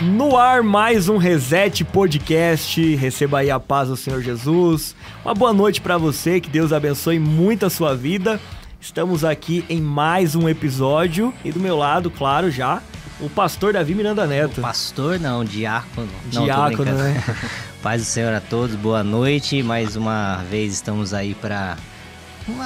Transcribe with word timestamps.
No 0.00 0.36
ar, 0.36 0.62
mais 0.62 1.08
um 1.08 1.16
Reset 1.16 1.84
Podcast. 1.84 2.94
Receba 2.94 3.40
aí 3.40 3.50
a 3.50 3.58
paz 3.58 3.88
do 3.88 3.96
Senhor 3.96 4.22
Jesus. 4.22 4.94
Uma 5.24 5.34
boa 5.34 5.52
noite 5.52 5.80
para 5.80 5.98
você, 5.98 6.40
que 6.40 6.48
Deus 6.48 6.72
abençoe 6.72 7.18
muito 7.18 7.66
a 7.66 7.70
sua 7.70 7.96
vida. 7.96 8.40
Estamos 8.80 9.24
aqui 9.24 9.64
em 9.68 9.80
mais 9.80 10.36
um 10.36 10.48
episódio 10.48 11.34
e 11.44 11.50
do 11.50 11.58
meu 11.58 11.76
lado, 11.76 12.12
claro, 12.12 12.48
já, 12.48 12.80
o 13.20 13.28
pastor 13.28 13.72
Davi 13.72 13.92
Miranda 13.92 14.24
Neto. 14.24 14.60
Pastor 14.60 15.18
não, 15.18 15.44
diácono. 15.44 16.08
Não, 16.32 16.44
Diácono, 16.44 16.92
né? 16.92 17.20
Paz 17.82 18.02
do 18.02 18.06
Senhor 18.06 18.32
a 18.32 18.40
todos, 18.40 18.76
boa 18.76 19.02
noite. 19.02 19.64
Mais 19.64 19.96
uma 19.96 20.44
vez 20.48 20.74
estamos 20.74 21.12
aí 21.12 21.34
para 21.34 21.76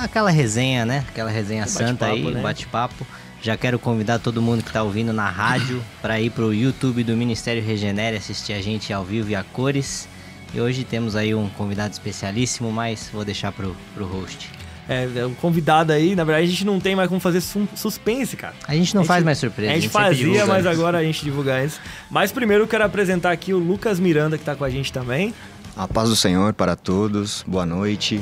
aquela 0.02 0.30
resenha, 0.30 0.84
né? 0.84 1.02
Aquela 1.08 1.30
resenha 1.30 1.66
santa 1.66 2.06
aí, 2.06 2.30
né? 2.30 2.40
um 2.40 2.42
bate-papo. 2.42 3.06
Já 3.42 3.56
quero 3.56 3.76
convidar 3.78 4.20
todo 4.20 4.40
mundo 4.40 4.62
que 4.62 4.68
está 4.70 4.82
ouvindo 4.84 5.12
na 5.12 5.28
rádio 5.28 5.82
para 6.00 6.20
ir 6.20 6.30
pro 6.30 6.54
YouTube 6.54 7.02
do 7.02 7.16
Ministério 7.16 7.60
Regenere 7.62 8.16
assistir 8.16 8.52
a 8.52 8.62
gente 8.62 8.92
ao 8.92 9.04
vivo 9.04 9.30
e 9.30 9.34
a 9.34 9.42
cores. 9.42 10.08
E 10.54 10.60
hoje 10.60 10.84
temos 10.84 11.16
aí 11.16 11.34
um 11.34 11.48
convidado 11.48 11.92
especialíssimo, 11.92 12.70
mas 12.70 13.10
vou 13.12 13.24
deixar 13.24 13.50
pro, 13.50 13.74
pro 13.94 14.04
host. 14.06 14.48
É, 14.88 15.08
é 15.16 15.26
um 15.26 15.34
convidado 15.34 15.92
aí, 15.92 16.14
na 16.14 16.22
verdade 16.24 16.46
a 16.46 16.50
gente 16.50 16.64
não 16.64 16.78
tem 16.78 16.94
mais 16.94 17.08
como 17.08 17.20
fazer 17.20 17.40
su- 17.40 17.68
suspense, 17.74 18.36
cara. 18.36 18.54
A 18.66 18.74
gente 18.74 18.94
não 18.94 19.00
A 19.00 19.04
gente- 19.04 19.08
faz 19.08 19.24
mais 19.24 19.38
surpresa. 19.38 19.72
a 19.72 19.74
gente 19.74 19.82
sempre 19.90 20.02
fazia, 20.02 20.16
divulga 20.24 20.46
mas 20.46 20.66
agora 20.66 20.98
a 20.98 21.02
gente 21.04 21.24
divulga 21.24 21.64
isso. 21.64 21.80
Mas 22.10 22.30
primeiro 22.30 22.64
eu 22.64 22.68
quero 22.68 22.84
apresentar 22.84 23.32
aqui 23.32 23.52
o 23.52 23.58
Lucas 23.58 23.98
Miranda, 23.98 24.38
que 24.38 24.44
tá 24.44 24.54
com 24.54 24.64
a 24.64 24.70
gente 24.70 24.92
também. 24.92 25.34
A 25.76 25.88
paz 25.88 26.08
do 26.08 26.16
Senhor 26.16 26.52
para 26.52 26.76
todos, 26.76 27.44
boa 27.46 27.64
noite. 27.66 28.20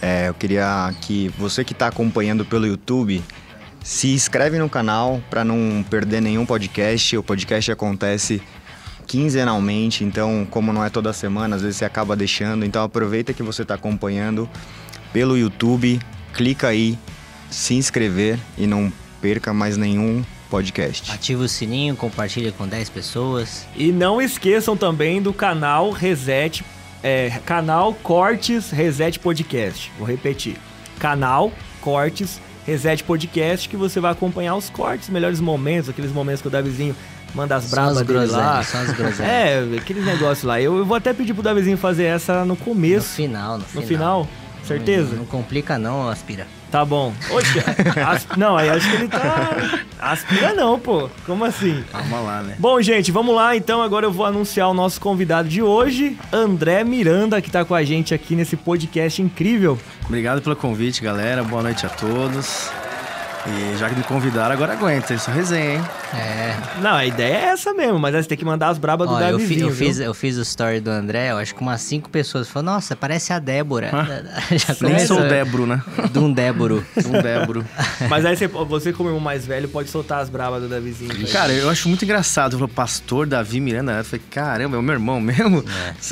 É, 0.00 0.28
eu 0.28 0.34
queria 0.34 0.94
que 1.02 1.28
você 1.38 1.64
que 1.64 1.72
está 1.72 1.88
acompanhando 1.88 2.44
pelo 2.44 2.66
YouTube 2.66 3.22
se 3.84 4.08
inscreve 4.08 4.58
no 4.58 4.68
canal 4.68 5.22
para 5.28 5.44
não 5.44 5.84
perder 5.88 6.22
nenhum 6.22 6.46
podcast. 6.46 7.18
O 7.18 7.22
podcast 7.22 7.70
acontece 7.70 8.42
quinzenalmente, 9.06 10.02
então 10.02 10.46
como 10.50 10.72
não 10.72 10.82
é 10.82 10.88
toda 10.88 11.12
semana, 11.12 11.56
às 11.56 11.62
vezes 11.62 11.76
você 11.76 11.84
acaba 11.84 12.16
deixando. 12.16 12.64
Então 12.64 12.82
aproveita 12.82 13.34
que 13.34 13.42
você 13.42 13.60
está 13.60 13.74
acompanhando 13.74 14.48
pelo 15.12 15.36
YouTube, 15.36 16.00
clica 16.32 16.68
aí, 16.68 16.98
se 17.50 17.74
inscrever 17.74 18.38
e 18.56 18.66
não 18.66 18.90
perca 19.20 19.52
mais 19.52 19.76
nenhum 19.76 20.24
podcast. 20.48 21.12
Ativa 21.12 21.42
o 21.42 21.48
sininho, 21.48 21.94
compartilha 21.94 22.52
com 22.52 22.66
10 22.66 22.88
pessoas. 22.88 23.66
E 23.76 23.92
não 23.92 24.20
esqueçam 24.20 24.78
também 24.78 25.20
do 25.20 25.32
canal 25.32 25.90
Reset, 25.90 26.64
é, 27.02 27.38
canal 27.44 27.92
Cortes 27.92 28.70
Reset 28.70 29.18
Podcast. 29.18 29.92
Vou 29.98 30.08
repetir. 30.08 30.56
Canal 30.98 31.52
Cortes 31.82 32.40
Reset 32.66 33.02
Podcast, 33.04 33.68
que 33.68 33.76
você 33.76 34.00
vai 34.00 34.12
acompanhar 34.12 34.54
os 34.56 34.70
cortes, 34.70 35.08
melhores 35.08 35.40
momentos, 35.40 35.88
aqueles 35.90 36.12
momentos 36.12 36.40
que 36.42 36.48
o 36.48 36.50
Davizinho 36.50 36.96
manda 37.34 37.56
as 37.56 37.64
Só 37.64 37.76
bravas 37.76 37.98
as 37.98 38.06
dele 38.06 38.26
lá. 38.26 38.62
só 38.62 38.78
as 38.78 38.92
groselhas. 38.92 39.18
É, 39.74 39.76
aqueles 39.78 40.04
negócios 40.04 40.44
lá. 40.44 40.60
Eu, 40.60 40.78
eu 40.78 40.84
vou 40.84 40.96
até 40.96 41.12
pedir 41.12 41.34
pro 41.34 41.42
Davizinho 41.42 41.76
fazer 41.76 42.04
essa 42.04 42.40
no 42.40 42.46
No 42.46 42.56
começo, 42.56 43.14
final, 43.16 43.52
no 43.52 43.58
no 43.58 43.64
final. 43.64 43.84
final. 43.84 44.28
Certeza? 44.64 45.10
Não, 45.10 45.18
não 45.18 45.26
complica 45.26 45.76
não, 45.78 46.08
aspira. 46.08 46.46
Tá 46.74 46.84
bom. 46.84 47.12
Oxe, 47.30 47.60
as- 48.04 48.26
não, 48.36 48.56
aí 48.56 48.68
acho 48.68 48.90
que 48.90 48.96
ele 48.96 49.06
tá. 49.06 49.78
Aspira 50.00 50.54
não, 50.54 50.76
pô. 50.76 51.08
Como 51.24 51.44
assim? 51.44 51.84
Calma 51.92 52.18
lá, 52.18 52.42
né? 52.42 52.56
Bom, 52.58 52.82
gente, 52.82 53.12
vamos 53.12 53.32
lá. 53.32 53.54
Então, 53.54 53.80
agora 53.80 54.06
eu 54.06 54.10
vou 54.10 54.26
anunciar 54.26 54.68
o 54.68 54.74
nosso 54.74 55.00
convidado 55.00 55.48
de 55.48 55.62
hoje, 55.62 56.18
André 56.32 56.82
Miranda, 56.82 57.40
que 57.40 57.48
tá 57.48 57.64
com 57.64 57.76
a 57.76 57.84
gente 57.84 58.12
aqui 58.12 58.34
nesse 58.34 58.56
podcast 58.56 59.22
incrível. 59.22 59.78
Obrigado 60.04 60.42
pelo 60.42 60.56
convite, 60.56 61.00
galera. 61.00 61.44
Boa 61.44 61.62
noite 61.62 61.86
a 61.86 61.88
todos. 61.88 62.68
E 63.46 63.76
já 63.78 63.88
que 63.88 63.94
me 63.94 64.02
convidaram, 64.02 64.52
agora 64.52 64.72
aguenta. 64.72 65.14
Isso 65.14 65.30
é 65.30 65.32
resenha, 65.34 65.74
hein? 65.74 65.84
É. 66.14 66.56
Não, 66.80 66.94
a 66.94 67.04
ideia 67.04 67.34
é 67.34 67.44
essa 67.46 67.72
mesmo, 67.74 67.98
mas 67.98 68.14
aí 68.14 68.22
você 68.22 68.28
tem 68.28 68.38
que 68.38 68.44
mandar 68.44 68.68
as 68.68 68.78
brabas 68.78 69.08
do 69.08 69.14
Ó, 69.14 69.20
eu, 69.20 69.38
fi- 69.38 69.44
Davizinho, 69.56 69.68
eu 69.68 69.74
fiz, 69.74 69.98
eu 69.98 70.14
fiz 70.14 70.36
o 70.36 70.42
story 70.42 70.80
do 70.80 70.90
André, 70.90 71.30
eu 71.30 71.38
acho 71.38 71.54
que 71.54 71.60
umas 71.60 71.80
cinco 71.80 72.08
pessoas 72.10 72.48
falaram, 72.48 72.74
nossa, 72.74 72.94
parece 72.96 73.32
a 73.32 73.38
Débora. 73.38 73.90
Já 74.52 74.76
Nem 74.80 74.98
sou 75.06 75.20
o 75.20 75.28
Déboro, 75.28 75.66
né? 75.66 75.82
De 76.10 76.18
um 76.18 76.32
Déboro. 76.32 76.84
Um 77.06 77.22
Déboro. 77.22 77.64
Mas 78.08 78.24
aí 78.24 78.36
você, 78.36 78.46
você, 78.46 78.92
como 78.92 79.08
irmão 79.08 79.20
mais 79.20 79.46
velho, 79.46 79.68
pode 79.68 79.88
soltar 79.88 80.20
as 80.20 80.28
brabas 80.28 80.62
do 80.62 80.68
Davizinho. 80.68 81.26
Cara, 81.28 81.52
eu 81.52 81.68
acho 81.70 81.88
muito 81.88 82.04
engraçado. 82.04 82.52
Falou, 82.52 82.68
pastor 82.68 83.26
Davi 83.26 83.60
Miranda. 83.60 83.92
Eu 83.92 84.04
falei, 84.04 84.24
caramba, 84.30 84.76
é 84.76 84.78
o 84.78 84.82
meu 84.82 84.94
irmão 84.94 85.20
mesmo? 85.20 85.64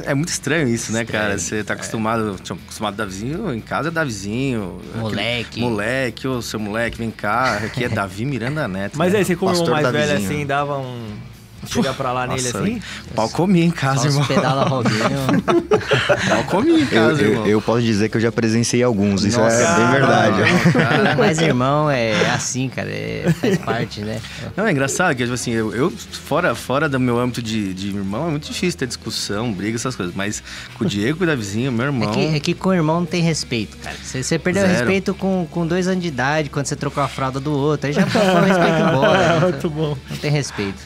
É, 0.05 0.15
muito 0.15 0.29
estranho 0.31 0.69
isso, 0.69 0.93
né, 0.93 1.05
cara? 1.05 1.39
Você 1.39 1.62
tá 1.62 1.75
acostumado, 1.75 2.37
tinha 2.43 2.57
acostumado 2.57 2.97
Davizinho, 2.97 3.53
em 3.55 3.61
casa 3.61 3.89
é 3.89 3.91
Davizinho. 3.91 4.81
Moleque. 4.95 5.41
Aquele 5.51 5.67
Moleque, 5.67 6.29
ô 6.29 6.43
seu 6.43 6.59
moleque, 6.61 6.99
vem 6.99 7.11
cá. 7.11 7.57
Aqui 7.65 7.85
é 7.85 7.89
Davi 7.91 8.25
Miranda 8.25 8.67
Neto. 8.69 8.97
Mas 8.99 9.12
né? 9.12 9.21
aí 9.21 9.25
você, 9.25 9.37
como 9.37 9.51
irmão 9.51 9.67
Pastor 9.67 9.83
mais 9.93 10.09
velho, 10.09 10.25
assim, 10.25 10.47
dava 10.47 10.79
um. 10.79 11.31
Chega 11.67 11.93
pra 11.95 12.12
lá 12.12 12.27
nele 12.27 12.43
Nossa, 12.43 12.59
assim? 12.61 12.83
Pau 13.15 13.28
comi 13.28 13.62
em 13.62 13.71
casa, 13.71 14.09
irmão. 14.09 14.25
pedala 14.27 14.65
Robinho. 14.65 14.99
Pau 16.28 16.45
comi 16.45 16.71
em 16.73 16.81
Eu, 16.83 16.87
casa, 16.89 17.23
eu- 17.23 17.31
irmão. 17.31 17.47
eu 17.47 17.62
posso 17.62 17.83
dizer 17.83 18.09
que 18.09 18.17
eu 18.17 18.21
já 18.21 18.33
presenciei 18.33 18.83
alguns, 18.83 19.25
isso 19.25 19.39
Nossa, 19.41 19.56
é 19.56 19.77
bem 19.77 19.91
verdade. 19.93 20.37
cara. 20.73 21.17
Mas 21.17 21.39
irmão 21.39 21.89
é 21.91 22.31
assim, 22.31 22.69
cara, 22.69 22.89
é- 22.91 23.33
faz 23.41 23.59
parte, 23.59 24.00
né? 24.00 24.21
Não, 24.56 24.67
é 24.67 24.73
engraçado 24.73 25.15
que, 25.15 25.23
tipo 25.23 25.34
assim, 25.34 25.53
eu, 25.53 25.73
eu, 25.75 25.91
fora, 25.91 26.55
fora 26.55 26.89
do 26.89 26.99
meu 26.99 27.19
âmbito 27.19 27.41
de, 27.41 27.73
de 27.73 27.89
irmão, 27.89 28.29
é 28.29 28.31
muito 28.33 28.49
difícil 28.50 28.79
ter 28.79 28.87
discussão, 28.87 29.53
briga, 29.53 29.77
essas 29.77 29.94
coisas. 29.94 30.15
Mas 30.15 30.43
com 30.75 30.84
o 30.84 30.87
Diego 30.89 31.11
e 31.11 31.19
com 31.19 31.25
o 31.25 31.27
Davizinho, 31.27 31.71
meu 31.71 31.84
É 31.84 31.89
irmão. 31.89 32.11
que, 32.12 32.27
é 32.37 32.41
que 32.41 32.55
com 32.55 32.71
o 32.71 32.75
irmão 32.75 33.00
não 33.00 33.06
tem 33.06 33.23
respeito, 33.23 33.77
cara. 33.79 33.97
Você, 34.03 34.23
você 34.23 34.39
perdeu 34.39 34.65
o 34.65 34.67
Zero. 34.67 34.79
respeito 34.81 35.15
com, 35.15 35.47
com 35.50 35.67
dois 35.67 35.87
anos 35.87 36.03
de 36.03 36.09
idade, 36.09 36.50
quando 36.50 36.67
você 36.67 36.75
trocou 36.77 37.03
a 37.03 37.09
fralda 37.09 37.39
do 37.39 37.53
outro. 37.53 37.87
Aí 37.87 37.93
já 37.93 38.05
passou 38.05 38.37
o 38.37 38.41
respeito 38.44 38.81
embora. 38.89 39.41
Muito 39.41 39.71
bom. 39.71 39.97
Não 40.11 40.17
tem 40.17 40.31
respeito. 40.31 40.79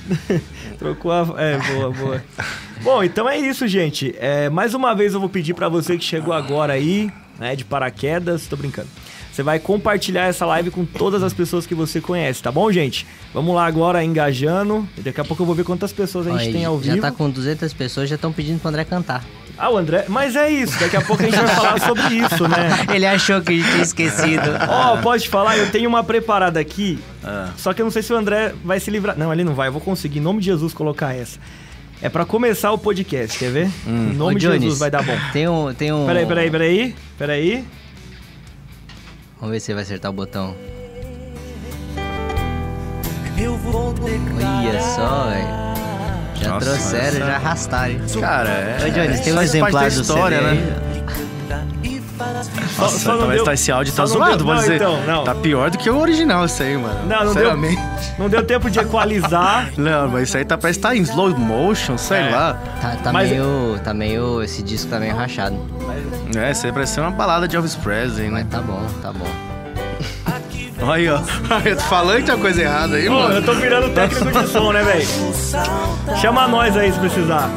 Trocou 0.78 1.12
a. 1.12 1.26
É, 1.38 1.58
boa, 1.58 1.90
boa. 1.90 2.24
Bom, 2.82 3.02
então 3.02 3.28
é 3.28 3.38
isso, 3.38 3.66
gente. 3.66 4.14
É, 4.18 4.48
mais 4.50 4.74
uma 4.74 4.94
vez 4.94 5.14
eu 5.14 5.20
vou 5.20 5.28
pedir 5.28 5.54
pra 5.54 5.68
você 5.68 5.96
que 5.96 6.04
chegou 6.04 6.32
agora 6.32 6.72
aí, 6.74 7.10
né, 7.38 7.56
de 7.56 7.64
paraquedas, 7.64 8.46
tô 8.46 8.56
brincando. 8.56 8.88
Você 9.32 9.42
vai 9.42 9.58
compartilhar 9.58 10.24
essa 10.24 10.46
live 10.46 10.70
com 10.70 10.86
todas 10.86 11.22
as 11.22 11.34
pessoas 11.34 11.66
que 11.66 11.74
você 11.74 12.00
conhece, 12.00 12.42
tá 12.42 12.50
bom, 12.50 12.72
gente? 12.72 13.06
Vamos 13.34 13.54
lá 13.54 13.66
agora, 13.66 14.02
engajando. 14.02 14.88
E 14.96 15.02
daqui 15.02 15.20
a 15.20 15.24
pouco 15.24 15.42
eu 15.42 15.46
vou 15.46 15.54
ver 15.54 15.62
quantas 15.62 15.92
pessoas 15.92 16.26
a 16.26 16.38
gente 16.38 16.52
tem 16.52 16.64
ao 16.64 16.82
já 16.82 16.94
vivo. 16.94 17.02
tá 17.02 17.12
com 17.12 17.28
200 17.28 17.70
pessoas, 17.74 18.08
já 18.08 18.14
estão 18.14 18.32
pedindo 18.32 18.58
pro 18.60 18.70
André 18.70 18.84
cantar. 18.84 19.22
Ah, 19.58 19.70
o 19.70 19.76
André. 19.76 20.04
Mas 20.08 20.36
é 20.36 20.50
isso, 20.50 20.78
daqui 20.78 20.96
a 20.96 21.00
pouco 21.00 21.22
a 21.22 21.26
gente 21.26 21.36
vai 21.36 21.54
falar 21.54 21.80
sobre 21.80 22.02
isso, 22.14 22.46
né? 22.46 22.68
Ele 22.94 23.06
achou 23.06 23.40
que 23.40 23.52
a 23.52 23.56
gente 23.56 23.70
tinha 23.70 23.82
esquecido. 23.82 24.50
Ó, 24.68 24.98
pode 24.98 25.28
falar, 25.28 25.56
eu 25.56 25.70
tenho 25.70 25.88
uma 25.88 26.04
preparada 26.04 26.60
aqui. 26.60 26.98
Ah. 27.24 27.50
Só 27.56 27.72
que 27.72 27.80
eu 27.80 27.84
não 27.84 27.90
sei 27.90 28.02
se 28.02 28.12
o 28.12 28.16
André 28.16 28.52
vai 28.64 28.78
se 28.78 28.90
livrar. 28.90 29.16
Não, 29.18 29.32
ele 29.32 29.44
não 29.44 29.54
vai, 29.54 29.68
eu 29.68 29.72
vou 29.72 29.80
conseguir, 29.80 30.18
em 30.18 30.22
nome 30.22 30.40
de 30.40 30.46
Jesus, 30.46 30.74
colocar 30.74 31.14
essa. 31.14 31.38
É 32.02 32.10
pra 32.10 32.26
começar 32.26 32.70
o 32.72 32.78
podcast, 32.78 33.38
quer 33.38 33.50
ver? 33.50 33.70
Em 33.86 34.12
nome 34.12 34.34
Ô, 34.34 34.38
de 34.38 34.46
Jones, 34.46 34.62
Jesus 34.62 34.78
vai 34.78 34.90
dar 34.90 35.02
bom. 35.02 35.16
Tem 35.32 35.48
um, 35.48 35.72
tem 35.72 35.92
um... 35.92 36.04
Peraí, 36.06 36.26
peraí, 36.26 36.50
peraí. 36.50 36.94
Peraí. 37.16 37.64
Vamos 39.40 39.52
ver 39.52 39.60
se 39.60 39.70
ele 39.70 39.76
vai 39.76 39.84
acertar 39.84 40.10
o 40.10 40.14
botão. 40.14 40.54
Eu 43.38 43.56
vou 43.56 43.94
Olha 44.76 44.80
só, 44.82 45.28
velho. 45.28 45.75
Já 46.46 46.54
Nossa, 46.54 46.66
trouxeram, 46.66 47.26
já 47.26 47.34
arrastaram. 47.36 47.94
Cara, 48.20 48.48
é. 48.48 48.78
Ô, 48.86 48.90
Jones, 48.90 49.20
tem 49.20 49.32
um 49.32 49.36
faz 49.36 49.48
exemplar 49.50 49.72
parte 49.72 49.94
do 49.94 49.96
da 49.96 50.02
história, 50.02 50.38
CD 50.38 50.50
aí? 50.50 50.56
né? 50.58 50.76
Só, 52.76 52.82
Nossa, 52.82 52.98
só 52.98 53.12
não 53.12 53.18
talvez 53.18 53.36
deu, 53.38 53.44
tá, 53.44 53.54
esse 53.54 53.70
áudio 53.70 53.92
tá 53.92 54.06
só 54.06 54.18
não 54.18 54.26
zoado, 54.26 54.44
deu- 54.44 54.46
não, 54.54 54.60
dizer. 54.60 54.76
então, 54.76 55.02
não. 55.06 55.24
Tá 55.24 55.34
pior 55.34 55.70
do 55.70 55.76
que 55.78 55.88
o 55.90 55.98
original 55.98 56.44
isso 56.46 56.62
aí, 56.62 56.76
mano. 56.76 57.00
Não, 57.06 57.24
não 57.24 57.34
deu, 57.34 57.50
Sinceramente. 57.52 57.82
não 58.18 58.28
deu 58.28 58.42
tempo 58.42 58.70
de 58.70 58.78
equalizar. 58.78 59.70
Não, 59.76 60.08
mas 60.08 60.28
isso 60.28 60.36
aí 60.38 60.44
tá, 60.44 60.56
parece 60.56 60.78
que 60.78 60.82
tá 60.82 60.96
em 60.96 61.00
slow 61.02 61.36
motion, 61.38 61.98
sei 61.98 62.18
É. 62.20 62.30
lá. 62.30 62.54
Tá, 62.80 62.96
tá 63.04 63.12
Mas- 63.12 63.30
meio... 63.30 63.78
Tá 63.84 63.92
meio... 63.92 64.42
Esse 64.42 64.62
disco 64.62 64.90
tá 64.90 64.98
meio 64.98 65.14
rachado. 65.14 65.58
É, 66.36 66.50
isso 66.52 66.64
aí 66.66 66.72
parece 66.72 66.94
ser 66.94 67.00
uma 67.00 67.10
balada 67.10 67.46
de 67.46 67.54
Elvis 67.56 67.74
Presley, 67.76 68.30
Mas 68.30 68.44
né? 68.44 68.48
tá 68.50 68.60
bom, 68.62 68.82
tá 69.02 69.12
bom. 69.12 69.26
Olha 70.80 70.92
aí, 70.94 71.08
ó. 71.08 71.20
Eu 71.64 71.76
tô 71.76 71.82
falando 71.84 72.18
que 72.18 72.24
tem 72.24 72.34
uma 72.34 72.40
coisa 72.40 72.62
errada 72.62 72.96
aí, 72.96 73.06
Pô, 73.06 73.12
eu 73.14 73.18
mano. 73.28 73.42
tô 73.42 73.54
virando 73.54 73.94
técnico 73.94 74.30
de 74.42 74.48
som, 74.48 74.72
né, 74.72 74.82
velho? 74.82 75.06
Chama 76.20 76.46
nós 76.48 76.76
aí 76.76 76.92
se 76.92 76.98
precisar. 76.98 77.48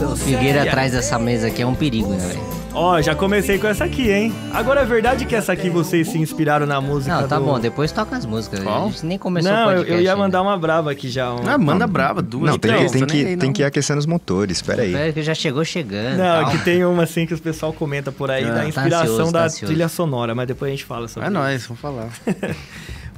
O 0.00 0.16
Figueira 0.16 0.62
atrás 0.62 0.92
dessa 0.92 1.18
mesa 1.18 1.48
aqui 1.48 1.62
é 1.62 1.66
um 1.66 1.74
perigo, 1.74 2.10
né, 2.10 2.26
velho? 2.26 2.51
Ó, 2.74 3.00
já 3.02 3.14
comecei 3.14 3.58
com 3.58 3.66
essa 3.66 3.84
aqui, 3.84 4.10
hein? 4.10 4.32
Agora 4.50 4.80
é 4.80 4.84
verdade 4.86 5.26
que 5.26 5.34
essa 5.36 5.52
aqui 5.52 5.68
vocês 5.68 6.08
se 6.08 6.16
inspiraram 6.16 6.64
na 6.64 6.80
música 6.80 7.20
Não, 7.20 7.28
tá 7.28 7.38
do- 7.38 7.44
bom, 7.44 7.60
depois 7.60 7.92
toca 7.92 8.16
as 8.16 8.24
músicas. 8.24 8.60
Qual? 8.60 8.86
A 8.86 8.90
gente 8.90 9.04
nem 9.04 9.18
começou 9.18 9.52
Não, 9.52 9.58
o 9.58 9.62
eu, 9.62 9.66
podcast 9.76 9.92
eu 9.92 10.00
ia 10.00 10.10
ainda. 10.12 10.16
mandar 10.22 10.40
uma 10.42 10.56
brava 10.56 10.90
aqui 10.90 11.10
já. 11.10 11.34
um- 11.34 11.46
Ah, 11.46 11.58
manda 11.58 11.86
brava, 11.86 12.22
duas. 12.22 12.50
Não, 12.50 12.58
tem, 12.58 12.70
tem, 12.88 13.06
que, 13.06 13.16
aí, 13.18 13.36
tem 13.36 13.48
não. 13.48 13.52
que 13.52 13.60
ir 13.60 13.66
aquecendo 13.66 13.98
os 13.98 14.06
motores, 14.06 14.62
pera 14.62 14.82
aí. 14.82 14.94
É 14.94 15.12
que 15.12 15.22
já 15.22 15.34
chegou 15.34 15.62
chegando. 15.66 16.16
Não, 16.16 16.50
que 16.50 16.58
tem 16.64 16.82
uma 16.86 17.02
assim 17.02 17.26
que 17.26 17.34
o 17.34 17.38
pessoal 17.38 17.74
comenta 17.74 18.10
por 18.10 18.30
aí, 18.30 18.44
Ah, 18.44 18.48
da 18.48 18.54
tá 18.62 18.68
inspiração 18.68 19.12
ansioso, 19.12 19.32
da 19.32 19.50
tá 19.50 19.54
trilha 19.66 19.88
sonora, 19.88 20.34
mas 20.34 20.46
depois 20.48 20.70
a 20.70 20.72
gente 20.74 20.84
fala 20.86 21.08
sobre 21.08 21.28
É 21.28 21.30
isso. 21.30 21.38
nóis, 21.38 21.66
vamos 21.66 21.80
falar. 21.80 22.08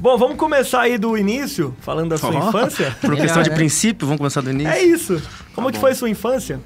Bom, 0.01 0.19
vamos 0.19 0.37
começar 0.37 0.81
aí 0.81 0.99
do 0.99 1.17
início, 1.17 1.73
falando 1.81 2.11
da 2.11 2.19
sua 2.19 2.31
Ó, 2.35 2.49
infância. 2.49 2.91
Por 3.01 3.11
Melhor, 3.11 3.23
questão 3.23 3.43
de 3.45 3.51
né? 3.51 3.55
princípio, 3.57 4.05
vamos 4.05 4.19
começar 4.19 4.41
do 4.41 4.51
início? 4.51 4.73
É 4.73 4.83
isso. 4.83 5.23
Como 5.55 5.71
que 5.71 5.79
foi 5.79 5.95
sua 5.95 6.11
infância? 6.11 6.59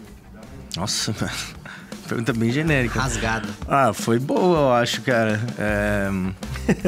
Nossa, 0.74 1.12
mano. 1.20 1.57
Pergunta 2.08 2.32
bem 2.32 2.50
genérica. 2.50 3.00
Rasgado. 3.00 3.48
Ah, 3.68 3.92
foi 3.92 4.18
boa, 4.18 4.58
eu 4.58 4.72
acho, 4.72 5.02
cara. 5.02 5.38
É... 5.58 6.08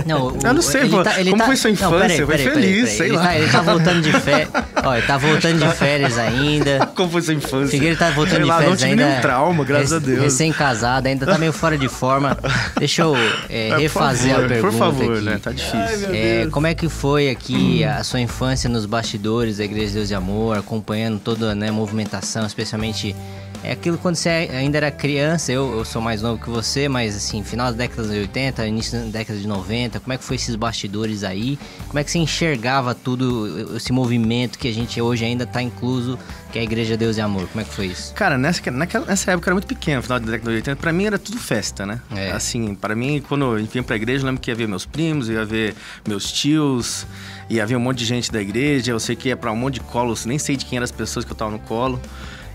Não, 0.06 0.28
o- 0.28 0.38
Eu 0.42 0.54
não 0.54 0.62
sei, 0.62 0.82
ele 0.82 0.90
pô. 0.90 1.02
tá- 1.02 1.20
ele 1.20 1.30
Como 1.30 1.42
tá- 1.42 1.46
foi 1.46 1.56
sua 1.56 1.68
Não, 1.68 1.74
infância? 1.74 1.98
peraí, 2.00 2.16
Foi 2.16 2.26
peraí, 2.26 2.44
peraí, 2.46 2.62
feliz, 2.62 2.80
peraí. 2.82 2.96
sei 2.96 3.06
ele 3.08 3.16
lá. 3.16 3.22
Tá, 3.22 3.36
ele 3.38 3.50
tá 3.50 3.62
voltando 3.62 4.00
de 4.02 4.12
férias. 4.20 4.48
Ó, 4.84 4.94
ele 4.94 5.06
tá 5.06 5.18
voltando 5.18 5.58
de 5.68 5.74
férias 5.76 6.18
ainda. 6.18 6.86
Como 6.96 7.10
foi 7.10 7.22
sua 7.22 7.34
infância? 7.34 7.68
Figueiredo 7.70 7.98
tá 7.98 8.10
voltando 8.10 8.30
Sei 8.36 8.40
de 8.42 8.48
lá, 8.48 8.54
não 8.54 8.60
férias 8.62 8.78
tive 8.80 8.90
ainda. 8.92 9.06
nenhum 9.08 9.20
trauma, 9.20 9.64
graças 9.64 9.92
a 9.92 9.98
Deus. 9.98 10.20
Recém-casado, 10.22 11.06
ainda 11.08 11.26
tá 11.26 11.38
meio 11.38 11.52
fora 11.52 11.76
de 11.76 11.88
forma. 11.88 12.36
Deixa 12.78 13.02
eu 13.02 13.14
é, 13.48 13.68
É, 13.68 13.76
refazer 13.78 14.32
favor, 14.32 14.44
a 14.44 14.48
pergunta 14.48 14.70
Por 14.72 14.78
favor, 14.78 15.12
aqui. 15.16 15.24
né? 15.24 15.40
Tá 15.42 15.50
difícil. 15.52 16.08
É, 16.14 16.48
como 16.50 16.66
é 16.66 16.74
que 16.74 16.88
foi 16.88 17.28
aqui 17.30 17.84
a 17.84 18.02
sua 18.02 18.20
infância 18.20 18.68
nos 18.70 18.86
bastidores 18.86 19.58
da 19.58 19.64
Igreja 19.64 19.88
de 19.88 19.92
Deus 19.94 20.08
de 20.08 20.14
Amor, 20.14 20.56
acompanhando 20.58 21.18
toda 21.20 21.54
né, 21.54 21.68
a 21.68 21.72
movimentação, 21.72 22.46
especialmente 22.46 23.14
é 23.62 23.72
aquilo 23.72 23.98
quando 23.98 24.16
você 24.16 24.28
ainda 24.28 24.78
era 24.78 24.90
criança, 24.90 25.52
eu, 25.52 25.78
eu 25.78 25.84
sou 25.84 26.00
mais 26.00 26.22
novo 26.22 26.42
que 26.42 26.48
você, 26.48 26.88
mas 26.88 27.14
assim, 27.14 27.44
final 27.44 27.70
da 27.70 27.76
década 27.76 28.08
de 28.08 28.18
80, 28.20 28.66
início 28.66 28.98
da 28.98 29.18
década 29.18 29.38
de 29.38 29.46
90, 29.46 30.00
como 30.00 30.12
é 30.12 30.16
que 30.16 30.24
foi 30.24 30.36
esses 30.36 30.54
bastidores 30.56 31.22
aí? 31.24 31.58
Como 31.86 31.98
é 31.98 32.04
que 32.04 32.10
você 32.10 32.18
enxergava 32.18 32.94
tudo, 32.94 33.76
esse 33.76 33.92
movimento 33.92 34.58
que 34.58 34.66
a 34.66 34.72
gente 34.72 35.00
hoje 35.00 35.24
ainda 35.24 35.46
tá 35.46 35.60
incluso, 35.60 36.18
que 36.50 36.58
é 36.58 36.62
a 36.62 36.64
Igreja 36.64 36.92
de 36.92 36.98
Deus 36.98 37.16
de 37.16 37.22
Amor? 37.22 37.46
Como 37.48 37.60
é 37.60 37.64
que 37.64 37.72
foi 37.72 37.86
isso? 37.86 38.14
Cara, 38.14 38.38
nessa, 38.38 38.70
naquela, 38.70 39.04
nessa 39.04 39.32
época 39.32 39.48
eu 39.48 39.50
era 39.50 39.54
muito 39.54 39.66
pequeno, 39.66 40.02
final 40.02 40.18
da 40.18 40.26
década 40.26 40.50
de 40.50 40.56
80, 40.56 40.80
pra 40.80 40.92
mim 40.92 41.04
era 41.04 41.18
tudo 41.18 41.38
festa, 41.38 41.84
né? 41.84 42.00
É. 42.14 42.30
Assim, 42.30 42.74
pra 42.74 42.94
mim, 42.94 43.22
quando 43.28 43.44
eu 43.44 43.66
vinha 43.66 43.84
pra 43.84 43.96
igreja, 43.96 44.22
eu 44.22 44.26
lembro 44.26 44.40
que 44.40 44.50
ia 44.50 44.54
ver 44.54 44.66
meus 44.66 44.86
primos, 44.86 45.28
ia 45.28 45.44
ver 45.44 45.74
meus 46.08 46.32
tios, 46.32 47.06
ia 47.48 47.66
ver 47.66 47.76
um 47.76 47.80
monte 47.80 47.98
de 47.98 48.06
gente 48.06 48.32
da 48.32 48.40
igreja, 48.40 48.92
eu 48.92 49.00
sei 49.00 49.14
que 49.14 49.28
ia 49.28 49.36
pra 49.36 49.52
um 49.52 49.56
monte 49.56 49.74
de 49.74 49.80
colo, 49.80 50.14
eu 50.14 50.28
nem 50.28 50.38
sei 50.38 50.56
de 50.56 50.64
quem 50.64 50.76
eram 50.76 50.84
as 50.84 50.90
pessoas 50.90 51.24
que 51.24 51.32
eu 51.32 51.36
tava 51.36 51.50
no 51.50 51.58
colo. 51.58 52.00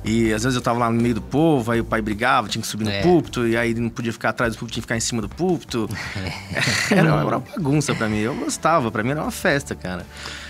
E 0.07 0.31
às 0.34 0.44
vezes 0.44 0.56
eu 0.56 0.62
tava 0.62 0.78
lá 0.80 0.90
no 0.90 1.02
meio 1.02 1.16
do 1.16 1.22
povo, 1.22 1.72
aí 1.72 1.81
o 1.81 1.84
pai 1.86 2.02
brigava, 2.02 2.48
tinha 2.48 2.62
que 2.62 2.68
subir 2.68 2.84
no 2.84 2.92
É. 2.92 3.02
púlpito, 3.02 3.48
e 3.48 3.57
aí 3.57 3.74
não 3.74 3.90
podia 3.90 4.13
ficar 4.13 4.30
atrás 4.30 4.54
do 4.54 4.60
púlpito, 4.60 4.74
tinha 4.75 4.81
que 4.81 4.86
ficar 4.86 4.98
em 4.98 5.00
cima 5.00 5.22
do 5.22 5.28
púlpito. 5.30 5.90
era, 6.92 7.04
uma- 7.12 7.22
era 7.25 7.38
uma 7.38 7.40
bagunça 7.40 7.96
pra 7.96 8.07
mim. 8.07 8.19
Eu 8.19 8.36
gostava, 8.36 8.92
pra 8.92 9.04
mim 9.04 9.10
era 9.12 9.22
uma 9.24 9.31
festa, 9.31 9.74
cara. 9.75 10.06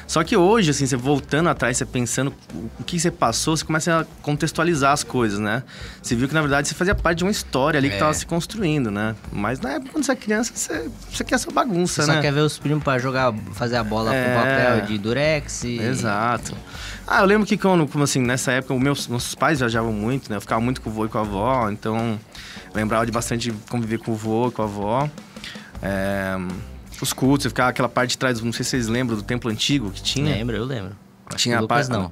Só 0.07 0.23
que 0.23 0.37
hoje, 0.37 0.69
assim, 0.69 0.85
você 0.85 0.95
voltando 0.95 1.49
atrás, 1.49 1.77
você 1.77 1.85
pensando 1.85 2.31
o 2.79 2.83
que 2.83 2.99
você 2.99 3.09
passou, 3.09 3.57
você 3.57 3.65
começa 3.65 4.01
a 4.01 4.05
contextualizar 4.21 4.91
as 4.91 5.03
coisas, 5.03 5.39
né? 5.39 5.63
Você 6.01 6.15
viu 6.15 6.27
que, 6.27 6.33
na 6.33 6.41
verdade, 6.41 6.67
você 6.67 6.75
fazia 6.75 6.93
parte 6.93 7.17
de 7.19 7.23
uma 7.23 7.31
história 7.31 7.79
ali 7.79 7.89
que 7.89 7.95
É. 7.95 7.99
tava 7.99 8.13
se 8.13 8.25
construindo, 8.25 8.91
né? 8.91 9.15
Mas 9.31 9.59
na 9.59 9.71
época, 9.71 9.91
quando 9.93 10.03
você 10.05 10.11
é 10.11 10.15
criança, 10.15 10.51
você, 10.53 10.89
você 11.11 11.23
quer 11.23 11.35
essa 11.35 11.49
bagunça, 11.49 12.03
Você 12.03 12.07
né? 12.09 12.15
só 12.17 12.21
quer 12.21 12.31
ver 12.31 12.41
os 12.41 12.57
primos 12.59 12.83
pra 12.83 12.99
jogar, 12.99 13.33
fazer 13.53 13.77
a 13.77 13.83
bola 13.83 14.13
É. 14.13 14.25
com 14.25 14.39
papel 14.41 14.81
de 14.85 14.97
durex 14.99 15.63
e... 15.63 15.79
Exato. 15.79 16.55
Ah, 17.07 17.21
eu 17.21 17.25
lembro 17.25 17.47
que 17.47 17.57
quando, 17.57 17.87
como 17.87 18.03
assim, 18.03 18.19
nessa 18.21 18.51
época, 18.51 18.75
os 18.75 18.79
meus, 18.81 19.07
nossos 19.07 19.33
pais 19.33 19.57
viajavam 19.59 19.91
muito, 19.91 20.29
né? 20.29 20.37
Eu 20.37 20.41
ficava 20.41 20.61
muito 20.61 20.81
com 20.81 20.89
o 20.91 20.93
vô 20.93 21.05
e 21.05 21.09
com 21.09 21.17
a 21.17 21.21
avó, 21.21 21.69
então 21.71 21.97
eu 21.97 22.71
lembrava 22.75 23.05
de 23.07 23.11
bastante 23.11 23.51
conviver 23.69 23.97
com 23.97 24.11
o 24.11 24.15
vô 24.15 24.49
e 24.49 24.51
com 24.51 24.61
a 24.61 24.65
avó. 24.65 25.09
É, 25.81 26.37
os 27.03 27.13
cultos, 27.13 27.45
eu 27.45 27.51
ficava 27.51 27.69
aquela 27.69 27.89
parte 27.89 28.11
de 28.11 28.17
trás, 28.17 28.39
não 28.41 28.53
sei 28.53 28.63
se 28.63 28.71
vocês 28.71 28.87
lembram 28.87 29.17
do 29.17 29.23
templo 29.23 29.49
antigo 29.51 29.91
que 29.91 30.01
tinha. 30.01 30.33
Lembro, 30.35 30.55
eu 30.55 30.63
lembro. 30.65 30.91
Acho 31.27 31.37
Tinha 31.39 31.55
a 31.57 31.59
o 31.59 31.61
Lucas 31.63 31.89
pa- 31.89 31.93
não. 31.97 32.11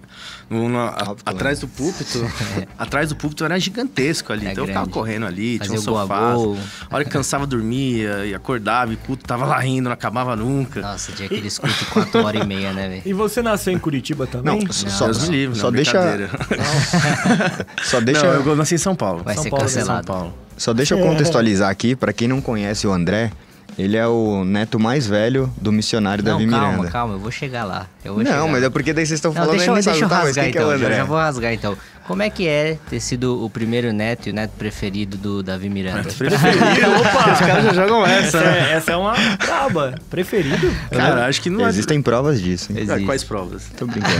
no- 0.49 0.69
no- 0.69 0.79
a- 0.79 1.15
atrás 1.23 1.59
do 1.59 1.67
púlpito. 1.67 2.25
atrás 2.79 3.09
do 3.09 3.15
púlpito 3.15 3.45
era 3.45 3.59
gigantesco 3.59 4.33
ali. 4.33 4.47
É 4.47 4.51
então 4.51 4.63
eu 4.63 4.67
ficava 4.67 4.85
grande. 4.87 4.93
correndo 4.97 5.25
ali, 5.27 5.59
Fazia 5.59 5.69
tinha 5.77 5.79
um 5.79 5.83
sofá. 5.83 6.33
gol 6.33 6.57
a 6.89 6.95
hora 6.95 7.03
que 7.05 7.11
cansava, 7.11 7.45
dormia 7.45 8.25
e 8.25 8.33
acordava 8.33 8.91
e 8.91 8.95
o 8.95 8.97
culto 8.97 9.23
tava 9.23 9.45
lá 9.45 9.63
indo, 9.63 9.83
não 9.85 9.91
acabava 9.91 10.35
nunca. 10.35 10.81
Nossa, 10.81 11.11
tinha 11.11 11.27
aqueles 11.27 11.59
cultos 11.59 11.77
de 11.77 11.85
4 11.85 12.23
horas 12.25 12.41
e 12.41 12.45
meia, 12.47 12.73
né, 12.73 12.89
velho? 12.89 13.01
E 13.05 13.13
você 13.13 13.43
nasceu 13.43 13.71
em 13.71 13.77
Curitiba 13.77 14.25
também? 14.25 14.63
Não, 14.63 14.71
só, 14.73 15.05
Deus 15.05 15.29
me 15.29 15.35
livre, 15.37 15.59
só 15.59 15.65
não, 15.67 15.73
deixa, 15.73 15.93
só 17.83 17.99
deixa, 18.01 18.23
Não, 18.39 18.47
eu 18.47 18.55
nasci 18.55 18.75
em 18.75 18.79
São 18.79 18.95
Paulo. 18.95 19.23
Vai 19.23 19.35
São 19.35 19.43
ser 19.43 19.49
Paulo, 19.51 19.69
São 19.69 19.79
cancelado. 19.81 20.07
Paulo. 20.07 20.33
só 20.57 20.73
deixa 20.73 20.95
eu 20.95 20.99
contextualizar 21.05 21.69
aqui, 21.69 21.95
pra 21.95 22.11
quem 22.13 22.27
não 22.27 22.41
conhece 22.41 22.87
o 22.87 22.91
André, 22.91 23.31
ele 23.77 23.97
é 23.97 24.07
o 24.07 24.43
neto 24.45 24.79
mais 24.79 25.07
velho 25.07 25.51
do 25.57 25.71
missionário 25.71 26.23
Não, 26.23 26.33
Davi 26.37 26.49
calma, 26.49 26.67
Miranda. 26.69 26.91
calma, 26.91 27.13
eu 27.15 27.19
vou 27.19 27.31
chegar 27.31 27.63
lá. 27.63 27.87
Eu 28.03 28.13
vou 28.13 28.23
chegar 28.23 28.37
não, 28.37 28.45
lá. 28.45 28.51
mas 28.51 28.63
é 28.63 28.69
porque 28.69 28.93
daí 28.93 29.05
vocês 29.05 29.17
estão 29.17 29.31
Não, 29.31 29.35
falando 29.41 29.51
deixa, 29.57 29.71
eu- 29.71 29.73
deixa 29.75 29.89
eu 29.91 29.95
sabe, 29.95 30.09
tá, 30.09 30.17
rasgar 30.21 30.45
é 30.45 30.49
então, 30.49 30.67
o 30.69 30.77
já, 30.77 30.91
já 30.91 31.03
vou 31.03 31.17
rasgar 31.17 31.53
então. 31.53 31.77
Como 32.05 32.21
é 32.21 32.29
que 32.29 32.45
é 32.47 32.77
ter 32.89 32.99
sido 32.99 33.43
o 33.45 33.49
primeiro 33.49 33.93
neto 33.93 34.27
e 34.27 34.31
o 34.31 34.33
neto 34.35 34.51
preferido 34.57 35.15
do 35.15 35.41
Davi 35.41 35.69
Miranda? 35.69 36.03
Preferido? 36.03 36.35
Opa! 36.99 37.31
Os 37.31 37.39
caras 37.39 37.63
já 37.63 37.73
jogam 37.73 38.05
essa, 38.05 38.37
Essa 38.37 38.41
né? 38.41 38.59
é, 38.71 38.73
essa 38.73 38.91
é 38.91 38.95
uma 38.97 39.13
braba. 39.37 39.95
Preferido? 40.09 40.69
Cara, 40.91 41.27
acho 41.27 41.41
que 41.41 41.49
não 41.49 41.65
Existem 41.65 42.01
provas 42.01 42.41
disso. 42.41 42.71
hein? 42.73 42.79
Ah, 42.79 42.83
Existe. 42.83 43.05
Quais 43.05 43.23
provas? 43.23 43.63
Tô 43.77 43.85
brincando. 43.87 44.13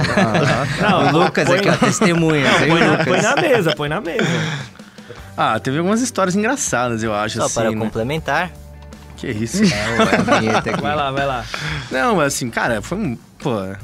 Não, 0.81 1.07
O 1.07 1.23
Lucas 1.25 1.45
põe 1.45 1.57
aqui, 1.59 1.67
ó, 1.67 1.71
na- 1.71 1.77
testemunha. 1.77 2.43
Não, 2.51 2.59
põe, 2.69 2.79
na, 2.79 2.91
Lucas? 2.91 3.05
põe 3.05 3.21
na 3.21 3.35
mesa, 3.35 3.75
põe 3.75 3.89
na 3.89 4.01
mesa. 4.01 4.23
Ah, 5.35 5.59
teve 5.59 5.79
algumas 5.79 5.99
histórias 5.99 6.35
engraçadas, 6.35 7.01
eu 7.01 7.11
acho, 7.11 7.39
Só 7.39 7.45
assim, 7.45 7.55
para 7.55 7.71
né? 7.71 7.77
complementar. 7.77 8.51
Que 9.23 9.31
isso? 9.31 9.63
O- 9.63 10.31
a 10.33 10.39
vinheta 10.39 10.69
aqui. 10.71 10.81
Vai 10.81 10.95
lá, 10.95 11.09
vai 11.11 11.25
lá. 11.25 11.45
Não, 11.89 12.17
mas 12.17 12.33
assim, 12.33 12.49
cara, 12.49 12.81
foi 12.81 12.97
um. 12.97 13.17
Pô. 13.39 13.51
Não 13.55 13.75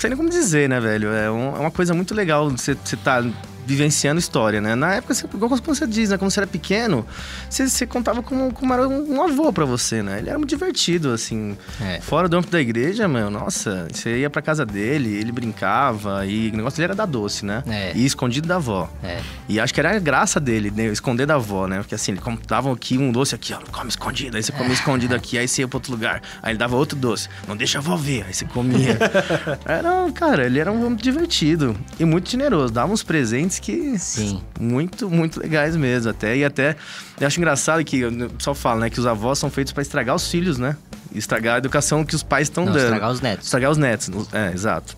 sei 0.00 0.10
nem 0.10 0.16
como 0.16 0.28
dizer, 0.28 0.68
né, 0.68 0.80
velho? 0.80 1.12
É, 1.12 1.30
um- 1.30 1.54
é 1.56 1.60
uma 1.60 1.70
coisa 1.70 1.94
muito 1.94 2.12
legal 2.12 2.50
você 2.50 2.76
você 2.84 2.96
tá 2.96 3.22
vivenciando 3.66 4.18
história, 4.18 4.60
né? 4.60 4.74
Na 4.74 4.94
época, 4.94 5.14
você, 5.14 5.26
igual 5.26 5.48
quando 5.50 5.64
você 5.64 5.86
diz, 5.86 6.10
né? 6.10 6.18
Quando 6.18 6.30
você 6.30 6.40
era 6.40 6.46
pequeno, 6.46 7.06
você, 7.48 7.68
você 7.68 7.86
contava 7.86 8.22
como, 8.22 8.52
como 8.52 8.72
era 8.72 8.86
um, 8.88 9.14
um 9.16 9.22
avô 9.22 9.52
pra 9.52 9.64
você, 9.64 10.02
né? 10.02 10.18
Ele 10.18 10.28
era 10.28 10.38
muito 10.38 10.50
divertido, 10.50 11.12
assim. 11.12 11.56
É. 11.80 12.00
Fora 12.00 12.28
do 12.28 12.36
âmbito 12.36 12.52
da 12.52 12.60
igreja, 12.60 13.06
meu, 13.08 13.30
nossa, 13.30 13.86
você 13.92 14.18
ia 14.18 14.30
pra 14.30 14.42
casa 14.42 14.64
dele, 14.66 15.14
ele 15.16 15.32
brincava, 15.32 16.26
e 16.26 16.50
o 16.50 16.56
negócio 16.56 16.76
dele 16.76 16.84
era 16.86 16.94
dar 16.94 17.06
doce, 17.06 17.44
né? 17.44 17.62
É. 17.66 17.92
E 17.94 18.04
escondido 18.04 18.46
da 18.48 18.56
avó. 18.56 18.90
É. 19.02 19.20
E 19.48 19.58
acho 19.60 19.72
que 19.72 19.80
era 19.80 19.94
a 19.94 19.98
graça 19.98 20.38
dele, 20.40 20.70
né? 20.70 20.86
Esconder 20.86 21.26
da 21.26 21.34
avó, 21.36 21.66
né? 21.66 21.78
Porque 21.78 21.94
assim, 21.94 22.12
ele 22.12 22.20
com- 22.20 22.38
dava 22.46 22.72
aqui 22.72 22.98
um 22.98 23.10
doce 23.12 23.34
aqui, 23.34 23.52
ó, 23.54 23.58
come 23.72 23.88
escondido. 23.88 24.36
Aí 24.36 24.42
você 24.42 24.52
comia 24.52 24.72
escondido 24.74 25.14
aqui, 25.14 25.38
aí 25.38 25.46
você 25.48 25.62
ia 25.62 25.68
pra 25.68 25.76
outro 25.78 25.92
lugar. 25.92 26.22
Aí 26.42 26.52
ele 26.52 26.58
dava 26.58 26.76
outro 26.76 26.96
doce. 26.98 27.28
Não 27.48 27.56
deixa 27.56 27.78
a 27.78 27.80
avó 27.80 27.96
ver. 27.96 28.24
Aí 28.26 28.34
você 28.34 28.44
comia. 28.44 28.98
era, 29.64 30.10
cara, 30.12 30.46
ele 30.46 30.58
era 30.58 30.70
um 30.70 30.84
homem 30.86 30.96
divertido 30.96 31.76
e 31.98 32.04
muito 32.04 32.30
generoso. 32.30 32.72
Dava 32.72 32.92
uns 32.92 33.02
presentes 33.02 33.53
que. 33.60 33.98
Sim. 33.98 34.40
Muito, 34.60 35.08
muito 35.10 35.40
legais 35.40 35.76
mesmo. 35.76 36.10
Até. 36.10 36.36
E 36.36 36.44
até. 36.44 36.76
Eu 37.20 37.26
acho 37.26 37.38
engraçado 37.38 37.84
que 37.84 38.04
o 38.04 38.30
pessoal 38.30 38.54
fala, 38.54 38.80
né? 38.80 38.90
Que 38.90 38.98
os 39.00 39.06
avós 39.06 39.38
são 39.38 39.50
feitos 39.50 39.72
pra 39.72 39.82
estragar 39.82 40.14
os 40.14 40.28
filhos, 40.30 40.58
né? 40.58 40.76
Estragar 41.14 41.54
a 41.56 41.58
educação 41.58 42.04
que 42.04 42.14
os 42.14 42.22
pais 42.22 42.48
estão 42.48 42.64
dando. 42.64 42.78
estragar 42.78 43.10
os 43.10 43.20
netos. 43.20 43.44
Estragar 43.46 43.70
os 43.70 43.78
netos. 43.78 44.10
É, 44.32 44.52
exato. 44.52 44.96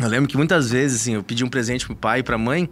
Eu 0.00 0.08
lembro 0.08 0.28
que 0.28 0.36
muitas 0.36 0.70
vezes, 0.70 1.02
assim, 1.02 1.14
eu 1.14 1.22
pedi 1.22 1.44
um 1.44 1.48
presente 1.48 1.86
pro 1.86 1.94
pai 1.94 2.20
e 2.20 2.22
pra 2.22 2.36
mãe 2.38 2.68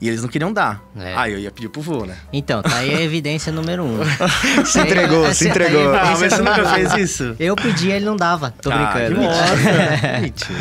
e 0.00 0.08
eles 0.08 0.20
não 0.22 0.28
queriam 0.28 0.52
dar. 0.52 0.80
É. 0.96 1.14
Aí 1.16 1.32
eu 1.32 1.38
ia 1.38 1.50
pedir 1.50 1.68
pro 1.68 1.80
vô, 1.80 2.04
né? 2.04 2.16
Então, 2.32 2.62
tá 2.62 2.76
aí 2.76 2.94
a 2.94 3.00
evidência 3.02 3.52
número 3.52 3.82
um. 3.84 3.98
Se 4.64 4.78
entregou, 4.80 5.32
se 5.34 5.48
entregou. 5.48 5.94
Ah, 5.94 6.14
mas 6.20 6.32
você 6.32 6.42
nunca 6.42 6.66
fez 6.74 6.92
isso? 6.94 7.34
Eu 7.38 7.56
pedi, 7.56 7.90
ele 7.90 8.04
não 8.04 8.16
dava. 8.16 8.54
Tô 8.62 8.70
Ah, 8.70 8.92
brincando. 8.94 9.20
que. 9.20 10.20
Mentira. 10.20 10.58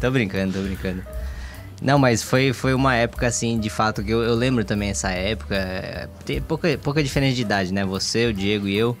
tô 0.00 0.10
brincando, 0.10 0.52
tô 0.54 0.60
brincando. 0.60 1.02
Não, 1.82 1.98
mas 1.98 2.22
foi, 2.22 2.52
foi 2.52 2.72
uma 2.74 2.94
época, 2.94 3.26
assim, 3.26 3.58
de 3.58 3.68
fato, 3.68 4.02
que 4.02 4.10
eu, 4.10 4.22
eu 4.22 4.34
lembro 4.34 4.64
também 4.64 4.90
essa 4.90 5.10
época. 5.10 5.54
é, 5.54 6.08
Tem 6.24 6.40
pouca, 6.40 6.78
pouca 6.78 7.02
diferença 7.02 7.34
de 7.34 7.42
idade, 7.42 7.72
né? 7.72 7.84
Você, 7.84 8.26
o 8.26 8.32
Diego 8.32 8.66
e 8.68 8.76
eu. 8.76 8.96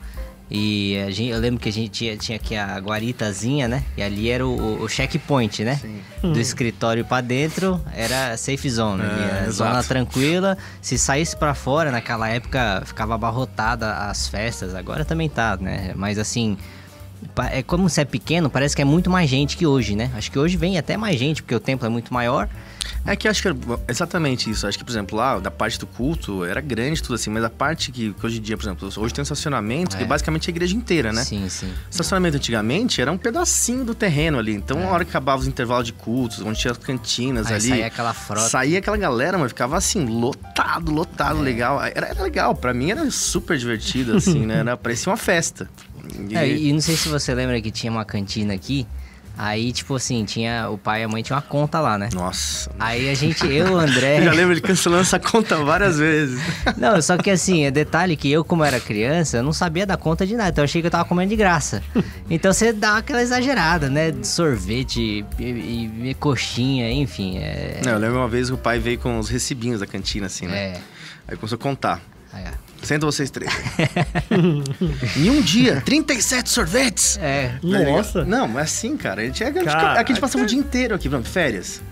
E 0.50 0.98
a 0.98 1.10
gente, 1.10 1.30
eu 1.30 1.40
lembro 1.40 1.58
que 1.58 1.68
a 1.70 1.72
gente 1.72 1.88
tinha, 1.88 2.16
tinha 2.18 2.36
aqui 2.36 2.54
a 2.54 2.76
guaritazinha, 2.78 3.66
né? 3.66 3.82
E 3.96 4.02
ali 4.02 4.28
era 4.30 4.46
o, 4.46 4.82
o 4.82 4.88
checkpoint, 4.88 5.64
né? 5.64 5.80
Do 6.22 6.38
escritório 6.38 7.04
pra 7.04 7.22
dentro 7.22 7.80
era 7.94 8.36
safe 8.36 8.68
zone. 8.68 9.02
É, 9.02 9.46
exato. 9.48 9.52
zona 9.52 9.82
tranquila. 9.82 10.56
Se 10.82 10.98
saísse 10.98 11.34
pra 11.36 11.54
fora, 11.54 11.90
naquela 11.90 12.28
época 12.28 12.82
ficava 12.84 13.14
abarrotada 13.14 13.94
as 13.94 14.28
festas. 14.28 14.74
Agora 14.74 15.02
também 15.04 15.30
tá, 15.30 15.56
né? 15.56 15.92
Mas 15.96 16.18
assim. 16.18 16.58
É 17.50 17.62
como 17.62 17.88
você 17.88 18.02
é 18.02 18.04
pequeno, 18.04 18.48
parece 18.50 18.74
que 18.76 18.82
é 18.82 18.84
muito 18.84 19.10
mais 19.10 19.28
gente 19.28 19.56
que 19.56 19.66
hoje, 19.66 19.94
né? 19.96 20.10
Acho 20.16 20.30
que 20.30 20.38
hoje 20.38 20.56
vem 20.56 20.78
até 20.78 20.96
mais 20.96 21.18
gente, 21.18 21.42
porque 21.42 21.54
o 21.54 21.60
templo 21.60 21.86
é 21.86 21.88
muito 21.90 22.12
maior. 22.12 22.48
É 23.06 23.16
que 23.16 23.26
eu 23.26 23.30
acho 23.30 23.42
que 23.42 23.48
é 23.48 23.52
exatamente 23.88 24.48
isso. 24.50 24.66
Acho 24.66 24.78
que, 24.78 24.84
por 24.84 24.90
exemplo, 24.90 25.16
lá, 25.16 25.38
da 25.38 25.50
parte 25.50 25.78
do 25.78 25.86
culto, 25.86 26.44
era 26.44 26.60
grande 26.60 27.02
tudo 27.02 27.14
assim, 27.14 27.30
mas 27.30 27.42
a 27.44 27.50
parte 27.50 27.90
que, 27.92 28.12
que 28.12 28.26
hoje 28.26 28.38
em 28.38 28.42
dia, 28.42 28.56
por 28.56 28.64
exemplo, 28.64 28.88
hoje 28.96 29.12
tem 29.14 29.20
um 29.20 29.24
estacionamento, 29.24 29.96
É. 29.96 29.98
que 29.98 30.04
basicamente 30.04 30.48
é 30.48 30.50
a 30.50 30.52
igreja 30.52 30.74
inteira, 30.76 31.12
né? 31.12 31.22
Sim, 31.24 31.48
sim. 31.48 31.70
Estacionamento 31.90 32.36
antigamente 32.36 33.00
era 33.00 33.10
um 33.12 33.18
pedacinho 33.18 33.84
do 33.84 33.94
terreno 33.94 34.38
ali. 34.38 34.52
Então, 34.54 34.78
É. 34.78 34.84
na 34.84 34.90
hora 34.90 35.04
que 35.04 35.10
acabava 35.10 35.40
os 35.40 35.46
intervalos 35.46 35.86
de 35.86 35.92
cultos, 35.92 36.40
onde 36.40 36.58
tinha 36.58 36.72
as 36.72 36.78
cantinas 36.78 37.46
Aí 37.48 37.54
ali. 37.54 37.68
saía 37.68 37.86
aquela 37.86 38.12
frota. 38.14 38.48
Saía 38.48 38.78
aquela 38.78 38.96
galera, 38.96 39.36
mas 39.38 39.48
ficava 39.48 39.76
assim, 39.76 40.04
lotado, 40.06 40.92
lotado, 40.92 41.40
legal. 41.40 41.82
Era, 41.82 42.06
era 42.08 42.22
legal, 42.22 42.54
pra 42.54 42.72
mim 42.72 42.90
era 42.90 43.10
super 43.10 43.56
divertido, 43.58 44.16
assim, 44.16 44.44
né? 44.46 44.58
Era, 44.58 44.76
parecia 44.76 45.10
uma 45.10 45.16
festa. 45.18 45.68
E- 46.30 46.36
É, 46.36 46.48
e 46.48 46.72
não 46.72 46.80
sei 46.80 46.96
se 46.96 47.08
você 47.08 47.34
lembra 47.34 47.60
que 47.60 47.70
tinha 47.70 47.90
uma 47.92 48.04
cantina 48.04 48.54
aqui. 48.54 48.86
Aí, 49.36 49.72
tipo 49.72 49.96
assim, 49.96 50.24
tinha 50.24 50.70
o 50.70 50.78
pai 50.78 51.00
e 51.00 51.04
a 51.04 51.08
mãe 51.08 51.20
tinham 51.20 51.36
uma 51.36 51.42
conta 51.42 51.80
lá, 51.80 51.98
né? 51.98 52.08
Nossa. 52.14 52.70
Aí 52.78 53.10
a 53.10 53.14
gente, 53.14 53.44
eu, 53.44 53.72
o 53.72 53.76
André. 53.78 54.18
Eu 54.22 54.24
já 54.26 54.30
lembro 54.32 54.52
ele 54.52 54.60
cancelando 54.60 55.02
essa 55.02 55.18
conta 55.18 55.56
várias 55.56 55.98
vezes. 55.98 56.40
Não, 56.78 57.02
só 57.02 57.16
que 57.16 57.28
assim, 57.30 57.64
é 57.64 57.70
detalhe 57.72 58.16
que 58.16 58.30
eu, 58.30 58.44
como 58.44 58.62
era 58.62 58.78
criança, 58.78 59.38
eu 59.38 59.42
não 59.42 59.52
sabia 59.52 59.84
dar 59.84 59.96
conta 59.96 60.24
de 60.24 60.36
nada. 60.36 60.50
Então 60.50 60.62
eu 60.62 60.66
achei 60.66 60.80
que 60.80 60.86
eu 60.86 60.90
tava 60.90 61.04
comendo 61.04 61.30
de 61.30 61.36
graça. 61.36 61.82
Então 62.30 62.52
você 62.52 62.72
dá 62.72 62.98
aquela 62.98 63.20
exagerada, 63.22 63.90
né? 63.90 64.12
De 64.12 64.24
sorvete 64.24 65.24
e, 65.40 65.42
e- 65.42 66.10
e 66.10 66.14
coxinha, 66.14 66.88
enfim. 66.92 67.38
É. 67.38 67.80
Não, 67.84 67.90
eu 67.94 67.98
lembro 67.98 68.18
uma 68.18 68.28
vez 68.28 68.48
que 68.50 68.54
o 68.54 68.58
pai 68.58 68.78
veio 68.78 69.00
com 69.00 69.18
os 69.18 69.28
recibinhos 69.28 69.80
da 69.80 69.86
cantina, 69.86 70.26
assim, 70.26 70.46
né? 70.46 70.56
É. 70.56 70.80
Aí 71.26 71.36
começou 71.36 71.56
a 71.56 71.60
contar. 71.60 72.00
Senta 72.84 73.06
vocês 73.06 73.30
três. 73.30 73.50
em 75.16 75.30
um 75.30 75.40
dia, 75.40 75.80
37 75.80 76.50
sorvetes! 76.50 77.18
É. 77.20 77.58
Nossa. 77.62 78.24
Não, 78.24 78.46
mas 78.46 78.64
assim, 78.64 78.96
cara. 78.96 79.22
A 79.22 79.24
gente, 79.24 79.42
é, 79.42 79.48
a 79.48 79.52
gente, 79.52 79.64
Caraca. 79.64 80.00
aqui 80.00 80.12
a 80.12 80.14
gente 80.14 80.20
passava 80.20 80.44
o 80.44 80.46
dia 80.46 80.58
inteiro 80.58 80.94
aqui, 80.94 81.08
exemplo, 81.08 81.24
férias. 81.24 81.82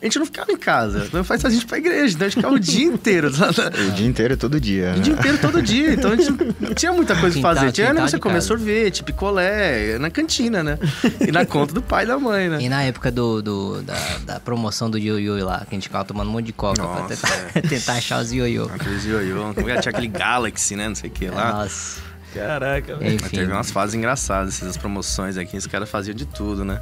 A 0.00 0.04
gente 0.04 0.18
não 0.18 0.26
ficava 0.26 0.52
em 0.52 0.56
casa. 0.58 1.08
Não 1.10 1.24
faz 1.24 1.42
a 1.44 1.48
gente 1.48 1.64
pra 1.66 1.78
igreja. 1.78 2.14
Então 2.14 2.26
a 2.26 2.28
gente 2.28 2.36
ficava 2.36 2.54
o 2.54 2.58
dia 2.60 2.84
inteiro. 2.84 3.30
O 3.88 3.90
dia 3.92 4.06
inteiro, 4.06 4.36
todo 4.36 4.60
dia. 4.60 4.94
O 4.96 5.00
dia 5.00 5.14
inteiro, 5.14 5.38
todo 5.38 5.62
dia. 5.62 5.94
Então 5.94 6.12
a 6.12 6.16
gente 6.16 6.30
não 6.60 6.74
tinha 6.74 6.92
muita 6.92 7.16
coisa 7.16 7.40
pra 7.40 7.54
fazer. 7.54 7.72
Tinha 7.72 7.94
né, 7.94 8.00
você 8.02 8.18
comer 8.18 8.34
casa. 8.34 8.46
sorvete, 8.46 9.02
picolé, 9.02 9.98
na 9.98 10.10
cantina, 10.10 10.62
né? 10.62 10.78
E 11.26 11.32
na 11.32 11.46
conta 11.46 11.72
do 11.72 11.80
pai 11.80 12.04
e 12.04 12.06
da 12.06 12.18
mãe, 12.18 12.48
né? 12.48 12.58
E 12.60 12.68
na 12.68 12.82
época 12.82 13.10
do, 13.10 13.40
do- 13.42 13.82
da, 13.82 13.96
da 14.26 14.40
promoção 14.40 14.90
do 14.90 14.98
ioiô 14.98 15.42
lá, 15.44 15.60
que 15.60 15.74
a 15.74 15.74
gente 15.74 15.84
ficava 15.84 16.04
tomando 16.04 16.28
um 16.28 16.32
monte 16.32 16.46
de 16.46 16.52
coca 16.52 16.82
pra 16.82 17.02
Nossa, 17.02 17.16
tentar, 17.52 17.62
tentar 17.68 17.92
achar 17.94 18.20
os 18.20 18.32
ioiô. 18.32 18.70
Aqueles 18.74 19.04
ioiô. 19.04 19.54
Como 19.54 19.70
é 19.70 19.76
que 19.76 19.80
Tinha 19.82 19.90
aquele 19.90 20.08
Galaxy, 20.08 20.76
né? 20.76 20.88
Não 20.88 20.94
sei 20.94 21.08
o 21.08 21.12
que 21.12 21.28
lá. 21.28 21.52
Nossa. 21.64 22.00
Caraca, 22.36 22.96
velho. 22.96 23.12
Mas 23.14 23.14
Enfim. 23.26 23.36
teve 23.36 23.52
umas 23.52 23.70
fases 23.70 23.94
engraçadas, 23.94 24.62
essas 24.62 24.76
promoções 24.76 25.36
aqui, 25.36 25.56
os 25.56 25.66
caras 25.66 25.88
faziam 25.88 26.14
de 26.14 26.26
tudo, 26.26 26.64
né? 26.64 26.80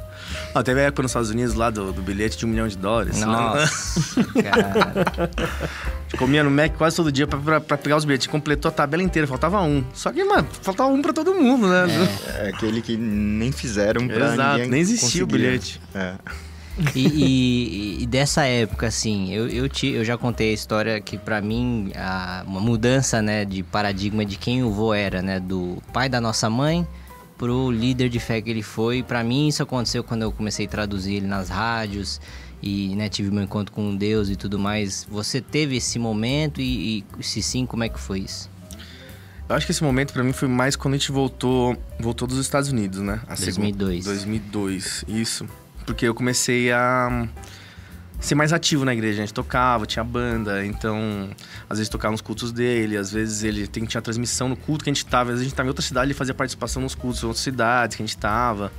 Ó, 0.53 0.61
teve 0.61 0.79
a 0.81 0.83
época 0.83 1.01
nos 1.03 1.11
Estados 1.11 1.29
Unidos 1.29 1.53
lá 1.53 1.69
do, 1.69 1.91
do 1.93 2.01
bilhete 2.01 2.37
de 2.37 2.45
um 2.45 2.49
milhão 2.49 2.67
de 2.67 2.77
dólares. 2.77 3.19
né? 3.19 3.25
Nossa, 3.25 4.23
cara. 4.43 5.05
A 5.15 6.01
gente 6.07 6.17
comia 6.17 6.43
no 6.43 6.51
Mac 6.51 6.73
quase 6.77 6.95
todo 6.95 7.11
dia 7.11 7.25
pra, 7.27 7.39
pra- 7.39 7.61
pra 7.61 7.77
pegar 7.77 7.97
os 7.97 8.05
bilhetes. 8.05 8.27
Completou 8.27 8.69
a 8.69 8.71
tabela 8.71 9.01
inteira, 9.03 9.27
faltava 9.27 9.61
um. 9.61 9.83
Só 9.93 10.11
que, 10.11 10.23
mano, 10.23 10.47
faltava 10.61 10.89
um 10.89 11.01
pra 11.01 11.13
todo 11.13 11.33
mundo, 11.33 11.67
né? 11.67 11.85
É 12.37 12.49
aquele 12.49 12.81
que 12.81 12.95
nem 12.97 13.51
fizeram 13.51 14.07
pra 14.07 14.33
Exato, 14.33 14.51
ninguém 14.53 14.69
nem 14.71 14.81
existia 14.81 15.23
o 15.23 15.27
conseguir. 15.27 15.45
bilhete. 15.47 15.81
É. 15.93 16.13
E, 16.95 16.99
e- 17.07 18.03
e 18.03 18.05
dessa 18.05 18.43
época, 18.45 18.87
assim, 18.87 19.31
eu, 19.33 19.47
eu, 19.47 19.69
te- 19.69 19.87
eu 19.91 20.03
já 20.03 20.17
contei 20.17 20.49
a 20.51 20.53
história 20.53 20.99
que 20.99 21.17
pra 21.17 21.41
mim, 21.41 21.91
a, 21.95 22.43
uma 22.45 22.59
mudança, 22.59 23.21
né, 23.21 23.45
de 23.45 23.63
paradigma 23.63 24.25
de 24.25 24.35
quem 24.37 24.63
o 24.63 24.71
vô 24.71 24.93
era, 24.93 25.21
né, 25.21 25.39
do 25.39 25.81
pai 25.93 26.09
da 26.09 26.19
nossa 26.19 26.49
mãe 26.49 26.85
pro 27.37 27.71
líder 27.71 28.09
de 28.09 28.19
fé 28.19 28.41
que 28.41 28.49
ele 28.49 28.61
foi. 28.61 29.03
Pra 29.03 29.23
mim 29.23 29.47
isso 29.47 29.63
aconteceu 29.63 30.03
quando 30.03 30.23
eu 30.23 30.31
comecei 30.31 30.65
a 30.65 30.69
traduzir 30.69 31.15
ele 31.15 31.27
nas 31.27 31.47
rádios 31.49 32.19
e, 32.61 32.93
né, 32.95 33.07
tive 33.07 33.31
meu 33.31 33.43
encontro 33.43 33.73
com 33.73 33.95
Deus 33.95 34.29
e 34.29 34.35
tudo 34.35 34.59
mais. 34.59 35.07
Você 35.09 35.39
teve 35.39 35.77
esse 35.77 35.97
momento 35.97 36.59
e, 36.61 37.05
e 37.19 37.23
se 37.23 37.41
sim, 37.41 37.65
como 37.65 37.83
é 37.85 37.89
que 37.89 37.99
foi 37.99 38.19
isso? 38.19 38.49
Eu 39.47 39.55
acho 39.55 39.65
que 39.65 39.71
esse 39.71 39.83
momento 39.83 40.11
pra 40.11 40.23
mim 40.23 40.33
foi 40.33 40.47
mais 40.47 40.75
quando 40.75 40.95
a 40.95 40.97
gente 40.97 41.11
voltou, 41.11 41.77
voltou 41.99 42.27
dos 42.27 42.39
Estados 42.39 42.69
Unidos, 42.69 42.99
né? 42.99 43.21
A 43.27 43.35
2002. 43.35 44.03
Segunda, 44.03 44.19
2002, 44.19 45.05
isso. 45.07 45.45
Porque 45.85 46.05
eu 46.05 46.15
comecei 46.15 46.71
a 46.71 47.27
ser 48.19 48.35
mais 48.35 48.51
ativo 48.51 48.85
na 48.85 48.93
igreja. 48.93 49.21
A 49.21 49.25
gente 49.25 49.33
tocava, 49.33 49.85
tinha 49.85 50.03
banda, 50.03 50.65
então 50.65 51.29
às 51.69 51.77
vezes 51.77 51.89
tocava 51.89 52.11
nos 52.11 52.21
cultos 52.21 52.51
dele, 52.51 52.97
às 52.97 53.11
vezes 53.11 53.43
ele 53.43 53.67
tem, 53.67 53.85
tinha 53.85 54.01
transmissão 54.01 54.49
no 54.49 54.55
culto 54.55 54.83
que 54.83 54.89
a 54.89 54.93
gente 54.93 55.05
tava. 55.05 55.31
Às 55.31 55.35
vezes 55.35 55.41
a 55.41 55.43
gente 55.45 55.55
tava 55.55 55.67
em 55.67 55.69
outra 55.69 55.85
cidade, 55.85 56.07
ele 56.07 56.13
fazia 56.13 56.33
participação 56.33 56.81
nos 56.81 56.95
cultos 56.95 57.21
em 57.23 57.25
outras 57.27 57.43
cidades 57.43 57.95
que 57.95 58.03
a 58.03 58.05
gente 58.05 58.17
tava. 58.17 58.71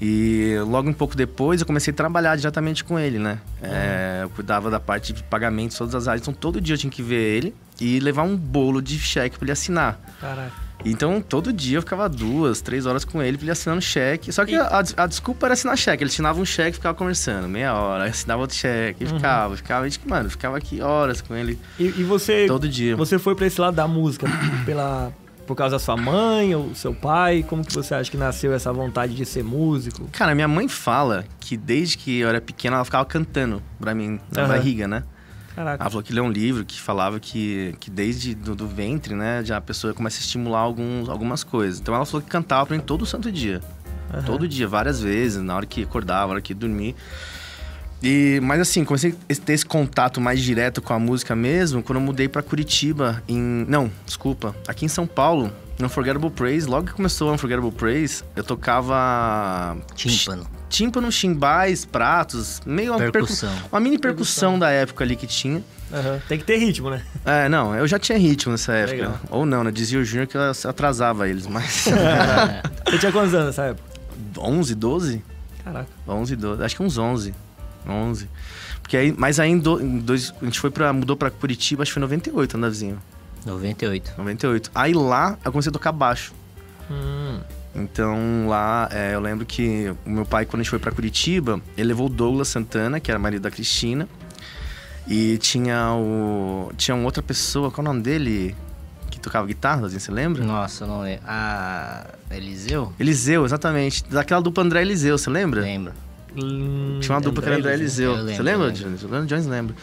E 0.00 0.56
logo 0.66 0.90
um 0.90 0.92
pouco 0.92 1.16
depois 1.16 1.60
eu 1.60 1.66
comecei 1.66 1.90
a 1.90 1.96
trabalhar 1.96 2.36
diretamente 2.36 2.84
com 2.84 2.98
ele, 2.98 3.18
né? 3.18 3.40
É, 3.62 4.20
eu 4.22 4.30
cuidava 4.30 4.70
da 4.70 4.78
parte 4.78 5.12
de 5.12 5.22
pagamentos, 5.22 5.76
todas 5.76 5.94
as 5.94 6.06
áreas. 6.06 6.22
Então 6.22 6.34
todo 6.34 6.60
dia 6.60 6.74
eu 6.74 6.78
tinha 6.78 6.90
que 6.90 7.02
ver 7.02 7.36
ele 7.36 7.54
e 7.80 7.98
levar 8.00 8.22
um 8.22 8.36
bolo 8.36 8.82
de 8.82 8.98
cheque 8.98 9.38
pra 9.38 9.46
ele 9.46 9.52
assinar. 9.52 9.98
Caraca. 10.20 10.65
Então, 10.84 11.20
todo 11.20 11.52
dia 11.52 11.78
eu 11.78 11.82
ficava 11.82 12.08
duas, 12.08 12.60
três 12.60 12.86
horas 12.86 13.04
com 13.04 13.20
ele, 13.22 13.36
pra 13.36 13.44
ele 13.44 13.50
assinando 13.50 13.80
cheque. 13.82 14.30
Só 14.30 14.44
que 14.44 14.54
a, 14.54 14.82
a 14.96 15.06
desculpa 15.06 15.46
era 15.46 15.54
assinar 15.54 15.76
cheque. 15.76 16.04
Ele 16.04 16.10
assinava 16.10 16.40
um 16.40 16.44
cheque 16.44 16.70
e 16.70 16.74
ficava 16.74 16.94
conversando, 16.96 17.48
meia 17.48 17.74
hora. 17.74 18.04
Assinava 18.04 18.42
outro 18.42 18.56
cheque 18.56 19.02
e 19.04 19.06
ficava, 19.06 19.56
ficava. 19.56 19.84
A 19.84 19.88
gente, 19.88 20.06
mano, 20.06 20.30
ficava 20.30 20.56
aqui 20.56 20.80
horas 20.80 21.20
com 21.20 21.34
ele, 21.34 21.58
E, 21.78 21.84
e 21.86 22.04
você, 22.04 22.46
todo 22.46 22.68
dia. 22.68 22.94
você 22.96 23.18
foi 23.18 23.34
pra 23.34 23.46
esse 23.46 23.60
lado 23.60 23.74
da 23.74 23.88
música 23.88 24.28
pela, 24.64 25.12
por 25.46 25.56
causa 25.56 25.74
da 25.76 25.78
sua 25.80 25.96
mãe 25.96 26.54
ou 26.54 26.72
seu 26.74 26.94
pai? 26.94 27.42
Como 27.48 27.64
que 27.64 27.72
você 27.74 27.94
acha 27.94 28.08
que 28.10 28.16
nasceu 28.16 28.52
essa 28.52 28.72
vontade 28.72 29.14
de 29.14 29.24
ser 29.24 29.42
músico? 29.42 30.08
Cara, 30.12 30.34
minha 30.36 30.46
mãe 30.48 30.68
fala 30.68 31.24
que 31.40 31.56
desde 31.56 31.98
que 31.98 32.18
eu 32.20 32.28
era 32.28 32.40
pequena, 32.40 32.76
ela 32.76 32.84
ficava 32.84 33.04
cantando 33.04 33.60
pra 33.80 33.92
mim, 33.94 34.20
na 34.30 34.42
Aham. 34.42 34.48
barriga, 34.48 34.86
né? 34.86 35.02
Caraca. 35.56 35.82
Ela 35.82 35.90
falou 35.90 36.02
que 36.02 36.12
leu 36.12 36.22
um 36.22 36.30
livro 36.30 36.66
que 36.66 36.78
falava 36.78 37.18
que, 37.18 37.74
que 37.80 37.90
desde 37.90 38.34
do, 38.34 38.54
do 38.54 38.68
ventre, 38.68 39.14
né, 39.14 39.42
já 39.42 39.56
a 39.56 39.60
pessoa 39.60 39.94
começa 39.94 40.18
a 40.18 40.20
estimular 40.20 40.58
alguns, 40.58 41.08
algumas 41.08 41.42
coisas. 41.42 41.80
Então 41.80 41.94
ela 41.94 42.04
falou 42.04 42.20
que 42.20 42.28
cantava 42.28 42.66
pra 42.66 42.76
mim 42.76 42.82
todo 42.82 43.06
santo 43.06 43.32
dia. 43.32 43.62
Aham. 44.12 44.22
Todo 44.24 44.46
dia, 44.46 44.68
várias 44.68 45.00
vezes, 45.00 45.42
na 45.42 45.56
hora 45.56 45.64
que 45.64 45.82
acordava, 45.82 46.26
na 46.26 46.32
hora 46.34 46.42
que 46.42 46.52
dormia. 46.52 46.94
E, 48.02 48.38
mas 48.42 48.60
assim, 48.60 48.84
comecei 48.84 49.14
a 49.30 49.34
ter 49.34 49.54
esse 49.54 49.64
contato 49.64 50.20
mais 50.20 50.42
direto 50.42 50.82
com 50.82 50.92
a 50.92 50.98
música 50.98 51.34
mesmo 51.34 51.82
quando 51.82 51.98
eu 51.98 52.04
mudei 52.04 52.28
pra 52.28 52.42
Curitiba 52.42 53.22
em... 53.26 53.64
Não, 53.66 53.90
desculpa. 54.04 54.54
Aqui 54.68 54.84
em 54.84 54.88
São 54.88 55.06
Paulo, 55.06 55.50
no 55.78 55.86
Unforgettable 55.86 56.30
Praise, 56.30 56.68
logo 56.68 56.88
que 56.88 56.92
começou 56.92 57.30
o 57.30 57.32
Unforgettable 57.32 57.72
Praise, 57.72 58.22
eu 58.36 58.44
tocava... 58.44 59.74
Tímpano. 59.94 60.46
Tímpano, 60.68 61.10
chimbais, 61.12 61.84
pratos, 61.84 62.60
meio 62.66 62.92
uma, 62.92 62.98
percu- 62.98 63.12
Percussão. 63.12 63.52
uma 63.70 63.80
mini 63.80 63.98
percussão 63.98 64.58
da 64.58 64.70
época 64.70 65.04
ali 65.04 65.14
que 65.16 65.26
tinha. 65.26 65.62
Aham. 65.92 66.20
Tem 66.28 66.36
que 66.38 66.44
ter 66.44 66.56
ritmo, 66.58 66.90
né? 66.90 67.02
É, 67.24 67.48
não, 67.48 67.74
eu 67.76 67.86
já 67.86 67.98
tinha 67.98 68.18
ritmo 68.18 68.50
nessa 68.52 68.72
época. 68.72 68.96
Legal. 68.96 69.20
Ou 69.30 69.46
não, 69.46 69.62
né? 69.62 69.70
Dizia 69.70 70.00
o 70.00 70.04
Júnior 70.04 70.26
que 70.26 70.36
eu 70.36 70.40
atrasava 70.68 71.28
eles, 71.28 71.46
mas... 71.46 71.84
Você 72.90 72.98
tinha 72.98 73.12
quantos 73.12 73.32
anos 73.32 73.46
nessa 73.46 73.62
época? 73.66 73.88
11, 74.38 74.74
12? 74.74 75.24
Caraca. 75.64 75.88
11, 76.08 76.36
12, 76.36 76.62
acho 76.64 76.76
que 76.76 76.82
uns 76.82 76.98
11. 76.98 77.32
11. 77.88 78.28
Porque 78.82 78.96
aí, 78.96 79.14
mas 79.16 79.38
aí 79.38 79.50
em, 79.50 79.58
do- 79.58 79.80
em 79.80 79.98
dois, 79.98 80.34
a 80.42 80.44
gente 80.44 80.58
foi 80.58 80.70
pra, 80.70 80.92
mudou 80.92 81.16
pra 81.16 81.30
Curitiba, 81.30 81.82
acho 81.82 81.90
que 81.90 81.94
foi 81.94 82.00
em 82.00 82.06
98, 82.06 82.56
Andazinho. 82.56 82.98
98. 83.44 84.14
98. 84.18 84.70
Aí 84.74 84.92
lá 84.92 85.38
eu 85.44 85.52
comecei 85.52 85.70
a 85.70 85.72
tocar 85.72 85.92
baixo. 85.92 86.32
Hum. 86.90 87.38
Então 87.76 88.46
lá 88.48 88.88
é, 88.90 89.14
eu 89.14 89.20
lembro 89.20 89.44
que 89.44 89.94
o 90.04 90.10
meu 90.10 90.24
pai, 90.24 90.46
quando 90.46 90.60
a 90.60 90.62
gente 90.62 90.70
foi 90.70 90.78
pra 90.78 90.90
Curitiba, 90.90 91.60
ele 91.76 91.88
levou 91.88 92.06
o 92.06 92.08
Douglas 92.08 92.48
Santana, 92.48 92.98
que 92.98 93.10
era 93.10 93.18
marido 93.18 93.42
da 93.42 93.50
Cristina. 93.50 94.08
E 95.06 95.38
tinha 95.38 95.92
o. 95.92 96.72
Tinha 96.76 96.94
uma 96.94 97.04
outra 97.04 97.22
pessoa, 97.22 97.70
qual 97.70 97.86
é 97.86 97.88
o 97.88 97.92
nome 97.92 98.02
dele? 98.02 98.56
Que 99.10 99.20
tocava 99.20 99.46
guitarra, 99.46 99.86
assim, 99.86 99.98
você 99.98 100.10
lembra? 100.10 100.42
Nossa, 100.42 100.84
não 100.86 101.02
lembro. 101.02 101.22
Ah, 101.26 102.06
Eliseu? 102.30 102.92
Eliseu, 102.98 103.44
exatamente. 103.44 104.02
Daquela 104.10 104.40
dupla 104.40 104.64
André 104.64 104.82
Eliseu, 104.82 105.16
você 105.16 105.30
lembra? 105.30 105.60
Lembro. 105.60 105.92
Hum, 106.36 106.98
Tinha 107.00 107.14
uma 107.14 107.20
dupla 107.20 107.42
que 107.42 107.48
era 107.48 107.58
André 107.58 107.74
Eliseu. 107.74 108.12
Lembro, 108.12 108.34
Você 108.34 108.42
lembra, 108.42 108.52
eu 108.66 108.68
lembro. 108.68 108.82
Jones? 108.82 109.02
O 109.02 109.08
Leandro 109.08 109.26
Jones 109.28 109.46
lembra. 109.46 109.76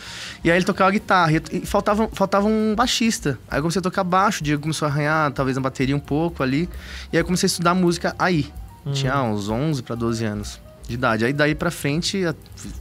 E 0.43 0.51
aí 0.51 0.57
ele 0.57 0.65
tocava 0.65 0.91
guitarra. 0.91 1.31
E 1.51 1.65
faltava, 1.65 2.07
faltava 2.13 2.47
um 2.47 2.75
baixista. 2.75 3.39
Aí 3.49 3.57
eu 3.57 3.63
comecei 3.63 3.79
a 3.79 3.83
tocar 3.83 4.03
baixo, 4.03 4.41
o 4.41 4.43
Diego 4.43 4.61
começou 4.61 4.87
a 4.87 4.91
arranhar, 4.91 5.31
talvez 5.31 5.55
na 5.57 5.61
bateria 5.63 5.95
um 5.95 5.99
pouco 5.99 6.43
ali. 6.43 6.69
E 7.11 7.17
aí 7.17 7.21
eu 7.21 7.25
comecei 7.25 7.47
a 7.47 7.47
estudar 7.47 7.73
música 7.73 8.15
aí. 8.19 8.51
Tinha 8.93 9.21
uns 9.23 9.47
11 9.49 9.81
para 9.81 9.95
12 9.95 10.25
anos 10.25 10.59
de 10.87 10.93
idade. 10.95 11.23
Aí 11.25 11.31
daí 11.33 11.55
pra 11.55 11.71
frente, 11.71 12.25
a- 12.25 12.35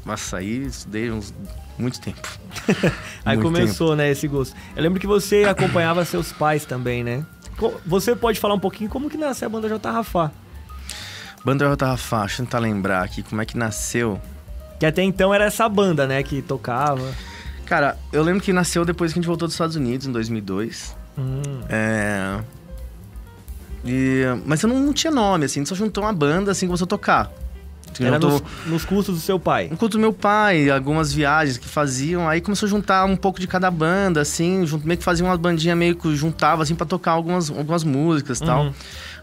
nossa, 0.05 0.39
aí 0.39 0.65
estudei 0.67 1.11
uns 1.11 1.33
muito 1.79 2.01
tempo. 2.01 2.29
Aí 3.25 3.37
Muito 3.37 3.47
começou, 3.53 3.97
né, 3.97 4.11
esse 4.11 4.29
gosto. 4.29 4.55
Eu 4.77 4.83
lembro 4.83 5.01
que 5.01 5.07
você 5.07 5.45
acompanhava 5.45 6.05
seus 6.05 6.31
pais 6.33 6.65
também, 6.65 7.03
né? 7.03 7.25
Você 7.87 8.15
pode 8.15 8.39
falar 8.39 8.55
um 8.55 8.59
pouquinho 8.59 8.91
como 8.91 9.09
que 9.09 9.17
nasceu 9.17 9.47
a 9.47 9.49
banda 9.49 9.69
J. 9.69 9.91
Rafá? 9.91 10.31
Banda 11.45 11.69
Rota 11.69 11.87
Rafa, 11.87 12.21
deixa 12.21 12.43
eu 12.43 12.47
tentar 12.47 12.59
lembrar 12.59 13.03
aqui 13.03 13.23
como 13.23 13.43
é 13.43 13.47
que 13.47 13.57
nasceu. 13.57 14.21
Que 14.79 14.87
até 14.87 15.03
então 15.03 15.35
era 15.35 15.45
essa 15.45 15.69
banda, 15.69 16.07
né, 16.07 16.23
que 16.23 16.41
tocava. 16.41 17.13
Cara, 17.67 17.97
eu 18.13 18.23
lembro 18.23 18.43
que 18.43 18.53
nasceu 18.53 18.85
depois 18.85 19.13
que 19.13 19.19
a 19.19 19.21
gente 19.21 19.27
voltou 19.27 19.49
dos 19.49 19.55
Estados 19.55 19.77
Unidos, 19.77 20.07
em 20.07 20.13
2002. 20.13 20.97
Hum. 21.19 21.43
É. 21.69 22.41
E, 23.85 24.23
mas 24.47 24.63
eu 24.63 24.69
não, 24.69 24.79
não 24.79 24.93
tinha 24.93 25.11
nome, 25.11 25.45
assim, 25.45 25.61
a 25.61 25.63
gente 25.63 25.69
só 25.69 25.75
juntou 25.75 26.05
uma 26.05 26.13
banda 26.13 26.53
assim 26.53 26.67
começou 26.67 26.85
a 26.85 26.89
tocar. 26.89 27.31
Era 28.01 28.15
Juntou 28.15 28.31
nos, 28.31 28.43
nos 28.67 28.85
custos 28.85 29.17
do 29.17 29.21
seu 29.21 29.39
pai. 29.39 29.69
um 29.71 29.77
culto 29.77 29.99
do 29.99 30.01
meu 30.01 30.13
pai, 30.13 30.71
algumas 30.71 31.13
viagens 31.13 31.59
que 31.59 31.69
faziam, 31.69 32.29
aí 32.29 32.41
começou 32.41 32.67
a 32.67 32.71
juntar 32.71 33.05
um 33.05 33.17
pouco 33.17 33.39
de 33.39 33.47
cada 33.47 33.71
banda, 33.71 34.21
assim, 34.21 34.65
junto, 34.65 34.87
meio 34.87 34.97
que 34.97 35.05
fazia 35.05 35.25
uma 35.25 35.37
bandinha 35.37 35.77
meio 35.77 35.95
que 35.95 36.15
juntava, 36.17 36.63
assim, 36.63 36.75
pra 36.75 36.87
tocar 36.87 37.13
algumas, 37.13 37.51
algumas 37.51 37.85
músicas 37.85 38.41
e 38.41 38.45
tal. 38.45 38.73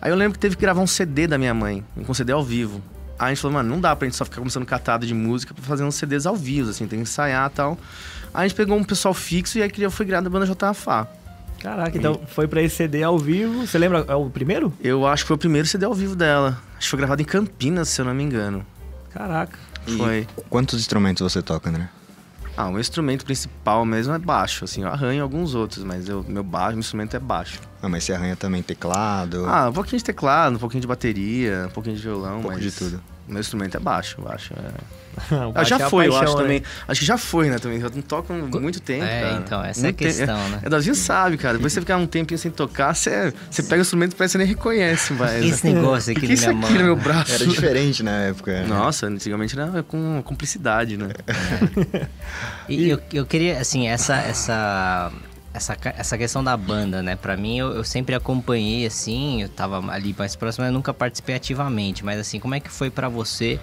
Aí 0.02 0.12
eu 0.12 0.16
lembro 0.16 0.34
que 0.34 0.40
teve 0.40 0.56
que 0.56 0.62
gravar 0.62 0.82
um 0.82 0.88
CD 0.88 1.28
da 1.28 1.38
minha 1.38 1.54
mãe, 1.54 1.84
um 1.98 2.14
CD 2.14 2.32
ao 2.32 2.44
vivo. 2.44 2.82
Aí 3.18 3.28
a 3.28 3.30
gente 3.30 3.42
falou, 3.42 3.56
mano, 3.56 3.70
não 3.70 3.82
dá 3.82 3.96
pra 3.96 4.08
gente 4.08 4.16
só 4.16 4.24
ficar 4.24 4.38
começando 4.38 4.66
catado 4.66 5.06
de 5.06 5.14
música 5.14 5.54
pra 5.54 5.64
fazer 5.64 5.84
uns 5.84 5.96
CDs 5.96 6.26
ao 6.26 6.36
vivo, 6.36 6.70
assim, 6.70 6.88
tem 6.88 7.00
que 7.00 7.04
ensaiar 7.04 7.50
e 7.52 7.54
tal. 7.54 7.78
Aí 8.34 8.46
a 8.46 8.48
gente 8.48 8.56
pegou 8.56 8.78
um 8.78 8.84
pessoal 8.84 9.14
fixo 9.14 9.58
e 9.58 9.62
aí 9.62 9.70
criou, 9.70 9.92
foi 9.92 10.06
criada 10.06 10.28
a 10.28 10.30
banda 10.30 10.46
JFA. 10.46 11.08
Caraca, 11.62 11.98
então 11.98 12.22
foi 12.28 12.48
pra 12.48 12.62
esse 12.62 12.78
CD 12.78 13.04
ao 13.04 13.20
vivo. 13.20 13.68
Você 13.68 13.78
lembra? 13.78 14.06
É 14.08 14.16
o 14.16 14.30
primeiro? 14.30 14.72
Eu 14.80 15.06
acho 15.06 15.26
que 15.26 15.28
foi 15.28 15.36
o 15.36 15.40
primeiro 15.40 15.68
CD 15.68 15.86
ao 15.86 15.94
vivo 15.94 16.16
dela. 16.16 16.58
Acho 16.78 16.86
que 16.86 16.90
foi 16.90 16.98
gravado 16.98 17.22
em 17.22 17.26
Campinas, 17.26 17.90
se 17.90 18.00
eu 18.00 18.06
não 18.06 18.14
me 18.14 18.24
engano. 18.24 18.66
Caraca. 19.10 19.60
E 19.86 19.98
Foi. 19.98 20.28
Quantos 20.50 20.80
instrumentos 20.80 21.22
você 21.22 21.42
toca, 21.42 21.70
André? 21.70 21.90
Ah, 22.60 22.68
o 22.68 22.72
meu 22.72 22.82
instrumento 22.82 23.24
principal 23.24 23.86
mesmo 23.86 24.14
é 24.14 24.20
baixo, 24.20 24.66
assim, 24.66 24.82
eu 24.82 24.90
arranho 24.90 25.24
alguns 25.24 25.56
outros, 25.56 25.82
mas 25.82 26.10
eu, 26.10 26.26
meu 26.28 26.44
baixo, 26.44 26.72
meu 26.72 26.80
instrumento 26.80 27.16
é 27.16 27.20
baixo. 27.20 27.58
Ah, 27.82 27.88
mas 27.88 28.04
você 28.04 28.12
arranha 28.12 28.36
também 28.36 28.62
teclado, 28.62 29.46
Ah, 29.48 29.70
um 29.70 29.72
pouquinho 29.72 29.98
de 29.98 30.04
teclado, 30.04 30.58
um 30.58 30.60
pouquinho 30.60 30.82
de 30.82 30.88
bateria, 30.88 31.68
um 31.68 31.72
pouquinho 31.72 31.96
de 31.96 32.02
violão, 32.02 32.40
um 32.40 32.42
pouco 32.42 32.58
mas 32.58 32.62
de 32.66 32.72
tudo. 32.74 33.02
Meu 33.30 33.40
instrumento 33.40 33.78
é 33.78 33.80
baixo, 33.80 34.20
baixo 34.24 34.54
é... 34.58 35.00
Ah, 35.32 35.50
baixo 35.52 35.74
é 35.74 35.78
já 35.80 35.86
a 35.86 35.90
foi, 35.90 36.08
eu 36.08 36.12
paixão, 36.12 36.28
acho 36.28 36.38
né? 36.38 36.42
também. 36.44 36.64
Acho 36.88 37.00
que 37.02 37.06
já 37.06 37.18
foi, 37.18 37.50
né, 37.50 37.60
também. 37.60 37.80
Já 37.82 37.90
não 37.90 38.02
toco 38.02 38.32
há 38.32 38.36
muito 38.60 38.80
tempo, 38.80 39.04
É, 39.04 39.22
cara. 39.22 39.34
então, 39.46 39.64
essa 39.66 39.82
Muito 39.82 40.02
é 40.02 40.08
a 40.08 40.12
te- 40.12 40.18
questão, 40.18 40.50
né? 40.50 40.60
É, 40.64 40.70
Davi 40.70 40.96
sabe, 40.96 41.38
cara. 41.38 41.56
Depois 41.56 41.74
você 41.74 41.82
ficar 41.82 41.98
um 41.98 42.08
tempinho 42.08 42.38
sem 42.38 42.50
tocar, 42.52 42.96
você, 42.96 43.34
você 43.52 43.62
pega 43.64 43.78
o 43.78 43.82
instrumento 43.82 44.14
e 44.14 44.16
parece 44.16 44.32
que 44.34 44.38
você 44.38 44.46
nem 44.46 44.48
reconhece 44.48 45.14
mais. 45.14 45.44
Esse 45.44 45.68
negócio 45.72 46.12
aqui 46.12 46.22
que 46.22 46.28
na 46.28 46.34
isso 46.36 46.54
minha 46.54 46.66
aqui 46.66 46.74
no 46.74 46.80
mão. 46.80 46.86
meu 46.86 46.96
braço? 46.96 47.34
Era 47.34 47.46
diferente 47.48 48.02
na 48.02 48.12
época. 48.12 48.62
né? 48.62 48.68
Nossa, 48.68 49.08
antigamente 49.08 49.60
era 49.60 49.84
com 49.84 50.22
cumplicidade, 50.24 50.96
né? 50.96 51.10
E 52.70 52.88
eu, 52.88 53.00
eu 53.12 53.26
queria, 53.26 53.60
assim, 53.60 53.88
essa, 53.88 54.16
essa, 54.18 55.12
essa, 55.54 55.78
essa 55.98 56.18
questão 56.18 56.44
da 56.44 56.56
banda, 56.56 57.02
né? 57.02 57.16
Pra 57.16 57.36
mim, 57.36 57.58
eu, 57.58 57.74
eu 57.74 57.84
sempre 57.84 58.14
acompanhei, 58.16 58.86
assim, 58.86 59.42
eu 59.42 59.50
tava 59.50 59.80
ali 59.92 60.16
mais 60.18 60.36
próximo, 60.36 60.64
mas 60.64 60.72
eu 60.72 60.74
nunca 60.74 60.94
participei 60.94 61.36
ativamente. 61.36 62.04
Mas, 62.06 62.20
assim, 62.20 62.40
como 62.40 62.56
é 62.56 62.60
que 62.60 62.70
foi 62.70 62.90
pra 62.90 63.10
você? 63.10 63.60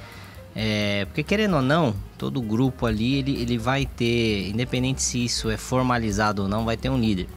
É, 0.54 1.04
porque, 1.06 1.22
querendo 1.22 1.56
ou 1.56 1.62
não, 1.62 1.94
todo 2.16 2.40
grupo 2.40 2.86
ali, 2.86 3.16
ele, 3.16 3.40
ele 3.40 3.58
vai 3.58 3.84
ter, 3.86 4.48
independente 4.48 5.02
se 5.02 5.24
isso 5.24 5.50
é 5.50 5.56
formalizado 5.56 6.42
ou 6.42 6.48
não, 6.48 6.64
vai 6.64 6.76
ter 6.76 6.88
um 6.88 6.98
líder. 6.98 7.28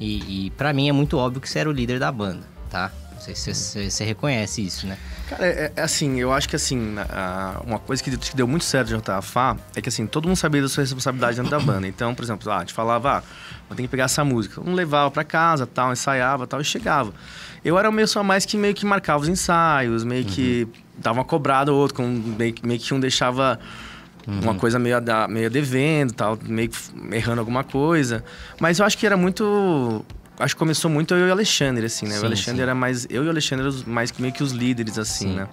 E, 0.00 0.46
e 0.46 0.50
para 0.50 0.72
mim 0.72 0.88
é 0.88 0.92
muito 0.92 1.16
óbvio 1.18 1.40
que 1.40 1.48
você 1.48 1.60
era 1.60 1.68
o 1.68 1.72
líder 1.72 1.98
da 2.00 2.10
banda, 2.10 2.42
tá? 2.70 2.90
Você, 3.20 3.54
você, 3.88 4.04
reconhece 4.04 4.66
isso, 4.66 4.84
né? 4.84 4.98
Cara, 5.28 5.46
é, 5.46 5.72
é 5.76 5.82
assim, 5.82 6.18
eu 6.18 6.32
acho 6.32 6.48
que 6.48 6.56
assim, 6.56 6.96
a- 7.08 7.60
uma 7.64 7.78
coisa 7.78 8.02
que, 8.02 8.16
que 8.16 8.34
deu 8.34 8.48
muito 8.48 8.64
certo 8.64 8.88
de 8.88 8.96
JFA 8.96 9.56
é 9.76 9.80
que 9.80 9.88
assim, 9.88 10.08
todo 10.08 10.26
mundo 10.26 10.36
sabia 10.36 10.60
da 10.60 10.68
sua 10.68 10.82
responsabilidade 10.82 11.36
dentro 11.36 11.50
da 11.50 11.60
banda. 11.60 11.86
Então, 11.86 12.16
por 12.16 12.24
exemplo, 12.24 12.50
ah, 12.50 12.56
a 12.56 12.60
gente 12.60 12.72
falava, 12.72 13.18
ah, 13.18 13.22
vou 13.72 13.76
ter 13.76 13.82
que 13.82 13.88
pegar 13.88 14.04
essa 14.04 14.24
música. 14.24 14.60
Um 14.60 14.74
levava 14.74 15.10
pra 15.10 15.24
casa, 15.24 15.66
tal, 15.66 15.92
ensaiava, 15.92 16.46
tal, 16.46 16.60
e 16.60 16.64
chegava. 16.64 17.12
Eu 17.64 17.78
era 17.78 17.90
meio 17.90 18.08
só 18.08 18.22
mais 18.22 18.44
que 18.44 18.56
meio 18.56 18.74
que 18.74 18.84
marcava 18.86 19.22
os 19.22 19.28
ensaios, 19.28 20.04
meio 20.04 20.24
que 20.24 20.66
dava 20.98 21.18
uma 21.18 21.24
cobrada 21.24 21.72
ou 21.72 21.78
outra, 21.78 21.96
com, 21.98 22.06
meio, 22.06 22.52
que- 22.52 22.66
meio 22.66 22.78
que 22.80 22.92
um 22.92 23.00
deixava 23.00 23.58
uma 24.26 24.54
coisa 24.54 24.78
meio, 24.78 24.96
a 24.98 25.28
meio 25.28 25.50
devendo, 25.50 26.12
tal, 26.12 26.38
meio 26.42 26.68
que 26.68 26.78
errando 27.12 27.40
alguma 27.40 27.64
coisa. 27.64 28.24
Mas 28.60 28.78
eu 28.78 28.86
acho 28.86 28.96
que 28.96 29.04
era 29.06 29.16
muito 29.16 30.04
acho 30.38 30.54
que 30.54 30.58
começou 30.58 30.90
muito 30.90 31.14
eu 31.14 31.26
e 31.26 31.28
o 31.28 31.32
Alexandre, 31.32 31.86
assim, 31.86 32.06
né? 32.06 32.14
Sim, 32.16 32.22
o 32.22 32.26
Alexandre 32.26 32.56
sim. 32.58 32.62
era 32.62 32.74
mais. 32.74 33.06
Eu 33.10 33.22
e 33.24 33.26
o 33.26 33.30
Alexandre 33.30 33.66
eram 33.66 33.76
mais 33.86 34.10
que 34.10 34.20
meio 34.20 34.34
que 34.34 34.42
os 34.42 34.50
líderes, 34.52 34.98
assim, 34.98 35.28
Sim. 35.30 35.36
né? 35.36 35.48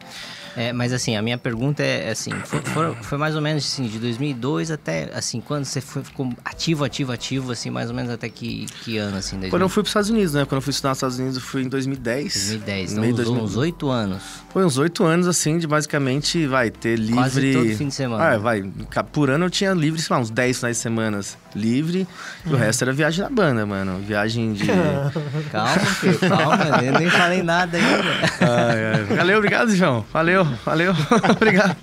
É, 0.56 0.74
mas 0.74 0.92
assim, 0.92 1.16
a 1.16 1.22
minha 1.22 1.38
pergunta 1.38 1.84
é 1.84 2.00
é 2.00 2.12
assim, 2.12 2.32
foi, 2.46 2.62
foi, 2.62 2.96
foi 2.96 3.18
mais 3.18 3.36
ou 3.36 3.42
menos 3.42 3.66
assim, 3.66 3.88
de 3.88 4.00
2002 4.00 4.72
até, 4.72 5.10
assim, 5.14 5.42
quando 5.42 5.66
você 5.66 5.82
foi, 5.82 6.04
ficou 6.04 6.30
ativo, 6.44 6.84
ativo, 6.84 7.12
ativo, 7.12 7.52
assim, 7.52 7.70
mais 7.70 7.90
ou 7.90 7.96
menos 7.96 8.12
até 8.12 8.30
que, 8.30 8.66
que 8.84 8.98
ano, 8.98 9.18
assim, 9.18 9.36
2000, 9.36 9.50
Quando 9.50 9.62
eu 9.64 9.70
fui 9.70 9.84
para 9.84 9.88
os 9.88 9.90
Estados 9.90 10.10
Unidos, 10.10 10.34
né? 10.34 10.46
Quando 10.46 10.58
eu 10.58 10.62
fui 10.62 10.72
estudar 10.72 10.90
nos 10.90 10.98
Estados 10.98 11.20
Unidos, 11.20 11.36
eu 11.36 11.42
fui 11.42 11.64
em 11.64 11.68
2010. 11.68 12.34
2010, 12.34 12.94
no 12.94 13.06
então 13.06 13.16
de 13.16 13.22
uns, 13.22 13.26
2000. 13.26 13.44
uns 13.44 13.58
8 13.58 13.90
anos. 13.90 14.24
Foi 14.50 14.66
uns 14.66 14.78
oito 14.78 15.04
anos, 15.04 15.28
assim, 15.28 15.58
de 15.58 15.68
basicamente, 15.68 16.48
vai, 16.48 16.72
ter 16.72 16.98
livre... 16.98 17.16
Quase 17.16 17.54
todo 17.54 17.78
fim 17.78 17.88
de 17.88 17.94
semana. 17.94 18.24
Ah, 18.24 18.38
vai, 18.38 18.64
por 19.12 19.30
ano 19.30 19.46
eu 19.46 19.50
tinha 19.50 19.74
livre, 19.74 20.02
sei 20.02 20.16
lá, 20.16 20.22
uns 20.22 20.30
10 20.30 20.58
finais 20.58 20.78
de 20.78 20.84
semana 20.84 21.20
livre. 21.56 22.08
E 22.46 22.54
o 22.54 22.56
resto 22.56 22.84
era 22.84 22.94
viagem 22.94 23.24
da 23.24 23.30
banda, 23.30 23.66
mano. 23.66 24.00
Viagem 24.00 24.54
de... 24.54 24.66
Calma, 25.52 25.78
filho, 25.78 26.20
calma, 26.20 26.58
eu 26.84 26.94
nem 27.00 27.10
falei 27.10 27.44
nada 27.44 27.78
ainda. 27.78 28.04
Ai. 28.42 29.16
Valeu, 29.16 29.38
obrigado, 29.38 29.76
João. 29.76 30.06
Valeu, 30.12 30.46
valeu. 30.66 30.94
obrigado. 31.32 31.76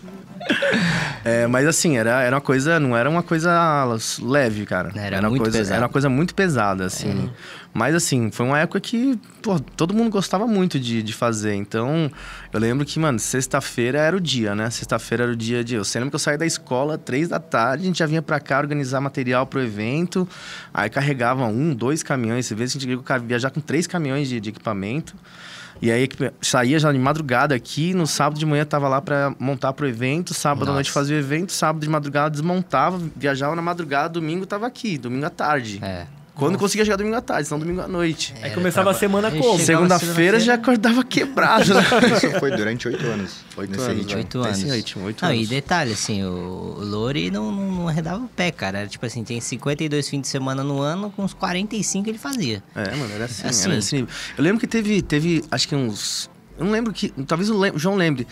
É, 1.25 1.46
mas 1.46 1.66
assim, 1.66 1.96
era, 1.96 2.23
era 2.23 2.37
uma 2.37 2.40
coisa, 2.40 2.78
não 2.78 2.96
era 2.96 3.11
uma 3.11 3.23
coisa 3.23 3.50
leve, 4.23 4.64
cara. 4.64 4.92
Era 4.94 5.18
uma 5.20 5.30
muito 5.30 5.42
coisa, 5.42 5.58
pesado. 5.58 5.75
É. 5.75 5.76
Era 5.76 5.87
uma 5.87 5.92
coisa 5.92 6.08
muito 6.08 6.35
pesada, 6.35 6.85
assim. 6.85 7.30
Mas 7.76 7.95
assim, 7.95 8.30
foi 8.30 8.47
uma 8.47 8.59
época 8.59 8.80
que, 8.80 9.18
pô, 9.42 9.61
todo 9.61 9.92
mundo 9.92 10.09
gostava 10.11 10.47
muito 10.47 10.80
de, 10.80 11.02
de 11.02 11.12
fazer. 11.12 11.54
Então, 11.54 12.11
eu 12.50 12.59
lembro 12.59 12.87
que, 12.87 12.99
mano, 12.99 13.18
sexta-feira 13.18 13.99
era 13.99 14.16
o 14.16 14.21
dia, 14.21 14.54
né? 14.54 14.71
Sexta-feira 14.71 15.25
era 15.25 15.33
o 15.33 15.37
dia 15.37 15.62
de. 15.62 15.75
Eu 15.75 15.83
lembro 15.95 16.09
que 16.11 16.14
eu 16.14 16.18
saí 16.21 16.38
da 16.38 16.47
escola 16.47 16.97
três 16.97 17.28
da 17.28 17.38
tarde, 17.38 17.83
a 17.83 17.87
gente 17.87 17.99
já 17.99 18.06
vinha 18.06 18.23
pra 18.23 18.40
cá 18.40 18.59
organizar 18.59 18.99
material 19.02 19.47
pro 19.47 19.61
evento. 19.61 20.26
Aí 20.73 20.88
carregava 20.88 21.45
um, 21.45 21.75
dois 21.75 22.02
caminhões. 22.02 22.47
Você 22.47 22.54
vê, 22.54 22.64
a 22.64 22.66
gente 22.66 22.88
ia 22.88 23.18
viajar 23.18 23.50
com 23.50 23.61
três 23.61 23.87
caminhões 23.87 24.26
de, 24.28 24.40
de 24.40 24.49
equipamento. 24.49 25.14
E 25.83 25.90
aí 25.92 26.04
equipe- 26.04 26.33
saía 26.40 26.78
já 26.78 26.90
de 26.90 26.99
madrugada 26.99 27.54
aqui, 27.54 27.92
no 27.92 28.06
sábado 28.06 28.38
de 28.38 28.47
manhã 28.47 28.64
tava 28.64 28.88
lá 28.88 29.02
pra 29.02 29.35
montar 29.38 29.75
pro 29.75 29.87
evento, 29.87 30.33
sábado 30.33 30.71
à 30.71 30.73
noite 30.73 30.90
fazia 30.90 31.14
o 31.14 31.18
evento, 31.18 31.52
sábado 31.52 31.83
de 31.83 31.88
madrugada 31.90 32.30
desmontava, 32.30 32.99
viajava 33.14 33.54
na 33.54 33.61
madrugada, 33.61 34.09
domingo 34.09 34.47
tava 34.47 34.66
aqui, 34.66 34.97
domingo 34.97 35.26
à 35.26 35.30
tarde. 35.30 35.78
É. 35.85 36.07
Quando 36.37 36.59
conseguia 36.59 36.85
chegar 36.85 36.96
domingo 36.96 37.16
à 37.16 37.20
tarde, 37.22 37.49
senão 37.49 37.59
domingo 37.59 37.81
à 37.81 37.88
noite. 37.88 38.35
Aí 38.37 38.44
Era 38.44 38.55
começava 38.55 38.90
a 38.90 38.94
traba- 38.94 38.99
semana 38.99 39.31
como? 39.31 39.59
Segunda-feira 39.59 40.38
já 40.38 40.55
acordava 40.55 41.03
quebrado, 41.03 41.72
né? 41.75 41.81
Isso 42.14 42.31
foi 42.38 42.51
durante 42.55 42.87
oito 42.88 43.07
anos. 43.07 43.37
Oito 43.57 43.70
nesse 43.70 43.85
anos, 43.85 43.99
ritmo. 43.99 44.16
Oito 44.18 44.38
Nesse 44.42 44.62
anos. 44.62 44.75
ritmo, 44.77 45.05
oito 45.07 45.22
não, 45.25 45.31
anos. 45.31 45.42
e 45.42 45.46
detalhe, 45.46 45.92
assim, 45.92 46.22
o, 46.25 46.77
Lori 46.79 47.31
não, 47.31 47.51
não, 47.51 47.72
não 47.72 47.88
arredava 47.88 48.22
o 48.25 48.29
pé, 48.29 48.51
cara. 48.51 48.81
Era 48.81 48.87
tipo 48.88 49.07
assim, 49.07 49.25
tem 49.25 49.40
52 49.40 50.09
fins 50.09 50.20
de 50.20 50.29
semana 50.29 50.62
no 50.62 50.81
ano, 50.81 51.11
com 51.11 51.25
uns 51.25 51.33
45 51.33 52.09
ele 52.11 52.18
fazia. 52.18 52.62
É, 52.75 52.94
mano, 52.94 53.14
era 53.14 53.25
assim, 53.25 53.46
Assim. 53.49 53.68
era 53.70 53.79
esse 53.79 53.94
nível. 53.96 54.11
Eu 54.37 54.44
lembro 54.44 54.61
que 54.61 54.66
teve, 54.66 55.01
teve, 55.01 55.42
acho 55.51 55.66
que 55.66 55.75
uns... 55.75 56.29
Eu 56.59 56.64
não 56.66 56.72
lembro 56.72 56.92
que... 56.92 57.09
Talvez 57.27 57.49
o 57.51 57.79
João 57.79 57.96
lembre. 57.96 58.27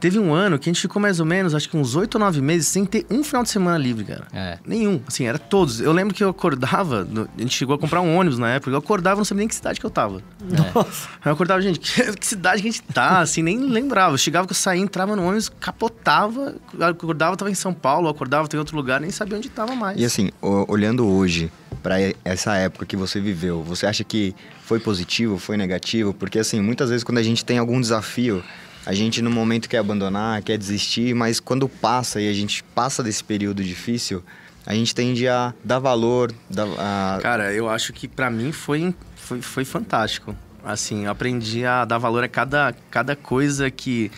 Teve 0.00 0.18
um 0.18 0.32
ano 0.32 0.58
que 0.58 0.68
a 0.68 0.72
gente 0.72 0.80
ficou 0.80 1.00
mais 1.00 1.20
ou 1.20 1.26
menos, 1.26 1.54
acho 1.54 1.68
que 1.68 1.76
uns 1.76 1.94
oito 1.94 2.14
ou 2.14 2.20
nove 2.20 2.40
meses, 2.40 2.68
sem 2.68 2.86
ter 2.86 3.04
um 3.10 3.22
final 3.22 3.42
de 3.42 3.50
semana 3.50 3.76
livre, 3.76 4.04
cara. 4.04 4.26
É. 4.32 4.58
Nenhum, 4.64 5.00
assim, 5.06 5.26
era 5.26 5.38
todos. 5.38 5.80
Eu 5.80 5.92
lembro 5.92 6.14
que 6.14 6.24
eu 6.24 6.30
acordava, 6.30 7.06
a 7.36 7.40
gente 7.40 7.54
chegou 7.54 7.74
a 7.74 7.78
comprar 7.78 8.00
um 8.00 8.16
ônibus 8.16 8.38
na 8.38 8.48
época, 8.48 8.70
eu 8.70 8.78
acordava, 8.78 9.18
não 9.18 9.24
sabia 9.24 9.40
nem 9.40 9.48
que 9.48 9.54
cidade 9.54 9.78
que 9.78 9.84
eu 9.84 9.90
tava. 9.90 10.22
Nossa. 10.42 11.08
Aí 11.20 11.26
eu 11.26 11.32
acordava, 11.32 11.60
gente, 11.60 11.78
que, 11.80 12.16
que 12.16 12.26
cidade 12.26 12.62
que 12.62 12.68
a 12.68 12.70
gente 12.70 12.82
tá, 12.82 13.20
assim, 13.20 13.42
nem 13.42 13.58
lembrava. 13.58 14.14
Eu 14.14 14.18
chegava 14.18 14.46
que 14.46 14.52
eu 14.52 14.56
saía, 14.56 14.80
entrava 14.80 15.14
no 15.14 15.22
ônibus, 15.22 15.50
capotava, 15.60 16.54
acordava, 16.80 17.36
tava 17.36 17.50
em 17.50 17.54
São 17.54 17.74
Paulo, 17.74 18.08
acordava, 18.08 18.48
tava 18.48 18.56
em 18.56 18.60
outro 18.60 18.76
lugar, 18.76 19.00
nem 19.00 19.10
sabia 19.10 19.36
onde 19.36 19.50
tava 19.50 19.74
mais. 19.74 20.00
E 20.00 20.04
assim, 20.04 20.30
olhando 20.40 21.06
hoje 21.06 21.52
para 21.82 21.96
essa 22.24 22.56
época 22.56 22.86
que 22.86 22.96
você 22.96 23.20
viveu, 23.20 23.62
você 23.62 23.86
acha 23.86 24.04
que 24.04 24.34
foi 24.62 24.80
positivo, 24.80 25.38
foi 25.38 25.56
negativo? 25.56 26.14
Porque 26.14 26.38
assim, 26.38 26.60
muitas 26.60 26.90
vezes 26.90 27.04
quando 27.04 27.18
a 27.18 27.22
gente 27.22 27.44
tem 27.44 27.58
algum 27.58 27.80
desafio, 27.80 28.42
a 28.86 28.94
gente 28.94 29.20
no 29.20 29.30
momento 29.30 29.68
quer 29.68 29.78
abandonar, 29.78 30.42
quer 30.42 30.56
desistir, 30.56 31.14
mas 31.14 31.38
quando 31.38 31.68
passa 31.68 32.20
e 32.20 32.28
a 32.28 32.32
gente 32.32 32.62
passa 32.74 33.02
desse 33.02 33.22
período 33.22 33.62
difícil, 33.62 34.22
a 34.66 34.74
gente 34.74 34.94
tende 34.94 35.28
a 35.28 35.54
dar 35.62 35.78
valor, 35.78 36.32
dar, 36.48 36.66
a... 36.78 37.18
Cara, 37.20 37.52
eu 37.52 37.68
acho 37.68 37.92
que 37.92 38.08
pra 38.08 38.30
mim 38.30 38.52
foi, 38.52 38.94
foi, 39.16 39.42
foi 39.42 39.64
fantástico. 39.64 40.34
Assim, 40.62 41.06
eu 41.06 41.10
aprendi 41.10 41.64
a 41.64 41.84
dar 41.84 41.98
valor 41.98 42.22
a 42.22 42.28
cada, 42.28 42.74
cada 42.90 43.16
coisa 43.16 43.70
que, 43.70 44.10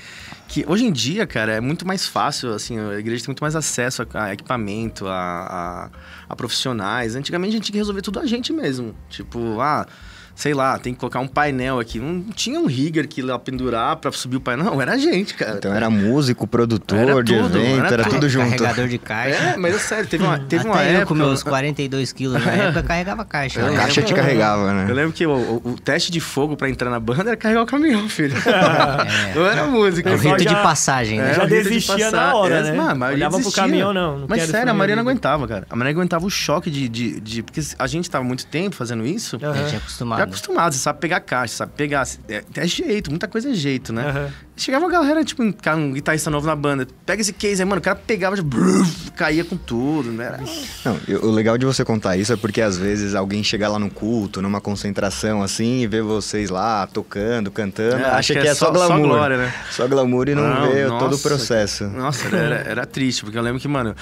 que... 0.48 0.64
Hoje 0.66 0.85
em 0.85 0.92
dia, 0.92 1.27
cara, 1.27 1.53
é 1.53 1.61
muito 1.61 1.87
mais 1.87 2.07
fácil, 2.07 2.53
assim, 2.53 2.79
a 2.79 2.98
igreja 2.98 3.22
tem 3.22 3.29
muito 3.29 3.42
mais 3.42 3.55
acesso 3.55 4.03
a, 4.14 4.25
a 4.25 4.33
equipamento, 4.33 5.07
a, 5.07 5.12
a, 5.12 5.90
a 6.29 6.37
profissionais. 6.37 7.14
Antigamente 7.14 7.51
a 7.51 7.57
gente 7.57 7.64
tinha 7.66 7.75
que 7.75 7.79
resolver 7.79 8.03
tudo 8.03 8.18
a 8.18 8.27
gente 8.27 8.53
mesmo. 8.53 8.94
Tipo, 9.09 9.61
ah... 9.61 9.87
Sei 10.35 10.55
lá, 10.55 10.79
tem 10.79 10.95
que 10.95 10.99
colocar 10.99 11.21
um 11.21 11.29
painel 11.29 11.79
aqui. 11.79 11.99
Não 12.01 12.21
tinha 12.35 12.59
um 12.59 12.66
rigger 12.66 13.07
que 13.07 13.21
lá 13.23 13.38
pendurar 13.38 13.97
pra 13.97 14.11
subir 14.11 14.37
o 14.37 14.40
painel. 14.40 14.64
Não, 14.64 14.81
era 14.81 14.92
a 14.92 14.99
gente, 14.99 15.35
cara. 15.35 15.57
Então 15.59 15.73
era 15.75 15.88
músico, 15.90 16.47
produtor 16.47 16.99
Era 16.99 17.23
de 17.23 17.35
tudo, 17.35 17.59
evento, 17.59 17.85
era 17.85 18.03
era, 18.03 18.05
tudo. 18.05 18.29
junto. 18.29 18.51
Carregador 18.51 18.88
de 18.88 18.99
caixa. 18.99 19.37
É, 19.37 19.57
mas 19.57 19.75
é 19.75 19.79
sério, 19.79 20.07
teve 20.09 20.25
uma, 20.25 20.38
teve 20.38 20.62
Até 20.66 20.71
uma 20.71 20.83
eu 20.85 20.90
época... 20.97 21.07
com 21.07 21.14
meus 21.14 21.42
42 21.42 22.12
quilos 22.12 22.42
na 22.45 22.51
época 22.51 22.83
carregava 22.83 23.25
caixa. 23.25 23.61
Eu 23.61 23.66
A 23.66 23.71
né? 23.71 23.77
caixa 23.77 24.03
te 24.03 24.14
carregava, 24.14 24.62
Eu 24.71 24.75
né? 24.75 24.92
lembro 24.92 25.12
que 25.12 25.27
o, 25.27 25.33
o- 25.33 25.62
o 25.73 25.81
teste 25.81 26.11
de 26.11 26.18
fogo 26.21 26.57
pra 26.57 26.68
entrar 26.68 26.90
na 26.90 26.99
banda 26.99 27.23
era 27.31 27.37
carregar 27.37 27.62
o 27.62 27.66
caminhão, 27.66 28.09
filho. 28.09 28.35
Eu 29.37 29.47
era 29.47 29.66
músico. 29.66 30.09
É 30.09 30.14
rito 30.16 30.42
já- 30.45 30.51
de 30.51 30.62
passagem, 30.62 31.18
né? 31.18 31.31
É, 31.31 31.35
já 31.35 31.45
de 31.45 31.51
desistia 31.51 32.11
na 32.11 32.35
hora, 32.35 32.55
É, 32.57 32.62
né? 32.62 32.73
mano, 32.73 32.90
a 32.90 32.95
maioria 32.95 33.27
Olhava 33.29 33.40
pro 33.42 33.53
caminhão, 33.53 33.92
não, 33.92 34.18
não 34.21 34.27
Mas 34.29 34.42
sério, 34.45 34.71
a 34.71 34.75
Maria 34.75 34.97
não 34.97 35.03
aguentava, 35.03 35.47
cara. 35.47 35.66
A 35.68 35.77
Maria 35.77 35.92
aguentava 35.92 36.25
o 36.27 36.31
choque 36.31 36.71
de, 36.71 36.88
de, 36.88 37.21
de- 37.21 37.42
Porque 37.42 37.61
a 37.79 37.87
gente 37.87 38.11
tava 38.11 38.25
muito 38.25 38.47
tempo 38.47 38.75
fazendo 38.75 39.07
isso. 39.07 39.38
A 39.42 39.53
gente 39.57 39.77
é 39.77 39.81
Já 40.23 40.29
acostumado. 40.29 40.29
acostumado, 40.29 40.73
você 40.75 40.79
sabe 40.79 40.99
pegar 41.01 41.21
caixa, 41.21 41.55
sabe 41.57 41.73
pegar. 41.77 42.07
É, 42.29 42.43
é 42.57 42.67
jeito, 42.67 43.11
muita 43.11 43.29
coisa 43.29 43.51
é 43.51 43.55
jeito, 43.55 43.93
né? 43.93 44.09
Aham. 44.09 44.31
Chegava 44.55 44.85
uma 44.85 44.93
galera, 44.93 45.25
tipo, 45.25 45.43
um 45.43 45.51
cara, 45.51 45.79
um 45.79 45.93
guitarrista 45.93 46.31
novo 46.31 46.47
na 46.47 46.55
banda. 46.55 46.87
Pega 47.07 47.23
esse 47.23 47.33
case 47.33 47.63
aí, 47.63 47.69
mano. 47.69 47.81
O 47.81 47.83
cara 47.83 47.97
pegava, 47.97 48.37
já, 48.37 48.43
brrr, 48.43 48.87
caía 49.17 49.45
com 49.45 49.57
tudo, 49.57 50.11
né? 50.13 50.27
Era- 50.27 50.41
Não, 50.85 51.01
o 51.23 51.31
legal 51.31 51.57
de 51.57 51.65
você 51.65 51.85
contar 51.85 52.17
isso 52.19 52.33
é 52.33 52.37
porque 52.37 52.61
às 52.61 52.77
vezes 52.77 53.15
alguém 53.15 53.43
chega 53.43 53.67
lá 53.69 53.79
no 53.79 53.91
culto, 53.91 54.43
numa 54.43 54.61
concentração 54.61 55.43
assim, 55.43 55.81
e 55.81 55.87
vê 55.87 56.03
vocês 56.03 56.51
lá 56.51 56.87
tocando, 56.87 57.51
cantando, 57.51 57.97
É, 57.97 58.11
acha 58.11 58.35
que, 58.35 58.41
que 58.41 58.47
é, 58.47 58.51
é 58.51 58.55
só 58.55 58.67
só- 58.67 58.75
só 58.75 58.87
glamour. 58.89 59.09
glória, 59.09 59.37
né? 59.39 59.55
Só 59.71 59.89
glamour 59.89 60.29
e 60.29 60.35
não, 60.35 60.43
Não, 60.43 60.71
vê 60.71 60.85
todo 60.85 61.03
o 61.07 61.11
nossa, 61.11 61.29
processo. 61.29 61.85
Nossa, 61.89 62.29
era, 62.29 62.57
era, 62.57 62.87
triste, 62.87 63.23
porque 63.25 63.39
eu 63.39 63.43
lembro 63.43 63.59
que, 63.59 63.67
mano, 63.69 63.97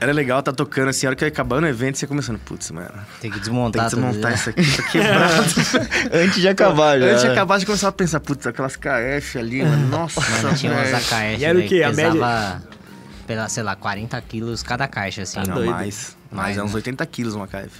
era 0.00 0.12
legal 0.12 0.40
estar 0.40 0.52
tocando 0.52 0.88
assim, 0.88 1.06
a 1.06 1.10
hora 1.10 1.16
que 1.16 1.24
ia 1.24 1.28
acabando 1.28 1.64
o 1.64 1.68
evento, 1.68 1.96
você 1.96 2.06
começando, 2.08 2.38
putz, 2.40 2.70
mano, 2.72 2.88
Tem 3.20 3.30
que 3.30 3.36
tem 3.36 3.40
desmontar 3.40 3.84
que 3.88 3.90
tudo, 3.94 4.04
desmontar 4.04 4.30
né? 4.32 4.36
isso 4.36 4.50
aqui, 4.50 4.76
tá 4.76 4.82
quebrado. 4.90 5.44
Antes 6.12 6.40
de 6.40 6.48
acabar 6.48 6.98
já. 6.98 7.06
Antes 7.06 7.22
de 7.22 7.26
né? 7.28 7.32
acabar, 7.32 7.58
de 7.58 7.66
começar 7.66 7.88
a 7.88 7.92
pensar, 7.92 8.20
putz, 8.20 8.46
aquelas 8.46 8.76
KF 8.76 9.38
ali, 9.38 9.62
mano, 9.64 9.88
nossa, 9.90 10.20
Mano, 10.20 10.56
tinha 10.56 10.72
umas. 10.72 10.92
AKF, 10.94 11.40
E 11.40 11.44
era 11.44 11.54
o 11.54 11.56
velho, 11.58 11.68
quê? 11.68 11.82
A 11.82 11.90
pesava, 11.90 12.62
pela, 13.26 13.48
sei 13.48 13.62
lá, 13.62 13.76
40 13.76 14.20
quilos 14.22 14.62
cada 14.62 14.86
caixa, 14.88 15.22
assim. 15.22 15.40
Não, 15.40 15.54
doido. 15.54 15.74
Mais. 16.32 16.56
Mais, 16.56 16.58
é 16.58 16.62
uns 16.62 16.74
80 16.74 17.04
quilos 17.06 17.34
uma 17.34 17.46
KF. 17.46 17.70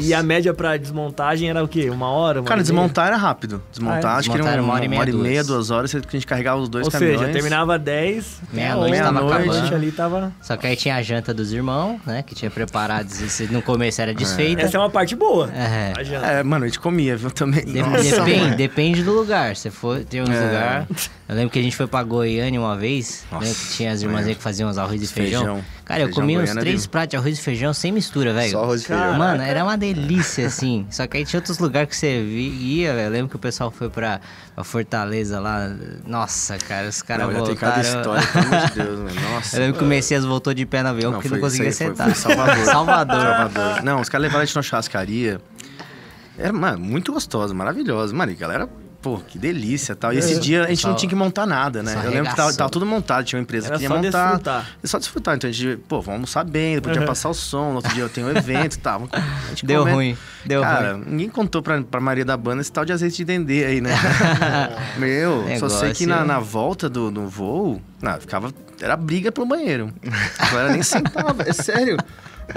E 0.00 0.12
a 0.12 0.22
média 0.22 0.52
pra 0.52 0.76
desmontagem 0.76 1.48
era 1.48 1.62
o 1.62 1.68
quê? 1.68 1.88
Uma 1.90 2.08
hora? 2.10 2.40
Uma 2.40 2.44
Cara, 2.44 2.56
hora 2.56 2.60
e 2.60 2.64
desmontar 2.64 3.06
era 3.08 3.16
rápido. 3.16 3.62
Desmontar, 3.70 4.12
Ah, 4.12 4.16
é? 4.16 4.18
acho 4.18 4.28
que 4.30 4.36
era 4.36 4.42
Desmontar 4.44 4.52
era 4.52 4.62
uma, 4.62 4.68
uma 4.68 4.74
hora 4.74 4.84
e 4.84 4.88
meia, 4.88 4.98
uma 4.98 5.02
hora 5.02 5.10
e 5.10 5.14
meia, 5.14 5.44
duas. 5.44 5.46
duas 5.68 5.70
horas, 5.70 5.92
que 5.92 5.98
a 5.98 6.10
gente 6.12 6.26
carregava 6.26 6.60
os 6.60 6.68
dois 6.68 6.86
Ou 6.86 6.92
caminhões. 6.92 7.20
seja, 7.20 7.32
terminava 7.32 7.78
10, 7.78 8.40
Meia-noite 8.52 8.90
meia 8.90 9.02
tava 9.04 9.20
noite 9.20 9.48
acabando. 9.50 9.74
ali 9.74 9.92
tava... 9.92 10.32
Só 10.42 10.56
que 10.56 10.66
aí 10.66 10.76
tinha 10.76 10.96
a 10.96 11.02
janta 11.02 11.32
dos 11.32 11.52
irmãos, 11.52 12.00
né? 12.06 12.22
Que 12.22 12.34
tinha 12.34 12.50
preparado, 12.50 13.08
se 13.08 13.46
no 13.46 13.62
começo 13.62 14.00
era 14.02 14.12
desfeita. 14.12 14.62
Essa 14.62 14.76
é 14.76 14.80
uma 14.80 14.90
parte 14.90 15.14
boa. 15.16 15.50
É. 15.52 15.92
A 15.96 16.02
janta. 16.02 16.26
É, 16.26 16.42
mano, 16.42 16.64
a 16.64 16.68
gente 16.68 16.80
comia, 16.80 17.16
viu, 17.16 17.30
também. 17.30 17.64
De- 17.64 17.80
Nossa, 17.82 18.02
depende, 18.20 18.40
mano. 18.40 18.56
depende 18.56 19.02
do 19.02 19.12
lugar. 19.12 19.56
Você 19.56 19.70
for, 19.70 20.04
tem 20.04 20.22
uns 20.22 20.28
É. 20.30 20.44
lugares. 20.44 21.10
Eu 21.28 21.36
lembro 21.36 21.50
que 21.50 21.58
a 21.58 21.62
gente 21.62 21.74
foi 21.76 21.86
pra 21.86 22.02
Goiânia 22.02 22.60
uma 22.60 22.76
vez. 22.76 23.24
Nossa, 23.32 23.44
lembro 23.46 23.58
que 23.60 23.68
tinha 23.76 23.92
as 23.92 24.02
irmãs 24.02 24.26
aí 24.26 24.34
que 24.34 24.42
faziam 24.42 24.68
uns 24.68 24.76
arroz 24.76 25.00
e 25.02 25.06
feijão. 25.06 25.40
Feijão. 25.44 25.64
Cara, 25.84 26.00
eu 26.02 26.06
Feijão 26.06 26.22
comia 26.22 26.38
uns 26.40 26.50
é 26.56 26.60
três 26.60 26.82
de- 26.82 26.88
pratos 26.88 27.10
de 27.10 27.16
arroz 27.16 27.38
e 27.38 27.42
feijão 27.42 27.74
sem 27.74 27.90
mistura, 27.90 28.32
velho. 28.32 28.52
Só 28.52 28.62
arroz 28.62 28.82
e 28.82 28.86
feijão. 28.86 29.18
Mano, 29.18 29.42
era 29.42 29.64
uma 29.64 29.76
delícia, 29.76 30.46
assim. 30.46 30.86
Só 30.90 31.06
que 31.06 31.16
aí 31.16 31.24
tinha 31.24 31.38
outros 31.40 31.58
lugares 31.58 31.88
que 31.90 31.96
você 31.96 32.22
ia, 32.22 32.94
velho. 32.94 33.06
Eu 33.06 33.10
lembro 33.10 33.28
que 33.28 33.36
o 33.36 33.38
pessoal 33.38 33.70
foi 33.70 33.90
pra, 33.90 34.20
pra 34.54 34.62
Fortaleza 34.64 35.40
lá. 35.40 35.70
Nossa, 36.06 36.56
cara, 36.58 36.88
os 36.88 37.02
caras 37.02 37.26
tem 37.26 37.34
voltaram. 37.36 37.56
cada 37.56 37.80
história, 37.80 38.26
pelo 38.28 38.44
amor 38.46 38.66
de 38.68 38.74
Deus, 38.74 38.98
mano. 39.00 39.20
Nossa. 39.34 39.56
Eu 39.56 39.60
lembro 39.60 39.78
que 39.78 39.84
o 39.84 39.88
Messias 39.88 40.24
voltou 40.24 40.54
de 40.54 40.64
pé 40.64 40.82
no 40.82 40.88
avião 40.90 41.10
Não, 41.10 41.18
porque 41.18 41.28
foi 41.28 41.38
não 41.38 41.44
conseguia 41.44 41.72
sentar. 41.72 42.06
Foi, 42.14 42.14
foi 42.14 42.32
Salvador. 42.32 42.64
Salvador. 42.64 43.20
Salvador. 43.20 43.82
Não, 43.82 44.00
os 44.00 44.08
caras 44.08 44.22
levaram 44.22 44.42
a 44.42 44.44
gente 44.44 44.54
numa 44.54 44.62
churrascaria. 44.62 45.40
Era, 46.38 46.52
mano, 46.52 46.78
muito 46.78 47.12
gostoso, 47.12 47.54
maravilhoso. 47.54 48.14
Mano, 48.14 48.32
e 48.32 48.34
galera, 48.34 48.68
pô, 49.02 49.18
que 49.18 49.36
delícia 49.38 49.96
tal. 49.96 50.12
E 50.12 50.18
esse 50.18 50.38
dia 50.38 50.64
a 50.64 50.68
gente 50.68 50.86
não 50.86 50.94
tinha 50.94 51.08
que 51.10 51.14
montar 51.16 51.44
nada, 51.44 51.82
né? 51.82 51.92
só 51.92 52.00
Eu 52.02 52.10
lembro 52.12 52.30
que 52.30 52.36
tava, 52.36 52.54
tava 52.54 52.70
tudo 52.70 52.86
montado, 52.86 53.24
tinha 53.24 53.38
uma 53.38 53.42
empresa 53.42 53.66
Era 53.66 53.76
que 53.76 53.82
ia 53.82 53.88
só 53.88 53.96
montar. 53.96 54.26
desfrutar. 54.28 54.70
É 54.82 54.86
só 54.86 54.98
desfrutar. 54.98 55.34
Então 55.36 55.50
a 55.50 55.52
gente, 55.52 55.76
pô, 55.88 55.96
vamos 56.00 56.14
almoçar 56.14 56.44
bem, 56.44 56.76
depois 56.76 56.94
podia 56.94 57.06
passar 57.06 57.28
o 57.28 57.34
som, 57.34 57.70
no 57.70 57.76
outro 57.76 57.92
dia 57.92 58.04
eu 58.04 58.08
tenho 58.08 58.28
um 58.28 58.30
evento 58.36 58.74
e 58.76 58.78
tal. 58.78 59.08
A 59.12 59.48
gente 59.50 59.66
Deu 59.66 59.80
comendo. 59.80 59.96
ruim, 59.96 60.16
deu 60.46 60.62
Cara, 60.62 60.92
ruim. 60.94 61.04
ninguém 61.06 61.28
contou 61.28 61.60
pra, 61.62 61.82
pra 61.82 62.00
Maria 62.00 62.24
da 62.24 62.36
Banda 62.36 62.60
esse 62.62 62.70
tal 62.72 62.84
de 62.84 62.92
azeite 62.92 63.16
de 63.16 63.24
dendê 63.24 63.64
aí, 63.64 63.80
né? 63.80 63.90
Meu, 64.98 65.44
só 65.58 65.68
sei 65.68 65.92
que 65.92 66.06
na, 66.06 66.20
Negócio. 66.22 66.32
na 66.34 66.38
volta 66.40 66.88
do, 66.88 67.10
do 67.10 67.26
voo, 67.28 67.80
não, 68.00 68.20
ficava. 68.20 68.52
Era 68.80 68.96
briga 68.96 69.30
pelo 69.30 69.46
banheiro. 69.46 69.92
A 70.38 70.46
galera 70.46 70.72
nem 70.72 70.82
sentava, 70.82 71.42
é 71.46 71.52
sério. 71.52 71.96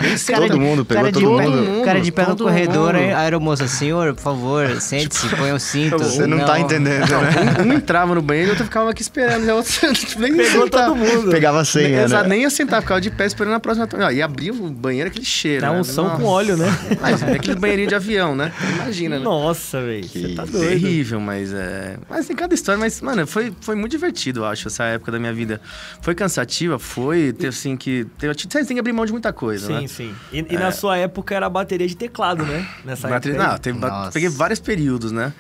Nem 0.02 0.18
sentava. 0.18 0.48
Todo 0.48 0.60
mundo, 0.60 0.86
pegou 0.86 1.04
cara 1.04 1.12
de 1.12 1.22
todo 1.22 1.38
pé, 1.38 1.48
mundo. 1.48 1.84
Cara 1.86 2.02
de 2.02 2.12
pé 2.12 2.26
no 2.26 2.38
corredor, 2.38 2.94
mundo. 2.94 3.16
aeromoça, 3.16 3.68
senhor, 3.68 4.14
por 4.14 4.22
favor, 4.22 4.70
sente-se, 4.82 5.28
põe 5.36 5.52
o 5.52 5.60
cinto. 5.60 5.98
Você 5.98 6.26
não, 6.28 6.46
tá 6.46 6.60
entendendo, 6.60 7.08
né? 7.08 7.64
Um, 7.64 7.70
um 7.70 7.74
entrava 7.74 8.16
no 8.16 8.22
banheiro 8.22 8.50
e 8.50 8.50
o 8.50 8.54
outro 8.54 8.66
ficava 8.66 8.90
aqui 8.90 9.02
esperando. 9.02 9.46
E 9.46 9.50
a 9.50 9.56
outra 9.56 9.92
nem 10.18 10.36
ia 10.36 10.44
Pegou 10.44 10.64
sentar. 10.64 10.88
todo 10.88 10.96
mundo. 10.96 11.32
Pegava 11.32 11.62
a 11.62 11.66
senha, 11.66 12.04
Exato, 12.04 12.24
né? 12.24 12.30
nem 12.30 12.42
ia 12.42 12.50
sentar, 12.50 12.82
ficava 12.82 13.00
de 13.00 13.10
pé 13.12 13.26
esperando 13.26 13.54
a 13.54 13.60
próxima. 13.60 13.88
Ó, 13.94 14.12
E 14.12 14.22
abria 14.22 14.54
o 14.54 14.70
banheiro 14.70 15.10
aquele 15.10 15.26
cheiro. 15.26 15.62
Dá 15.62 15.72
né? 15.72 15.80
unção 15.80 16.06
Nossa. 16.06 16.22
com 16.22 16.24
óleo, 16.26 16.58
né? 16.58 16.68
Mas 17.02 17.24
é 17.24 17.32
aquele 17.34 17.56
banheirinho 17.56 17.88
de 17.90 17.96
avião, 17.96 18.36
né? 18.36 18.52
Imagina, 18.76 19.18
né? 19.18 19.24
Nossa, 19.24 19.82
velho. 19.82 20.08
Você 20.08 20.30
tá 20.30 20.46
doido. 20.46 20.68
Terrível, 20.68 21.20
mas 21.20 21.54
é. 21.54 21.98
Mas 22.10 22.28
tem 22.28 22.36
cada 22.36 22.54
história, 22.54 22.80
mas, 22.80 23.02
mano, 23.02 23.26
foi, 23.26 23.54
foi 23.62 23.76
muito 23.76 23.92
divertido, 23.92 24.42
eu 24.42 24.46
acho, 24.46 24.68
essa 24.68 24.84
época 24.86 25.12
da 25.12 25.20
minha 25.20 25.34
vida. 25.34 25.62
Foi 26.02 26.14
cansativa, 26.16 26.78
foi, 26.80 27.34
ter 27.34 27.48
assim 27.48 27.76
que. 27.78 28.06
Você 28.20 28.48
tem 28.66 28.76
que 28.76 28.80
abrir 28.80 28.94
mão 28.94 29.06
de 29.06 29.12
muita 29.12 29.32
coisa, 29.32 29.68
Sim, 29.68 29.74
né? 29.74 29.75
Sim. 29.88 30.14
E, 30.32 30.46
e 30.50 30.58
na 30.58 30.72
sua 30.72 30.98
época 30.98 31.36
era 31.36 31.50
bateria 31.50 31.88
de 31.88 31.96
teclado, 31.96 32.44
né? 32.46 32.68
Nessa 32.84 33.08
Bateria, 33.08 33.38
época. 33.38 33.52
não, 33.52 33.58
teve, 33.60 33.80
ba- 33.80 34.10
peguei 34.14 34.30
vários 34.30 34.60
períodos, 34.60 35.12
né? 35.12 35.34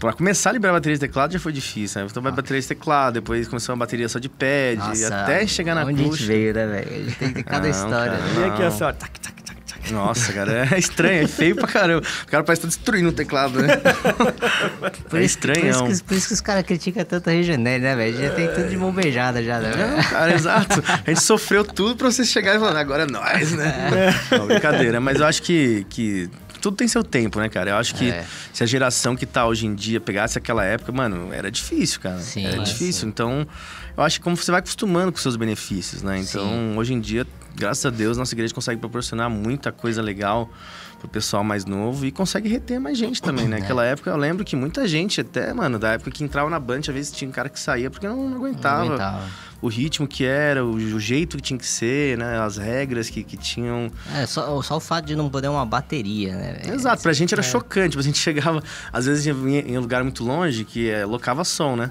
Pra 0.00 0.12
começar 0.12 0.50
a 0.50 0.52
liberar 0.54 0.72
bateria 0.72 0.94
de 0.96 1.00
teclado 1.00 1.32
já 1.32 1.38
foi 1.38 1.52
difícil, 1.52 2.00
né? 2.00 2.08
Então 2.10 2.22
vai 2.22 2.32
bateria 2.32 2.60
de 2.60 2.66
teclado, 2.66 3.14
depois 3.14 3.46
começou 3.46 3.72
uma 3.74 3.78
bateria 3.80 4.08
só 4.08 4.18
de 4.18 4.28
pad, 4.28 4.76
Nossa, 4.78 5.22
até 5.22 5.46
chegar 5.46 5.74
na 5.76 5.82
onde 5.84 6.00
a 6.00 6.04
gente 6.04 6.10
puxa. 6.10 6.26
veio, 6.26 6.52
né, 6.54 6.66
velho? 6.66 6.90
A 6.90 6.98
gente 7.04 7.16
tem 7.18 7.32
cada 7.44 7.60
Não, 7.62 7.70
história. 7.70 8.12
cara. 8.18 8.24
né? 8.24 8.40
E 8.40 8.50
aqui 8.50 8.62
assim, 8.64 8.84
ó. 8.84 8.92
Tac, 8.92 9.20
tac, 9.20 9.34
tac. 9.34 9.41
Nossa, 9.90 10.32
cara, 10.32 10.68
é 10.70 10.78
estranho, 10.78 11.24
é 11.24 11.28
feio 11.28 11.56
pra 11.56 11.66
caramba. 11.66 12.06
O 12.22 12.26
cara 12.26 12.44
parece 12.44 12.60
que 12.60 12.66
tá 12.66 12.68
destruindo 12.76 13.08
o 13.08 13.12
teclado, 13.12 13.60
né? 13.60 13.76
Por 13.82 14.86
é 14.88 14.92
isso, 14.92 15.02
por 15.08 15.20
isso 15.20 15.24
estranhão. 15.24 15.86
que, 15.86 16.04
por 16.04 16.16
isso 16.16 16.28
que 16.28 16.34
os 16.34 16.40
caras 16.40 16.62
criticam 16.64 17.04
tanto 17.04 17.28
a 17.28 17.32
Regenere, 17.32 17.82
né, 17.82 17.94
velho? 17.96 18.16
Já 18.20 18.30
tem 18.30 18.48
tudo 18.48 18.68
de 18.68 18.76
mão 18.76 18.92
beijada 18.92 19.42
já, 19.42 19.58
né? 19.58 19.70
Não, 19.76 20.02
cara, 20.04 20.34
exato. 20.34 20.82
A 20.86 21.10
gente 21.10 21.22
sofreu 21.22 21.64
tudo 21.64 21.96
pra 21.96 22.10
você 22.10 22.24
chegar 22.24 22.56
e 22.56 22.58
falar, 22.58 22.78
agora 22.80 23.02
é 23.04 23.06
nós, 23.06 23.52
né? 23.52 23.90
Não, 24.30 24.46
brincadeira, 24.46 25.00
mas 25.00 25.18
eu 25.20 25.26
acho 25.26 25.42
que, 25.42 25.84
que 25.90 26.30
tudo 26.60 26.76
tem 26.76 26.86
seu 26.88 27.02
tempo, 27.02 27.38
né, 27.40 27.48
cara? 27.48 27.70
Eu 27.70 27.76
acho 27.76 27.94
que 27.94 28.08
É. 28.10 28.24
se 28.52 28.62
a 28.62 28.66
geração 28.66 29.16
que 29.16 29.26
tá 29.26 29.46
hoje 29.46 29.66
em 29.66 29.74
dia 29.74 30.00
pegasse 30.00 30.38
aquela 30.38 30.64
época, 30.64 30.92
mano, 30.92 31.32
era 31.32 31.50
difícil, 31.50 32.00
cara. 32.00 32.18
Sim, 32.20 32.46
era 32.46 32.56
sim. 32.58 32.62
difícil. 32.62 33.08
Então, 33.08 33.46
eu 33.96 34.02
acho 34.02 34.18
que 34.18 34.24
como 34.24 34.36
você 34.36 34.50
vai 34.50 34.60
acostumando 34.60 35.12
com 35.12 35.18
seus 35.18 35.36
benefícios, 35.36 36.02
né? 36.02 36.18
Então, 36.18 36.76
hoje 36.76 36.94
em 36.94 37.00
dia, 37.00 37.26
graças 37.54 37.84
a 37.86 37.90
Deus, 37.90 38.16
nossa 38.16 38.34
igreja 38.34 38.54
consegue 38.54 38.80
proporcionar 38.80 39.28
muita 39.30 39.70
coisa 39.72 40.00
legal 40.02 40.50
pro 40.98 41.08
pessoal 41.08 41.42
mais 41.42 41.64
novo 41.64 42.06
e 42.06 42.12
consegue 42.12 42.48
reter 42.48 42.78
mais 42.78 42.96
gente 42.96 43.20
também, 43.20 43.46
É. 43.46 43.48
né? 43.48 43.58
Naquela 43.58 43.84
época 43.84 44.08
eu 44.10 44.16
lembro 44.16 44.44
que 44.44 44.54
muita 44.54 44.86
gente, 44.86 45.20
até, 45.20 45.52
mano, 45.52 45.76
da 45.78 45.94
época 45.94 46.10
que 46.12 46.22
entrava 46.22 46.48
na 46.48 46.60
band, 46.60 46.78
às 46.78 46.86
vezes 46.86 47.10
tinha 47.12 47.28
um 47.28 47.32
cara 47.32 47.48
que 47.48 47.58
saía 47.58 47.90
porque 47.90 48.06
não, 48.06 48.28
não 48.30 48.36
aguentava 48.36 48.78
Não 48.84 48.86
aguentava. 48.92 49.28
o 49.60 49.66
ritmo 49.66 50.06
que 50.06 50.24
era, 50.24 50.64
o, 50.64 50.74
o 50.74 51.00
jeito 51.00 51.36
que 51.38 51.42
tinha 51.42 51.58
que 51.58 51.66
ser, 51.66 52.16
né? 52.16 52.38
As 52.38 52.56
regras 52.56 53.10
que, 53.10 53.24
que 53.24 53.36
tinham. 53.36 53.90
É, 54.14 54.26
só, 54.26 54.62
só 54.62 54.76
o 54.76 54.80
fato 54.80 55.06
de 55.06 55.16
não 55.16 55.28
poder 55.28 55.48
uma 55.48 55.66
bateria, 55.66 56.36
né? 56.36 56.60
velho? 56.62 56.74
Exato, 56.76 57.02
pra 57.02 57.12
gente 57.12 57.34
era 57.34 57.42
chocante. 57.42 57.90
Tipo, 57.90 58.00
a 58.00 58.04
gente 58.04 58.18
chegava, 58.22 58.62
às 58.92 59.06
vezes 59.06 59.26
em 59.26 59.76
um 59.76 59.80
lugar 59.80 60.04
muito 60.04 60.22
longe 60.22 60.64
que 60.64 60.88
é, 60.88 61.04
locava 61.04 61.42
som, 61.42 61.74
né? 61.74 61.90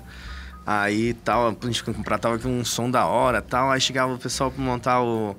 Aí 0.65 1.13
tal, 1.23 1.47
a 1.49 1.65
gente 1.65 1.83
aqui 2.35 2.47
um 2.47 2.63
som 2.63 2.89
da 2.89 3.05
hora 3.05 3.41
tal. 3.41 3.71
Aí 3.71 3.81
chegava 3.81 4.13
o 4.13 4.17
pessoal 4.17 4.51
pra 4.51 4.63
montar 4.63 5.01
o- 5.01 5.35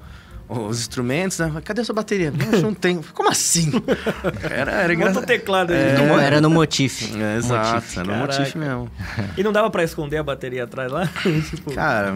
os 0.49 0.81
instrumentos, 0.81 1.39
né? 1.39 1.51
Cadê 1.65 1.81
a 1.81 1.85
sua 1.85 1.95
bateria? 1.95 2.31
Não, 2.31 2.61
não 2.61 2.75
tem. 2.75 3.01
Como 3.15 3.31
assim? 3.31 3.71
Era, 4.43 4.73
era 4.73 4.83
Bota 4.83 4.89
o 4.89 4.93
engraçado. 4.93 5.27
teclado 5.27 5.73
aí. 5.73 5.93
No- 5.97 6.19
Era 6.19 6.41
no 6.41 6.51
motif. 6.51 7.11
É, 7.17 7.37
exato, 7.39 7.75
Motif. 7.77 7.97
era 7.99 8.07
Caraca. 8.09 8.39
motif 8.39 8.55
mesmo. 8.57 8.91
E 9.37 9.43
não 9.43 9.53
dava 9.53 9.71
pra 9.71 9.83
esconder 9.85 10.19
a 10.19 10.23
bateria 10.23 10.65
atrás 10.65 10.91
lá? 10.93 11.07
tipo, 11.49 11.73
Cara, 11.75 12.15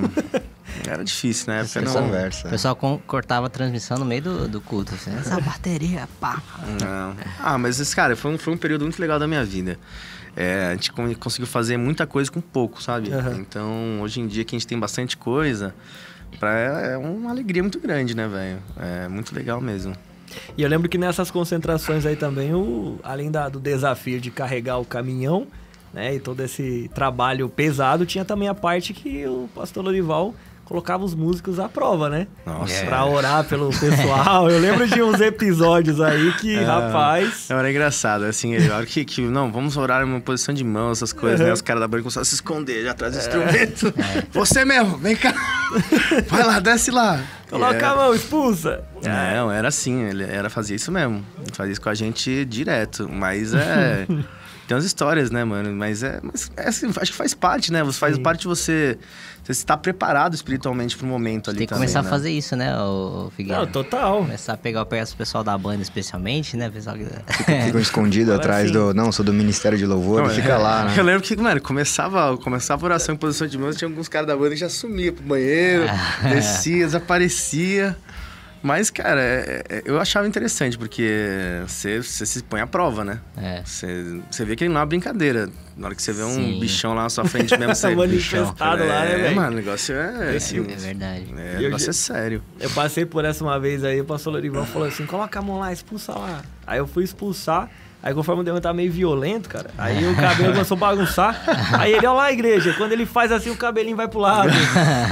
era 0.86 1.02
difícil 1.04 1.46
na 1.46 1.60
época. 1.60 1.78
Essa 1.78 1.80
Não, 1.98 2.06
conversa. 2.06 2.48
O 2.48 2.50
pessoal 2.50 2.76
com- 2.76 2.98
cortava 3.06 3.46
a 3.46 3.48
transmissão 3.50 3.96
no 3.98 4.04
meio 4.04 4.20
do, 4.22 4.48
do 4.48 4.60
culto. 4.60 4.94
Assim, 4.94 5.16
Essa 5.16 5.40
bateria, 5.40 6.06
pá. 6.20 6.42
Não. 6.82 7.14
Ah, 7.42 7.56
mas 7.56 7.78
esse, 7.80 7.94
cara, 7.96 8.14
foi 8.16 8.32
um, 8.34 8.38
foi 8.38 8.52
um 8.52 8.58
período 8.58 8.82
muito 8.82 8.98
legal 9.00 9.18
da 9.18 9.26
minha 9.28 9.44
vida. 9.44 9.78
É, 10.36 10.66
a 10.66 10.74
gente 10.74 10.92
con- 10.92 11.14
conseguiu 11.14 11.46
fazer 11.46 11.76
muita 11.78 12.06
coisa 12.06 12.30
com 12.30 12.40
pouco, 12.40 12.82
sabe? 12.82 13.10
Aham. 13.12 13.38
Então, 13.40 14.00
hoje 14.02 14.20
em 14.20 14.26
dia 14.26 14.44
que 14.44 14.54
a 14.54 14.58
gente 14.58 14.66
tem 14.68 14.78
bastante 14.78 15.16
coisa, 15.16 15.74
pra, 16.38 16.52
é 16.92 16.96
uma 16.98 17.30
alegria 17.30 17.62
muito 17.62 17.80
grande, 17.80 18.14
né, 18.14 18.28
velho? 18.28 18.58
É 18.78 19.08
muito 19.08 19.34
legal 19.34 19.60
mesmo. 19.60 19.94
E 20.56 20.62
eu 20.62 20.68
lembro 20.68 20.88
que 20.88 20.98
nessas 20.98 21.30
concentrações 21.30 22.04
aí 22.04 22.16
também, 22.16 22.52
o, 22.52 22.98
além 23.02 23.30
da- 23.30 23.48
do 23.48 23.58
desafio 23.58 24.20
de 24.20 24.30
carregar 24.30 24.76
o 24.78 24.84
caminhão, 24.84 25.46
né, 25.94 26.14
e 26.16 26.20
todo 26.20 26.40
esse 26.42 26.90
trabalho 26.94 27.48
pesado, 27.48 28.04
tinha 28.04 28.24
também 28.24 28.48
a 28.48 28.54
parte 28.54 28.92
que 28.92 29.24
o 29.26 29.48
pastor 29.54 29.82
Lorival 29.84 30.34
colocava 30.66 31.04
os 31.04 31.14
músicos 31.14 31.58
à 31.58 31.68
prova, 31.68 32.10
né? 32.10 32.26
Nossa. 32.44 32.84
Pra 32.84 33.06
orar 33.06 33.44
pelo 33.44 33.70
pessoal. 33.70 34.50
Eu 34.50 34.58
lembro 34.58 34.86
de 34.86 35.00
uns 35.02 35.20
episódios 35.20 36.00
aí 36.00 36.32
que, 36.34 36.56
rapaz... 36.62 37.46
Não, 37.48 37.58
era 37.58 37.70
engraçado, 37.70 38.24
assim, 38.24 38.54
a 38.56 38.76
hora 38.76 38.84
que, 38.84 39.04
que, 39.04 39.22
não, 39.22 39.50
vamos 39.50 39.76
orar 39.76 40.02
em 40.02 40.04
uma 40.04 40.20
posição 40.20 40.54
de 40.54 40.64
mão, 40.64 40.90
essas 40.90 41.12
coisas, 41.12 41.40
né? 41.40 41.52
Os 41.52 41.62
caras 41.62 41.80
da 41.80 41.88
banda 41.88 42.02
começaram 42.02 42.22
a 42.22 42.24
se 42.26 42.34
esconder 42.34 42.84
já 42.84 42.90
atrás 42.90 43.14
do 43.14 43.18
instrumento. 43.20 43.94
Você 44.32 44.64
mesmo, 44.64 44.98
vem 44.98 45.16
cá. 45.16 45.32
Vai 46.28 46.44
lá, 46.44 46.58
desce 46.60 46.90
lá. 46.90 47.22
Coloca 47.48 47.76
É. 47.76 47.84
a 47.84 47.94
mão, 47.94 48.12
expulsa. 48.12 48.82
Não, 49.04 49.50
era 49.52 49.68
assim, 49.68 50.02
ele 50.02 50.24
era 50.24 50.50
fazer 50.50 50.74
isso 50.74 50.90
mesmo. 50.90 51.24
Ele 51.38 51.52
fazia 51.54 51.72
isso 51.72 51.80
com 51.80 51.88
a 51.88 51.94
gente 51.94 52.44
direto. 52.44 53.08
Mas 53.08 53.54
é. 53.54 54.04
Tem 54.66 54.74
umas 54.76 54.84
histórias, 54.84 55.30
né, 55.30 55.44
mano? 55.44 55.72
Mas 55.72 56.02
é. 56.02 56.20
Mas 56.22 56.50
é 56.56 56.68
assim, 56.68 56.88
acho 56.88 57.12
que 57.12 57.16
faz 57.16 57.34
parte, 57.34 57.72
né? 57.72 57.82
Você 57.84 57.98
faz 57.98 58.16
Sim. 58.16 58.22
parte 58.22 58.40
de 58.42 58.48
você. 58.48 58.98
Você 59.44 59.52
estar 59.52 59.76
preparado 59.76 60.34
espiritualmente 60.34 60.96
pro 60.96 61.06
momento 61.06 61.50
ali 61.50 61.58
Tem 61.60 61.66
que 61.68 61.72
também, 61.72 61.86
começar 61.86 62.02
né? 62.02 62.08
a 62.08 62.10
fazer 62.10 62.30
isso, 62.30 62.56
né, 62.56 62.76
o 62.80 63.30
Figueiredo? 63.36 63.64
Não, 63.66 63.72
total. 63.72 64.18
Começar 64.22 64.54
a 64.54 64.56
pegar 64.56 64.82
o 64.82 64.86
pessoal 64.86 65.44
da 65.44 65.56
banda, 65.56 65.80
especialmente, 65.80 66.56
né? 66.56 66.68
Pessoal 66.68 66.96
que... 66.96 67.04
Ficam 67.64 67.78
escondidos 67.80 68.34
atrás 68.34 68.66
sim. 68.66 68.72
do. 68.72 68.92
Não, 68.92 69.12
sou 69.12 69.24
do 69.24 69.32
Ministério 69.32 69.78
de 69.78 69.86
Louvor, 69.86 70.22
Não, 70.22 70.32
e 70.32 70.34
fica 70.34 70.54
é- 70.54 70.58
lá, 70.58 70.86
né? 70.86 70.94
Eu 70.96 71.04
lembro 71.04 71.22
que, 71.22 71.36
mano, 71.36 71.60
começava, 71.60 72.36
começava 72.38 72.84
a 72.84 72.86
oração 72.86 73.14
em 73.14 73.18
posição 73.18 73.46
de 73.46 73.56
mãos, 73.56 73.76
tinha 73.76 73.88
alguns 73.88 74.08
caras 74.08 74.26
da 74.26 74.36
banda 74.36 74.50
que 74.50 74.56
já 74.56 74.68
sumia 74.68 75.12
pro 75.12 75.22
banheiro, 75.22 75.84
descia, 76.28 76.84
desaparecia. 76.84 77.96
Mas, 78.66 78.90
cara, 78.90 79.20
é- 79.22 79.62
é- 79.68 79.82
eu 79.84 80.00
achava 80.00 80.26
interessante, 80.26 80.76
porque 80.76 81.08
você, 81.68 82.02
se 82.02 82.42
põe 82.42 82.60
à 82.60 82.66
prova, 82.66 83.04
né? 83.04 83.20
É. 83.36 83.62
Você, 83.64 84.20
você 84.28 84.44
vê 84.44 84.56
que 84.56 84.64
ele 84.64 84.70
não 84.72 84.78
é 84.78 84.80
uma 84.80 84.86
brincadeira. 84.86 85.48
Na 85.76 85.86
hora 85.86 85.94
que 85.94 86.02
você 86.02 86.12
vê 86.12 86.24
um 86.24 86.34
Sim. 86.34 86.58
bichão 86.58 86.92
lá 86.94 87.04
na 87.04 87.08
sua 87.08 87.24
frente 87.26 87.56
mesmo, 87.56 87.72
você... 87.76 87.94
Manifestado 87.94 88.84
lá, 88.84 89.04
né, 89.04 89.28
é, 89.28 89.30
mano, 89.30 89.52
o 89.52 89.54
negócio 89.54 89.94
é... 89.94 90.34
Assim, 90.36 90.58
É 90.68 90.74
verdade. 90.74 91.26
é, 91.36 91.58
o 91.58 91.62
negócio 91.62 91.84
já- 91.86 91.90
é 91.90 91.92
sério. 91.92 92.42
Eu 92.58 92.70
passei 92.70 93.06
por 93.06 93.24
essa 93.24 93.44
uma 93.44 93.60
vez 93.60 93.84
aí, 93.84 94.00
o 94.00 94.04
pastor 94.04 94.32
Lorival 94.32 94.66
falou 94.66 94.88
assim: 94.88 95.06
coloca 95.06 95.38
a 95.38 95.42
mão 95.42 95.60
lá, 95.60 95.72
expulsa 95.72 96.12
lá. 96.12 96.42
Aí 96.66 96.78
eu 96.78 96.88
fui 96.88 97.04
expulsar. 97.04 97.70
Aí 98.02 98.14
conforme 98.14 98.42
o 98.42 98.44
demônio 98.44 98.62
tava 98.62 98.74
meio 98.74 98.92
violento, 98.92 99.48
cara, 99.48 99.68
aí 99.76 100.06
o 100.06 100.14
cabelo 100.14 100.52
começou 100.52 100.76
a 100.76 100.78
bagunçar. 100.80 101.42
Aí 101.72 101.92
ele, 101.92 102.06
ó 102.06 102.12
lá, 102.14 102.30
igreja, 102.30 102.72
quando 102.74 102.92
ele 102.92 103.04
faz 103.04 103.32
assim, 103.32 103.50
o 103.50 103.56
cabelinho 103.56 103.96
vai 103.96 104.06
pro 104.06 104.20
lado. 104.20 104.50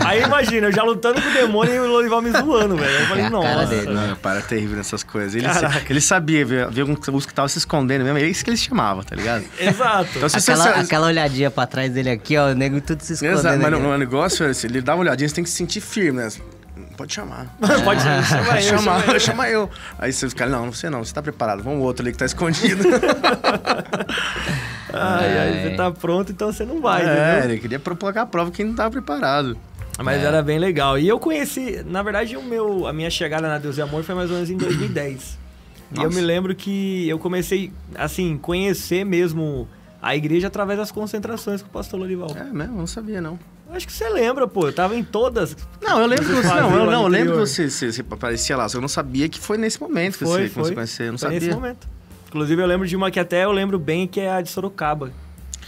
Aí 0.05 0.23
imagina, 0.23 0.69
eu 0.69 0.73
já 0.73 0.83
lutando 0.85 1.21
com 1.21 1.29
o 1.29 1.33
demônio 1.33 1.75
e 1.75 1.79
o 1.81 1.87
Lorival 1.89 2.23
me 2.23 2.31
zoando, 2.31 2.77
velho. 2.77 2.95
Eu 3.01 3.07
falei, 3.07 3.25
É 3.25 3.27
a 3.27 3.31
cara 3.31 3.55
nossa. 3.55 3.67
dele, 3.67 3.93
Não, 3.93 4.17
para 4.17 4.41
terrível 4.43 4.77
nessas 4.77 5.03
coisas. 5.03 5.35
Ele, 5.35 5.47
ele 5.91 6.01
sabia, 6.01 6.45
viu, 6.45 6.71
viu 6.71 6.87
uns 7.13 7.27
que 7.27 7.35
tava 7.35 7.49
se 7.49 7.59
escondendo 7.59 8.05
mesmo, 8.05 8.19
é 8.19 8.23
isso 8.23 8.45
que 8.45 8.51
ele 8.51 8.57
chamava, 8.57 9.03
tá 9.03 9.17
ligado? 9.17 9.45
Exato. 9.59 10.11
Então, 10.15 10.29
se 10.29 10.37
Aquela, 10.39 10.65
você... 10.75 10.81
aquela 10.81 11.07
olhadinha 11.09 11.51
pra 11.51 11.67
trás 11.67 11.91
dele 11.93 12.11
aqui, 12.11 12.37
ó, 12.37 12.51
o 12.51 12.55
nego 12.55 12.81
tudo 12.81 13.01
se 13.03 13.15
escondendo. 13.15 13.39
Exato, 13.39 13.59
mas 13.59 13.71
no, 13.73 13.79
no 13.81 13.99
negócio, 13.99 14.47
ele 14.65 14.81
dá 14.81 14.95
uma 14.95 15.01
olhadinha, 15.01 15.29
você 15.29 15.35
tem 15.35 15.43
que 15.45 15.51
se 15.51 15.57
sentir 15.57 15.81
firme, 15.81 16.21
né? 16.21 16.29
Pode 16.97 17.13
chamar. 17.13 17.47
Pode 17.85 18.01
chama 18.03 18.57
eu, 18.57 18.63
chama 18.63 19.01
Chama, 19.01 19.13
eu. 19.15 19.21
chama 19.21 19.49
eu. 19.49 19.71
Aí 19.99 20.13
você 20.13 20.29
fica, 20.29 20.47
não, 20.47 20.73
você 20.73 20.89
não, 20.89 21.05
você 21.05 21.13
tá 21.13 21.21
preparado. 21.23 21.63
Vamos 21.63 21.81
o 21.81 21.83
outro 21.83 22.03
ali 22.05 22.13
que 22.13 22.19
tá 22.19 22.27
escondido. 22.27 22.85
Ai, 24.97 25.39
ai, 25.39 25.39
Ai. 25.39 25.63
você 25.71 25.77
tá 25.77 25.91
pronto, 25.91 26.31
então 26.31 26.53
você 26.53 26.65
não 26.65 26.81
vai, 26.81 27.03
é, 27.05 27.39
entendeu? 27.39 27.51
ele 27.51 27.61
queria 27.61 27.81
propor 27.81 28.17
a 28.17 28.25
prova 28.25 28.53
quem 28.53 28.65
não 28.65 28.75
tava 28.77 28.93
preparado. 28.93 29.59
Mas 29.99 30.23
É. 30.23 30.27
era 30.27 30.41
bem 30.43 30.57
legal. 30.59 30.97
E 30.99 31.09
eu 31.09 31.19
conheci, 31.19 31.83
na 31.85 32.01
verdade, 32.03 32.37
o 32.37 32.43
meu, 32.43 32.87
a 32.87 32.93
minha 32.93 33.11
chegada 33.11 33.49
na 33.49 33.59
Deus 33.59 33.77
e 33.77 33.83
Amor 33.83 34.05
foi 34.05 34.15
mais 34.15 34.29
ou 34.31 34.37
menos 34.37 34.51
em 34.51 34.57
2010. 34.57 35.39
E 35.99 36.03
eu 36.03 36.11
me 36.11 36.21
lembro 36.21 36.55
que 36.55 37.09
eu 37.09 37.19
comecei, 37.19 37.73
assim, 37.97 38.37
conhecer 38.39 39.05
mesmo 39.05 39.69
a 40.03 40.15
igreja 40.17 40.47
através 40.49 40.79
das 40.79 40.91
concentrações 40.93 41.61
com 41.63 41.69
o 41.69 41.73
pastor 41.73 41.99
Lorival. 41.99 42.31
É 42.37 42.45
mesmo, 42.45 42.75
eu 42.75 42.79
não 42.79 42.87
sabia, 42.87 43.21
não. 43.21 43.37
Acho 43.75 43.87
que 43.87 43.93
você 43.93 44.09
lembra, 44.09 44.47
pô. 44.47 44.67
Eu 44.69 44.73
tava 44.73 44.95
em 44.97 45.03
todas. 45.03 45.57
Não, 45.83 46.01
eu 46.01 46.07
lembro 46.07 46.25
que 46.25 46.33
Você 46.33 46.47
Não, 46.49 46.77
eu, 46.79 46.87
não, 46.91 47.03
eu 47.03 47.09
lembro 47.09 47.33
que 47.35 47.39
você, 47.41 47.69
você, 47.69 47.93
você 47.93 48.01
aparecia 48.03 48.57
lá, 48.57 48.69
só 48.69 48.79
eu 48.79 48.81
não 48.83 48.89
sabia 48.89 49.29
que 49.29 49.41
foi 49.41 49.59
nesse 49.59 49.81
momento 49.81 50.19
que 50.19 50.25
Foi, 50.25 50.43
você 50.43 50.49
foi. 50.49 50.71
a 50.71 50.75
conhecer. 50.75 51.03
Eu 51.05 51.13
não 51.13 51.19
Foi 51.19 51.27
sabia. 51.31 51.41
nesse 51.41 51.53
momento. 51.55 51.89
Inclusive, 52.29 52.63
eu 52.63 52.67
lembro 52.67 52.87
de 52.87 52.97
uma 52.97 53.11
que 53.11 53.19
até 53.21 53.45
eu 53.45 53.53
lembro 53.53 53.79
bem, 53.79 54.07
que 54.07 54.21
é 54.21 54.31
a 54.31 54.41
de 54.41 54.49
Sorocaba. 54.51 55.13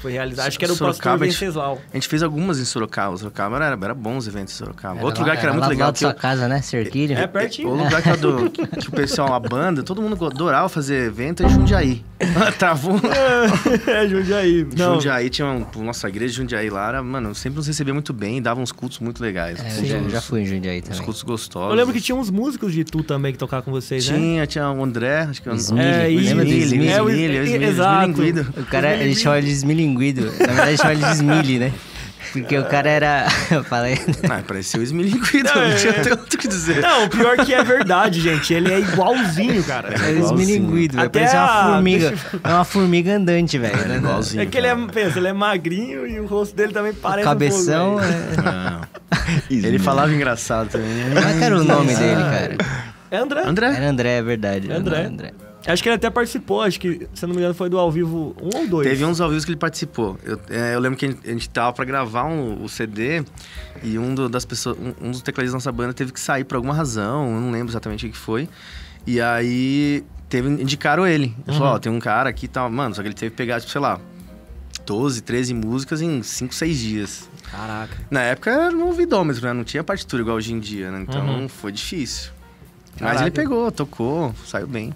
Foi 0.06 0.12
realizada. 0.12 0.46
Acho 0.46 0.56
que 0.58 0.64
era 0.64 0.72
o 0.72 0.76
pastor 0.76 0.94
Sorocaba, 0.94 1.24
a 1.24 1.28
gente- 1.28 1.40
Venceslau. 1.40 1.80
A 1.92 1.96
gente 1.96 2.06
fez 2.08 2.22
algumas 2.22 2.60
em 2.60 2.64
Sorocaba. 2.64 3.16
Sorocaba 3.16 3.56
era, 3.56 3.76
era 3.82 3.94
bons 3.94 4.28
eventos 4.28 4.54
em 4.54 4.56
Sorocaba. 4.56 4.96
Era 4.98 5.04
Outro 5.04 5.22
lá- 5.22 5.26
lugar 5.26 5.36
que 5.40 5.42
era, 5.44 5.52
muito 5.52 5.62
lá 5.62 5.66
do 5.66 5.70
legal. 5.70 5.92
Que 5.92 6.00
da 6.02 6.06
eu, 6.08 6.12
sua 6.12 6.20
casa, 6.20 6.46
né? 6.48 6.62
Cerquilho. 6.62 7.18
É 7.18 7.26
pertinho. 7.26 7.68
o 7.70 7.74
lugar 7.74 8.00
que, 8.02 8.08
eu 8.10 8.16
do, 8.16 8.50
que 8.54 8.88
o 8.88 8.92
pessoal, 8.92 9.32
a 9.34 9.40
banda, 9.40 9.82
todo 9.82 10.00
mundo 10.00 10.24
adorava 10.26 10.68
fazer 10.68 11.06
evento 11.06 11.42
é 11.42 11.46
em 11.46 11.48
Jundiaí. 11.48 12.04
Travou. 12.58 13.00
é, 13.86 14.08
Jundiaí. 14.08 14.66
Não, 14.76 14.94
Jundiaí 14.94 15.28
tinha 15.28 15.46
um, 15.48 15.66
nossa 15.82 16.08
igreja 16.08 16.32
de 16.32 16.36
Jundiaí 16.38 16.70
lá, 16.70 16.88
era, 16.88 17.02
mano, 17.02 17.34
sempre 17.34 17.56
nos 17.56 17.66
recebia 17.66 17.92
muito 17.92 18.12
bem, 18.12 18.40
dava 18.40 18.60
uns 18.60 18.72
cultos 18.72 19.00
muito 19.00 19.20
legais. 19.22 19.58
É, 19.58 19.66
uns, 19.66 19.78
eu 19.78 19.84
já, 19.86 19.96
uns- 19.98 20.12
já 20.12 20.20
fui 20.20 20.40
em 20.42 20.46
Jundiaí 20.46 20.78
uns 20.78 20.84
também. 20.88 21.02
cultos 21.04 21.22
gostosos. 21.22 21.70
eu 21.70 21.76
lembro 21.76 21.92
que 21.92 22.00
tinha 22.00 22.14
uns 22.16 22.30
músicos 22.30 22.72
de 22.72 22.84
Tu 22.84 23.02
também 23.02 23.32
que 23.32 23.38
tocavam 23.38 23.64
com 23.64 23.70
vocês, 23.72 24.08
né? 24.08 24.16
Tinha, 24.16 24.46
tinha 24.46 24.70
o 24.70 24.82
André, 24.84 25.22
acho 25.22 25.42
que 25.42 25.50
Smiley, 25.56 25.86
É, 25.86 26.08
do 26.08 26.20
Smiley, 26.20 26.58
Smiley? 26.62 26.88
é, 26.88 27.02
o- 27.02 27.10
exato. 27.10 28.12
O 28.60 28.64
cara, 28.66 28.94
ele 28.94 29.14
chama 29.14 29.40
de 29.42 29.50
esmilinguido. 30.02 30.26
Na 30.38 30.46
verdade, 30.46 30.68
ele 30.70 30.76
chama 30.78 30.92
ele 30.92 31.04
de 31.04 31.10
Smiley, 31.12 31.58
né? 31.58 31.72
Porque 32.32 32.58
o 32.58 32.64
cara 32.64 32.90
era... 32.90 33.26
Eu 33.50 33.64
falei... 33.64 33.98
Ah, 34.28 34.42
parecia 34.46 34.78
o 34.80 34.82
Smilinguido, 34.82 35.48
Não, 35.48 35.54
não 35.54 35.62
é. 35.70 35.74
tinha 35.76 35.92
tanto 35.94 36.34
o 36.34 36.38
que 36.38 36.48
dizer. 36.48 36.82
Não, 36.82 37.04
o 37.04 37.08
pior 37.08 37.36
que 37.38 37.54
é 37.54 37.62
verdade, 37.62 38.20
gente. 38.20 38.52
Ele 38.52 38.72
é 38.72 38.80
igualzinho, 38.80 39.62
cara. 39.64 39.94
É 39.94 40.10
o 40.12 40.24
esmilinguido, 40.24 40.96
velho. 40.96 41.08
Parece 41.08 41.36
uma 41.36 41.44
a- 41.44 41.72
formiga. 41.72 42.08
deixa 42.10 42.40
É 42.44 42.48
uma 42.48 42.64
formiga 42.64 43.16
andante, 43.16 43.56
velho. 43.58 43.92
É 43.92 43.96
igualzinho. 43.96 44.42
É 44.42 44.46
que 44.46 44.58
ele 44.58 44.66
é, 44.66 44.74
pensa, 44.92 45.18
ele 45.18 45.28
é 45.28 45.32
magrinho 45.32 46.06
e 46.06 46.20
o 46.20 46.26
rosto 46.26 46.54
dele 46.54 46.72
também 46.72 46.92
parece 46.92 47.24
Cabeção... 47.24 47.94
um 47.96 47.98
pouco, 48.00 48.04
é... 48.04 48.42
Não. 48.42 48.80
Ele 49.48 49.78
falava 49.78 50.12
engraçado 50.12 50.68
também. 50.68 50.88
né? 50.88 51.14
Como 51.14 51.28
é 51.28 51.38
que 51.38 51.44
era 51.44 51.56
o 51.58 51.64
nome 51.64 51.94
dele, 51.94 52.22
cara? 52.22 52.56
É 53.10 53.16
André. 53.18 53.42
André? 53.46 53.66
Era 53.68 53.88
André, 53.88 54.10
é 54.18 54.22
verdade. 54.22 54.66
era 54.70 54.78
André. 54.78 55.04
André. 55.04 55.32
Acho 55.66 55.82
que 55.82 55.88
ele 55.88 55.96
até 55.96 56.08
participou, 56.10 56.62
acho 56.62 56.78
que, 56.78 57.08
se 57.12 57.26
não 57.26 57.30
me 57.34 57.40
engano, 57.40 57.52
foi 57.54 57.68
do 57.68 57.78
ao 57.78 57.90
vivo 57.90 58.36
um 58.40 58.56
ou 58.56 58.68
dois. 58.68 58.88
Teve 58.88 59.04
uns 59.04 59.20
ao 59.20 59.28
vivo 59.28 59.44
que 59.44 59.50
ele 59.50 59.58
participou. 59.58 60.16
Eu, 60.22 60.38
é, 60.48 60.74
eu 60.74 60.80
lembro 60.80 60.96
que 60.98 61.06
a 61.06 61.30
gente, 61.32 61.48
tava 61.50 61.72
pra 61.72 61.84
gravar 61.84 62.24
um, 62.24 62.62
o 62.62 62.68
CD 62.68 63.24
e 63.82 63.98
um 63.98 64.14
do- 64.14 64.28
das 64.28 64.44
pessoas, 64.44 64.76
um, 64.78 65.08
um 65.08 65.10
dos 65.10 65.22
tecladistas 65.22 65.52
da 65.64 65.70
nossa 65.70 65.72
banda 65.76 65.92
teve 65.92 66.12
que 66.12 66.20
sair 66.20 66.44
por 66.44 66.54
alguma 66.56 66.72
razão, 66.72 67.34
eu 67.34 67.40
não 67.40 67.50
lembro 67.50 67.70
exatamente 67.72 68.06
o 68.06 68.10
que 68.10 68.16
foi. 68.16 68.48
E 69.06 69.20
aí 69.20 70.04
teve, 70.28 70.48
indicaram 70.48 71.06
ele. 71.06 71.34
Ele 71.46 71.56
falou, 71.56 71.74
ó, 71.74 71.78
tem 71.78 71.90
um 71.90 71.98
cara 72.00 72.30
aqui 72.30 72.44
e 72.46 72.48
tal. 72.48 72.70
Mano, 72.70 72.94
só 72.94 73.02
que 73.02 73.08
ele 73.08 73.14
teve 73.14 73.30
que 73.32 73.36
pegar, 73.36 73.58
tipo, 73.60 73.72
sei 73.72 73.80
lá, 73.80 74.00
12, 74.84 75.20
13 75.22 75.52
músicas 75.54 76.00
em 76.00 76.22
5, 76.22 76.54
6 76.54 76.78
dias. 76.78 77.28
Caraca. 77.50 77.96
Na 78.10 78.20
época 78.22 78.50
era 78.50 78.70
no 78.70 78.86
ouvidômetro, 78.86 79.44
né? 79.44 79.52
Não 79.52 79.64
tinha 79.64 79.82
partitura 79.82 80.22
igual 80.22 80.36
hoje 80.36 80.52
em 80.52 80.60
dia, 80.60 80.90
né? 80.92 81.04
Então 81.08 81.26
Uhum. 81.26 81.48
foi 81.48 81.72
difícil. 81.72 82.30
Mas 82.92 83.00
Caraca. 83.00 83.22
ele 83.24 83.30
pegou, 83.32 83.70
tocou, 83.72 84.34
saiu 84.44 84.66
bem. 84.66 84.92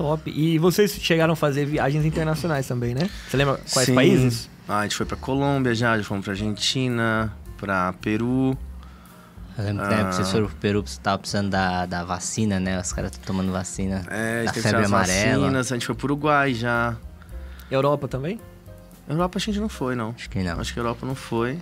Top. 0.00 0.30
E 0.34 0.58
vocês 0.58 0.92
chegaram 0.94 1.34
a 1.34 1.36
fazer 1.36 1.66
viagens 1.66 2.06
internacionais 2.06 2.66
também, 2.66 2.94
né? 2.94 3.10
Você 3.28 3.36
lembra 3.36 3.60
quais 3.70 3.86
Sim. 3.86 3.94
países? 3.94 4.48
Ah, 4.66 4.78
a 4.78 4.82
gente 4.84 4.96
foi 4.96 5.04
pra 5.04 5.16
Colômbia 5.16 5.74
já, 5.74 5.98
já 5.98 6.02
fomos 6.04 6.24
pra 6.24 6.32
Argentina, 6.32 7.30
pra 7.58 7.92
Peru. 8.00 8.56
Eu 9.58 9.64
lembro 9.64 9.86
que 9.86 9.92
Ah. 9.92 9.98
época 9.98 10.12
vocês 10.14 10.30
foram 10.30 10.46
pro 10.46 10.56
Peru, 10.56 10.82
você 10.86 10.98
tava 11.02 11.18
precisando 11.18 11.50
da, 11.50 11.84
da 11.84 12.02
vacina, 12.02 12.58
né? 12.58 12.80
Os 12.80 12.92
caras 12.94 13.10
estão 13.10 13.26
tomando 13.26 13.52
vacina 13.52 14.02
É, 14.08 14.44
da 14.44 14.52
febre 14.54 14.86
amarela. 14.86 15.38
vacinas, 15.40 15.70
a 15.70 15.74
gente 15.74 15.84
foi 15.84 15.94
pro 15.94 16.06
Uruguai 16.06 16.54
já. 16.54 16.96
Europa 17.70 18.08
também? 18.08 18.40
Europa 19.06 19.36
a 19.36 19.40
gente 19.40 19.60
não 19.60 19.68
foi, 19.68 19.94
não. 19.94 20.14
Acho 20.16 20.30
que 20.30 20.42
não. 20.42 20.58
Acho 20.60 20.72
que 20.72 20.80
Europa 20.80 21.04
não 21.04 21.14
foi. 21.14 21.58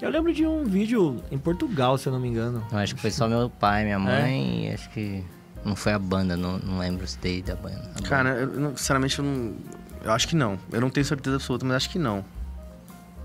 Eu 0.00 0.10
lembro 0.10 0.32
de 0.32 0.46
um 0.46 0.62
vídeo 0.64 1.20
em 1.32 1.38
Portugal, 1.38 1.98
se 1.98 2.06
eu 2.06 2.12
não 2.12 2.20
me 2.20 2.28
engano. 2.28 2.64
Eu 2.70 2.78
acho 2.78 2.94
que 2.94 3.00
foi 3.00 3.10
só 3.10 3.26
meu 3.26 3.50
pai, 3.50 3.82
minha 3.82 3.98
mãe 3.98 4.66
e 4.68 4.72
acho 4.74 4.88
que 4.90 5.24
não 5.66 5.76
foi 5.76 5.92
a 5.92 5.98
banda, 5.98 6.36
não, 6.36 6.58
não 6.58 6.78
lembro 6.78 7.06
se 7.06 7.18
dei 7.18 7.42
da 7.42 7.54
banda. 7.56 7.82
Cara, 8.08 8.30
eu, 8.30 8.46
não- 8.60 8.76
sinceramente, 8.76 9.18
eu 9.18 9.24
não. 9.24 9.54
Eu 10.04 10.12
acho 10.12 10.28
que 10.28 10.36
não. 10.36 10.58
Eu 10.72 10.80
não 10.80 10.88
tenho 10.90 11.04
certeza 11.04 11.36
absoluta, 11.36 11.64
mas 11.66 11.76
acho 11.76 11.90
que 11.90 11.98
não. 11.98 12.24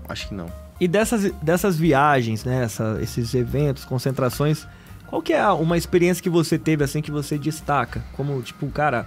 Acho 0.08 0.28
que 0.28 0.34
não. 0.34 0.46
E 0.80 0.88
dessas, 0.88 1.30
dessas 1.42 1.76
viagens, 1.76 2.44
né? 2.44 2.64
essa- 2.64 2.98
esses 3.00 3.34
eventos, 3.34 3.84
concentrações, 3.84 4.66
qual 5.06 5.22
que 5.22 5.32
é 5.32 5.40
a- 5.40 5.54
uma 5.54 5.76
experiência 5.78 6.22
que 6.22 6.30
você 6.30 6.58
teve 6.58 6.82
assim 6.82 7.00
que 7.00 7.10
você 7.10 7.38
destaca? 7.38 8.04
Como, 8.14 8.42
tipo, 8.42 8.66
cara, 8.68 9.06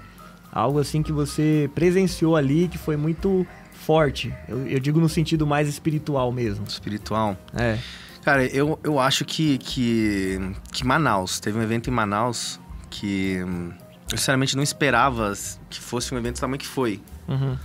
algo 0.52 0.80
assim 0.80 1.04
que 1.04 1.12
você 1.12 1.70
presenciou 1.76 2.36
ali 2.38 2.68
que 2.70 2.78
foi 2.78 2.96
muito 2.96 3.46
forte. 3.74 4.34
Eu, 4.48 4.66
eu 4.68 4.80
digo 4.80 5.00
no 5.02 5.10
sentido 5.10 5.46
mais 5.46 5.68
espiritual 5.68 6.32
mesmo. 6.32 6.66
Espiritual. 6.66 7.36
É. 7.54 7.78
Cara, 8.24 8.44
eu, 8.46 8.80
eu 8.84 9.00
acho 9.00 9.24
que, 9.26 9.58
que, 9.60 10.40
que 10.72 10.84
Manaus, 10.86 11.40
teve 11.40 11.60
um 11.60 11.62
evento 11.62 11.90
em 11.90 11.94
Manaus 11.94 12.60
que 13.00 13.44
hum, 13.44 13.72
eu 14.12 14.18
sinceramente 14.18 14.56
não 14.56 14.64
esperava 14.64 15.34
que 15.70 15.80
fosse 15.80 16.14
um 16.14 16.18
evento 16.18 16.36
do 16.36 16.42
tamanho 16.42 16.60
que 16.60 16.68
foi. 16.68 17.02
Uhum. 17.28 17.58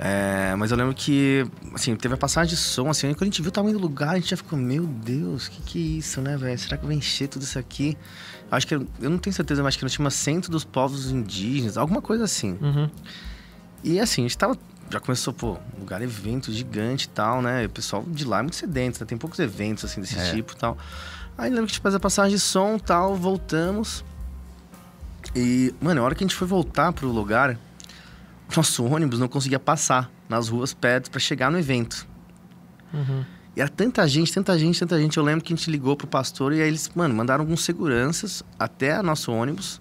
É, 0.00 0.54
mas 0.56 0.70
eu 0.70 0.76
lembro 0.76 0.94
que, 0.94 1.44
assim, 1.74 1.96
teve 1.96 2.14
a 2.14 2.16
passagem 2.16 2.54
de 2.54 2.56
som, 2.60 2.88
assim, 2.88 3.08
quando 3.14 3.22
a 3.22 3.24
gente 3.26 3.42
viu 3.42 3.48
o 3.48 3.52
tamanho 3.52 3.76
do 3.76 3.82
lugar, 3.82 4.10
a 4.10 4.14
gente 4.14 4.30
já 4.30 4.36
ficou, 4.36 4.56
meu 4.56 4.86
Deus, 4.86 5.48
que 5.48 5.60
que 5.62 5.78
é 5.78 5.98
isso, 5.98 6.20
né, 6.20 6.36
velho? 6.36 6.56
Será 6.56 6.76
que 6.76 6.86
vai 6.86 6.94
encher 6.94 7.26
tudo 7.26 7.42
isso 7.42 7.58
aqui? 7.58 7.98
Acho 8.48 8.64
que, 8.66 8.74
eu 8.74 8.86
não 9.00 9.18
tenho 9.18 9.34
certeza, 9.34 9.60
mas 9.60 9.70
acho 9.70 9.78
que 9.78 9.84
nós 9.84 9.92
tínhamos 9.92 10.14
centro 10.14 10.52
dos 10.52 10.64
povos 10.64 11.10
indígenas, 11.10 11.76
alguma 11.76 12.00
coisa 12.00 12.24
assim. 12.24 12.56
Uhum. 12.60 12.88
E 13.82 13.98
assim, 13.98 14.22
a 14.22 14.28
gente 14.28 14.38
tava, 14.38 14.56
já 14.88 15.00
começou, 15.00 15.32
pô, 15.34 15.58
lugar 15.78 16.00
evento 16.00 16.52
gigante 16.52 17.06
e 17.06 17.08
tal, 17.08 17.42
né? 17.42 17.64
E 17.64 17.66
o 17.66 17.70
pessoal 17.70 18.04
de 18.06 18.24
lá 18.24 18.38
é 18.38 18.42
muito 18.42 18.56
sedento, 18.56 19.00
né? 19.00 19.06
Tem 19.06 19.18
poucos 19.18 19.40
eventos, 19.40 19.84
assim, 19.84 20.00
desse 20.00 20.16
É. 20.16 20.32
tipo 20.32 20.52
e 20.52 20.56
tal. 20.56 20.78
Aí 21.36 21.50
lembro 21.50 21.66
que 21.66 21.72
a 21.72 21.74
gente 21.74 21.82
fez 21.82 21.94
a 21.94 22.00
passagem 22.00 22.36
de 22.36 22.40
som 22.40 22.76
e 22.76 22.80
tal, 22.80 23.16
voltamos. 23.16 24.04
E, 25.38 25.74
mano, 25.80 26.00
a 26.00 26.04
hora 26.04 26.14
que 26.16 26.24
a 26.24 26.26
gente 26.26 26.34
foi 26.34 26.48
voltar 26.48 26.92
pro 26.92 27.08
lugar, 27.08 27.56
nosso 28.56 28.84
ônibus 28.84 29.20
não 29.20 29.28
conseguia 29.28 29.60
passar 29.60 30.10
nas 30.28 30.48
ruas 30.48 30.74
perto 30.74 31.10
pra 31.10 31.20
chegar 31.20 31.48
no 31.48 31.58
evento. 31.58 32.08
Uhum. 32.92 33.24
E 33.54 33.60
era 33.60 33.70
tanta 33.70 34.06
gente, 34.08 34.32
tanta 34.32 34.58
gente, 34.58 34.80
tanta 34.80 34.98
gente. 35.00 35.16
Eu 35.16 35.22
lembro 35.22 35.44
que 35.44 35.52
a 35.52 35.56
gente 35.56 35.70
ligou 35.70 35.96
pro 35.96 36.08
pastor 36.08 36.52
e 36.52 36.60
aí 36.60 36.66
eles, 36.66 36.90
mano, 36.92 37.14
mandaram 37.14 37.42
alguns 37.42 37.64
seguranças 37.64 38.42
até 38.58 39.00
nosso 39.00 39.30
ônibus 39.30 39.80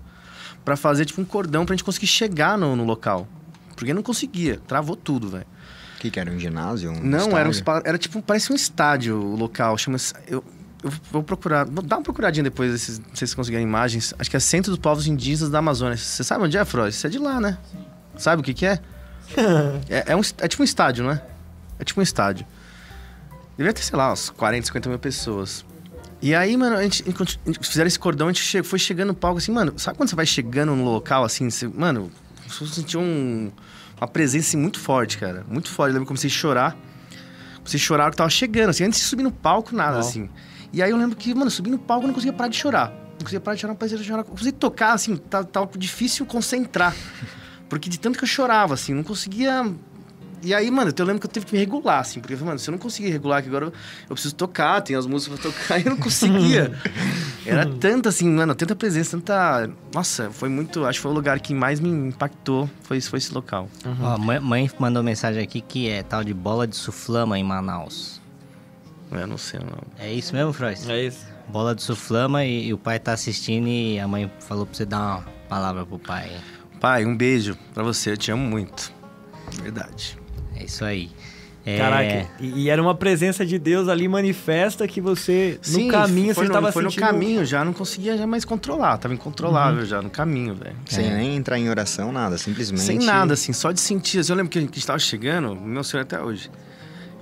pra 0.64 0.76
fazer, 0.76 1.06
tipo, 1.06 1.22
um 1.22 1.26
cordão 1.26 1.66
pra 1.66 1.76
gente 1.76 1.84
conseguir 1.84 2.08
chegar 2.08 2.56
no, 2.56 2.76
no 2.76 2.84
local. 2.84 3.28
Porque 3.76 3.94
não 3.94 4.04
conseguia, 4.04 4.60
travou 4.68 4.96
tudo, 4.96 5.30
velho. 5.30 5.46
O 5.96 6.00
que, 6.00 6.12
que 6.12 6.20
era? 6.20 6.32
Um 6.32 6.40
ginásio? 6.40 6.92
Um 6.92 7.02
Não, 7.02 7.36
era 7.36 7.48
um 7.48 7.52
estádio? 7.52 7.88
era 7.88 7.98
tipo, 7.98 8.22
parece 8.22 8.54
um 8.54 8.56
estádio 8.56 9.20
o 9.20 9.36
local. 9.36 9.76
Chama 9.78 9.98
eu, 10.28 10.44
eu 10.84 10.92
vou 11.12 11.24
procurar, 11.24 11.66
vou 11.66 11.84
dar 11.84 11.98
uma 11.98 12.04
procuradinha 12.04 12.44
depois, 12.44 12.72
desses, 12.72 13.00
não 13.00 13.16
sei 13.16 13.28
se 13.28 13.36
conseguirem 13.36 13.66
imagens. 13.66 14.14
Acho 14.18 14.30
que 14.30 14.38
é 14.38 14.40
Centro 14.40 14.72
dos 14.72 14.80
Povos 14.80 15.08
Indígenas 15.08 15.50
da 15.50 15.60
Amazônia. 15.60 15.98
Você 15.98 16.24
sabe 16.24 16.44
onde 16.44 16.58
é, 16.58 16.64
Froz? 16.64 16.96
Você 16.96 17.08
é 17.08 17.10
de 17.10 17.20
lá, 17.20 17.40
né? 17.40 17.58
Sabe 18.18 18.42
o 18.42 18.44
que 18.44 18.54
que 18.54 18.66
é? 18.66 18.80
é, 19.90 20.12
é, 20.12 20.16
um, 20.16 20.22
é 20.40 20.48
tipo 20.48 20.62
um 20.62 20.66
estádio, 20.66 21.04
não 21.04 21.12
é? 21.12 21.22
É 21.80 21.84
tipo 21.84 22.00
um 22.00 22.04
estádio. 22.04 22.46
Devia 23.58 23.74
ter, 23.74 23.82
sei 23.82 23.98
lá, 23.98 24.14
uns 24.14 24.30
40, 24.30 24.68
50 24.68 24.90
mil 24.90 25.00
pessoas. 25.00 25.66
E 26.22 26.34
aí, 26.34 26.56
mano, 26.58 26.76
a 26.76 26.84
gente, 26.84 27.04
a 27.04 27.50
gente 27.52 27.68
fizeram 27.68 27.88
esse 27.88 28.00
cordão, 28.00 28.28
a 28.28 28.32
gente 28.32 28.64
foi 28.64 28.80
chegando 28.80 29.10
no 29.10 29.14
palco 29.16 29.38
assim, 29.38 29.52
mano, 29.52 29.74
sabe 29.78 29.98
quando 29.98 30.10
você 30.10 30.16
vai 30.16 30.26
chegando 30.26 30.76
no 30.76 30.84
local 30.84 31.24
assim, 31.24 31.50
você, 31.50 31.68
mano, 31.68 32.12
você 32.48 32.66
sentiu 32.68 33.00
um, 33.00 33.52
uma 34.00 34.08
presença 34.08 34.50
assim, 34.50 34.58
muito 34.58 34.80
forte, 34.80 35.18
cara. 35.18 35.44
Muito 35.48 35.70
forte. 35.70 35.90
Eu 35.90 35.94
lembro 35.94 36.02
que 36.02 36.14
eu 36.14 36.16
comecei 36.16 36.30
a 36.30 36.34
chorar. 36.34 36.78
Comecei 37.58 37.80
a 37.80 37.84
chorar 37.84 38.12
que 38.12 38.18
tava 38.18 38.30
chegando, 38.30 38.70
assim, 38.70 38.84
antes 38.84 39.00
de 39.00 39.06
subir 39.06 39.24
no 39.24 39.32
palco, 39.32 39.76
nada, 39.76 39.98
Ó. 39.98 40.00
assim. 40.00 40.30
E 40.78 40.84
aí 40.84 40.92
eu 40.92 40.98
lembro 40.98 41.18
que, 41.18 41.34
mano, 41.34 41.50
subi 41.50 41.72
no 41.72 41.80
palco 41.80 42.04
eu 42.04 42.08
não 42.10 42.14
conseguia 42.14 42.34
parar 42.34 42.50
de 42.50 42.56
chorar. 42.56 42.92
Não 42.92 43.22
conseguia 43.22 43.40
parar 43.40 43.56
de 43.56 43.62
chorar, 43.62 43.74
não 43.74 43.80
conseguia 43.80 44.04
chorar. 44.04 44.24
Conseguia 44.24 44.52
tocar, 44.52 44.94
assim, 44.94 45.18
tava, 45.18 45.44
tava 45.44 45.68
difícil 45.76 46.24
concentrar. 46.24 46.96
Porque 47.68 47.90
de 47.90 48.00
tanto 48.00 48.16
que 48.16 48.24
eu 48.24 48.28
chorava, 48.28 48.76
assim, 48.76 48.94
não 48.94 49.02
conseguia. 49.02 49.74
E 50.44 50.54
aí, 50.54 50.70
mano, 50.70 50.94
eu 50.96 51.04
lembro 51.04 51.20
que 51.20 51.26
eu 51.26 51.32
tive 51.32 51.48
que 51.48 51.54
me 51.54 51.58
regular, 51.58 52.02
assim, 52.02 52.20
porque 52.20 52.36
mano, 52.36 52.60
se 52.60 52.70
eu 52.70 52.74
não 52.74 52.78
conseguir 52.78 53.10
regular 53.10 53.40
aqui 53.40 53.48
agora, 53.48 53.74
eu, 54.08 54.14
preciso 54.14 54.36
tocar, 54.36 54.80
tem 54.82 54.96
as 54.96 55.08
músicas 55.08 55.40
pra 55.40 55.52
tocar, 55.52 55.80
e 55.82 55.86
eu 55.86 55.90
não 55.90 55.98
conseguia. 55.98 56.72
Era 57.44 57.66
tanta, 57.66 58.10
assim, 58.10 58.30
mano, 58.30 58.54
tanta 58.54 58.76
presença, 58.76 59.18
tanta. 59.18 59.68
Nossa, 59.92 60.30
foi 60.30 60.48
muito. 60.48 60.86
Acho 60.86 61.00
que 61.00 61.02
foi 61.02 61.12
o 61.12 61.16
lugar 61.16 61.40
que 61.40 61.56
mais 61.56 61.80
me 61.80 61.90
impactou, 61.90 62.70
foi, 62.84 63.02
foi 63.02 63.18
esse 63.18 63.34
local. 63.34 63.68
Ó, 64.00 64.18
mãe, 64.20 64.40
mãe 64.40 64.72
mandou 64.78 65.02
mensagem 65.02 65.42
aqui 65.42 65.60
que 65.60 65.90
é 65.90 66.04
tal 66.04 66.24
de 66.24 66.36
bola 66.36 66.68
de 66.68 66.76
suflama 66.76 67.40
em 67.40 67.44
Manaus. 67.44 68.17
Eu 69.12 69.28
não 69.28 69.38
sei, 69.38 69.60
não. 69.60 69.80
É 69.98 70.12
isso 70.12 70.34
mesmo, 70.36 70.52
Freud? 70.54 70.80
É 70.92 71.04
isso. 71.06 71.26
Bola 71.48 71.74
de 71.74 71.82
suflama 71.82 72.44
e, 72.44 72.68
e 72.68 72.74
o 72.74 72.78
pai 72.78 73.00
tá 73.00 73.14
assistindo 73.14 73.68
e 73.68 74.00
a 74.00 74.08
mãe 74.08 74.30
falou 74.40 74.66
pra 74.66 74.76
você 74.76 74.86
dar 74.86 75.00
uma 75.00 75.26
palavra 75.48 75.86
pro 75.86 75.98
pai. 75.98 76.30
Pai, 76.80 77.06
um 77.06 77.16
beijo 77.16 77.58
pra 77.74 77.84
você, 77.84 78.12
eu 78.12 78.18
te 78.18 78.32
amo 78.32 78.44
muito. 78.46 78.92
Verdade. 79.62 80.18
É 80.56 80.64
isso 80.64 80.84
aí. 80.84 81.10
É, 81.66 81.78
Caraca, 81.80 82.30
e, 82.40 82.62
e 82.64 82.70
era 82.70 82.82
uma 82.82 82.96
presença 82.96 83.46
de 83.46 83.60
Deus 83.60 83.90
ali 83.90 84.08
manifesta 84.08 84.88
que 84.88 85.02
você, 85.02 85.60
no 85.68 85.74
Sim, 85.74 85.88
caminho, 85.90 86.34
foi 86.34 86.46
você 86.46 86.54
no, 86.54 86.58
estava 86.58 86.72
Foi 86.72 86.84
sentindo... 86.84 87.02
Uhum. 87.02 87.08
no 87.08 87.14
caminho, 87.14 87.46
já 87.46 87.66
não 87.66 87.74
conseguia 87.74 88.18
já 88.18 88.26
mais 88.26 88.46
controlar, 88.46 88.98
tava 88.98 89.14
incontrolável 89.14 89.86
já 89.86 90.02
no 90.02 90.10
caminho, 90.10 90.56
velho. 90.56 90.78
Sem 90.86 91.14
nem 91.14 91.36
entrar 91.36 91.60
em 91.60 91.70
oração, 91.70 92.10
nada, 92.14 92.38
simplesmente. 92.38 92.84
Sem 92.84 93.00
nada, 93.00 93.34
assim, 93.34 93.52
só 93.52 93.74
de 93.74 93.82
sentir. 93.82 94.20
assim, 94.20 94.32
Eu 94.32 94.38
lembro 94.38 94.50
que 94.50 94.58
a 94.58 94.62
gente 94.62 94.86
tava 94.86 94.98
chegando, 94.98 95.56
meu 95.56 95.84
senhor 95.84 96.04
até 96.04 96.22
hoje. 96.22 96.50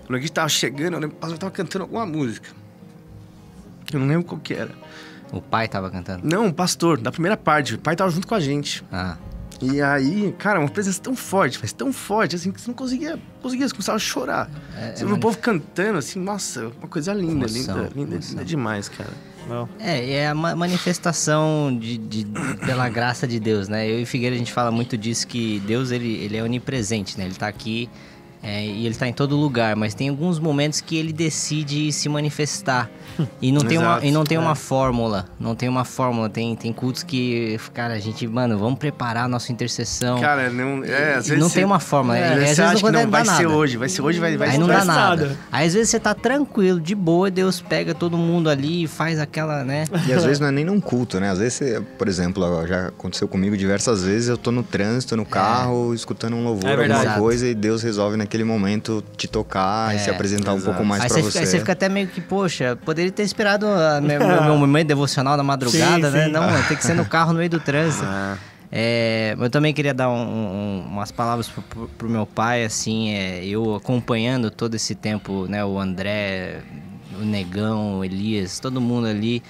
Que 0.07 0.13
a 0.13 0.19
gente 0.19 0.31
tava 0.31 0.49
chegando, 0.49 0.93
eu 0.93 0.99
lembro 0.99 1.09
que 1.11 1.15
o 1.17 1.19
pastor 1.19 1.37
tava 1.39 1.51
cantando 1.51 1.83
alguma 1.83 2.05
música. 2.05 2.49
Eu 3.93 3.99
não 3.99 4.07
lembro 4.07 4.23
qual 4.25 4.39
que 4.39 4.53
era. 4.53 4.71
O 5.31 5.41
pai 5.41 5.67
tava 5.67 5.89
cantando. 5.89 6.21
Não, 6.27 6.47
o 6.47 6.53
pastor, 6.53 6.97
da 6.99 7.11
primeira 7.11 7.35
parte, 7.37 7.75
o 7.75 7.79
pai 7.79 7.95
tava 7.95 8.09
junto 8.11 8.27
com 8.27 8.35
a 8.35 8.39
gente. 8.39 8.83
Ah, 8.91 9.17
E 9.61 9.81
aí, 9.81 10.33
cara, 10.37 10.59
uma 10.59 10.69
presença 10.69 11.01
tão 11.01 11.15
forte, 11.15 11.57
mas 11.61 11.71
tão 11.73 11.91
forte, 11.91 12.35
assim, 12.35 12.51
que 12.51 12.61
você 12.61 12.67
não 12.67 12.75
conseguia, 12.75 13.19
conseguia, 13.41 13.67
você 13.67 13.73
começava 13.73 13.95
a 13.95 13.99
chorar. 13.99 14.49
É, 14.77 14.95
você 14.95 15.03
é 15.03 15.07
viu 15.07 15.15
o 15.15 15.19
povo 15.19 15.37
cantando, 15.37 15.97
assim, 15.97 16.19
nossa, 16.19 16.67
uma 16.79 16.87
coisa 16.87 17.13
linda, 17.13 17.45
Emoção, 17.47 17.77
linda, 17.77 17.91
linda, 17.95 18.13
emoção. 18.15 18.31
linda 18.31 18.45
demais, 18.45 18.89
cara. 18.89 19.09
Não. 19.47 19.69
É, 19.79 20.11
é 20.11 20.27
a 20.29 20.35
ma- 20.35 20.55
manifestação 20.55 21.75
de, 21.79 21.97
de- 21.97 22.25
pela 22.65 22.89
graça 22.89 23.27
de 23.27 23.39
Deus, 23.39 23.67
né? 23.67 23.87
Eu 23.89 23.99
e 23.99 24.05
Figueira 24.05 24.35
a 24.35 24.39
gente 24.39 24.51
fala 24.51 24.71
muito 24.71 24.97
disso 24.97 25.27
que 25.27 25.59
Deus 25.67 25.91
ele, 25.91 26.15
ele 26.15 26.35
é 26.37 26.43
onipresente, 26.43 27.17
né? 27.17 27.25
Ele 27.25 27.35
tá 27.35 27.47
aqui 27.47 27.89
é, 28.43 28.63
e 28.65 28.85
ele 28.85 28.95
tá 28.95 29.07
em 29.07 29.13
todo 29.13 29.35
lugar, 29.35 29.75
mas 29.75 29.93
tem 29.93 30.09
alguns 30.09 30.39
momentos 30.39 30.81
que 30.81 30.95
ele 30.95 31.11
decide 31.13 31.91
se 31.91 32.07
manifestar. 32.09 32.89
E 33.41 33.49
não 33.51 33.61
tem 33.61 33.77
uma, 33.77 33.91
Exato, 33.91 34.05
e 34.07 34.11
não 34.11 34.23
tem 34.25 34.37
é. 34.37 34.39
uma 34.41 34.55
fórmula, 34.55 35.25
não 35.39 35.55
tem 35.55 35.69
uma 35.69 35.85
fórmula, 35.85 36.29
tem, 36.29 36.53
tem 36.55 36.73
cultos 36.73 37.01
que, 37.01 37.57
cara, 37.73 37.93
a 37.93 37.99
gente, 37.99 38.27
mano, 38.27 38.57
vamos 38.57 38.77
preparar 38.77 39.23
a 39.25 39.27
nossa 39.27 39.53
intercessão. 39.53 40.19
Cara, 40.19 40.49
não, 40.49 40.83
é, 40.83 41.13
às 41.15 41.27
vezes 41.27 41.39
não 41.39 41.47
você- 41.47 41.55
tem 41.55 41.63
uma 41.65 41.79
fórmula, 41.79 42.17
É, 42.17 42.33
às 42.33 42.39
vezes 42.39 42.59
acha 42.59 42.83
não 42.85 42.91
não, 42.91 42.99
é 42.99 43.05
vai 43.07 43.23
dá 43.23 43.35
ser 43.37 43.43
nada. 43.43 43.55
hoje, 43.55 43.77
vai 43.77 43.87
ser 43.87 44.01
hoje, 44.01 44.19
vai, 44.19 44.35
vai 44.35 44.47
Aí 44.49 44.53
ser 44.55 44.59
não 44.59 44.67
dá 44.67 44.83
nada. 44.83 45.25
nada. 45.27 45.37
Aí 45.49 45.65
às 45.67 45.73
vezes 45.73 45.89
você 45.91 45.99
tá 45.99 46.13
tranquilo, 46.13 46.79
de 46.81 46.93
boa, 46.93 47.31
Deus 47.31 47.61
pega 47.61 47.93
todo 47.93 48.17
mundo 48.17 48.49
ali 48.49 48.83
e 48.83 48.87
faz 48.87 49.17
aquela, 49.17 49.63
né? 49.63 49.85
E 50.07 50.11
às 50.11 50.23
vezes 50.25 50.39
não 50.41 50.47
é 50.47 50.51
nem 50.51 50.65
num 50.65 50.81
culto, 50.81 51.17
né? 51.19 51.29
Às 51.29 51.39
vezes, 51.39 51.53
você, 51.53 51.81
por 51.97 52.09
exemplo, 52.09 52.67
já 52.67 52.87
aconteceu 52.87 53.27
comigo 53.29 53.55
diversas 53.55 54.03
vezes, 54.03 54.27
eu 54.27 54.37
tô 54.37 54.51
no 54.51 54.63
trânsito, 54.63 55.15
no 55.15 55.25
carro, 55.25 55.93
escutando 55.93 56.35
um 56.35 56.43
louvor, 56.43 56.69
É 56.69 56.91
alguma 56.93 57.13
coisa, 57.17 57.47
e 57.47 57.53
Deus 57.55 57.81
resolve 57.81 58.17
naquele 58.25 58.43
momento 58.43 59.03
te 59.15 59.27
tocar 59.27 59.93
e 59.93 59.95
É, 59.95 59.99
se 59.99 60.09
apresentar 60.09 60.53
um 60.53 60.57
exato. 60.57 60.71
pouco 60.73 60.85
mais 60.85 61.03
Aí 61.03 61.07
pra 61.09 61.17
você 61.17 61.21
você. 61.23 61.31
fica, 61.31 61.39
aí 61.39 61.45
você 61.51 61.59
fica 61.59 61.71
até 61.71 61.87
meio 61.89 62.07
que, 62.07 62.19
poxa, 62.21 62.75
poderia 62.83 63.11
ter 63.11 63.23
esperado 63.23 63.65
a 63.67 64.01
meu, 64.03 64.19
meu- 64.19 64.43
meu 64.43 64.57
momento 64.57 64.87
devocional 64.87 65.37
da 65.37 65.43
madrugada, 65.43 66.09
Sim, 66.11 66.17
né? 66.17 66.25
sim. 66.25 66.31
Não, 66.31 66.63
tem 66.63 66.75
que 66.77 66.83
ser 66.83 66.93
no 66.95 67.05
carro 67.05 67.31
no 67.33 67.39
meio 67.39 67.49
do 67.49 67.59
trânsito. 67.59 68.03
Ah, 68.05 68.37
É, 68.71 69.35
eu 69.39 69.49
também 69.49 69.73
queria 69.73 69.93
dar 69.93 70.09
um- 70.09 70.15
um- 70.27 70.85
umas 70.89 71.09
palavras 71.11 71.47
pro, 71.47 71.61
pro- 71.61 71.87
pro 71.97 72.09
meu 72.09 72.25
pai, 72.25 72.65
assim, 72.65 73.11
é, 73.13 73.45
eu 73.45 73.75
acompanhando 73.75 74.49
todo 74.51 74.75
esse 74.75 74.93
tempo, 74.95 75.45
né, 75.47 75.63
o 75.63 75.79
André, 75.79 76.61
o 77.17 77.23
Negão, 77.23 77.99
o 77.99 78.03
Elias, 78.03 78.59
todo 78.59 78.81
mundo 78.81 79.07
ali. 79.07 79.41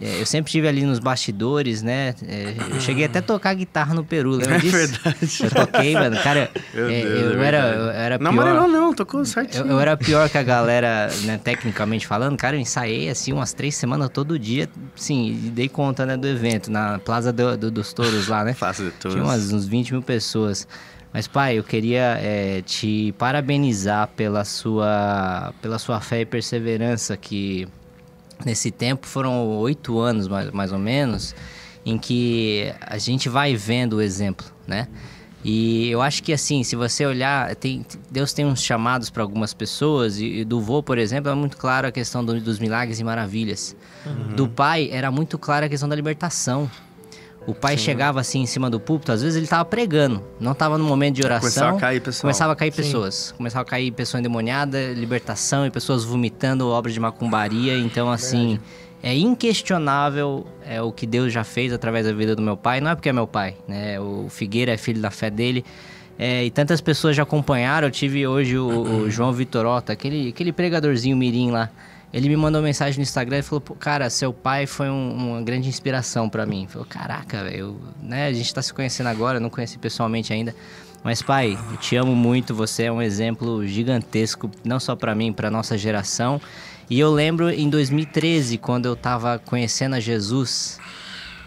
É, 0.00 0.20
eu 0.20 0.26
sempre 0.26 0.48
estive 0.50 0.68
ali 0.68 0.82
nos 0.84 0.98
bastidores, 0.98 1.82
né? 1.82 2.14
é, 2.26 2.54
eu 2.74 2.80
cheguei 2.80 3.04
até 3.06 3.18
a 3.18 3.22
tocar 3.22 3.54
guitarra 3.54 3.94
no 3.94 4.04
Peru, 4.04 4.32
lembra 4.32 4.56
É 4.56 4.58
disso? 4.60 4.76
verdade. 4.76 5.38
Eu 5.42 5.50
toquei, 5.50 5.94
mano. 5.94 6.16
Cara, 6.22 6.50
Meu 6.72 6.88
é, 6.88 7.02
Deus, 7.02 7.32
eu, 7.34 7.42
é 7.42 7.46
era, 7.46 7.58
eu 7.74 7.90
era 7.90 8.18
Não 8.18 8.30
pior. 8.32 8.42
amarelou 8.42 8.68
não, 8.68 8.94
tocou 8.94 9.24
certinho. 9.24 9.64
Eu, 9.64 9.70
eu 9.72 9.80
era 9.80 9.96
pior 9.96 10.28
que 10.30 10.38
a 10.38 10.42
galera, 10.42 11.08
né, 11.24 11.38
tecnicamente 11.42 12.06
falando. 12.06 12.36
Cara, 12.36 12.56
eu 12.56 12.60
ensaiei 12.60 13.08
assim 13.10 13.32
umas 13.32 13.52
três 13.52 13.74
semanas 13.74 14.08
todo 14.10 14.38
dia. 14.38 14.68
Sim, 14.94 15.28
e 15.46 15.50
dei 15.50 15.68
conta 15.68 16.06
né, 16.06 16.16
do 16.16 16.28
evento, 16.28 16.70
na 16.70 16.98
Plaza 16.98 17.32
do- 17.32 17.56
do- 17.56 17.70
dos 17.70 17.92
Touros 17.92 18.28
lá, 18.28 18.44
né? 18.44 18.52
Fácil 18.54 18.84
de 18.86 18.90
todos. 18.92 19.14
Tinha 19.14 19.24
umas, 19.24 19.52
uns 19.52 19.66
20 19.66 19.92
mil 19.92 20.02
pessoas. 20.02 20.68
Mas, 21.12 21.26
pai, 21.26 21.58
eu 21.58 21.64
queria 21.64 22.16
é, 22.20 22.62
te 22.62 23.12
parabenizar 23.18 24.08
pela 24.14 24.44
sua, 24.44 25.52
pela 25.60 25.76
sua 25.78 26.00
fé 26.00 26.20
e 26.20 26.24
perseverança 26.24 27.16
que 27.16 27.66
nesse 28.44 28.70
tempo 28.70 29.06
foram 29.06 29.46
oito 29.58 29.98
anos, 29.98 30.26
mais, 30.28 30.50
mais 30.50 30.72
ou 30.72 30.78
menos, 30.78 31.34
em 31.84 31.96
que 31.98 32.72
a 32.80 32.98
gente 32.98 33.28
vai 33.28 33.54
vendo 33.56 33.94
o 33.96 34.00
exemplo, 34.02 34.46
né? 34.66 34.86
E 35.42 35.88
eu 35.88 36.02
acho 36.02 36.22
que 36.22 36.34
assim, 36.34 36.62
se 36.62 36.76
você 36.76 37.06
olhar, 37.06 37.54
tem, 37.56 37.84
Deus 38.10 38.32
tem 38.34 38.44
uns 38.44 38.62
chamados 38.62 39.08
para 39.08 39.22
algumas 39.22 39.54
pessoas, 39.54 40.18
e, 40.20 40.40
e 40.40 40.44
do 40.44 40.60
vô, 40.60 40.82
por 40.82 40.98
exemplo, 40.98 41.30
é 41.30 41.34
muito 41.34 41.56
claro 41.56 41.88
a 41.88 41.90
questão 41.92 42.22
do- 42.22 42.38
dos 42.40 42.58
milagres 42.58 43.00
e 43.00 43.04
maravilhas. 43.04 43.74
Do 44.36 44.46
pai, 44.46 44.90
era 44.92 45.10
muito 45.10 45.38
clara 45.38 45.64
a 45.64 45.68
questão 45.68 45.88
da 45.88 45.96
libertação. 45.96 46.70
O 47.50 47.54
pai 47.54 47.76
chegava 47.76 48.20
assim 48.20 48.42
em 48.42 48.46
cima 48.46 48.70
do 48.70 48.78
púlpito, 48.78 49.10
às 49.10 49.22
vezes 49.22 49.36
ele 49.36 49.44
estava 49.44 49.64
pregando, 49.64 50.22
não 50.38 50.52
estava 50.52 50.78
no 50.78 50.84
momento 50.84 51.16
de 51.16 51.24
oração. 51.24 51.40
Começava 51.40 51.76
a 51.76 51.80
cair 51.80 52.00
pessoal. 52.00 52.22
Começava 52.22 52.52
a 52.52 52.56
cair 52.56 52.72
pessoas. 52.72 53.34
Começava 53.36 53.62
a 53.62 53.64
cair 53.64 53.90
pessoa 53.90 54.20
endemoniada, 54.20 54.92
libertação 54.92 55.66
e 55.66 55.70
pessoas 55.70 56.04
vomitando 56.04 56.68
obras 56.68 56.94
de 56.94 57.00
macumbaria. 57.00 57.76
Então, 57.76 58.08
assim, 58.10 58.60
é 59.02 59.16
inquestionável 59.16 60.46
é, 60.64 60.80
o 60.80 60.92
que 60.92 61.06
Deus 61.06 61.32
já 61.32 61.42
fez 61.42 61.72
através 61.72 62.06
da 62.06 62.12
vida 62.12 62.36
do 62.36 62.42
meu 62.42 62.56
pai. 62.56 62.80
Não 62.80 62.90
é 62.90 62.94
porque 62.94 63.08
é 63.08 63.12
meu 63.12 63.26
pai, 63.26 63.56
né? 63.66 63.98
O 63.98 64.28
Figueira 64.28 64.72
é 64.72 64.76
filho 64.76 65.00
da 65.00 65.10
fé 65.10 65.28
dele. 65.28 65.64
É, 66.18 66.44
e 66.44 66.50
tantas 66.50 66.80
pessoas 66.80 67.16
já 67.16 67.24
acompanharam. 67.24 67.88
Eu 67.88 67.90
tive 67.90 68.26
hoje 68.26 68.56
o, 68.58 68.68
o 68.68 69.10
João 69.10 69.32
Vitorota, 69.32 69.92
aquele, 69.92 70.28
aquele 70.28 70.52
pregadorzinho 70.52 71.16
mirim 71.16 71.50
lá. 71.50 71.70
Ele 72.12 72.28
me 72.28 72.36
mandou 72.36 72.60
mensagem 72.60 72.96
no 72.98 73.02
Instagram 73.02 73.38
e 73.38 73.42
falou: 73.42 73.60
"Pô, 73.60 73.74
Cara, 73.74 74.10
seu 74.10 74.32
pai 74.32 74.66
foi 74.66 74.88
um- 74.90 75.12
uma 75.32 75.42
grande 75.42 75.68
inspiração 75.68 76.28
pra 76.28 76.44
mim. 76.44 76.66
Falou: 76.68 76.86
Caraca, 76.88 77.44
velho, 77.44 77.80
né? 78.02 78.26
A 78.26 78.32
gente 78.32 78.52
tá 78.52 78.60
se 78.60 78.74
conhecendo 78.74 79.06
agora, 79.08 79.36
eu 79.38 79.40
não 79.40 79.50
conheci 79.50 79.78
pessoalmente 79.78 80.32
ainda. 80.32 80.54
Mas, 81.02 81.22
pai, 81.22 81.56
eu 81.70 81.76
te 81.78 81.96
amo 81.96 82.14
muito. 82.14 82.54
Você 82.54 82.84
é 82.84 82.92
um 82.92 83.00
exemplo 83.00 83.66
gigantesco, 83.66 84.50
não 84.64 84.78
só 84.80 84.94
pra 84.96 85.14
mim, 85.14 85.32
pra 85.32 85.50
nossa 85.50 85.78
geração. 85.78 86.40
E 86.90 86.98
eu 86.98 87.10
lembro 87.12 87.48
em 87.48 87.70
2013, 87.70 88.58
quando 88.58 88.86
eu 88.86 88.96
tava 88.96 89.38
conhecendo 89.38 89.94
a 89.94 90.00
Jesus. 90.00 90.78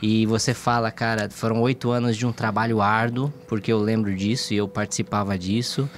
E 0.01 0.25
você 0.25 0.53
fala, 0.53 0.89
cara, 0.91 1.29
foram 1.29 1.61
oito 1.61 1.91
anos 1.91 2.17
de 2.17 2.25
um 2.25 2.31
trabalho 2.31 2.81
árduo, 2.81 3.31
porque 3.47 3.71
eu 3.71 3.77
lembro 3.79 4.13
disso 4.15 4.53
e 4.53 4.57
eu 4.57 4.67
participava 4.67 5.37
disso. 5.37 5.89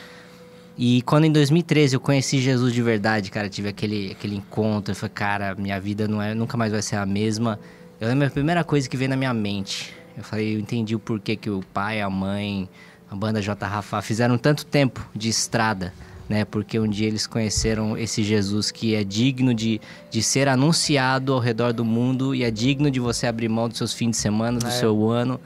E 0.77 1.01
quando 1.03 1.23
em 1.25 1.31
2013 1.31 1.95
eu 1.95 1.99
conheci 1.99 2.39
Jesus 2.39 2.73
de 2.73 2.81
verdade, 2.81 3.31
cara, 3.31 3.47
tive 3.49 3.69
aquele, 3.69 4.11
aquele 4.11 4.35
encontro, 4.35 4.91
eu 4.91 4.95
falei, 4.95 5.13
cara, 5.13 5.55
minha 5.55 5.79
vida 5.79 6.07
não 6.07 6.21
é, 6.21 6.33
nunca 6.33 6.57
mais 6.57 6.71
vai 6.71 6.81
ser 6.81 6.97
a 6.97 7.05
mesma. 7.05 7.57
Eu 7.99 8.09
lembro 8.09 8.27
a 8.27 8.29
primeira 8.29 8.63
coisa 8.63 8.89
que 8.89 8.97
veio 8.97 9.09
na 9.09 9.15
minha 9.15 9.33
mente. 9.33 9.93
Eu 10.17 10.23
falei, 10.23 10.55
eu 10.55 10.59
entendi 10.59 10.93
o 10.93 10.99
porquê 10.99 11.35
que 11.35 11.49
o 11.49 11.63
pai, 11.73 12.01
a 12.01 12.09
mãe, 12.09 12.67
a 13.09 13.15
banda 13.15 13.41
J. 13.41 13.65
Rafa 13.65 14.01
fizeram 14.01 14.37
tanto 14.37 14.65
tempo 14.65 15.07
de 15.15 15.29
estrada, 15.29 15.93
né? 16.27 16.43
Porque 16.43 16.77
um 16.77 16.87
dia 16.89 17.07
eles 17.07 17.25
conheceram 17.25 17.97
esse 17.97 18.21
Jesus 18.23 18.69
que 18.69 18.95
é 18.95 19.03
digno 19.03 19.53
de, 19.53 19.79
de 20.11 20.21
ser 20.21 20.49
anunciado 20.49 21.31
ao 21.33 21.39
redor 21.39 21.71
do 21.71 21.85
mundo 21.85 22.35
e 22.35 22.43
é 22.43 22.51
digno 22.51 22.91
de 22.91 22.99
você 22.99 23.27
abrir 23.27 23.47
mão 23.47 23.69
dos 23.69 23.77
seus 23.77 23.93
fins 23.93 24.11
de 24.11 24.17
semana, 24.17 24.59
do 24.59 24.67
É. 24.67 24.71
seu 24.71 25.09
ano. 25.09 25.39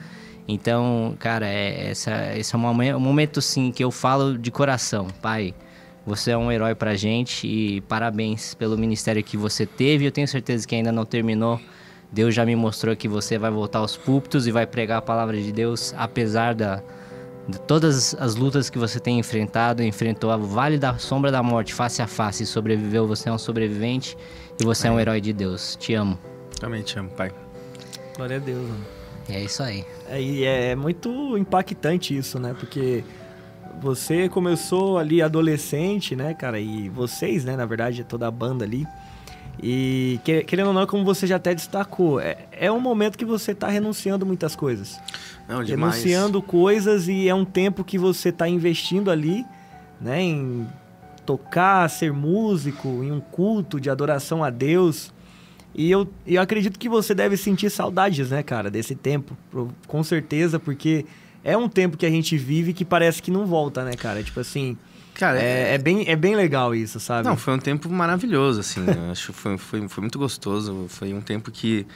Então, 0.51 1.15
cara, 1.19 1.47
é, 1.47 1.91
essa, 1.91 2.35
esse 2.35 2.55
é 2.55 2.57
um 2.57 2.61
momento, 2.61 2.97
um 2.97 2.99
momento, 2.99 3.39
sim, 3.39 3.71
que 3.71 3.83
eu 3.83 3.91
falo 3.91 4.35
de 4.35 4.49
coração. 4.49 5.05
Pai, 5.21 5.53
você 6.03 6.31
é 6.31 6.37
um 6.37 6.51
herói 6.51 6.73
pra 6.73 6.95
gente 6.95 7.45
e 7.45 7.81
parabéns 7.81 8.55
pelo 8.55 8.75
ministério 8.75 9.23
que 9.23 9.37
você 9.37 9.67
teve. 9.67 10.05
Eu 10.05 10.11
tenho 10.11 10.27
certeza 10.27 10.67
que 10.67 10.73
ainda 10.73 10.91
não 10.91 11.05
terminou. 11.05 11.61
Deus 12.11 12.33
já 12.33 12.43
me 12.47 12.55
mostrou 12.55 12.95
que 12.95 13.07
você 13.07 13.37
vai 13.37 13.51
voltar 13.51 13.77
aos 13.77 13.95
púlpitos 13.95 14.47
e 14.47 14.51
vai 14.51 14.65
pregar 14.65 14.97
a 14.97 15.01
palavra 15.03 15.39
de 15.39 15.51
Deus, 15.51 15.93
apesar 15.95 16.55
da, 16.55 16.81
de 17.47 17.61
todas 17.61 18.15
as 18.15 18.33
lutas 18.33 18.71
que 18.71 18.79
você 18.79 18.99
tem 18.99 19.19
enfrentado, 19.19 19.83
enfrentou 19.83 20.31
a 20.31 20.37
Vale 20.37 20.79
da 20.79 20.97
Sombra 20.97 21.31
da 21.31 21.43
Morte 21.43 21.75
face 21.75 22.01
a 22.01 22.07
face 22.07 22.41
e 22.41 22.47
sobreviveu. 22.47 23.05
Você 23.05 23.29
é 23.29 23.31
um 23.31 23.37
sobrevivente 23.37 24.17
e 24.59 24.65
você 24.65 24.87
é, 24.87 24.89
é 24.89 24.93
um 24.93 24.99
herói 24.99 25.21
de 25.21 25.31
Deus. 25.31 25.75
Te 25.75 25.93
amo. 25.93 26.17
Também 26.59 26.81
te 26.81 26.97
amo, 26.97 27.11
pai. 27.11 27.31
Glória 28.15 28.37
a 28.37 28.39
Deus, 28.39 28.67
mano. 28.67 28.98
É 29.29 29.43
isso 29.43 29.61
aí. 29.61 29.85
É, 30.09 30.21
e 30.21 30.43
é 30.43 30.75
muito 30.75 31.37
impactante 31.37 32.17
isso, 32.17 32.39
né? 32.39 32.55
Porque 32.59 33.03
você 33.81 34.27
começou 34.27 34.97
ali 34.97 35.21
adolescente, 35.21 36.15
né, 36.15 36.33
cara? 36.33 36.59
E 36.59 36.89
vocês, 36.89 37.45
né, 37.45 37.55
na 37.55 37.65
verdade, 37.65 38.03
toda 38.03 38.27
a 38.27 38.31
banda 38.31 38.65
ali. 38.65 38.85
E 39.61 40.19
querendo 40.23 40.67
ou 40.67 40.73
não, 40.73 40.87
como 40.87 41.03
você 41.03 41.27
já 41.27 41.35
até 41.35 41.53
destacou, 41.53 42.19
é, 42.19 42.37
é 42.51 42.71
um 42.71 42.79
momento 42.79 43.17
que 43.17 43.25
você 43.25 43.51
está 43.51 43.67
renunciando 43.67 44.25
muitas 44.25 44.55
coisas. 44.55 44.99
Não, 45.47 45.63
demais. 45.63 45.95
Renunciando 45.95 46.41
coisas 46.41 47.07
e 47.07 47.27
é 47.27 47.35
um 47.35 47.45
tempo 47.45 47.83
que 47.83 47.97
você 47.97 48.29
está 48.29 48.47
investindo 48.47 49.11
ali, 49.11 49.45
né, 49.99 50.21
em 50.21 50.67
tocar, 51.25 51.89
ser 51.89 52.13
músico, 52.13 52.87
em 53.03 53.11
um 53.11 53.19
culto 53.19 53.79
de 53.79 53.89
adoração 53.89 54.43
a 54.43 54.49
Deus. 54.49 55.13
E 55.79 55.89
eu, 55.89 56.09
eu 56.27 56.41
acredito 56.41 56.77
que 56.77 56.89
você 56.89 57.15
deve 57.15 57.37
sentir 57.37 57.69
saudades, 57.69 58.31
né, 58.31 58.43
cara, 58.43 58.69
desse 58.69 58.95
tempo, 58.95 59.37
com 59.87 60.03
certeza, 60.03 60.59
porque 60.59 61.05
é 61.41 61.55
um 61.55 61.69
tempo 61.69 61.95
que 61.95 62.05
a 62.05 62.09
gente 62.09 62.37
vive 62.37 62.73
que 62.73 62.83
parece 62.83 63.21
que 63.21 63.31
não 63.31 63.45
volta, 63.45 63.85
né, 63.85 63.93
cara? 63.93 64.21
Tipo 64.21 64.41
assim, 64.41 64.77
Cara, 65.13 65.41
é, 65.41 65.75
é, 65.75 65.77
bem, 65.77 66.03
é 66.05 66.17
bem 66.17 66.35
legal 66.35 66.75
isso, 66.75 66.99
sabe? 66.99 67.29
Não, 67.29 67.37
foi 67.37 67.53
um 67.53 67.59
tempo 67.59 67.89
maravilhoso, 67.89 68.59
assim. 68.59 68.81
acho 69.09 69.27
que 69.27 69.39
foi, 69.39 69.57
foi, 69.57 69.87
foi 69.87 70.01
muito 70.01 70.19
gostoso. 70.19 70.87
Foi 70.89 71.13
um 71.13 71.21
tempo 71.21 71.49
que, 71.49 71.87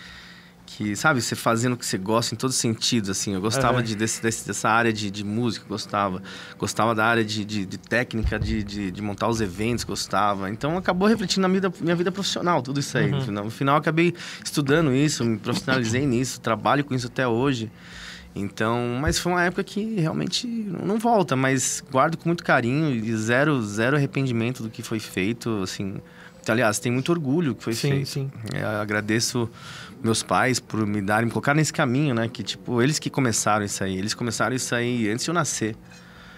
que, 0.76 0.96
sabe, 0.96 1.22
você 1.22 1.36
fazendo 1.36 1.74
o 1.74 1.78
que 1.78 1.86
você 1.86 2.00
gosta 2.00 2.34
em 2.34 2.38
todos 2.38 2.56
os 2.56 2.62
sentidos, 2.62 3.08
assim. 3.08 3.36
Eu 3.36 3.42
gostava 3.42 3.84
de, 3.84 3.96
desse, 3.96 4.22
desse, 4.22 4.48
dessa 4.48 4.70
área 4.70 4.92
de, 4.92 5.12
de 5.12 5.24
música, 5.24 5.66
gostava. 5.70 6.22
Gostava 6.58 6.96
da 6.96 7.06
área 7.06 7.24
de, 7.24 7.46
de, 7.46 7.64
de 7.64 7.78
técnica, 7.78 8.40
de, 8.40 8.64
de, 8.64 8.90
de, 8.90 9.02
montar 9.02 9.28
os 9.28 9.40
eventos, 9.40 9.84
gostava. 9.84 10.50
Então, 10.50 10.76
acabou 10.76 11.08
refletindo 11.08 11.44
na 11.44 11.48
minha, 11.48 11.72
minha 11.80 11.96
vida 11.96 12.12
profissional, 12.12 12.64
tudo 12.64 12.80
isso 12.80 12.98
aí. 12.98 13.12
Uhum. 13.12 13.20
No, 13.20 13.22
final, 13.22 13.44
no 13.46 13.52
final, 13.52 13.78
acabei 13.78 14.16
estudando 14.44 14.92
isso, 14.92 15.24
me 15.24 15.38
profissionalizei 15.38 16.08
nisso, 16.08 16.42
trabalho 16.42 16.84
com 16.84 16.96
isso 16.96 17.06
até 17.06 17.28
hoje. 17.28 17.72
Então, 18.36 18.98
mas 19.00 19.20
foi 19.20 19.32
uma 19.32 19.44
época 19.44 19.64
que 19.64 20.00
realmente 20.00 20.48
não 20.48 20.98
volta, 20.98 21.36
mas 21.36 21.84
guardo 21.92 22.18
com 22.18 22.28
muito 22.28 22.44
carinho 22.44 22.90
e 22.90 23.16
zero, 23.16 23.62
zero 23.62 23.96
arrependimento 23.96 24.64
do 24.64 24.72
que 24.72 24.82
foi 24.82 25.00
feito, 25.00 25.62
assim. 25.62 25.98
Aliás, 26.48 26.80
tem 26.80 26.92
muito 26.92 27.12
orgulho 27.12 27.54
que 27.54 27.64
foi 27.64 27.74
sim, 27.74 27.90
feito. 27.90 28.10
Sim. 28.10 28.32
É, 28.54 28.64
agradeço 28.64 29.48
meus 30.04 30.22
pais 30.22 30.60
por 30.60 30.86
me 30.86 31.02
darem, 31.02 31.26
me 31.26 31.32
colocar 31.32 31.54
nesse 31.54 31.72
caminho, 31.72 32.14
né? 32.14 32.28
Que, 32.28 32.44
tipo, 32.44 32.82
eles 32.82 33.00
que 33.00 33.10
começaram 33.10 33.64
isso 33.64 33.84
aí. 33.84 33.98
Eles 33.98 34.14
começaram 34.14 34.56
isso 34.56 34.76
aí 34.76 35.10
antes 35.10 35.24
de 35.24 35.32
eu 35.32 35.34
nascer. 35.34 35.76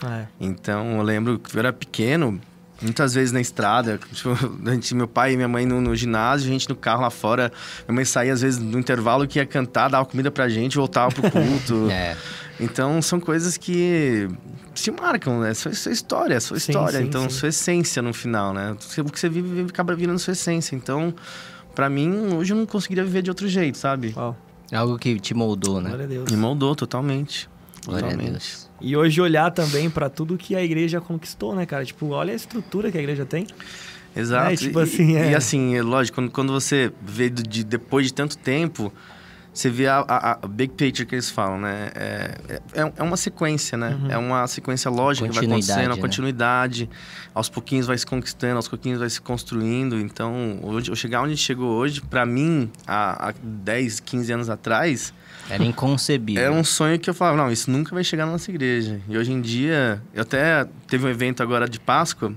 É. 0.03 0.25
Então, 0.39 0.97
eu 0.97 1.01
lembro 1.01 1.39
que 1.39 1.55
eu 1.55 1.59
era 1.59 1.73
pequeno, 1.73 2.39
Muitas 2.81 3.13
vezes 3.13 3.31
na 3.31 3.39
estrada, 3.39 3.97
tipo, 4.11 4.31
a 4.65 4.73
gente, 4.73 4.93
meu 4.93 5.07
pai 5.07 5.33
e 5.33 5.35
minha 5.35 5.47
mãe 5.47 5.65
no, 5.65 5.79
no, 5.79 5.95
ginásio, 5.95 6.47
a 6.47 6.51
gente 6.51 6.67
no 6.67 6.75
carro 6.75 7.01
lá 7.01 7.09
fora. 7.09 7.51
Minha 7.87 7.95
mãe 7.95 8.05
saía 8.05 8.33
às 8.33 8.41
vezes 8.41 8.59
no 8.59 8.77
intervalo 8.77 9.27
que 9.27 9.39
ia 9.39 9.45
cantar, 9.45 9.89
dava 9.89 10.05
comida 10.05 10.29
pra 10.29 10.49
gente, 10.49 10.75
voltava 10.75 11.13
pro 11.13 11.31
culto. 11.31 11.89
é. 11.91 12.17
Então 12.59 13.01
são 13.01 13.19
coisas 13.19 13.57
que 13.57 14.27
se 14.73 14.91
marcam, 14.91 15.39
né? 15.39 15.53
Sua, 15.53 15.73
sua 15.73 15.91
história, 15.91 16.39
sua 16.41 16.59
sim, 16.59 16.71
história. 16.71 16.99
Sim, 16.99 17.05
então, 17.05 17.23
sim. 17.23 17.29
sua 17.29 17.49
essência 17.49 18.01
no 18.01 18.13
final, 18.13 18.53
né? 18.53 18.75
O 18.97 19.05
que 19.05 19.19
você 19.19 19.29
vive 19.29 19.61
acaba 19.69 19.95
virando 19.95 20.19
sua 20.19 20.33
essência. 20.33 20.75
Então, 20.75 21.13
para 21.75 21.89
mim, 21.89 22.33
hoje 22.33 22.53
eu 22.53 22.57
não 22.57 22.65
conseguiria 22.65 23.03
viver 23.03 23.21
de 23.21 23.29
outro 23.29 23.47
jeito, 23.47 23.77
sabe? 23.77 24.13
Wow. 24.15 24.35
Algo 24.73 24.97
que 24.97 25.19
te 25.19 25.33
moldou, 25.33 25.79
né? 25.79 25.89
Glória 25.89 26.05
a 26.05 26.09
Deus. 26.09 26.31
Me 26.31 26.37
moldou 26.37 26.75
totalmente. 26.75 27.49
Glória 27.85 28.03
totalmente. 28.03 28.29
a 28.29 28.31
Deus. 28.31 28.69
E 28.81 28.95
hoje 28.97 29.21
olhar 29.21 29.51
também 29.51 29.89
para 29.89 30.09
tudo 30.09 30.37
que 30.37 30.55
a 30.55 30.63
igreja 30.63 30.99
conquistou, 30.99 31.55
né, 31.55 31.65
cara? 31.65 31.85
Tipo, 31.85 32.07
olha 32.07 32.33
a 32.33 32.35
estrutura 32.35 32.91
que 32.91 32.97
a 32.97 33.01
igreja 33.01 33.25
tem. 33.25 33.45
Exato. 34.15 34.51
É, 34.51 34.55
tipo 34.55 34.79
assim, 34.79 35.17
é... 35.17 35.31
E, 35.31 35.35
assim, 35.35 35.75
é 35.75 35.81
lógico, 35.81 36.15
quando, 36.15 36.31
quando 36.31 36.53
você 36.53 36.91
vê 37.01 37.29
de, 37.29 37.63
depois 37.63 38.07
de 38.07 38.13
tanto 38.13 38.37
tempo, 38.37 38.91
você 39.55 39.69
vê 39.69 39.87
a, 39.87 39.99
a, 39.99 40.31
a, 40.43 40.47
big 40.47 40.73
picture 40.73 41.07
que 41.07 41.15
eles 41.15 41.29
falam, 41.29 41.57
né? 41.57 41.89
É, 41.95 42.37
é, 42.73 42.93
é 42.97 43.03
uma 43.03 43.15
sequência, 43.15 43.77
né? 43.77 43.97
Uhum. 44.01 44.11
É 44.11 44.17
uma 44.17 44.45
sequência 44.47 44.91
lógica 44.91 45.29
que 45.29 45.33
vai 45.33 45.45
acontecendo, 45.45 45.93
a 45.93 45.95
né? 45.95 46.01
continuidade. 46.01 46.89
Aos 47.33 47.47
pouquinhos 47.47 47.87
vai 47.87 47.97
se 47.97 48.05
conquistando, 48.05 48.57
aos 48.57 48.67
pouquinhos 48.67 48.99
vai 48.99 49.09
se 49.09 49.21
construindo. 49.21 49.97
Então, 49.97 50.59
hoje, 50.61 50.91
eu 50.91 50.95
chegar 50.95 51.21
onde 51.21 51.31
a 51.31 51.35
gente 51.35 51.45
chegou 51.45 51.69
hoje, 51.69 52.01
para 52.01 52.25
mim, 52.25 52.69
há, 52.85 53.29
há 53.29 53.33
10, 53.41 54.01
15 54.01 54.33
anos 54.33 54.49
atrás 54.49 55.13
era 55.49 55.63
inconcebível. 55.63 56.43
Era 56.43 56.51
um 56.51 56.63
sonho 56.63 56.99
que 56.99 57.09
eu 57.09 57.13
falava, 57.13 57.37
não, 57.37 57.49
isso 57.49 57.71
nunca 57.71 57.95
vai 57.95 58.03
chegar 58.03 58.25
na 58.25 58.33
nossa 58.33 58.51
igreja. 58.51 58.99
E 59.07 59.17
hoje 59.17 59.31
em 59.31 59.39
dia, 59.39 60.01
eu 60.13 60.23
até 60.23 60.67
teve 60.87 61.05
um 61.05 61.09
evento 61.09 61.41
agora 61.41 61.69
de 61.69 61.79
Páscoa. 61.79 62.33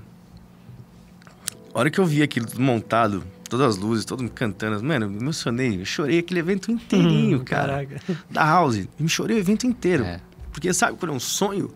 A 1.73 1.79
hora 1.79 1.89
que 1.89 1.99
eu 1.99 2.05
vi 2.05 2.23
aquilo 2.23 2.47
montado, 2.57 3.23
todas 3.49 3.75
as 3.75 3.77
luzes, 3.77 4.05
todo 4.05 4.21
mundo 4.21 4.31
cantando, 4.31 4.81
mano, 4.83 5.05
eu 5.05 5.09
me 5.09 5.17
emocionei. 5.17 5.81
Eu 5.81 5.85
chorei 5.85 6.19
aquele 6.19 6.39
evento 6.39 6.71
inteirinho, 6.71 7.39
hum, 7.39 7.43
cara. 7.43 7.85
Caraca. 7.85 8.01
Da 8.29 8.45
House. 8.45 8.77
Eu 8.77 8.87
me 8.99 9.09
chorei 9.09 9.37
o 9.37 9.39
evento 9.39 9.65
inteiro. 9.65 10.03
É. 10.05 10.21
Porque 10.51 10.71
sabe 10.73 10.97
quando 10.97 11.11
é 11.11 11.15
um 11.15 11.19
sonho 11.19 11.69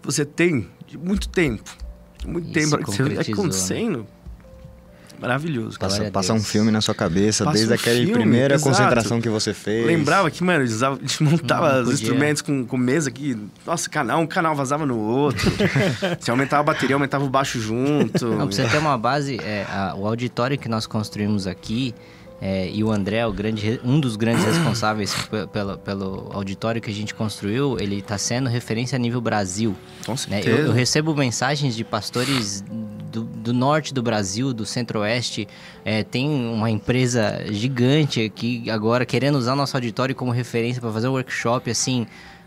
que 0.00 0.06
você 0.06 0.24
tem 0.24 0.68
de 0.86 0.96
muito 0.98 1.28
tempo? 1.28 1.76
Muito 2.26 2.46
Isso 2.46 2.70
tempo, 2.70 2.84
que 2.84 2.96
você 2.96 3.02
vê 3.02 3.14
né? 3.14 3.20
acontecendo. 3.20 3.98
Né? 4.00 4.04
Maravilhoso. 5.20 5.78
Passa, 5.78 6.10
passa 6.10 6.32
um 6.32 6.42
filme 6.42 6.70
na 6.70 6.80
sua 6.80 6.94
cabeça, 6.94 7.44
passa 7.44 7.56
desde 7.56 7.72
um 7.72 7.76
aquela 7.76 7.96
filme, 7.96 8.12
primeira 8.12 8.54
exato. 8.54 8.70
concentração 8.70 9.20
que 9.20 9.28
você 9.28 9.52
fez. 9.52 9.86
Lembrava 9.86 10.30
que, 10.30 10.42
mano, 10.42 10.64
a 10.64 10.66
gente 10.66 11.22
montava 11.22 11.82
os 11.82 12.00
instrumentos 12.00 12.40
com, 12.40 12.64
com 12.64 12.76
mesa 12.76 13.10
que, 13.10 13.36
nossa, 13.66 13.88
canal, 13.90 14.20
um 14.20 14.26
canal 14.26 14.54
vazava 14.54 14.86
no 14.86 14.98
outro. 14.98 15.50
você 16.18 16.30
aumentava 16.30 16.62
a 16.62 16.64
bateria, 16.74 16.96
aumentava 16.96 17.24
o 17.24 17.28
baixo 17.28 17.60
junto. 17.60 18.26
Não, 18.28 18.46
pra 18.46 18.56
você 18.56 18.64
ter 18.66 18.78
uma 18.78 18.96
base, 18.96 19.38
é, 19.42 19.66
a, 19.68 19.94
o 19.94 20.06
auditório 20.06 20.56
que 20.56 20.68
nós 20.68 20.86
construímos 20.86 21.46
aqui, 21.46 21.94
é, 22.40 22.70
e 22.70 22.82
o 22.82 22.90
André, 22.90 23.26
o 23.26 23.32
grande, 23.32 23.78
um 23.84 24.00
dos 24.00 24.16
grandes 24.16 24.44
responsáveis 24.46 25.14
pelo, 25.52 25.76
pelo 25.76 26.30
auditório 26.32 26.80
que 26.80 26.90
a 26.90 26.94
gente 26.94 27.14
construiu, 27.14 27.78
ele 27.78 27.98
está 27.98 28.16
sendo 28.16 28.48
referência 28.48 28.96
a 28.96 28.98
nível 28.98 29.20
Brasil. 29.20 29.76
Com 30.06 30.16
certeza. 30.16 30.48
Né? 30.48 30.62
Eu, 30.62 30.66
eu, 30.68 30.72
recebo 30.72 31.14
mensagens 31.14 31.76
de 31.76 31.84
pastores 31.84 32.64
do, 33.10 33.22
do 33.24 33.52
norte 33.52 33.92
do 33.92 34.02
Brasil, 34.02 34.52
do 34.52 34.64
centro-oeste. 34.64 35.48
É, 35.84 36.02
tem 36.02 36.28
uma 36.28 36.70
empresa 36.70 37.44
gigante 37.50 38.24
aqui 38.24 38.70
agora 38.70 39.04
querendo 39.04 39.36
usar 39.36 39.54
nosso 39.56 39.76
auditório 39.76 40.14
como 40.14 40.30
referência 40.30 40.80
para 40.80 40.90
fazer 40.92 41.08
um 41.08 41.12
workshop 41.12 41.70
assim. 41.70 42.06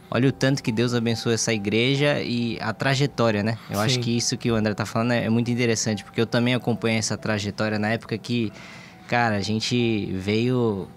Olha 0.09 0.29
o 0.29 0.31
tanto 0.31 0.61
que 0.61 0.71
Deus 0.71 0.93
abençoa 0.93 1.33
essa 1.33 1.51
igreja 1.51 2.21
e 2.21 2.57
a 2.61 2.71
trajetória, 2.71 3.41
né? 3.41 3.57
Eu 3.69 3.77
Sim. 3.77 3.81
acho 3.83 3.99
que 3.99 4.15
isso 4.15 4.37
que 4.37 4.51
o 4.51 4.55
André 4.55 4.73
tá 4.75 4.85
falando 4.85 5.11
é, 5.11 5.25
é 5.25 5.29
muito 5.29 5.49
interessante, 5.49 6.03
porque 6.03 6.21
eu 6.21 6.27
também 6.27 6.53
acompanhei 6.53 6.99
essa 6.99 7.17
trajetória 7.17 7.79
na 7.79 7.89
época 7.89 8.15
que 8.17 8.51
Cara, 9.07 9.35
a 9.35 9.41
gente 9.41 10.11
veio. 10.13 10.87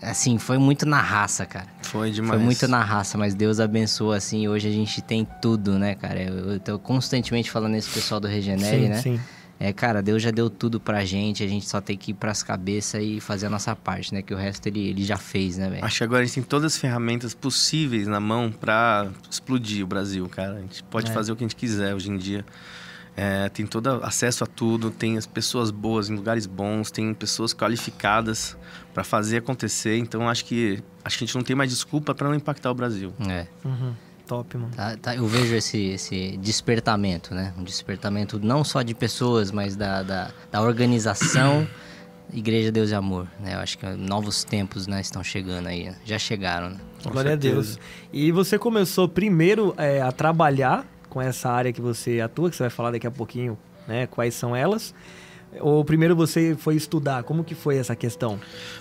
Assim, 0.00 0.38
foi 0.38 0.58
muito 0.58 0.86
na 0.86 1.00
raça, 1.00 1.44
cara. 1.44 1.66
Foi 1.90 2.10
demais. 2.10 2.34
Foi 2.34 2.44
muito 2.44 2.68
na 2.68 2.82
raça, 2.82 3.16
mas 3.16 3.34
Deus 3.34 3.60
abençoa, 3.60 4.16
assim. 4.16 4.46
Hoje 4.46 4.68
a 4.68 4.70
gente 4.70 5.00
tem 5.00 5.26
tudo, 5.40 5.78
né, 5.78 5.94
cara? 5.94 6.22
Eu, 6.22 6.52
eu 6.52 6.60
tô 6.60 6.78
constantemente 6.78 7.50
falando 7.50 7.74
esse 7.76 7.88
pessoal 7.88 8.20
do 8.20 8.28
Regenere, 8.28 8.82
sim, 8.82 8.88
né? 8.88 9.02
Sim. 9.02 9.20
É, 9.60 9.72
cara, 9.72 10.00
Deus 10.00 10.22
já 10.22 10.30
deu 10.30 10.48
tudo 10.48 10.78
pra 10.78 11.04
gente, 11.04 11.42
a 11.42 11.46
gente 11.48 11.68
só 11.68 11.80
tem 11.80 11.96
que 11.96 12.12
ir 12.12 12.14
pras 12.14 12.44
cabeças 12.44 13.02
e 13.02 13.18
fazer 13.20 13.46
a 13.46 13.50
nossa 13.50 13.74
parte, 13.74 14.14
né? 14.14 14.22
Que 14.22 14.32
o 14.32 14.36
resto 14.36 14.66
ele, 14.68 14.88
ele 14.88 15.02
já 15.02 15.16
fez, 15.16 15.56
né, 15.56 15.68
velho? 15.68 15.84
Acho 15.84 15.98
que 15.98 16.04
agora 16.04 16.22
a 16.22 16.24
gente 16.24 16.34
tem 16.34 16.44
todas 16.44 16.74
as 16.74 16.78
ferramentas 16.78 17.34
possíveis 17.34 18.06
na 18.06 18.20
mão 18.20 18.52
pra 18.52 19.08
explodir 19.28 19.82
o 19.82 19.86
Brasil, 19.86 20.28
cara. 20.28 20.58
A 20.58 20.60
gente 20.60 20.84
pode 20.84 21.10
é. 21.10 21.14
fazer 21.14 21.32
o 21.32 21.36
que 21.36 21.42
a 21.42 21.46
gente 21.46 21.56
quiser 21.56 21.92
hoje 21.92 22.08
em 22.08 22.16
dia. 22.16 22.44
É, 23.20 23.48
tem 23.48 23.66
todo 23.66 23.88
acesso 24.04 24.44
a 24.44 24.46
tudo, 24.46 24.92
tem 24.92 25.18
as 25.18 25.26
pessoas 25.26 25.72
boas 25.72 26.08
em 26.08 26.14
lugares 26.14 26.46
bons, 26.46 26.88
tem 26.88 27.12
pessoas 27.12 27.52
qualificadas 27.52 28.56
para 28.94 29.02
fazer 29.02 29.38
acontecer. 29.38 29.98
Então 29.98 30.28
acho 30.28 30.44
que 30.44 30.80
acho 31.02 31.18
que 31.18 31.24
a 31.24 31.26
gente 31.26 31.34
não 31.34 31.42
tem 31.42 31.56
mais 31.56 31.68
desculpa 31.68 32.14
para 32.14 32.28
não 32.28 32.34
impactar 32.36 32.70
o 32.70 32.74
Brasil. 32.74 33.12
É. 33.28 33.48
Uhum. 33.64 33.92
Top, 34.24 34.56
mano. 34.56 34.70
Tá, 34.72 34.96
tá, 34.96 35.16
eu 35.16 35.26
vejo 35.26 35.52
esse, 35.56 35.86
esse 35.86 36.36
despertamento, 36.36 37.34
né? 37.34 37.52
Um 37.58 37.64
despertamento 37.64 38.38
não 38.38 38.62
só 38.62 38.82
de 38.82 38.94
pessoas, 38.94 39.50
mas 39.50 39.74
da, 39.74 40.04
da, 40.04 40.30
da 40.52 40.62
organização 40.62 41.66
Igreja 42.32 42.70
Deus 42.70 42.90
e 42.90 42.94
Amor, 42.94 43.26
né? 43.40 43.56
Eu 43.56 43.58
acho 43.58 43.78
que 43.78 43.86
novos 43.96 44.44
tempos 44.44 44.86
né, 44.86 45.00
estão 45.00 45.24
chegando 45.24 45.66
aí. 45.66 45.92
Já 46.04 46.20
chegaram, 46.20 46.70
né? 46.70 46.76
Glória 47.02 47.32
a 47.32 47.36
Deus. 47.36 47.80
E 48.12 48.30
você 48.30 48.56
começou 48.60 49.08
primeiro 49.08 49.74
é, 49.76 50.00
a 50.00 50.12
trabalhar 50.12 50.86
com 51.08 51.20
essa 51.20 51.48
área 51.50 51.72
que 51.72 51.80
você 51.80 52.20
atua, 52.20 52.50
que 52.50 52.56
você 52.56 52.64
vai 52.64 52.70
falar 52.70 52.90
daqui 52.90 53.06
a 53.06 53.10
pouquinho, 53.10 53.58
né? 53.86 54.06
Quais 54.06 54.34
são 54.34 54.54
elas? 54.54 54.94
Ou 55.60 55.84
primeiro 55.84 56.14
você 56.14 56.56
foi 56.58 56.76
estudar? 56.76 57.22
Como 57.22 57.42
que 57.42 57.54
foi 57.54 57.78
essa 57.78 57.96
questão? 57.96 58.38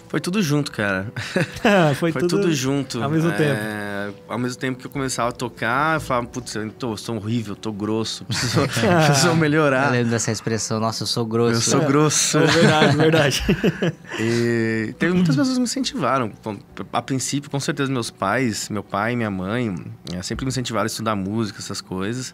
Foi 0.10 0.20
tudo 0.20 0.42
junto, 0.42 0.72
cara. 0.72 1.12
foi, 1.96 2.12
foi 2.12 2.22
tudo, 2.22 2.42
tudo, 2.42 2.54
junto. 2.54 3.02
Ao 3.02 3.10
mesmo 3.10 3.32
é... 3.32 3.36
tempo. 3.36 4.20
Ao 4.28 4.38
mesmo 4.38 4.60
tempo 4.60 4.80
que 4.80 4.86
eu 4.86 4.92
começava 4.92 5.30
a 5.30 5.32
tocar, 5.32 5.96
eu 5.96 6.02
falava, 6.02 6.28
putz, 6.28 6.56
eu 6.56 6.70
tô, 6.72 6.96
sou 6.96 7.16
horrível, 7.16 7.56
tô 7.56 7.72
grosso, 7.72 8.24
preciso, 8.26 8.62
preciso 8.68 9.36
melhorar. 9.36 9.88
Eu 9.88 9.92
lembro 9.92 10.12
dessa 10.12 10.32
expressão, 10.32 10.80
nossa, 10.80 11.04
eu 11.04 11.08
sou 11.08 11.26
grosso. 11.26 11.56
Eu 11.56 11.62
sou 11.62 11.82
grosso. 11.82 12.38
É 12.38 12.48
verdade, 12.48 12.98
verdade. 12.98 13.44
E 14.20 14.96
teve 15.00 15.14
muitas 15.14 15.36
pessoas 15.36 15.56
que 15.56 15.60
me 15.60 15.66
incentivaram. 15.66 16.32
A 16.94 17.02
princípio, 17.02 17.50
com 17.50 17.60
certeza, 17.60 17.92
meus 17.92 18.12
pais, 18.12 18.70
meu 18.70 18.84
pai 18.84 19.14
e 19.14 19.16
minha 19.16 19.32
mãe, 19.32 19.76
eh, 20.14 20.22
sempre 20.22 20.46
me 20.46 20.50
incentivaram 20.50 20.84
a 20.84 20.88
estudar 20.88 21.16
música, 21.16 21.60
essas 21.60 21.82
coisas. 21.82 22.34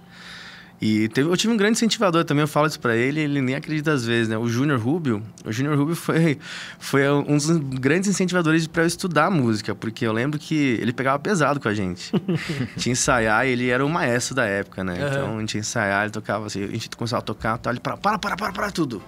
E 0.85 1.07
teve- 1.07 1.29
eu 1.29 1.37
tive 1.37 1.53
um 1.53 1.55
grande 1.55 1.77
incentivador 1.77 2.25
também, 2.25 2.41
eu 2.41 2.47
falo 2.47 2.67
isso 2.67 2.77
pra 2.77 2.93
ele, 2.93 3.21
ele 3.21 3.41
nem 3.41 3.55
acredita 3.55 3.93
às 3.93 4.05
vezes, 4.05 4.27
né? 4.27 4.37
O 4.37 4.49
Júnior 4.49 4.77
Rubio. 4.81 5.23
O 5.45 5.49
Júnior 5.51 5.77
Rubio 5.77 5.95
foi, 5.95 6.37
foi 6.77 7.09
um 7.09 7.37
dos 7.37 7.49
grandes 7.79 8.09
incentivadores 8.09 8.67
para 8.67 8.83
eu 8.83 8.87
estudar 8.87 9.31
música, 9.31 9.73
porque 9.73 10.05
eu 10.05 10.11
lembro 10.11 10.37
que 10.37 10.53
ele 10.81 10.91
pegava 10.91 11.17
pesado 11.19 11.57
com 11.61 11.69
a 11.69 11.73
gente. 11.73 12.11
tinha 12.75 12.91
ensaiar 12.91 13.47
e 13.47 13.51
ele 13.51 13.69
era 13.69 13.85
o 13.85 13.89
maestro 13.89 14.35
da 14.35 14.43
época, 14.45 14.83
né? 14.83 14.99
Aham. 14.99 15.07
Então 15.09 15.37
a 15.37 15.39
gente 15.39 15.53
ia 15.55 15.59
ensaiar, 15.61 16.03
ele 16.03 16.11
tocava 16.11 16.47
assim, 16.47 16.61
a 16.65 16.67
gente 16.67 16.89
começava 16.89 17.21
a 17.21 17.25
tocar, 17.25 17.57
tá, 17.59 17.69
ele 17.69 17.79
para, 17.79 17.95
para, 17.95 18.19
para, 18.19 18.35
para, 18.35 18.51
para 18.51 18.69
tudo. 18.71 19.01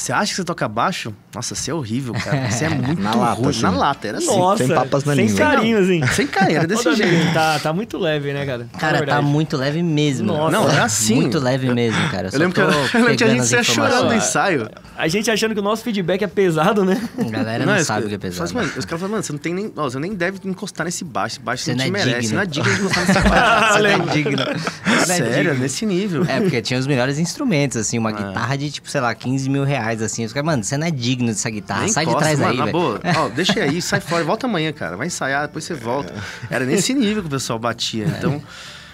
Você 0.00 0.12
acha 0.14 0.30
que 0.30 0.36
você 0.36 0.44
toca 0.44 0.66
baixo? 0.66 1.12
Nossa, 1.34 1.54
você 1.54 1.70
é 1.70 1.74
horrível, 1.74 2.14
cara. 2.14 2.48
Você 2.50 2.64
é 2.64 2.68
muito 2.70 3.02
Na 3.02 3.14
lata, 3.14 3.34
ruim. 3.34 3.50
assim. 3.50 3.62
Na 3.62 3.70
lata, 3.70 4.08
era 4.08 4.16
assim. 4.16 4.26
Nossa, 4.26 4.64
sem 4.64 4.74
papas 4.74 5.04
na 5.04 5.14
sem 5.14 5.26
língua. 5.26 5.38
carinho, 5.38 5.78
assim. 5.78 6.06
Sem 6.14 6.26
cair, 6.26 6.54
era 6.56 6.66
desse 6.66 6.94
jeito. 6.94 7.34
Tá, 7.34 7.58
tá 7.58 7.72
muito 7.72 7.98
leve, 7.98 8.32
né, 8.32 8.46
cara? 8.46 8.66
Cara, 8.78 9.04
tá 9.06 9.20
muito 9.20 9.58
leve 9.58 9.82
mesmo. 9.82 10.28
Nossa. 10.28 10.50
Não, 10.50 10.70
é 10.70 10.80
assim. 10.80 11.16
Muito 11.16 11.38
leve 11.38 11.72
mesmo, 11.74 12.00
cara. 12.08 12.30
Eu 12.32 12.38
lembro, 12.38 12.54
que, 12.54 12.60
eu, 12.62 12.70
eu 12.98 13.00
lembro 13.00 13.16
que 13.16 13.24
a 13.24 13.28
gente 13.28 13.44
saia 13.46 13.62
chorando 13.62 14.06
no 14.06 14.14
ensaio. 14.14 14.70
A 14.96 15.06
gente 15.06 15.30
achando 15.30 15.52
que 15.52 15.60
o 15.60 15.62
nosso 15.62 15.82
feedback 15.82 16.22
é 16.22 16.26
pesado, 16.26 16.82
né? 16.82 17.00
A 17.18 17.30
galera 17.30 17.66
não, 17.66 17.76
os 17.76 17.86
sabe 17.86 18.06
o 18.06 18.08
que 18.08 18.14
é 18.14 18.18
pesado. 18.18 18.54
mano, 18.54 18.72
os 18.76 18.84
caras 18.86 19.00
falam, 19.00 19.10
mano, 19.10 19.22
você 19.22 19.32
não 19.32 19.38
tem 19.38 19.52
nem. 19.52 19.70
Ó, 19.76 19.82
você 19.84 19.98
nem 19.98 20.14
deve 20.14 20.38
encostar 20.46 20.86
nesse 20.86 21.04
baixo. 21.04 21.36
Esse 21.36 21.40
baixo 21.40 21.64
Você 21.64 21.74
não 21.74 21.84
te 21.84 21.90
não 21.90 22.00
é 22.00 22.04
merece. 22.04 22.20
digno. 22.20 22.28
Você 22.28 22.34
não 22.34 22.42
é 22.42 22.46
digno 22.46 22.74
de 22.74 22.80
encostar 22.80 23.06
nesse 23.06 23.28
baixo. 23.28 23.72
Você 23.74 23.80
não 23.82 23.88
é 23.90 23.98
digno. 24.12 24.36
Você 24.36 24.86
não 24.86 24.94
é 24.94 25.30
Sério, 25.30 25.54
nesse 25.58 25.84
nível. 25.86 26.24
É, 26.26 26.40
porque 26.40 26.62
tinha 26.62 26.80
os 26.80 26.86
melhores 26.86 27.18
instrumentos, 27.18 27.76
assim, 27.76 27.98
uma 27.98 28.12
guitarra 28.12 28.56
de, 28.56 28.70
tipo, 28.70 28.88
sei 28.90 29.00
lá, 29.00 29.14
15 29.14 29.48
mil 29.48 29.64
reais, 29.64 29.89
assim. 30.02 30.24
Os 30.24 30.32
caras, 30.32 30.46
mano, 30.46 30.62
você 30.64 30.76
não 30.76 30.86
é 30.86 30.90
digno 30.90 31.28
dessa 31.28 31.48
guitarra, 31.50 31.80
Nem 31.82 31.88
sai 31.92 32.04
de 32.04 32.10
encosta, 32.10 32.26
trás 32.28 32.38
mano, 32.40 32.52
aí, 32.52 32.58
na 32.58 32.64
velho. 32.66 32.78
boa. 32.78 33.00
Ó, 33.16 33.28
deixa 33.28 33.60
aí, 33.60 33.80
sai 33.82 34.00
fora, 34.00 34.22
volta 34.24 34.46
amanhã, 34.46 34.72
cara. 34.72 34.96
Vai 34.96 35.06
ensaiar, 35.08 35.46
depois 35.46 35.64
você 35.64 35.74
volta. 35.74 36.12
Era 36.50 36.64
nesse 36.64 36.94
nível 36.94 37.22
que 37.22 37.28
o 37.28 37.30
pessoal 37.30 37.58
batia. 37.58 38.04
Então. 38.06 38.40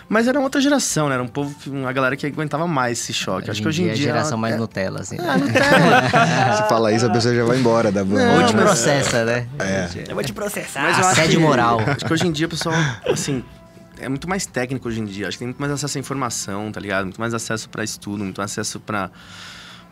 Mas 0.08 0.28
era 0.28 0.38
uma 0.38 0.44
outra 0.44 0.60
geração, 0.60 1.08
né? 1.08 1.14
Era 1.14 1.22
um 1.24 1.26
povo, 1.26 1.52
uma 1.66 1.92
galera 1.92 2.14
que 2.16 2.24
aguentava 2.24 2.64
mais 2.68 3.00
esse 3.00 3.12
choque. 3.12 3.50
Acho 3.50 3.60
que 3.60 3.66
hoje 3.66 3.82
em 3.82 3.88
é 3.88 3.90
a 3.90 3.94
dia. 3.94 4.04
geração 4.04 4.38
mais 4.38 4.54
é, 4.54 4.56
Nutella, 4.56 5.00
assim. 5.00 5.16
Ah, 5.18 5.36
Nutella. 5.36 6.54
Se 6.62 6.68
falar 6.68 6.92
isso, 6.92 7.06
a 7.06 7.10
pessoa 7.10 7.34
já 7.34 7.44
vai 7.44 7.58
embora 7.58 7.90
da 7.90 8.04
banda. 8.04 8.22
Ou 8.34 8.40
Não, 8.40 8.46
te 8.46 8.54
processa, 8.54 9.24
né? 9.24 9.48
Eu 10.08 10.14
vou 10.14 10.22
te 10.22 10.32
processar. 10.32 10.80
Mas 10.82 10.98
Assédio 11.04 11.40
que- 11.40 11.44
moral. 11.44 11.80
Acho 11.80 12.04
que 12.04 12.12
hoje 12.12 12.24
em 12.24 12.30
dia 12.30 12.46
o 12.46 12.50
pessoal, 12.50 12.76
assim, 13.10 13.42
é 13.98 14.08
muito 14.08 14.28
mais 14.28 14.46
técnico 14.46 14.86
hoje 14.86 15.00
em 15.00 15.04
dia. 15.06 15.26
Acho 15.26 15.36
que 15.36 15.40
tem 15.40 15.48
muito 15.48 15.58
mais 15.58 15.72
acesso 15.72 15.98
à 15.98 16.00
informação, 16.00 16.70
tá 16.70 16.78
ligado? 16.78 17.06
Muito 17.06 17.20
mais 17.20 17.34
acesso 17.34 17.68
pra 17.68 17.82
estudo, 17.82 18.22
muito 18.22 18.38
mais 18.38 18.52
acesso 18.52 18.78
pra 18.78 19.10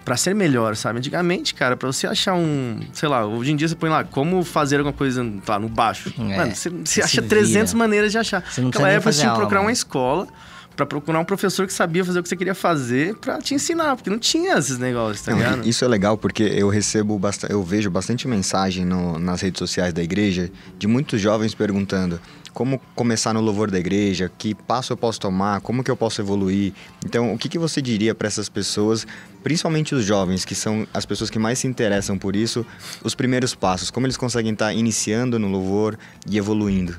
para 0.04 0.16
ser 0.16 0.34
melhor, 0.34 0.76
sabe? 0.76 0.98
Antigamente, 0.98 1.54
cara, 1.54 1.76
pra 1.76 1.86
você 1.90 2.06
achar 2.06 2.34
um, 2.34 2.80
sei 2.92 3.08
lá, 3.08 3.24
hoje 3.26 3.52
em 3.52 3.56
dia 3.56 3.66
você 3.68 3.74
põe 3.74 3.88
lá 3.88 4.04
como 4.04 4.44
fazer 4.44 4.76
alguma 4.76 4.92
coisa 4.92 5.24
lá 5.48 5.58
no 5.58 5.68
baixo. 5.68 6.12
É, 6.18 6.36
Mano, 6.36 6.54
você, 6.54 6.68
você 6.68 7.00
acha 7.02 7.22
se 7.22 7.28
300 7.28 7.72
vira. 7.72 7.78
maneiras 7.78 8.12
de 8.12 8.18
achar. 8.18 8.44
Você 8.48 8.60
não 8.60 8.68
Naquela 8.68 8.90
época 8.90 9.12
você 9.12 9.20
tinha 9.20 9.30
que 9.32 9.38
procurar 9.38 9.60
uma 9.60 9.64
mano. 9.64 9.72
escola 9.72 10.28
pra 10.76 10.84
procurar 10.84 11.20
um 11.20 11.24
professor 11.24 11.66
que 11.68 11.72
sabia 11.72 12.04
fazer 12.04 12.18
o 12.18 12.22
que 12.22 12.28
você 12.28 12.36
queria 12.36 12.54
fazer 12.54 13.14
pra 13.16 13.38
te 13.38 13.54
ensinar, 13.54 13.94
porque 13.94 14.10
não 14.10 14.18
tinha 14.18 14.58
esses 14.58 14.76
negócios, 14.76 15.22
tá 15.24 15.30
Não, 15.30 15.38
ligado? 15.38 15.68
isso 15.68 15.84
é 15.84 15.88
legal 15.88 16.18
porque 16.18 16.42
eu 16.42 16.68
recebo 16.68 17.16
bastante, 17.16 17.52
eu 17.52 17.62
vejo 17.62 17.88
bastante 17.92 18.26
mensagem 18.26 18.84
no- 18.84 19.16
nas 19.18 19.40
redes 19.40 19.58
sociais 19.60 19.92
da 19.94 20.02
igreja 20.02 20.50
de 20.76 20.88
muitos 20.88 21.20
jovens 21.20 21.54
perguntando 21.54 22.20
como 22.54 22.80
começar 22.94 23.34
no 23.34 23.40
louvor 23.40 23.68
da 23.68 23.78
igreja, 23.78 24.30
que 24.38 24.54
passo 24.54 24.92
eu 24.92 24.96
posso 24.96 25.18
tomar, 25.20 25.60
como 25.60 25.82
que 25.82 25.90
eu 25.90 25.96
posso 25.96 26.22
evoluir. 26.22 26.72
Então, 27.04 27.34
o 27.34 27.38
que, 27.38 27.48
que 27.48 27.58
você 27.58 27.82
diria 27.82 28.14
para 28.14 28.28
essas 28.28 28.48
pessoas, 28.48 29.04
principalmente 29.42 29.92
os 29.94 30.04
jovens, 30.04 30.44
que 30.44 30.54
são 30.54 30.86
as 30.94 31.04
pessoas 31.04 31.28
que 31.28 31.38
mais 31.38 31.58
se 31.58 31.66
interessam 31.66 32.16
por 32.16 32.36
isso, 32.36 32.64
os 33.02 33.14
primeiros 33.14 33.54
passos, 33.54 33.90
como 33.90 34.06
eles 34.06 34.16
conseguem 34.16 34.52
estar 34.52 34.72
iniciando 34.72 35.36
no 35.38 35.48
louvor 35.48 35.98
e 36.30 36.38
evoluindo? 36.38 36.96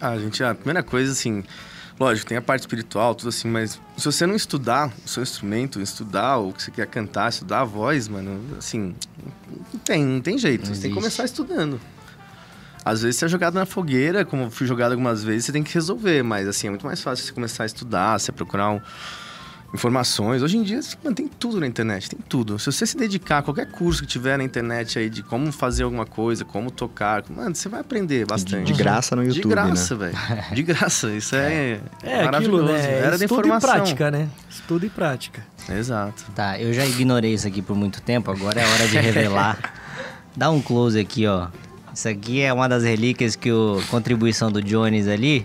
Ah, 0.00 0.16
gente, 0.16 0.42
a 0.42 0.54
primeira 0.54 0.82
coisa, 0.82 1.12
assim, 1.12 1.44
lógico, 2.00 2.26
tem 2.26 2.38
a 2.38 2.42
parte 2.42 2.62
espiritual, 2.62 3.14
tudo 3.14 3.28
assim, 3.28 3.48
mas 3.48 3.78
se 3.96 4.04
você 4.06 4.26
não 4.26 4.34
estudar 4.34 4.90
o 5.04 5.08
seu 5.08 5.22
instrumento, 5.22 5.82
estudar 5.82 6.38
o 6.38 6.52
que 6.52 6.62
você 6.62 6.70
quer 6.70 6.86
cantar, 6.86 7.28
estudar 7.28 7.60
a 7.60 7.64
voz, 7.64 8.08
mano, 8.08 8.40
assim, 8.56 8.94
não 9.74 9.80
tem, 9.80 10.02
não 10.02 10.20
tem 10.22 10.38
jeito. 10.38 10.66
Não 10.66 10.74
você 10.74 10.80
tem 10.80 10.90
que 10.90 10.96
começar 10.96 11.24
estudando. 11.24 11.78
Às 12.88 13.02
vezes 13.02 13.16
você 13.18 13.24
é 13.26 13.28
jogado 13.28 13.54
na 13.54 13.66
fogueira, 13.66 14.24
como 14.24 14.44
eu 14.44 14.50
fui 14.50 14.66
jogado 14.66 14.92
algumas 14.92 15.22
vezes, 15.22 15.44
você 15.46 15.52
tem 15.52 15.62
que 15.62 15.72
resolver, 15.74 16.22
mas 16.22 16.48
assim, 16.48 16.66
é 16.68 16.70
muito 16.70 16.86
mais 16.86 17.00
fácil 17.02 17.24
você 17.26 17.32
começar 17.32 17.62
a 17.64 17.66
estudar, 17.66 18.18
você 18.18 18.32
procurar 18.32 18.70
um- 18.70 18.80
informações. 19.74 20.42
Hoje 20.42 20.56
em 20.56 20.62
dia, 20.62 20.80
mano, 21.04 21.14
tem 21.14 21.28
tudo 21.28 21.60
na 21.60 21.66
internet, 21.66 22.08
tem 22.08 22.18
tudo. 22.26 22.58
Se 22.58 22.72
você 22.72 22.86
se 22.86 22.96
dedicar 22.96 23.38
a 23.38 23.42
qualquer 23.42 23.70
curso 23.70 24.00
que 24.00 24.06
tiver 24.06 24.38
na 24.38 24.44
internet 24.44 24.98
aí 24.98 25.10
de 25.10 25.22
como 25.22 25.52
fazer 25.52 25.82
alguma 25.82 26.06
coisa, 26.06 26.42
como 26.44 26.70
tocar, 26.70 27.22
mano, 27.28 27.54
você 27.54 27.68
vai 27.68 27.80
aprender 27.80 28.24
bastante. 28.26 28.72
De 28.72 28.72
graça 28.72 29.14
no 29.14 29.22
YouTube, 29.22 29.42
De 29.42 29.48
graça, 29.50 29.94
né? 29.94 30.06
velho. 30.10 30.44
De 30.56 30.62
graça. 30.62 31.10
Isso 31.10 31.34
é, 31.36 31.80
É 32.02 32.14
aquilo, 32.14 32.24
maravilhoso. 32.24 32.64
né? 32.72 32.98
Era 32.98 33.18
da 33.18 33.24
Estudo 33.26 33.34
e 33.34 33.48
informação. 33.48 33.70
prática, 33.70 34.10
né? 34.10 34.28
Estudo 34.48 34.86
e 34.86 34.88
prática. 34.88 35.42
Exato. 35.68 36.24
Tá, 36.34 36.58
eu 36.58 36.72
já 36.72 36.86
ignorei 36.86 37.34
isso 37.34 37.46
aqui 37.46 37.60
por 37.60 37.76
muito 37.76 38.00
tempo, 38.00 38.30
agora 38.30 38.58
é 38.60 38.66
hora 38.66 38.88
de 38.88 38.96
revelar. 38.98 39.58
Dá 40.34 40.50
um 40.50 40.62
close 40.62 40.98
aqui, 40.98 41.26
ó. 41.26 41.48
Isso 41.98 42.08
aqui 42.08 42.42
é 42.42 42.52
uma 42.52 42.68
das 42.68 42.84
relíquias 42.84 43.34
que 43.34 43.50
o 43.50 43.82
contribuição 43.90 44.52
do 44.52 44.62
Jones 44.62 45.08
ali. 45.08 45.44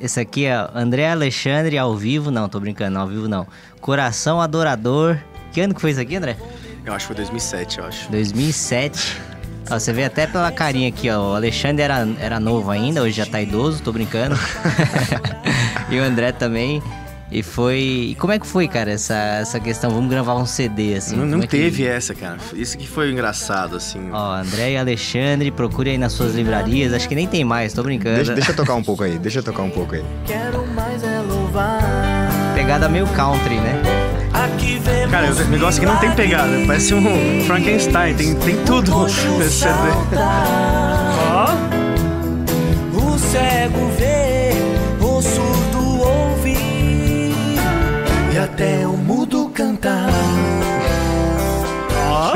Esse 0.00 0.20
aqui 0.20 0.44
é 0.44 0.54
André 0.72 1.10
Alexandre 1.10 1.76
ao 1.76 1.96
vivo, 1.96 2.30
não, 2.30 2.48
tô 2.48 2.60
brincando, 2.60 2.96
ao 2.96 3.08
vivo 3.08 3.26
não. 3.26 3.48
Coração 3.80 4.40
Adorador. 4.40 5.18
Que 5.50 5.60
ano 5.60 5.74
que 5.74 5.80
foi 5.80 5.90
isso 5.90 6.00
aqui, 6.00 6.14
André? 6.14 6.36
Eu 6.84 6.92
acho 6.94 7.08
que 7.08 7.14
foi 7.14 7.16
2007, 7.16 7.78
eu 7.78 7.84
acho. 7.84 8.08
2007. 8.12 9.20
Ó, 9.68 9.76
você 9.76 9.92
vê 9.92 10.04
até 10.04 10.28
pela 10.28 10.52
carinha 10.52 10.88
aqui, 10.88 11.10
ó. 11.10 11.32
O 11.32 11.34
Alexandre 11.34 11.82
era, 11.82 12.06
era 12.20 12.38
novo 12.38 12.70
ainda, 12.70 13.02
hoje 13.02 13.16
já 13.16 13.26
tá 13.26 13.42
idoso, 13.42 13.82
tô 13.82 13.90
brincando. 13.90 14.38
e 15.90 15.98
o 15.98 16.04
André 16.04 16.30
também. 16.30 16.80
E 17.30 17.42
foi. 17.42 17.78
E 18.10 18.14
como 18.20 18.32
é 18.32 18.38
que 18.38 18.46
foi, 18.46 18.68
cara, 18.68 18.92
essa, 18.92 19.14
essa 19.14 19.58
questão? 19.58 19.90
Vamos 19.90 20.08
gravar 20.08 20.34
um 20.36 20.46
CD, 20.46 20.94
assim. 20.94 21.16
não 21.16 21.26
não 21.26 21.38
é 21.38 21.42
que- 21.42 21.48
teve 21.48 21.84
essa, 21.84 22.14
cara. 22.14 22.36
Isso 22.54 22.78
que 22.78 22.86
foi 22.86 23.10
engraçado, 23.10 23.76
assim. 23.76 24.08
Ó, 24.12 24.32
André 24.36 24.72
e 24.72 24.76
Alexandre, 24.76 25.50
procure 25.50 25.90
aí 25.90 25.98
nas 25.98 26.12
suas 26.12 26.34
livrarias. 26.36 26.92
Acho 26.92 27.08
que 27.08 27.14
nem 27.16 27.26
tem 27.26 27.44
mais, 27.44 27.72
tô 27.72 27.82
brincando. 27.82 28.16
Deixa, 28.16 28.32
deixa 28.34 28.52
eu 28.52 28.56
tocar 28.56 28.74
um 28.74 28.82
pouco 28.82 29.02
aí, 29.02 29.18
deixa 29.18 29.40
eu 29.40 29.42
tocar 29.42 29.62
um 29.62 29.70
pouco 29.70 29.96
aí. 29.96 30.04
Quero 30.24 30.64
mais 30.68 31.02
é 31.02 31.18
louvar. 31.20 31.80
Pegada 32.54 32.88
meio 32.88 33.06
country, 33.08 33.56
né? 33.56 33.82
Aqui 34.32 34.78
vemos 34.84 35.10
Cara, 35.10 35.32
o 35.32 35.44
negócio 35.48 35.82
aqui 35.82 35.90
não 35.92 35.98
tem 35.98 36.12
pegada. 36.12 36.52
Parece 36.66 36.94
um 36.94 37.42
Frankenstein. 37.44 38.14
Tem, 38.14 38.34
tem 38.36 38.56
tudo 38.64 39.02
nesse 39.38 39.50
CD. 39.50 39.72
Ó, 41.32 41.46
O 42.98 43.18
cego 43.18 43.88
vê, 43.98 44.35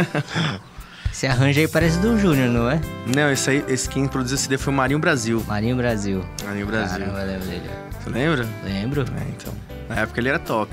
Esse 1.12 1.26
arranjo 1.26 1.58
aí 1.60 1.66
parece 1.68 1.98
do 1.98 2.16
Júnior, 2.18 2.48
não 2.48 2.70
é? 2.70 2.80
Não, 3.14 3.30
esse 3.30 3.50
aí, 3.50 3.64
esse 3.68 3.88
quem 3.88 4.06
produziu 4.06 4.36
esse 4.36 4.44
CD 4.44 4.56
foi 4.56 4.72
o 4.72 4.76
Marinho 4.76 4.98
Brasil. 5.00 5.44
Marinho 5.46 5.76
Brasil. 5.76 6.24
Marinho 6.44 6.66
Brasil. 6.66 6.98
Caramba, 7.00 7.22
lembro 7.24 7.46
dele. 7.46 7.70
Você 8.00 8.10
lembra? 8.10 8.48
Lembro. 8.64 9.00
É, 9.02 9.28
então. 9.28 9.52
Na 9.88 9.96
época 9.96 10.20
ele 10.20 10.28
era 10.28 10.38
top. 10.38 10.70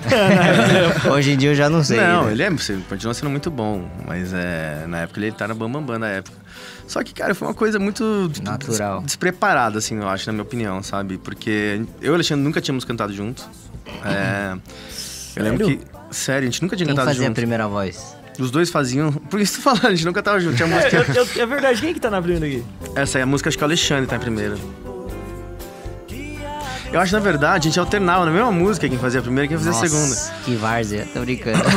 Hoje 1.12 1.32
em 1.32 1.36
dia 1.36 1.50
eu 1.50 1.54
já 1.54 1.68
não 1.68 1.82
sei. 1.82 1.98
não, 2.00 2.26
né? 2.26 2.32
ele 2.32 2.42
é, 2.42 2.50
você 2.50 2.78
continua 2.88 3.12
sendo 3.14 3.30
muito 3.30 3.50
bom, 3.50 3.88
mas 4.06 4.32
é, 4.32 4.84
na 4.86 4.98
época 5.00 5.18
ele 5.20 5.32
tá 5.32 5.48
na 5.48 5.54
Bam 5.54 5.70
Bam 5.70 5.82
Bam 5.82 5.98
na 5.98 6.08
época. 6.08 6.36
Só 6.86 7.02
que, 7.02 7.12
cara, 7.14 7.34
foi 7.34 7.48
uma 7.48 7.54
coisa 7.54 7.78
muito 7.78 8.30
Natural. 8.42 8.98
des- 9.00 9.06
despreparada, 9.06 9.78
assim, 9.78 9.96
eu 9.96 10.08
acho, 10.08 10.26
na 10.26 10.32
minha 10.32 10.42
opinião, 10.42 10.82
sabe? 10.82 11.18
Porque 11.18 11.82
eu 12.00 12.08
e 12.08 12.10
o 12.10 12.14
Alexandre 12.14 12.44
nunca 12.44 12.60
tínhamos 12.60 12.84
cantado 12.84 13.12
junto. 13.12 13.42
É, 14.04 14.56
eu 15.36 15.42
lembro 15.42 15.64
Sério? 15.66 15.78
que. 15.78 16.14
Sério, 16.14 16.48
a 16.48 16.50
gente 16.50 16.62
nunca 16.62 16.76
tinha 16.76 16.86
Quem 16.86 16.94
cantado 16.94 17.08
fazia 17.10 17.22
a 17.24 17.26
junto. 17.28 17.36
primeira 17.36 17.66
voz? 17.68 18.16
Os 18.40 18.50
dois 18.50 18.70
faziam. 18.70 19.12
Por 19.12 19.40
isso 19.40 19.56
tô 19.56 19.62
falando, 19.62 19.86
a 19.86 19.90
gente 19.94 20.04
nunca 20.06 20.22
tava 20.22 20.40
junto. 20.40 20.56
Tinha 20.56 20.68
É, 20.68 20.74
música. 20.74 20.96
eu- 20.96 21.24
eu- 21.36 21.42
é 21.42 21.46
verdade, 21.46 21.80
quem 21.80 21.92
que 21.94 22.00
tá 22.00 22.10
na 22.10 22.20
primeira 22.22 22.46
aqui? 22.46 22.64
Essa 22.96 23.18
aí, 23.18 23.22
a 23.22 23.26
música 23.26 23.48
acho 23.48 23.58
que 23.58 23.62
é 23.64 23.66
o 23.66 23.68
Alexandre 23.68 24.06
tá 24.06 24.16
em 24.16 24.20
primeira. 24.20 24.56
Eu 26.92 26.98
acho, 26.98 27.12
na 27.12 27.20
verdade, 27.20 27.68
a 27.68 27.70
gente 27.70 27.78
alternava 27.78 28.24
na 28.24 28.32
mesma 28.32 28.50
música 28.50 28.88
quem 28.88 28.98
fazia 28.98 29.20
a 29.20 29.22
primeira 29.22 29.44
e 29.44 29.48
quem 29.48 29.56
fazia 29.56 29.70
a 29.70 29.74
segunda. 29.74 30.08
Nossa, 30.08 30.32
Que 30.44 30.56
várzea, 30.56 31.06
tô 31.14 31.20
brincando. 31.20 31.60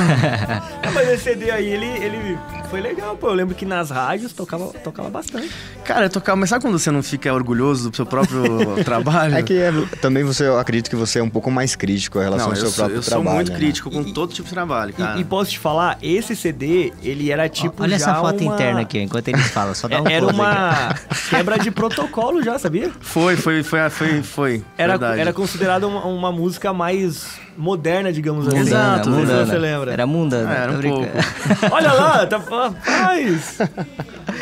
Ah, 0.85 0.91
mas 0.93 1.07
esse 1.09 1.23
CD 1.23 1.49
aí, 1.49 1.65
ele, 1.67 1.85
ele 1.85 2.37
foi 2.69 2.81
legal, 2.81 3.15
pô. 3.15 3.27
Eu 3.29 3.33
lembro 3.33 3.55
que 3.55 3.65
nas 3.65 3.89
rádios 3.89 4.33
tocava, 4.33 4.65
tocava 4.83 5.09
bastante. 5.09 5.49
Cara, 5.85 6.09
tocar, 6.09 6.35
mas 6.35 6.49
sabe 6.49 6.61
quando 6.63 6.77
você 6.77 6.91
não 6.91 7.01
fica 7.01 7.33
orgulhoso 7.33 7.89
do 7.89 7.95
seu 7.95 8.05
próprio 8.05 8.43
trabalho? 8.83 9.35
É 9.35 9.41
que 9.43 9.53
é- 9.57 9.71
também 10.01 10.23
você, 10.23 10.45
eu 10.47 10.59
acredito 10.59 10.89
que 10.89 10.95
você 10.95 11.19
é 11.19 11.23
um 11.23 11.29
pouco 11.29 11.49
mais 11.49 11.75
crítico 11.75 12.19
em 12.19 12.23
relação 12.23 12.47
não, 12.47 12.53
ao 12.53 12.55
seu 12.57 12.65
eu, 12.65 12.71
sou, 12.71 12.75
próprio 12.83 12.97
eu 12.97 13.01
sou 13.03 13.11
trabalho. 13.11 13.35
muito 13.35 13.51
né? 13.51 13.57
crítico 13.57 13.89
com 13.89 14.01
E- 14.01 14.13
todo 14.13 14.33
tipo 14.33 14.47
de 14.47 14.53
trabalho, 14.53 14.93
cara. 14.93 15.17
E, 15.17 15.21
e 15.21 15.23
posso 15.23 15.51
te 15.51 15.59
falar, 15.59 15.97
esse 16.01 16.35
CD, 16.35 16.91
ele 17.01 17.31
era 17.31 17.47
tipo 17.47 17.81
Olha 17.83 17.97
já 17.97 18.11
essa 18.11 18.15
foto 18.19 18.43
uma- 18.43 18.53
interna 18.55 18.81
aqui, 18.81 18.99
ó, 18.99 19.01
enquanto 19.01 19.27
eles 19.29 19.47
falam, 19.51 19.73
só 19.73 19.87
dá 19.87 20.01
um 20.01 20.07
É- 20.07 20.13
Era 20.13 20.27
uma 20.27 20.95
quebra 21.29 21.57
de 21.59 21.71
protocolo 21.71 22.43
já, 22.43 22.59
sabia? 22.59 22.91
Foi, 22.99 23.35
foi, 23.37 23.63
foi, 23.63 23.89
foi, 23.89 24.21
foi. 24.23 24.63
Era, 24.77 24.97
verdade. 25.09 25.21
era 25.21 25.33
considerada 25.33 25.87
uma, 25.87 26.05
uma 26.05 26.31
música 26.31 26.73
mais 26.73 27.39
moderna, 27.57 28.11
digamos 28.11 28.47
assim. 28.47 28.59
Exato, 28.59 29.09
Não 29.09 29.17
sei 29.17 29.25
se 29.25 29.31
mundana. 29.31 29.45
você 29.51 29.57
lembra. 29.57 29.91
Era 29.93 30.07
mundana. 30.07 30.53
É, 30.53 30.57
era 30.63 30.71
um 30.71 30.81
pouco. 30.81 31.09
Olha 31.71 31.91
lá, 31.93 32.25
tá 32.25 32.37
rapaz. 32.37 33.57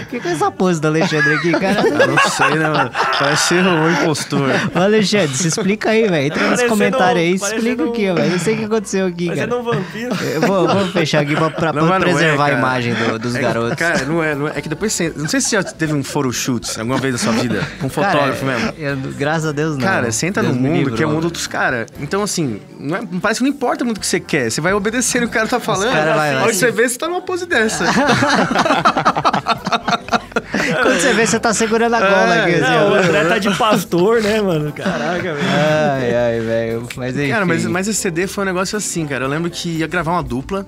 O 0.01 0.05
que, 0.07 0.19
que 0.19 0.27
é 0.27 0.31
essa 0.31 0.51
pose 0.51 0.79
do 0.79 0.87
Alexandre 0.87 1.33
aqui, 1.35 1.51
cara? 1.51 1.81
Eu 1.87 2.07
não 2.07 2.17
sei, 2.29 2.49
né, 2.55 2.69
mano? 2.69 2.91
Parece 3.19 3.43
ser 3.47 3.65
um 3.65 3.91
impostor. 3.91 4.49
Ô, 4.75 4.79
Alexandre, 4.79 5.35
se 5.35 5.47
explica 5.47 5.89
aí, 5.89 6.07
velho. 6.07 6.27
Entra 6.27 6.49
nos 6.49 6.63
comentários 6.63 7.17
aí, 7.23 7.33
explica 7.35 7.83
aqui, 7.85 8.09
um- 8.11 8.15
velho. 8.15 8.31
Não 8.31 8.39
sei 8.39 8.53
o 8.55 8.57
que 8.57 8.63
aconteceu 8.65 9.05
aqui, 9.07 9.25
Parecendo 9.27 9.55
cara. 9.57 9.61
um 9.61 9.63
vampiro. 9.63 10.15
Eu 10.33 10.41
vou, 10.41 10.67
vou 10.67 10.85
fechar 10.87 11.21
aqui 11.21 11.35
pra, 11.35 11.49
pra- 11.49 11.73
Não, 11.73 11.93
é, 11.93 11.99
preservar 11.99 12.45
a 12.45 12.49
cara. 12.49 12.59
imagem 12.59 12.93
do- 12.93 13.19
dos 13.19 13.35
É, 13.35 13.41
garotos. 13.41 13.75
Cara, 13.75 14.05
não 14.05 14.23
é, 14.23 14.35
não 14.35 14.47
é. 14.47 14.53
É 14.55 14.61
que 14.61 14.69
depois 14.69 14.93
você. 14.93 15.11
Não 15.15 15.27
sei 15.27 15.41
se 15.41 15.49
você 15.49 15.55
já 15.57 15.63
teve 15.63 15.93
um 15.93 16.03
photoshoot 16.03 16.79
alguma 16.79 16.97
vez 16.97 17.13
na 17.13 17.19
sua 17.19 17.33
vida. 17.33 17.61
Com 17.79 17.87
um 17.87 17.89
Cara, 17.89 18.11
fotógrafo 18.11 18.45
mesmo. 18.45 18.73
eu- 18.77 18.97
graças 19.17 19.45
a 19.45 19.51
Deus, 19.51 19.77
não. 19.77 19.85
Cara, 19.85 20.11
você 20.11 20.27
entra 20.27 20.43
Deus 20.43 20.55
no 20.55 20.61
mundo 20.61 20.75
livrou, 20.77 20.95
que 20.97 21.03
é 21.03 21.05
o 21.05 21.09
mundo 21.09 21.21
velho. 21.21 21.33
dos 21.33 21.47
caras. 21.47 21.87
Então, 21.99 22.21
assim, 22.23 22.59
não 22.79 22.97
é- 22.97 23.00
parece 23.21 23.39
que 23.39 23.43
não 23.43 23.51
importa 23.51 23.83
muito 23.83 23.97
o 23.97 23.99
que 23.99 24.07
você 24.07 24.19
quer. 24.19 24.49
Você 24.49 24.61
vai 24.61 24.73
obedecendo 24.73 25.23
o 25.23 25.25
que 25.27 25.31
o 25.31 25.33
cara 25.33 25.47
tá 25.47 25.59
falando. 25.59 25.91
cara 25.91 26.15
vai 26.15 26.33
lá, 26.33 26.41
Onde 26.41 26.51
assim. 26.51 26.59
você 26.59 26.71
vê, 26.71 26.89
você 26.89 26.97
tá 26.97 27.07
numa 27.07 27.21
pose 27.21 27.45
dessa. 27.45 27.85
Quando 30.81 30.99
você 30.99 31.13
vê, 31.13 31.25
você 31.25 31.39
tá 31.39 31.53
segurando 31.53 31.95
a 31.95 31.99
gola 31.99 32.35
É, 32.35 32.41
aqui, 32.41 32.53
assim, 32.55 32.61
Não, 32.61 32.91
o. 32.91 32.95
André 32.95 33.25
tá 33.25 33.37
de 33.37 33.55
pastor, 33.57 34.21
né, 34.21 34.41
mano? 34.41 34.71
Caraca, 34.71 35.33
velho. 35.33 35.47
Ai, 35.49 36.15
ai, 36.15 36.39
velho. 36.39 36.87
Mas 36.95 37.17
enfim. 37.17 37.29
cara, 37.29 37.45
mas, 37.45 37.65
mas 37.65 37.87
esse 37.87 37.99
CD 37.99 38.27
foi 38.27 38.43
um 38.43 38.47
negócio 38.47 38.77
assim, 38.77 39.05
cara. 39.05 39.25
Eu 39.25 39.29
lembro 39.29 39.49
que 39.49 39.69
ia 39.77 39.87
gravar 39.87 40.11
uma 40.11 40.23
dupla. 40.23 40.65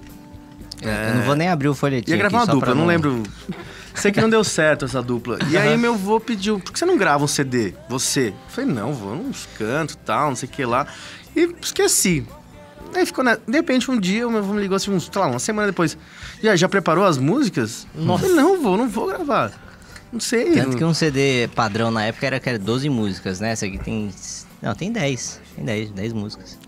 Eu 0.82 1.16
não 1.16 1.22
vou 1.24 1.36
nem 1.36 1.48
abrir 1.48 1.70
o 1.70 1.74
folhetinho 1.74 2.14
Ia 2.16 2.20
gravar 2.20 2.40
aqui, 2.40 2.46
uma 2.48 2.54
só 2.54 2.60
dupla, 2.60 2.76
não 2.76 2.86
lembro. 2.86 3.24
Sei 3.96 4.12
que 4.12 4.20
não 4.20 4.30
deu 4.30 4.44
certo 4.44 4.86
essa 4.86 5.02
dupla. 5.02 5.38
E 5.50 5.58
aí 5.58 5.78
meu 5.78 5.94
avô 5.94 6.20
pediu, 6.20 6.60
por 6.60 6.74
que 6.74 6.80
você 6.80 6.86
não 6.86 6.98
grava 6.98 7.24
um 7.24 7.28
CD? 7.28 7.74
Você? 7.88 8.30
Eu 8.30 8.34
falei, 8.50 8.70
não, 8.70 8.92
vou, 8.92 9.16
não 9.16 9.32
canto 9.58 9.94
e 9.94 9.98
tal, 9.98 10.30
não 10.30 10.36
sei 10.36 10.50
o 10.50 10.52
que 10.52 10.66
lá. 10.66 10.88
E 11.36 11.56
esqueci. 11.62 12.26
Aí 12.96 13.06
ficou, 13.06 13.24
na... 13.24 13.36
de 13.36 13.52
repente 13.52 13.90
um 13.90 14.00
dia 14.00 14.28
o 14.28 14.32
meu 14.32 14.40
avô 14.40 14.54
me 14.54 14.62
ligou 14.62 14.76
assim, 14.76 14.92
uns, 14.92 15.10
sei 15.12 15.22
lá, 15.22 15.28
uma 15.28 15.40
semana 15.40 15.68
depois. 15.68 15.98
Já, 16.42 16.56
já 16.56 16.70
preparou 16.70 17.06
as 17.06 17.18
músicas? 17.18 17.88
Nossa. 17.96 18.26
Eu 18.26 18.30
falei, 18.30 18.44
não, 18.44 18.62
vou, 18.62 18.78
não 18.78 18.88
vou 18.88 19.08
gravar. 19.08 19.52
Não 20.12 20.20
sei. 20.20 20.54
Tanto 20.54 20.78
que 20.78 20.84
um 20.84 20.94
CD 20.94 21.50
padrão 21.56 21.90
na 21.90 22.06
época 22.06 22.28
era 22.28 22.40
que 22.40 22.48
era 22.48 22.60
12 22.60 22.88
músicas, 22.90 23.40
né? 23.40 23.52
Essa 23.52 23.66
aqui 23.66 23.80
tem. 23.80 24.12
Não, 24.62 24.76
tem 24.76 24.92
10. 24.92 25.42
Tem 25.56 25.66
10, 25.66 25.92
10 25.92 26.14
músicas. 26.14 26.60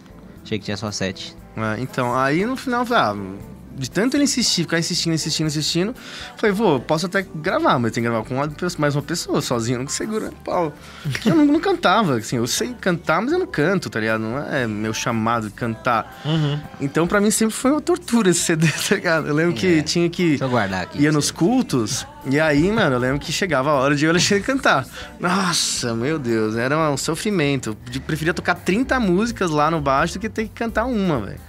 Achei 0.43 0.57
que 0.57 0.65
tinha 0.65 0.77
só 0.77 0.91
7. 0.91 1.35
É, 1.55 1.79
então, 1.79 2.15
aí 2.15 2.43
no 2.45 2.57
final, 2.57 2.81
eu 2.81 2.85
falei, 2.87 3.03
ah, 3.03 3.37
de 3.75 3.89
tanto 3.91 4.15
ele 4.15 4.23
insistir, 4.23 4.63
ficar 4.63 4.79
insistindo, 4.79 5.13
insistindo, 5.13 5.47
insistindo, 5.47 5.95
falei, 6.37 6.53
vou, 6.55 6.79
posso 6.79 7.05
até 7.05 7.25
gravar, 7.35 7.77
mas 7.77 7.91
tem 7.91 8.03
que 8.03 8.09
gravar 8.09 8.25
com 8.25 8.35
uma 8.35 8.49
mais 8.77 8.95
uma 8.95 9.01
pessoa, 9.01 9.41
sozinho, 9.41 9.79
não 9.79 9.87
segura 9.87 10.31
pau. 10.43 10.73
Porque 11.03 11.29
eu 11.29 11.35
não, 11.35 11.45
não 11.45 11.59
cantava, 11.59 12.17
assim, 12.17 12.37
eu 12.37 12.47
sei 12.47 12.73
cantar, 12.79 13.21
mas 13.21 13.31
eu 13.31 13.39
não 13.39 13.47
canto, 13.47 13.89
tá 13.89 13.99
ligado? 13.99 14.21
Não 14.21 14.37
é 14.37 14.65
meu 14.65 14.93
chamado 14.93 15.47
de 15.47 15.53
cantar. 15.53 16.21
Uhum. 16.25 16.59
Então, 16.79 17.05
pra 17.07 17.19
mim, 17.19 17.29
sempre 17.31 17.55
foi 17.55 17.71
uma 17.71 17.81
tortura 17.81 18.29
esse 18.29 18.39
CD, 18.41 18.67
tá 18.89 18.95
ligado? 18.95 19.27
Eu 19.27 19.33
lembro 19.35 19.53
que 19.53 19.79
É. 19.79 19.81
tinha 19.81 20.09
que... 20.09 20.29
Deixa 20.29 20.45
eu 20.45 20.49
guardar 20.49 20.83
aqui. 20.83 21.01
Ia 21.01 21.11
nos 21.11 21.31
cultos, 21.31 22.05
e 22.27 22.39
aí, 22.39 22.71
mano, 22.71 22.95
eu 22.95 22.99
lembro 22.99 23.19
que 23.19 23.31
chegava 23.31 23.69
a 23.69 23.73
hora 23.73 23.95
de 23.95 24.03
eu 24.05 24.07
e 24.07 24.09
o 24.09 24.11
Alexandre 24.13 24.43
cantar. 24.43 24.85
Nossa, 25.19 25.93
meu 25.93 26.17
Deus, 26.17 26.55
era 26.55 26.77
um 26.89 26.97
sofrimento. 26.97 27.77
Eu 27.93 28.01
preferia 28.01 28.33
tocar 28.33 28.55
30 28.55 28.99
músicas 28.99 29.51
lá 29.51 29.69
no 29.69 29.79
baixo 29.81 30.13
do 30.15 30.19
que 30.19 30.29
ter 30.29 30.43
que 30.45 30.49
cantar 30.49 30.85
uma, 30.85 31.19
velho. 31.19 31.39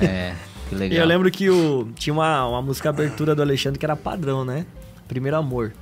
É, 0.00 0.34
que 0.68 0.74
E 0.74 0.78
legal. 0.78 0.98
eu 1.00 1.06
lembro 1.06 1.30
que 1.30 1.48
o, 1.50 1.88
tinha 1.96 2.12
uma, 2.12 2.46
uma 2.46 2.62
música 2.62 2.88
abertura 2.90 3.34
do 3.34 3.42
Alexandre 3.42 3.78
que 3.78 3.84
era 3.86 3.96
padrão, 3.96 4.44
né? 4.44 4.64
Primeiro 5.08 5.36
Amor. 5.36 5.72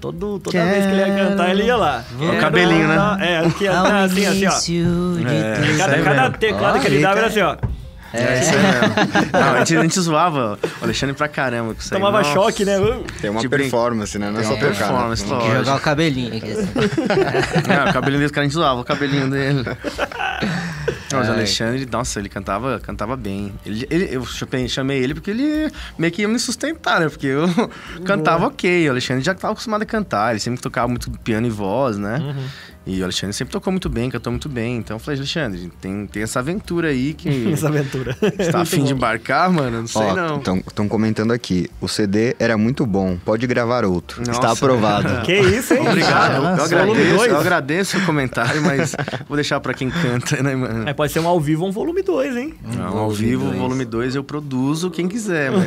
Todo, 0.00 0.40
toda 0.40 0.64
vez 0.64 0.84
que 0.84 0.90
ele 0.90 1.00
ia 1.00 1.14
cantar, 1.28 1.50
ele 1.50 1.62
ia 1.62 1.76
lá. 1.76 2.04
O 2.18 2.40
cabelinho, 2.40 2.88
né? 2.88 2.96
É, 3.20 3.38
aqui, 3.46 3.68
assim, 3.68 4.44
assim, 4.46 4.84
ó. 4.84 5.28
É, 5.30 5.76
Cada, 5.78 5.94
aí 5.94 6.02
cada 6.02 6.30
teclado 6.30 6.80
que 6.80 6.86
ele 6.88 7.00
dava 7.00 7.20
era 7.20 7.30
cara. 7.30 7.50
assim, 7.52 7.66
ó. 7.68 7.72
É, 8.14 8.40
isso 8.40 8.50
aí 8.50 8.60
mesmo. 8.60 9.30
Não, 9.32 9.54
a, 9.54 9.58
gente, 9.60 9.76
a 9.76 9.82
gente 9.82 10.00
zoava 10.00 10.58
o 10.80 10.84
Alexandre 10.84 11.14
pra 11.16 11.28
caramba 11.28 11.72
com 11.72 11.80
isso 11.80 11.94
aí. 11.94 12.00
Tomava 12.00 12.18
Nossa. 12.18 12.32
choque, 12.34 12.62
né? 12.64 12.78
Uh, 12.78 13.04
Tem 13.22 13.30
uma 13.30 13.40
brin- 13.40 13.48
performance, 13.48 14.18
né? 14.18 14.30
Não 14.30 14.40
é 14.40 14.42
Tem 14.42 14.50
só 14.50 14.54
tocar. 14.56 14.66
né? 14.70 14.76
performance, 14.76 15.22
Tem 15.24 15.32
que 15.32 15.38
lógico. 15.44 15.58
jogar 15.64 15.76
o 15.76 15.80
cabelinho 15.80 16.36
aqui. 16.36 16.50
assim. 16.50 16.68
É, 17.72 17.90
o 17.90 17.92
cabelinho 17.94 18.20
desse 18.20 18.32
cara 18.34 18.44
a 18.44 18.48
gente 18.48 18.54
zoava, 18.54 18.80
o 18.80 18.84
cabelinho 18.84 19.30
dele. 19.30 19.62
Não, 21.12 21.20
o 21.20 21.22
Ai. 21.30 21.30
Alexandre, 21.30 21.86
nossa, 21.90 22.18
ele 22.18 22.28
cantava, 22.28 22.80
cantava 22.80 23.16
bem. 23.16 23.52
Ele, 23.64 23.86
ele- 23.90 24.08
eu 24.16 24.24
chamei, 24.26 24.68
chamei 24.68 24.98
ele 25.02 25.14
porque 25.14 25.30
ele 25.30 25.70
meio 25.98 26.12
que 26.12 26.22
ia 26.22 26.28
me 26.28 26.38
sustentar, 26.38 27.00
né? 27.00 27.08
Porque 27.08 27.26
eu 27.26 27.44
cantava 28.04 28.46
ok. 28.46 28.88
O 28.88 28.92
Alexandre 28.92 29.22
já 29.24 29.32
estava 29.32 29.52
acostumado 29.52 29.82
a 29.82 29.86
cantar, 29.86 30.30
ele 30.32 30.40
sempre 30.40 30.60
tocava 30.60 30.88
muito 30.88 31.10
piano 31.20 31.46
e 31.46 31.50
voz, 31.50 31.96
né? 31.98 32.18
Uhum. 32.18 32.46
E 32.84 33.00
o 33.00 33.04
Alexandre 33.04 33.34
sempre 33.34 33.52
tocou 33.52 33.72
muito 33.72 33.88
bem, 33.88 34.10
cantou 34.10 34.32
muito 34.32 34.48
bem. 34.48 34.78
Então 34.78 34.96
eu 34.96 34.98
falei, 34.98 35.20
Alexandre, 35.20 35.70
tem, 35.80 36.06
tem 36.06 36.22
essa 36.22 36.40
aventura 36.40 36.88
aí 36.88 37.14
que 37.14 37.28
essa 37.52 37.68
aventura. 37.68 38.16
você 38.20 38.30
tá 38.30 38.42
Muito 38.42 38.56
afim 38.56 38.84
de 38.84 38.92
embarcar, 38.92 39.50
mano? 39.52 39.80
Não 39.82 39.86
sei 39.86 40.12
não. 40.12 40.38
Estão 40.38 40.88
comentando 40.88 41.32
aqui. 41.32 41.70
O 41.80 41.86
CD 41.88 42.34
era 42.38 42.56
muito 42.58 42.84
bom. 42.84 43.16
Pode 43.24 43.46
gravar 43.46 43.84
outro. 43.84 44.22
Está 44.22 44.48
Nossa. 44.48 44.52
aprovado. 44.52 45.12
Que 45.22 45.38
isso, 45.38 45.74
hein? 45.74 45.86
Obrigado, 45.88 46.34
eu 46.34 46.42
volume 46.42 46.64
agradeço, 46.64 47.16
dois. 47.16 47.32
eu 47.32 47.38
agradeço 47.38 47.98
o 47.98 48.06
comentário, 48.06 48.62
mas 48.62 48.96
vou 49.28 49.36
deixar 49.36 49.60
pra 49.60 49.72
quem 49.72 49.88
canta, 49.90 50.42
né, 50.42 50.54
mano? 50.56 50.88
É, 50.88 50.92
pode 50.92 51.12
ser 51.12 51.20
um 51.20 51.28
ao 51.28 51.38
vivo 51.40 51.62
ou 51.62 51.68
um 51.68 51.72
volume 51.72 52.02
2, 52.02 52.36
hein? 52.36 52.54
Não, 52.76 52.86
ao 52.86 52.92
volume 52.92 53.16
vivo, 53.16 53.44
dois. 53.46 53.58
volume 53.58 53.84
2, 53.84 54.14
eu 54.16 54.24
produzo 54.24 54.90
quem 54.90 55.06
quiser, 55.08 55.50
mano. 55.52 55.64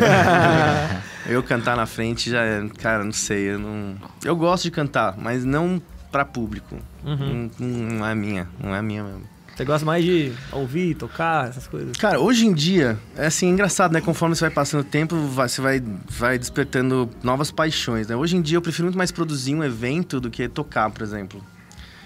eu 1.28 1.41
cantar 1.41 1.78
na 1.78 1.86
frente 1.86 2.30
já 2.30 2.41
é. 2.41 2.63
Cara, 2.82 3.03
não 3.03 3.13
sei, 3.13 3.51
eu 3.51 3.59
não. 3.59 3.95
Eu 4.24 4.36
gosto 4.36 4.63
de 4.63 4.72
cantar, 4.72 5.16
mas 5.18 5.45
não 5.45 5.82
pra 6.16 6.24
público. 6.24 6.78
Uhum. 7.03 7.51
Não, 7.59 7.68
não 7.68 8.05
é 8.07 8.16
minha, 8.16 8.47
não 8.63 8.74
é 8.74 8.82
minha 8.82 9.03
mesmo. 9.03 9.24
Você 9.53 9.66
gosta 9.66 9.86
mais 9.86 10.01
de 10.03 10.32
ouvir, 10.53 10.95
tocar, 10.95 11.49
essas 11.49 11.68
coisas? 11.68 11.97
Cara, 11.97 12.20
hoje 12.22 12.45
em 12.45 12.53
dia, 12.53 12.97
é 13.18 13.26
assim, 13.26 13.49
engraçado, 13.49 13.91
né? 13.91 13.99
Conforme 13.99 14.34
você 14.34 14.45
vai 14.45 14.49
passando 14.49 14.80
o 14.80 14.84
tempo, 14.86 15.18
vai- 15.28 15.49
você 15.49 15.59
vai, 15.61 15.84
vai 16.09 16.39
despertando 16.39 17.09
novas 17.22 17.51
paixões, 17.51 18.07
né? 18.07 18.16
Hoje 18.16 18.38
em 18.38 18.41
dia 18.41 18.57
eu 18.57 18.61
prefiro 18.61 18.86
muito 18.86 18.97
mais 18.97 19.11
produzir 19.11 19.53
um 19.55 19.61
evento 19.63 20.22
do 20.22 20.30
que 20.30 20.47
tocar, 20.47 20.89
por 20.89 21.03
exemplo. 21.03 21.41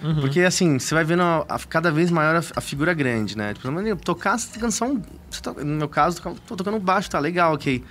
Uhum. 0.02 0.20
Porque, 0.20 0.40
assim, 0.40 0.76
você 0.78 0.92
vai 0.92 1.04
vendo 1.04 1.22
a- 1.22 1.44
a- 1.48 1.58
cada 1.68 1.92
vez 1.92 2.10
maior 2.10 2.34
a, 2.36 2.42
a 2.56 2.60
figura 2.60 2.92
grande, 2.94 3.36
né? 3.36 3.54
Tipo, 3.54 3.96
tocar 3.96 4.34
essa 4.34 4.58
canção... 4.58 5.00
você 5.30 5.40
to- 5.40 5.54
no 5.64 5.76
meu 5.76 5.88
caso, 5.88 6.20
tô 6.46 6.56
tocando 6.56 6.80
baixo, 6.80 7.08
tá 7.10 7.18
legal, 7.20 7.54
ok. 7.54 7.84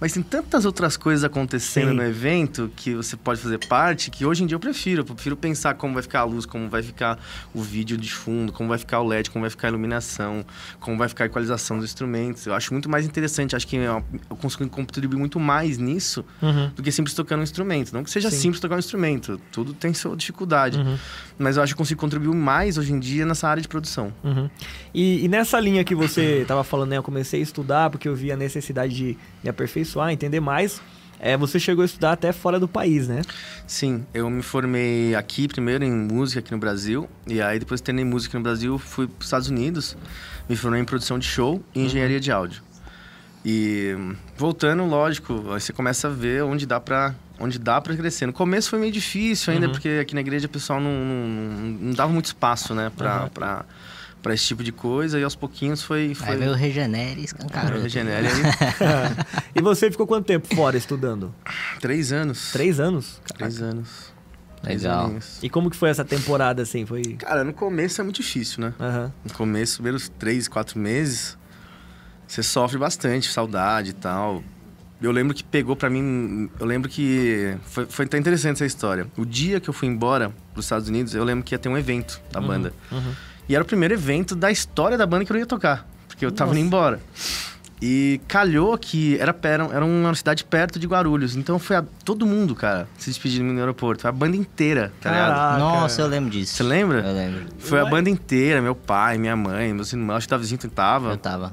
Mas 0.00 0.12
tem 0.12 0.22
tantas 0.22 0.64
outras 0.64 0.96
coisas 0.96 1.24
acontecendo 1.24 1.90
Sim. 1.90 1.94
no 1.94 2.02
evento 2.02 2.70
que 2.76 2.94
você 2.94 3.16
pode 3.16 3.40
fazer 3.40 3.58
parte 3.66 4.10
que 4.10 4.26
hoje 4.26 4.42
em 4.42 4.46
dia 4.46 4.54
eu 4.56 4.60
prefiro. 4.60 5.00
Eu 5.02 5.04
prefiro 5.04 5.36
pensar 5.36 5.74
como 5.74 5.94
vai 5.94 6.02
ficar 6.02 6.20
a 6.20 6.24
luz, 6.24 6.44
como 6.44 6.68
vai 6.68 6.82
ficar 6.82 7.18
o 7.54 7.62
vídeo 7.62 7.96
de 7.96 8.12
fundo, 8.12 8.52
como 8.52 8.68
vai 8.68 8.78
ficar 8.78 9.00
o 9.00 9.06
LED, 9.06 9.30
como 9.30 9.42
vai 9.42 9.50
ficar 9.50 9.68
a 9.68 9.70
iluminação, 9.70 10.44
como 10.80 10.98
vai 10.98 11.08
ficar 11.08 11.24
a 11.24 11.26
equalização 11.26 11.76
dos 11.78 11.86
instrumentos. 11.86 12.44
Eu 12.46 12.54
acho 12.54 12.72
muito 12.72 12.88
mais 12.90 13.06
interessante. 13.06 13.56
Acho 13.56 13.66
que 13.66 13.76
eu 13.76 14.04
consigo 14.40 14.68
contribuir 14.68 15.16
muito 15.18 15.38
mais 15.40 15.78
nisso 15.78 16.24
Uhum. 16.42 16.70
do 16.74 16.82
que 16.82 16.90
simples 16.92 17.14
tocando 17.14 17.40
um 17.40 17.44
instrumento. 17.44 17.92
Não 17.92 18.02
que 18.04 18.10
seja 18.10 18.30
Sim. 18.30 18.36
simples 18.36 18.60
tocar 18.60 18.76
um 18.76 18.78
instrumento, 18.78 19.40
tudo 19.52 19.72
tem 19.72 19.94
sua 19.94 20.16
dificuldade. 20.16 20.78
Uhum. 20.78 20.98
Mas 21.38 21.56
eu 21.56 21.62
acho 21.62 21.72
que 21.72 21.74
eu 21.74 21.78
consigo 21.78 22.00
contribuir 22.00 22.34
mais 22.34 22.76
hoje 22.78 22.92
em 22.92 22.98
dia 22.98 23.24
nessa 23.24 23.48
área 23.48 23.62
de 23.62 23.68
produção. 23.68 24.12
Uhum. 24.22 24.50
E, 24.92 25.24
e 25.24 25.28
nessa 25.28 25.58
linha 25.60 25.82
que 25.84 25.94
você 25.94 26.44
tava 26.46 26.62
falando, 26.64 26.90
né? 26.90 26.96
Eu 26.98 27.02
comecei 27.02 27.40
a 27.40 27.42
estudar 27.42 27.90
porque 27.90 28.08
eu 28.08 28.14
vi 28.14 28.30
a 28.30 28.36
necessidade 28.36 28.94
de 28.94 29.16
me 29.44 29.50
aperfeiçoar, 29.50 30.10
entender 30.10 30.40
mais. 30.40 30.80
É, 31.20 31.36
você 31.36 31.60
chegou 31.60 31.82
a 31.82 31.84
estudar 31.86 32.12
até 32.12 32.32
fora 32.32 32.58
do 32.58 32.66
país, 32.66 33.06
né? 33.06 33.22
Sim, 33.66 34.04
eu 34.12 34.28
me 34.28 34.42
formei 34.42 35.14
aqui 35.14 35.46
primeiro 35.46 35.84
em 35.84 35.92
música 35.92 36.40
aqui 36.40 36.50
no 36.50 36.58
Brasil, 36.58 37.08
e 37.26 37.40
aí 37.40 37.58
depois 37.58 37.80
terminei 37.80 38.10
música 38.10 38.36
no 38.36 38.42
Brasil, 38.42 38.78
fui 38.78 39.06
para 39.06 39.18
os 39.20 39.26
Estados 39.26 39.48
Unidos, 39.48 39.96
me 40.48 40.56
formei 40.56 40.80
em 40.80 40.84
produção 40.84 41.18
de 41.18 41.26
show 41.26 41.62
e 41.74 41.84
engenharia 41.84 42.18
de 42.18 42.32
áudio. 42.32 42.62
E 43.44 43.94
voltando, 44.36 44.84
lógico, 44.84 45.34
aí 45.52 45.60
você 45.60 45.72
começa 45.72 46.08
a 46.08 46.10
ver 46.10 46.42
onde 46.42 46.66
dá 46.66 46.80
pra 46.80 47.14
onde 47.38 47.58
dá 47.58 47.80
para 47.80 47.96
crescer. 47.96 48.26
No 48.26 48.32
começo 48.32 48.70
foi 48.70 48.78
meio 48.78 48.92
difícil 48.92 49.52
ainda, 49.52 49.66
Uhum. 49.66 49.72
porque 49.72 49.88
aqui 50.00 50.14
na 50.14 50.20
igreja 50.20 50.46
o 50.46 50.48
pessoal 50.48 50.80
não, 50.80 50.90
não, 51.04 51.26
não- 51.80 51.92
dava 51.92 52.12
muito 52.12 52.26
espaço, 52.26 52.74
né, 52.74 52.90
pra, 52.96 53.24
Uhum. 53.24 53.28
pra, 53.30 53.64
pra 54.24 54.32
esse 54.32 54.46
tipo 54.46 54.64
de 54.64 54.72
coisa, 54.72 55.20
e 55.20 55.22
aos 55.22 55.36
pouquinhos 55.36 55.82
foi... 55.82 56.06
Aí 56.08 56.14
foi 56.14 56.36
veio 56.38 56.52
o 56.52 56.54
Regenere 56.54 57.20
e 57.20 57.24
escancarou. 57.24 57.82
regenere 57.82 58.26
aí. 58.26 58.32
e 59.54 59.60
você 59.60 59.90
ficou 59.90 60.06
quanto 60.06 60.24
tempo 60.24 60.52
fora 60.56 60.78
estudando? 60.78 61.32
Três 61.78 62.10
anos. 62.10 62.50
Três 62.50 62.80
anos? 62.80 63.20
Três 63.36 63.60
anos. 63.60 64.14
Três 64.62 64.82
Legal. 64.82 65.04
aninhos. 65.04 65.38
E 65.42 65.50
como 65.50 65.68
que 65.68 65.76
foi 65.76 65.90
essa 65.90 66.06
temporada, 66.06 66.62
assim? 66.62 66.86
Foi... 66.86 67.02
Cara, 67.18 67.44
no 67.44 67.52
começo 67.52 68.00
é 68.00 68.04
muito 68.04 68.16
difícil, 68.22 68.62
né? 68.62 68.72
Aham. 68.80 69.12
No 69.22 69.34
começo, 69.34 69.74
primeiros 69.74 70.08
três, 70.08 70.48
quatro 70.48 70.78
meses, 70.78 71.36
você 72.26 72.42
sofre 72.42 72.78
bastante, 72.78 73.30
saudade 73.30 73.90
e 73.90 73.92
tal. 73.92 74.42
eu 75.02 75.12
lembro 75.12 75.34
que 75.34 75.44
pegou 75.44 75.76
pra 75.76 75.90
mim. 75.90 76.48
Eu 76.58 76.64
lembro 76.64 76.88
que. 76.88 77.54
Foi, 77.66 77.84
foi 77.84 78.06
até 78.06 78.16
interessante 78.16 78.56
essa 78.56 78.64
história. 78.64 79.06
O 79.18 79.26
dia 79.26 79.60
que 79.60 79.68
eu 79.68 79.74
fui 79.74 79.86
embora 79.86 80.32
pros 80.54 80.64
Estados 80.64 80.88
Unidos, 80.88 81.14
eu 81.14 81.24
lembro 81.24 81.44
que 81.44 81.54
ia 81.54 81.58
ter 81.58 81.68
um 81.68 81.76
evento 81.76 82.18
da 82.32 82.40
banda. 82.40 82.72
E 83.48 83.54
era 83.54 83.62
o 83.62 83.66
primeiro 83.66 83.94
evento 83.94 84.34
da 84.34 84.50
história 84.50 84.96
da 84.96 85.06
banda 85.06 85.24
que 85.24 85.30
eu 85.32 85.34
não 85.34 85.40
ia 85.40 85.46
tocar. 85.46 85.86
Porque 86.08 86.24
eu 86.24 86.32
tava 86.32 86.50
Nossa. 86.50 86.60
indo 86.60 86.66
embora. 86.66 87.00
E 87.82 88.20
calhou 88.28 88.78
que 88.78 89.18
era, 89.18 89.36
era, 89.42 89.64
era 89.64 89.84
uma 89.84 90.14
cidade 90.14 90.44
perto 90.44 90.78
de 90.78 90.86
Guarulhos. 90.86 91.36
Então 91.36 91.58
foi 91.58 91.76
a- 91.76 91.84
todo 92.04 92.24
mundo, 92.24 92.54
cara, 92.54 92.88
se 92.96 93.10
despedindo 93.10 93.52
no 93.52 93.58
aeroporto. 93.58 94.02
Foi 94.02 94.08
a 94.08 94.12
banda 94.12 94.36
inteira, 94.36 94.90
tá 95.00 95.10
ligado? 95.10 95.58
Nossa, 95.58 96.00
eu 96.00 96.06
lembro 96.06 96.30
disso. 96.30 96.54
Você 96.54 96.62
lembra? 96.62 97.00
Eu 97.00 97.12
lembro. 97.14 97.42
Foi 97.58 97.80
a 97.80 97.84
banda 97.84 98.08
inteira, 98.08 98.62
meu 98.62 98.74
pai, 98.74 99.18
minha 99.18 99.36
mãe, 99.36 99.74
meus 99.74 99.92
irmãos, 99.92 100.16
acho 100.18 100.28
que 100.28 100.34
o 100.34 100.38
vizinho 100.38 100.60
tava. 100.70 101.10
Eu 101.10 101.16
tava. 101.18 101.52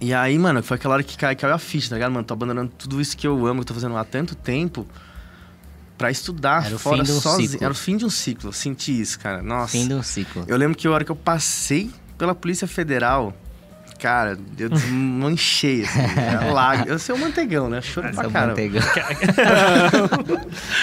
E 0.00 0.12
aí, 0.14 0.36
mano, 0.38 0.62
foi 0.62 0.76
aquela 0.76 0.94
hora 0.94 1.02
que 1.02 1.16
cai- 1.16 1.36
caiu 1.36 1.54
a 1.54 1.58
ficha, 1.58 1.90
tá 1.90 1.96
ligado? 1.96 2.10
Mano, 2.12 2.24
tô 2.24 2.32
abandonando 2.34 2.72
tudo 2.76 3.00
isso 3.00 3.16
que 3.16 3.26
eu 3.26 3.46
amo, 3.46 3.60
que 3.60 3.62
eu 3.62 3.66
tô 3.66 3.74
fazendo 3.74 3.96
há 3.96 4.04
tanto 4.04 4.34
tempo 4.34 4.86
pra 5.98 6.10
estudar 6.10 6.64
Era 6.66 6.78
fora 6.78 7.02
um 7.02 7.04
sozinho. 7.04 7.48
ciclo. 7.50 7.64
Era 7.64 7.72
o 7.72 7.76
fim 7.76 7.96
de 7.96 8.06
um 8.06 8.10
ciclo, 8.10 8.48
eu 8.48 8.52
senti 8.52 8.98
isso, 9.00 9.18
cara. 9.18 9.42
Nossa. 9.42 9.72
Fim 9.72 9.88
de 9.88 9.94
um 9.94 10.02
ciclo. 10.02 10.44
Eu 10.46 10.56
lembro 10.56 10.78
que 10.78 10.86
a 10.86 10.90
hora 10.92 11.04
que 11.04 11.10
eu 11.10 11.16
passei 11.16 11.90
pela 12.16 12.34
Polícia 12.34 12.66
Federal, 12.68 13.34
cara, 14.00 14.38
eu 14.58 14.68
desmanchei, 14.70 15.82
assim. 15.84 15.98
Eu 16.86 16.98
sou 17.00 17.16
um 17.16 17.18
manteigão, 17.18 17.68
né? 17.68 17.80
Choro 17.82 18.10
pra 18.12 18.22
Seu 18.22 18.30
caramba. 18.30 18.50
manteigão. 18.52 18.80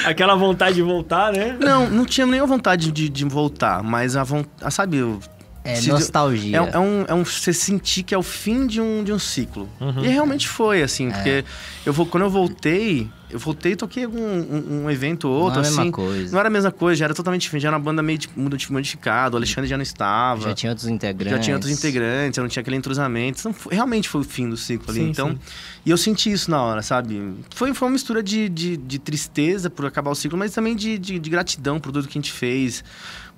Aquela 0.06 0.36
vontade 0.36 0.76
de 0.76 0.82
voltar, 0.82 1.32
né? 1.32 1.58
Não, 1.60 1.90
não 1.90 2.06
tinha 2.06 2.26
nenhuma 2.28 2.48
vontade 2.48 2.92
de, 2.92 3.10
de 3.10 3.26
voltar, 3.26 3.82
mas 3.84 4.16
a 4.16 4.24
vontade. 4.24 4.74
Sabe, 4.74 4.98
eu- 4.98 5.20
É 5.64 5.76
se- 5.76 5.90
nostalgia. 5.90 6.58
É, 6.58 6.76
é 6.76 6.80
um, 6.80 7.06
é 7.08 7.14
um. 7.14 7.26
Você 7.26 7.54
sentir 7.54 8.04
que 8.04 8.14
é 8.14 8.18
o 8.18 8.24
fim 8.24 8.68
de 8.68 8.80
um, 8.82 9.04
de 9.04 9.12
um 9.12 9.20
ciclo. 9.20 9.70
Uhum. 9.80 10.04
E 10.04 10.08
realmente 10.10 10.48
foi, 10.48 10.82
É. 10.82 10.84
assim, 10.84 11.10
porque 11.10 11.44
eu 11.86 11.94
vou, 11.94 12.06
quando 12.06 12.24
eu 12.24 12.30
voltei, 12.30 13.10
eu 13.36 13.40
voltei 13.40 13.74
e 13.74 13.76
toquei 13.76 14.08
um, 14.08 14.12
um, 14.18 14.84
um 14.86 14.90
evento 14.90 15.28
ou 15.28 15.34
outro, 15.42 15.60
Não 15.60 15.64
é 15.64 15.68
a 15.68 15.70
assim. 15.70 15.78
mesma 15.78 15.92
coisa. 15.92 16.32
Não 16.32 16.40
era 16.40 16.48
a 16.48 16.52
mesma 16.52 16.72
coisa, 16.72 16.98
já 17.00 17.06
era 17.06 17.14
totalmente 17.14 17.42
diferente. 17.42 17.64
Já 17.64 17.68
era 17.70 17.78
uma 17.78 17.84
banda 17.84 18.02
meio 18.02 18.18
tipo, 18.18 18.40
modificada, 18.72 19.36
o 19.36 19.38
Alexandre 19.38 19.70
já 19.70 19.76
não 19.78 19.84
estava. 19.84 20.42
Já 20.42 20.54
tinha 20.54 20.72
outros 20.72 20.88
integrantes. 20.88 21.38
Já 21.38 21.44
tinha 21.44 21.56
outros 21.56 21.72
integrantes, 21.72 22.38
eu 22.38 22.42
não 22.44 22.50
tinha 22.50 22.62
aquele 22.62 22.78
entrosamento. 22.78 23.40
Então, 23.42 23.54
foi- 23.54 23.74
realmente 23.76 24.08
foi 24.08 24.22
o 24.22 24.24
fim 24.24 24.50
do 24.50 24.56
ciclo 24.56 24.90
ali. 24.90 25.02
Sim, 25.02 25.10
então, 25.10 25.30
sim. 25.32 25.40
e 25.86 25.92
eu 25.92 25.98
senti 25.98 26.32
isso 26.32 26.50
na 26.50 26.62
hora, 26.62 26.82
sabe? 26.82 27.34
Foi, 27.54 27.74
foi 27.74 27.88
uma 27.90 27.94
mistura 27.94 28.24
de, 28.24 28.48
de, 28.48 28.78
de 28.78 28.98
tristeza 29.00 29.70
por 29.70 29.86
acabar 29.86 30.12
o 30.12 30.16
ciclo, 30.16 30.38
mas 30.38 30.54
também 30.54 30.76
de, 30.76 30.98
de, 30.98 31.20
de 31.20 31.30
gratidão 31.30 31.80
por 31.80 31.92
tudo 31.92 32.08
que 32.08 32.18
a 32.18 32.22
gente 32.22 32.32
fez, 32.32 32.84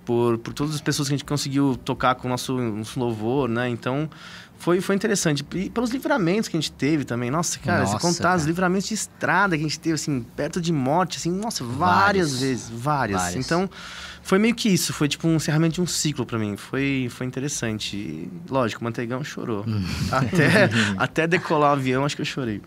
por, 0.06 0.38
por 0.38 0.54
todas 0.54 0.76
as 0.76 0.82
pessoas 0.82 1.08
que 1.08 1.14
a 1.16 1.18
gente 1.18 1.26
conseguiu 1.26 1.76
tocar 1.84 2.16
com 2.16 2.28
o 2.28 2.32
nosso, 2.32 2.58
nosso 2.58 3.00
louvor, 3.00 3.50
né? 3.50 3.68
Então, 3.68 4.10
foi, 4.60 4.82
foi 4.82 4.96
interessante. 4.96 5.46
E 5.56 5.70
pelos 5.70 5.92
livramentos 5.92 6.48
que 6.50 6.58
a 6.58 6.60
gente 6.60 6.72
teve 6.72 7.06
também. 7.06 7.30
Nossa, 7.30 7.60
cara, 7.60 7.86
se 7.86 7.94
Nossa, 7.94 8.06
contar 8.08 8.36
os 8.36 8.42
cara. 8.42 8.48
livramentos 8.48 8.88
de 8.88 8.94
estrada 8.94 9.56
que 9.58 9.64
a 9.64 9.68
gente 9.68 9.80
teve, 9.80 9.96
assim, 9.96 10.26
perto 10.36 10.60
de 10.60 10.74
morte, 10.74 11.18
assim, 11.18 11.32
nossa, 11.32 11.64
várias 11.64 11.78
Vários. 12.32 12.40
vezes, 12.40 12.70
várias. 12.70 13.22
Vários. 13.22 13.46
Então, 13.46 13.70
foi 14.24 14.40
meio 14.40 14.54
que 14.56 14.68
isso, 14.68 14.92
foi 14.94 15.08
tipo 15.08 15.28
um 15.28 15.36
encerramento 15.36 15.76
de 15.76 15.82
um 15.82 15.88
ciclo 15.88 16.26
pra 16.26 16.38
mim. 16.38 16.58
Foi, 16.58 17.08
foi 17.10 17.26
interessante. 17.28 17.96
E, 17.96 18.30
lógico, 18.50 18.82
o 18.82 18.84
Manteigão 18.84 19.24
chorou. 19.24 19.64
até, 20.12 20.70
até 20.98 21.28
decolar 21.28 21.72
o 21.72 21.74
avião, 21.74 22.04
acho 22.04 22.16
que 22.16 22.22
eu 22.22 22.26
chorei. 22.26 22.62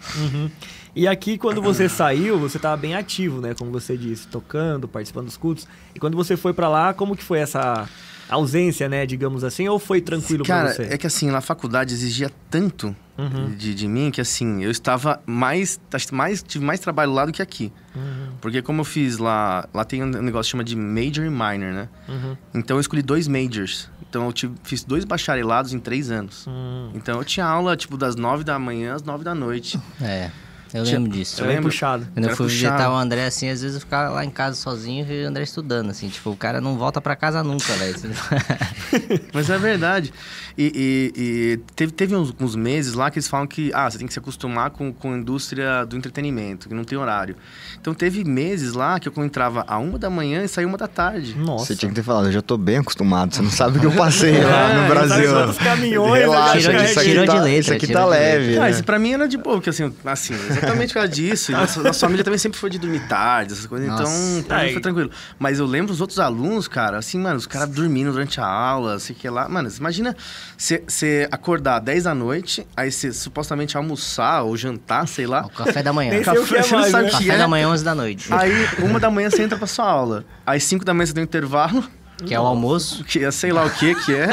E 0.95 1.07
aqui, 1.07 1.39
quando 1.39 1.61
você 1.63 1.89
saiu, 1.89 2.39
você 2.39 2.59
tava 2.59 2.77
bem 2.77 2.95
ativo, 2.95 3.41
né? 3.41 3.55
Como 3.55 3.71
você 3.71 3.97
disse, 3.97 4.27
tocando, 4.27 4.89
participando 4.89 5.27
dos 5.27 5.37
cultos. 5.37 5.67
E 5.95 6.01
quando 6.01 6.17
você 6.17 6.37
foi 6.37 6.53
pra 6.53 6.69
lá, 6.69 6.93
como 6.95 7.15
que 7.17 7.23
foi 7.23 7.39
essa 7.41 7.89
ausência, 8.31 8.89
né? 8.89 9.05
Digamos 9.07 9.45
assim, 9.45 9.69
ou 9.69 9.79
foi 9.79 10.01
tranquilo 10.01 10.45
Cara, 10.45 10.75
pra 10.75 10.75
você? 10.75 10.95
é 10.95 10.99
que 10.99 11.07
assim, 11.07 11.31
na 11.31 11.41
faculdade 11.41 11.93
exigia 11.95 12.31
tanto 12.51 12.95
Uhum. 13.19 13.51
de, 13.55 13.75
de 13.75 13.87
mim 13.87 14.11
que 14.11 14.19
assim, 14.19 14.65
eu 14.65 14.71
estava 14.71 15.21
mais, 15.27 15.79
mais. 16.11 16.43
Tive 16.43 16.65
mais 16.65 16.81
trabalho 16.81 17.13
lá 17.13 17.27
do 17.27 17.33
que 17.33 17.43
aqui. 17.43 17.71
Uhum. 17.95 18.29
Porque 18.41 18.63
como 18.63 18.81
eu 18.81 18.85
fiz 18.85 19.19
lá. 19.19 19.69
Lá 19.75 19.85
tem 19.85 20.03
um 20.03 20.07
negócio 20.07 20.49
que 20.49 20.53
chama 20.53 20.65
de 20.65 20.75
Major 20.75 21.27
e 21.27 21.29
Minor, 21.29 21.73
né? 21.75 21.89
Uhum. 22.09 22.37
Então 22.55 22.79
eu 22.79 22.81
escolhi 22.81 23.03
dois 23.03 23.29
Majors. 23.29 23.91
Então 24.09 24.25
eu 24.25 24.33
tive, 24.33 24.55
fiz 24.65 24.83
dois 24.83 25.05
bacharelados 25.05 25.75
em 25.75 25.79
três 25.79 26.11
anos. 26.11 26.47
Hum. 26.49 26.91
Então 26.95 27.19
eu 27.19 27.25
tinha 27.25 27.45
aula, 27.47 27.77
tipo, 27.77 27.97
das 27.97 28.17
nove 28.17 28.43
da 28.43 28.59
manhã 28.59 28.95
às 28.95 29.03
nove 29.03 29.23
da 29.23 29.35
noite. 29.35 29.79
É, 30.01 30.31
eu 30.75 30.85
Tinha- 30.85 30.99
lembro 30.99 31.13
disso. 31.13 31.41
Eu 31.43 31.47
lembro. 31.47 31.65
puxado. 31.65 32.07
Quando 32.15 32.25
eu 32.29 32.37
fui 32.37 32.47
puxado. 32.47 32.73
visitar 32.75 32.91
o 32.93 32.95
André, 32.97 33.27
assim, 33.27 33.49
às 33.49 33.61
vezes 33.63 33.75
eu 33.77 33.81
ficava 33.81 34.11
lá 34.15 34.25
em 34.25 34.31
casa 34.31 34.57
sozinho 34.57 35.07
e 35.11 35.25
o 35.25 35.29
André 35.29 35.43
estudando, 35.43 35.91
assim. 35.91 36.09
Tipo, 36.09 36.31
o 36.31 36.37
cara 36.37 36.61
não 36.61 36.77
volta 36.77 37.01
pra 37.01 37.17
casa 37.17 37.43
nunca, 37.43 37.73
velho. 37.75 37.97
Mas 39.33 39.49
é 39.51 39.59
verdade. 39.59 40.13
E, 40.59 41.13
e- 41.17 41.21
e 41.23 41.57
teve, 41.75 41.93
teve 41.93 42.15
uns, 42.15 42.35
uns 42.39 42.55
meses 42.57 42.95
lá 42.95 43.11
que 43.11 43.19
eles 43.19 43.29
falam 43.29 43.47
que 43.47 43.71
ah, 43.75 43.91
você 43.91 43.99
tem 43.99 44.07
que 44.07 44.13
se 44.13 44.19
acostumar 44.19 44.71
com, 44.71 44.93
com 44.93 45.13
a 45.13 45.17
indústria 45.17 45.85
do 45.87 45.97
entretenimento, 45.97 46.69
que 46.69 46.75
não 46.75 46.85
tem 46.85 46.99
horário. 46.99 47.37
Então 47.81 47.95
teve 47.95 48.25
meses 48.25 48.73
lá 48.75 48.99
que 49.01 49.09
eu 49.09 49.25
entrava 49.25 49.65
a 49.67 49.79
uma 49.79 49.99
da 49.99 50.11
manhã 50.11 50.43
e 50.45 50.49
saía 50.49 50.67
uma 50.67 50.77
da 50.77 50.89
tarde. 50.89 51.35
Nossa. 51.37 51.67
Você 51.67 51.77
tinha 51.77 51.89
que 51.89 51.95
ter 51.95 52.03
falado, 52.03 52.27
eu 52.27 52.33
já 52.33 52.43
tô 52.43 52.57
bem 52.59 52.79
acostumado, 52.79 53.35
você 53.35 53.43
não 53.43 53.51
sabe 53.51 53.79
o 53.79 53.81
que 53.81 53.87
eu 53.87 53.93
passei 53.97 54.43
lá 54.43 54.71
É, 54.71 54.83
no 54.83 54.89
Brasil. 54.89 55.33
quantos 55.33 55.59
caminhões, 55.59 56.21
Relaxa, 56.21 56.55
né, 56.55 56.61
Tirou 56.61 56.77
de- 56.85 56.91
isso 56.91 56.99
aqui 57.01 57.09
tirou 57.11 57.25
de 57.25 57.31
tá, 57.31 57.41
letra, 57.41 57.59
isso 57.61 57.73
aqui 57.73 57.87
tá 57.87 58.03
de 58.05 58.11
leve. 58.11 58.59
Ah, 58.59 58.61
né? 58.63 58.71
isso 58.71 58.85
pra 58.85 58.99
mim 58.99 59.13
era 59.13 59.29
de 59.29 59.37
boa, 59.39 59.57
porque 59.57 59.71
assim, 59.71 59.93
assim, 60.05 60.35
exatamente 60.61 60.89
por 60.89 60.95
causa 60.95 61.09
disso. 61.09 61.53
E 61.53 61.55
nossa, 61.55 61.83
nossa 61.83 62.01
família 62.01 62.25
também 62.25 62.39
sempre 62.39 62.59
foi 62.59 62.71
de 62.71 62.79
dormir 62.79 63.01
tarde, 63.09 63.53
essas 63.53 63.67
coisas. 63.67 63.89
Nossa. 63.89 64.03
Então, 64.03 64.43
pra 64.45 64.59
Aí. 64.59 64.67
mim 64.69 64.73
foi 64.75 64.83
tranquilo. 64.83 65.11
Mas 65.39 65.59
eu 65.59 65.67
lembro 65.67 65.93
os 65.93 66.01
outros 66.01 66.19
alunos, 66.19 66.69
cara, 66.69 66.99
assim, 66.99 67.19
mano, 67.19 67.37
os 67.37 67.47
caras 67.47 67.69
dormindo 67.69 68.13
durante 68.13 68.41
a 68.41 68.47
aula, 68.47 68.99
sei 68.99 69.15
que 69.15 69.29
lá. 69.29 69.49
Mano, 69.49 69.69
você 69.71 69.79
imagina 69.79 70.17
você 70.57 71.29
acordar 71.31 71.79
10 71.81 72.05
da 72.05 72.15
noite, 72.15 72.67
aí 72.77 72.91
você 72.93 73.13
supostamente 73.13 73.77
almoçar 73.77 74.43
ou 74.43 74.57
jantar, 74.57 75.07
sei 75.09 75.27
lá. 75.27 75.45
o 75.47 75.51
café 75.51 75.83
da 75.83 75.93
manhã. 75.93 76.11
Que 76.11 76.29
é 76.31 76.35
Você 76.35 76.73
não 76.73 76.79
mais, 76.81 76.91
sabe 76.91 77.05
né? 77.05 77.11
Café 77.11 77.35
é. 77.35 77.39
da 77.39 77.49
manhã, 77.49 77.69
11 77.69 77.85
da 77.85 77.95
noite. 77.95 78.33
Aí, 78.33 78.53
uma 78.83 79.01
da 79.01 79.11
manhã 79.11 79.31
você 79.31 79.43
entra 79.43 79.57
pra 79.59 79.67
sua 79.67 79.87
aula. 79.87 80.25
Aí, 80.47 80.61
cinco 80.61 80.85
da 80.85 80.93
manhã 80.95 81.07
você 81.07 81.13
tem 81.15 81.23
um 81.23 81.25
intervalo, 81.25 81.85
Que 82.25 82.35
é 82.35 82.41
o 82.41 82.45
almoço. 82.45 83.03
que 83.05 83.25
é 83.25 83.31
sei 83.31 83.53
lá 83.53 83.65
o 83.65 83.71
que 83.71 83.95
que 83.95 84.15
é. 84.15 84.29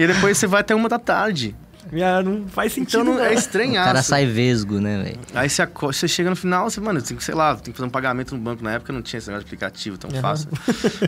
e 0.00 0.06
depois 0.06 0.38
você 0.38 0.46
vai 0.46 0.60
até 0.60 0.74
uma 0.74 0.88
da 0.88 0.98
tarde. 0.98 1.56
Ah, 2.02 2.22
não 2.22 2.46
faz 2.48 2.72
sentido, 2.72 3.00
Então 3.02 3.14
não, 3.14 3.20
é 3.22 3.26
não. 3.28 3.30
O 3.34 3.38
estranhaço. 3.38 3.86
cara 3.86 4.02
sai 4.02 4.26
vesgo, 4.26 4.80
né, 4.80 5.02
velho? 5.02 5.18
Aí 5.34 5.48
você, 5.48 5.66
você 5.66 6.06
chega 6.08 6.30
no 6.30 6.36
final, 6.36 6.68
você, 6.70 6.80
mano, 6.80 7.00
tem 7.02 7.16
que, 7.16 7.24
sei 7.24 7.34
lá, 7.34 7.54
tem 7.56 7.72
que 7.72 7.76
fazer 7.78 7.86
um 7.88 7.90
pagamento 7.90 8.34
no 8.36 8.40
banco. 8.40 8.62
Na 8.62 8.72
época 8.72 8.92
não 8.92 9.02
tinha 9.02 9.18
esse 9.18 9.28
negócio 9.28 9.44
de 9.46 9.48
aplicativo 9.48 9.98
tão 9.98 10.10
fácil. 10.20 10.48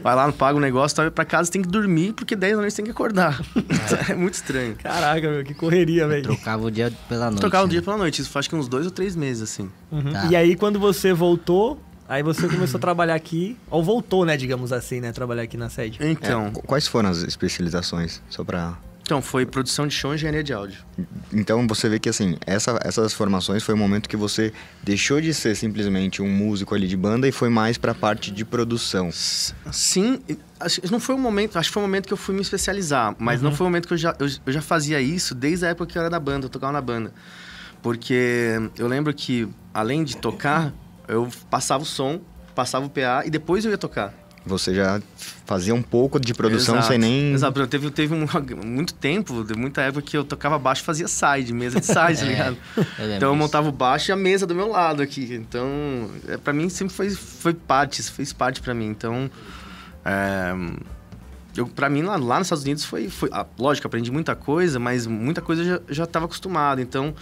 Vai 0.03 0.15
lá, 0.15 0.27
não 0.27 0.33
paga 0.33 0.57
o 0.57 0.61
negócio, 0.61 0.97
tá 0.97 1.11
pra 1.11 1.25
casa, 1.25 1.51
tem 1.51 1.63
que 1.63 1.69
dormir, 1.69 2.13
porque 2.13 2.35
10 2.37 2.53
da 2.55 2.61
noite 2.61 2.73
você 2.73 2.77
tem 2.77 2.85
que 2.87 2.91
acordar. 2.91 3.41
É, 4.09 4.15
muito 4.15 4.35
estranho. 4.35 4.75
Caraca, 4.77 5.29
meu, 5.31 5.45
que 5.45 5.55
correria, 5.55 6.07
velho. 6.09 6.23
Trocava 6.25 6.65
o 6.67 6.71
dia 6.71 6.93
pela 7.09 7.27
noite. 7.27 7.41
Trocar 7.41 7.61
o 7.63 7.67
né? 7.67 7.71
dia 7.71 7.83
pela 7.83 7.97
noite, 7.97 8.21
isso 8.23 8.31
faz 8.31 8.45
acho 8.45 8.51
que 8.51 8.57
uns 8.57 8.69
dois 8.69 8.85
ou 8.87 8.91
três 8.93 9.15
meses, 9.17 9.43
assim. 9.43 9.71
Uhum. 9.91 10.13
Tá. 10.13 10.27
E 10.27 10.37
aí, 10.37 10.55
quando 10.57 10.79
você 10.79 11.13
voltou, 11.13 11.81
aí 12.09 12.23
você 12.23 12.47
começou 12.49 12.77
a 12.79 12.81
trabalhar 12.81 13.15
aqui, 13.15 13.57
ou 13.71 13.83
voltou, 13.83 14.25
né, 14.27 14.37
digamos 14.37 14.73
assim, 14.73 15.01
né, 15.01 15.13
trabalhar 15.13 15.43
aqui 15.43 15.57
na 15.57 15.69
sede. 15.71 15.99
Então, 16.01 16.51
Qu- 16.51 16.63
Quais 16.67 16.87
foram 16.87 17.09
as 17.09 17.19
especializações? 17.23 18.21
Só 18.29 18.43
pra... 18.45 18.75
então 19.07 19.21
foi 19.21 19.45
produção 19.45 19.87
de 19.87 19.95
show 19.95 20.13
e 20.13 20.15
engenharia 20.15 20.43
de 20.43 20.53
áudio. 20.53 20.79
Então 21.31 21.67
você 21.69 21.89
vê 21.91 21.99
que 21.99 22.09
assim, 22.09 22.37
essa- 22.47 22.81
essas 22.83 23.13
formações 23.13 23.63
foi 23.63 23.75
o 23.75 23.79
momento 23.79 24.09
que 24.09 24.17
você 24.17 24.51
deixou 24.83 25.21
de 25.21 25.35
ser 25.35 25.55
simplesmente 25.55 26.23
um 26.23 26.29
músico 26.29 26.75
ali 26.75 26.89
de 26.89 26.97
banda 26.97 27.29
e 27.29 27.33
foi 27.33 27.51
mais 27.51 27.77
pra 27.77 27.95
parte 27.95 28.31
de 28.31 28.45
produção. 28.47 29.11
Sim, 29.13 30.21
acho 30.59 30.81
que 30.81 30.91
não 30.91 30.99
foi 30.99 31.15
um 31.15 31.19
momento, 31.19 31.59
acho 31.59 31.69
que 31.69 31.75
foi 31.75 31.83
um 31.83 31.87
momento 31.87 32.07
que 32.07 32.13
eu 32.15 32.17
fui 32.17 32.35
me 32.35 32.41
especializar, 32.41 33.15
mas 33.19 33.43
não 33.43 33.53
foi 33.55 33.67
um 33.67 33.69
momento 33.71 33.87
que 33.87 33.93
eu 33.95 33.99
já, 33.99 34.17
eu, 34.19 34.27
eu 34.47 34.53
já 34.53 34.63
fazia 34.63 35.01
isso 35.03 35.35
desde 35.35 35.67
a 35.67 35.69
época 35.69 35.87
que 35.93 35.99
eu 35.99 36.01
era 36.01 36.09
da 36.11 36.19
banda, 36.19 36.47
eu 36.47 36.51
tocava 36.51 36.73
na 36.73 36.81
banda. 36.81 37.13
Porque 37.83 38.55
eu 38.79 38.87
lembro 38.89 39.13
que, 39.13 39.47
além 39.75 40.05
de 40.05 40.17
tocar, 40.17 40.73
eu 41.07 41.29
passava 41.51 41.83
o 41.83 41.87
som, 41.87 42.21
passava 42.55 42.87
o 42.87 42.89
PA 42.89 43.23
e 43.27 43.31
depois 43.31 43.65
eu 43.65 43.71
ia 43.71 43.77
tocar. 43.79 44.15
Você 44.47 44.75
já 44.75 45.01
fazia 45.47 45.75
um 45.75 45.81
pouco 45.83 46.21
de 46.21 46.35
produção 46.35 46.75
Exato. 46.75 46.89
sem 46.89 46.99
nem. 46.99 47.33
Exato, 47.33 47.67
teve, 47.67 47.91
teve 47.91 48.15
um- 48.15 48.27
muito 48.67 48.93
tempo, 48.93 49.43
de 49.43 49.55
muita 49.55 49.81
época 49.81 50.03
que 50.03 50.17
eu 50.17 50.23
tocava 50.25 50.59
baixo 50.59 50.83
e 50.83 50.85
fazia 50.85 51.09
side, 51.09 51.53
mesa 51.55 51.81
de 51.81 51.87
side, 51.87 51.97
tá 52.21 52.27
É, 52.27 52.29
ligado? 52.29 52.57
eu 52.77 53.17
Então 53.17 53.29
eu 53.31 53.37
montava 53.37 53.69
o 53.69 53.73
baixo 53.73 54.11
e 54.11 54.13
a 54.13 54.17
mesa 54.17 54.47
do 54.47 54.55
meu 54.55 54.69
lado 54.69 55.03
aqui. 55.03 55.33
Então, 55.35 55.67
é, 56.29 56.37
para 56.37 56.53
mim 56.53 56.69
sempre 56.69 56.95
foi, 56.95 57.09
foi 57.11 57.55
parte, 57.55 58.01
isso 58.03 58.13
fez 58.13 58.33
parte 58.35 58.61
pra 58.61 58.75
mim. 58.75 58.87
Então, 58.89 59.31
é, 60.05 60.53
eu, 61.57 61.67
pra 61.67 61.89
mim 61.89 62.03
lá, 62.03 62.17
lá 62.17 62.39
nos 62.39 62.47
Estados 62.49 62.65
Unidos 62.65 62.85
foi, 62.85 63.09
foi 63.09 63.31
ah, 63.33 63.47
lógico, 63.59 63.87
aprendi 63.87 64.11
muita 64.11 64.35
coisa, 64.35 64.79
mas 64.79 65.07
muita 65.07 65.41
coisa 65.41 65.63
eu 65.63 65.67
já, 65.67 65.81
já 65.89 66.07
tava 66.07 66.27
acostumado. 66.27 66.81
Então, 66.83 67.15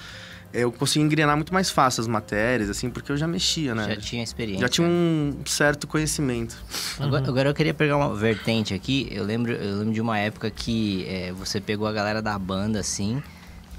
eu 0.53 0.71
consegui 0.71 1.05
engrenar 1.05 1.37
muito 1.37 1.53
mais 1.53 1.71
fácil 1.71 2.03
as 2.03 2.07
matérias, 2.07 2.69
assim, 2.69 2.91
porque 2.91 3.11
eu 3.11 3.17
já 3.17 3.27
mexia, 3.27 3.75
né? 3.75 3.95
Já 3.95 3.97
tinha 3.97 4.23
experiência. 4.23 4.61
Já 4.61 4.69
tinha 4.69 4.87
um 4.87 5.35
certo 5.47 5.87
conhecimento. 5.87 6.57
Agora, 7.01 7.27
agora 7.27 7.49
eu 7.49 7.55
queria 7.55 7.73
pegar 7.73 7.97
uma 7.97 8.15
vertente 8.15 8.75
aqui. 8.75 9.09
Eu 9.11 9.25
lembro, 9.25 9.53
eu 9.53 9.79
lembro 9.79 9.95
de 9.95 10.01
uma 10.01 10.19
época 10.19 10.51
que 10.51 11.07
é, 11.09 11.33
você 11.33 11.61
pegou 11.61 11.87
a 11.87 11.93
galera 11.93 12.21
da 12.21 12.39
banda, 12.39 12.81
assim. 12.81 13.23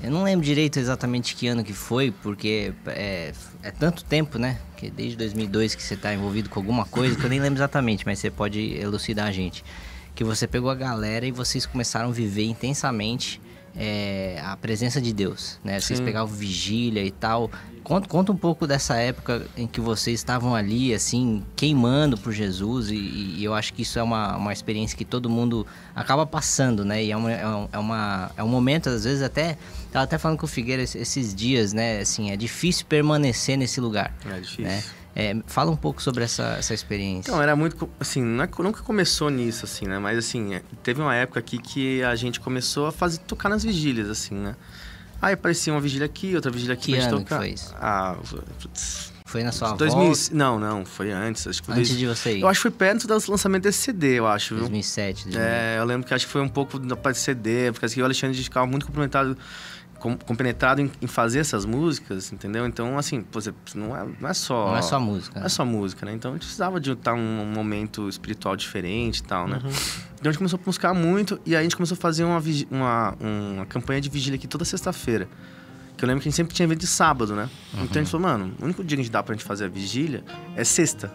Eu 0.02 0.10
não 0.10 0.24
lembro 0.24 0.46
direito 0.46 0.80
exatamente 0.80 1.36
que 1.36 1.48
ano 1.48 1.64
que 1.64 1.74
foi, 1.74 2.12
porque 2.24 2.74
é, 2.88 3.32
é 3.62 3.72
tanto 3.72 4.04
tempo, 4.04 4.40
né? 4.40 4.60
Que 4.76 4.90
desde 4.90 5.16
2002 5.16 5.76
que 5.76 5.84
você 5.84 5.96
tá 5.96 6.14
envolvido 6.14 6.50
com 6.50 6.60
alguma 6.60 6.86
coisa, 6.86 7.16
que 7.16 7.24
eu 7.24 7.30
nem 7.30 7.40
lembro 7.40 7.60
exatamente, 7.60 8.04
mas 8.06 8.20
você 8.20 8.32
pode 8.32 8.60
elucidar 8.78 9.28
a 9.28 9.32
gente. 9.32 9.64
Que 10.16 10.24
você 10.24 10.48
pegou 10.48 10.72
a 10.72 10.76
galera 10.76 11.26
e 11.26 11.32
vocês 11.32 11.66
começaram 11.66 12.10
a 12.10 12.12
viver 12.12 12.46
intensamente 12.46 13.40
é, 13.76 14.40
a 14.46 14.56
presença 14.58 15.02
de 15.02 15.14
Deus, 15.14 15.60
né? 15.64 15.80
Vocês 15.80 16.00
Sim. 16.00 16.06
pegavam 16.06 16.34
vigília 16.34 17.04
e 17.04 17.12
tal. 17.12 17.50
Conta, 17.84 18.08
conta 18.08 18.32
um 18.32 18.38
pouco 18.38 18.66
dessa 18.66 18.96
época 18.96 19.46
em 19.58 19.68
que 19.68 19.82
vocês 19.82 20.18
estavam 20.20 20.56
ali, 20.56 20.94
assim, 20.94 21.44
queimando 21.56 22.18
por 22.18 22.32
Jesus. 22.32 22.90
E, 22.90 22.96
e 22.96 23.44
eu 23.44 23.54
acho 23.54 23.74
que 23.74 23.82
isso 23.82 24.00
é 24.00 24.04
uma, 24.04 24.38
uma 24.38 24.54
experiência 24.54 24.98
que 24.98 25.04
todo 25.04 25.30
mundo 25.30 25.68
acaba 25.94 26.26
passando, 26.26 26.86
né? 26.86 27.04
E 27.04 27.12
é, 27.12 27.18
uma, 27.18 27.32
é, 27.32 27.46
um, 27.48 27.68
é, 27.74 27.78
uma, 27.78 28.32
é 28.38 28.44
um 28.44 28.48
momento, 28.48 28.90
às 28.90 29.04
vezes, 29.04 29.22
até... 29.22 29.58
Tava 29.92 30.06
até 30.06 30.18
falando 30.18 30.38
com 30.40 30.46
o 30.46 30.50
Figueira 30.50 30.82
esses- 30.82 31.02
esses 31.02 31.36
dias, 31.36 31.74
né? 31.74 32.00
Assim, 32.00 32.32
é 32.32 32.38
difícil 32.38 32.86
permanecer 32.88 33.58
nesse 33.58 33.82
lugar. 33.82 34.14
É 34.26 34.40
difícil. 34.40 34.64
Né? 34.64 34.82
É, 35.16 35.36
fala 35.46 35.70
um 35.70 35.76
pouco 35.76 36.02
sobre 36.02 36.24
essa, 36.24 36.56
essa 36.58 36.74
experiência. 36.74 37.30
Então, 37.30 37.42
era 37.42 37.56
muito, 37.56 37.88
assim, 38.00 38.22
não 38.24 38.44
é 38.44 38.48
que- 38.48 38.62
nunca 38.64 38.82
começou 38.82 39.30
nisso, 39.30 39.66
assim, 39.66 39.86
né? 39.86 40.00
Mas, 40.00 40.18
assim, 40.18 40.56
é, 40.56 40.62
teve 40.82 41.02
uma 41.02 41.14
época 41.16 41.40
aqui 41.40 41.60
que 41.60 42.02
a 42.04 42.16
gente 42.16 42.40
começou 42.40 42.88
a 42.88 42.92
fazer, 42.92 43.20
tocar 43.20 43.48
nas 43.50 43.64
vigílias, 43.64 44.10
assim, 44.10 44.34
né? 44.34 44.56
Aí 45.22 45.36
aparecia 45.36 45.72
uma 45.72 45.80
vigília 45.80 46.06
aqui, 46.06 46.36
outra 46.36 46.50
vigília 46.52 46.74
aqui 46.74 46.94
Que 46.94 46.98
ano 46.98 47.20
que 47.20 47.24
tocar. 47.26 47.38
foi 47.38 47.50
isso? 47.52 47.74
Ah, 47.80 48.16
putz, 48.62 49.14
Foi 49.26 49.42
na 49.44 49.52
sua 49.52 49.72
2000, 49.74 50.04
volta, 50.06 50.22
Não, 50.34 50.60
não, 50.60 50.86
foi 50.86 51.12
antes. 51.12 51.48
Acho 51.48 51.64
que 51.64 51.72
antes 51.72 51.90
dois- 51.90 52.00
de 52.00 52.06
você 52.08 52.38
ir? 52.38 52.42
Eu 52.42 52.48
acho 52.48 52.60
que 52.60 52.62
foi 52.64 52.72
perto 52.72 53.08
do 53.08 53.14
lançamento 53.32 53.64
desse 53.64 53.80
CD, 53.80 54.20
eu 54.20 54.28
acho, 54.28 54.54
viu? 54.56 54.64
2007, 54.64 55.24
2008. 55.26 55.40
É, 55.40 55.80
eu 55.80 55.86
lembro 55.86 56.06
que 56.08 56.14
acho 56.14 56.26
que 56.26 56.32
foi 56.32 56.42
um 56.42 56.50
pouco 56.50 56.78
da 56.78 56.96
parte 56.96 57.16
de 57.18 57.22
CD, 57.24 57.72
porque 57.72 57.86
assim, 57.86 58.02
o 58.02 58.06
Alexandre 58.06 58.38
ficava 58.44 58.68
muito 58.68 58.86
comprometado, 58.86 59.36
com, 59.36 59.42
compenetrado 60.26 60.82
em, 60.82 60.92
em 61.02 61.08
fazer 61.08 61.40
essas 61.40 61.66
músicas, 61.66 62.32
entendeu? 62.34 62.66
Então, 62.66 62.98
assim, 62.98 63.26
você- 63.32 63.54
não 63.76 63.96
é, 63.96 64.06
não 64.20 64.30
é 64.30 64.34
só... 64.34 64.72
Não 64.72 64.78
é 64.78 64.82
só 64.82 65.00
música. 65.00 65.40
Não 65.40 65.46
é 65.46 65.50
só 65.50 65.66
música, 65.66 66.06
né? 66.06 66.14
Então 66.14 66.32
a 66.32 66.34
gente 66.36 66.44
precisava 66.44 66.80
de 66.80 66.92
estar 66.92 67.14
um 67.14 67.46
momento 67.46 68.08
espiritual 68.10 68.56
diferente 68.56 69.18
e 69.20 69.24
tal, 69.24 69.48
né? 69.48 69.60
Uhum. 69.64 69.70
Então 69.70 70.30
a 70.30 70.32
gente 70.32 70.38
começou 70.38 70.60
a 70.62 70.66
buscar 70.66 70.94
muito 70.94 71.40
e 71.46 71.56
aí 71.56 71.60
a 71.60 71.64
gente 71.64 71.76
começou 71.76 71.96
a 71.96 72.00
fazer 72.00 72.24
uma, 72.24 72.42
uma, 72.70 73.16
uma 73.20 73.66
campanha 73.66 74.00
de 74.02 74.10
vigília 74.10 74.36
aqui 74.38 74.48
toda 74.48 74.66
sexta-feira. 74.66 75.28
Que 75.96 76.04
eu 76.04 76.08
lembro 76.08 76.22
que 76.22 76.28
a 76.28 76.32
gente 76.32 76.36
sempre 76.38 76.54
tinha 76.56 76.66
evento 76.66 76.80
de 76.80 76.88
sábado, 76.88 77.36
né? 77.36 77.50
Então 77.76 78.02
a 78.02 78.04
gente 78.04 78.10
falou, 78.12 78.28
mano, 78.28 78.54
o 78.60 78.66
único 78.66 78.84
dia 78.84 78.98
que 78.98 79.02
a 79.02 79.04
gente 79.04 79.12
dá 79.14 79.22
pra 79.22 79.34
gente 79.36 79.46
fazer 79.46 79.66
a 79.66 79.68
vigília 79.70 80.24
é 80.56 80.64
sexta. 80.64 81.14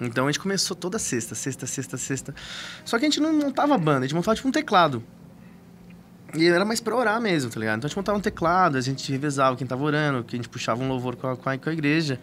Então 0.00 0.26
a 0.26 0.30
gente 0.30 0.40
começou 0.40 0.76
toda 0.76 0.98
sexta, 0.98 1.34
sexta, 1.34 1.66
sexta, 1.66 1.96
sexta. 1.96 2.34
Só 2.84 2.98
que 2.98 3.04
a 3.04 3.08
gente 3.08 3.20
não 3.20 3.32
montava 3.32 3.76
banda, 3.78 4.00
a 4.00 4.02
gente 4.02 4.14
montava 4.14 4.34
tipo 4.34 4.48
um 4.48 4.52
teclado. 4.52 5.02
E 6.34 6.46
era 6.46 6.64
mais 6.64 6.80
pra 6.80 6.94
orar 6.94 7.20
mesmo, 7.20 7.50
tá 7.50 7.58
ligado? 7.58 7.78
Então 7.78 7.86
a 7.86 7.88
gente 7.88 7.96
montava 7.96 8.18
um 8.18 8.20
teclado, 8.20 8.76
a 8.76 8.80
gente 8.80 9.10
revezava 9.10 9.56
quem 9.56 9.66
tava 9.66 9.82
orando, 9.82 10.22
que 10.24 10.36
a 10.36 10.38
gente 10.38 10.48
puxava 10.48 10.82
um 10.82 10.88
louvor 10.88 11.16
com 11.16 11.28
a, 11.28 11.36
com 11.36 11.48
a, 11.48 11.58
com 11.58 11.70
a 11.70 11.72
igreja. 11.72 12.20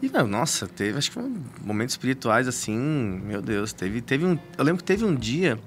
E, 0.00 0.08
meu, 0.08 0.26
nossa, 0.26 0.66
teve, 0.66 0.98
acho 0.98 1.10
que 1.10 1.14
foi 1.14 1.30
momentos 1.62 1.94
espirituais 1.94 2.48
assim, 2.48 2.76
meu 3.24 3.40
Deus, 3.40 3.72
teve, 3.72 4.00
teve 4.00 4.24
um. 4.24 4.38
Eu 4.56 4.64
lembro 4.64 4.78
que 4.78 4.84
teve 4.84 5.04
um 5.04 5.14
dia 5.14 5.58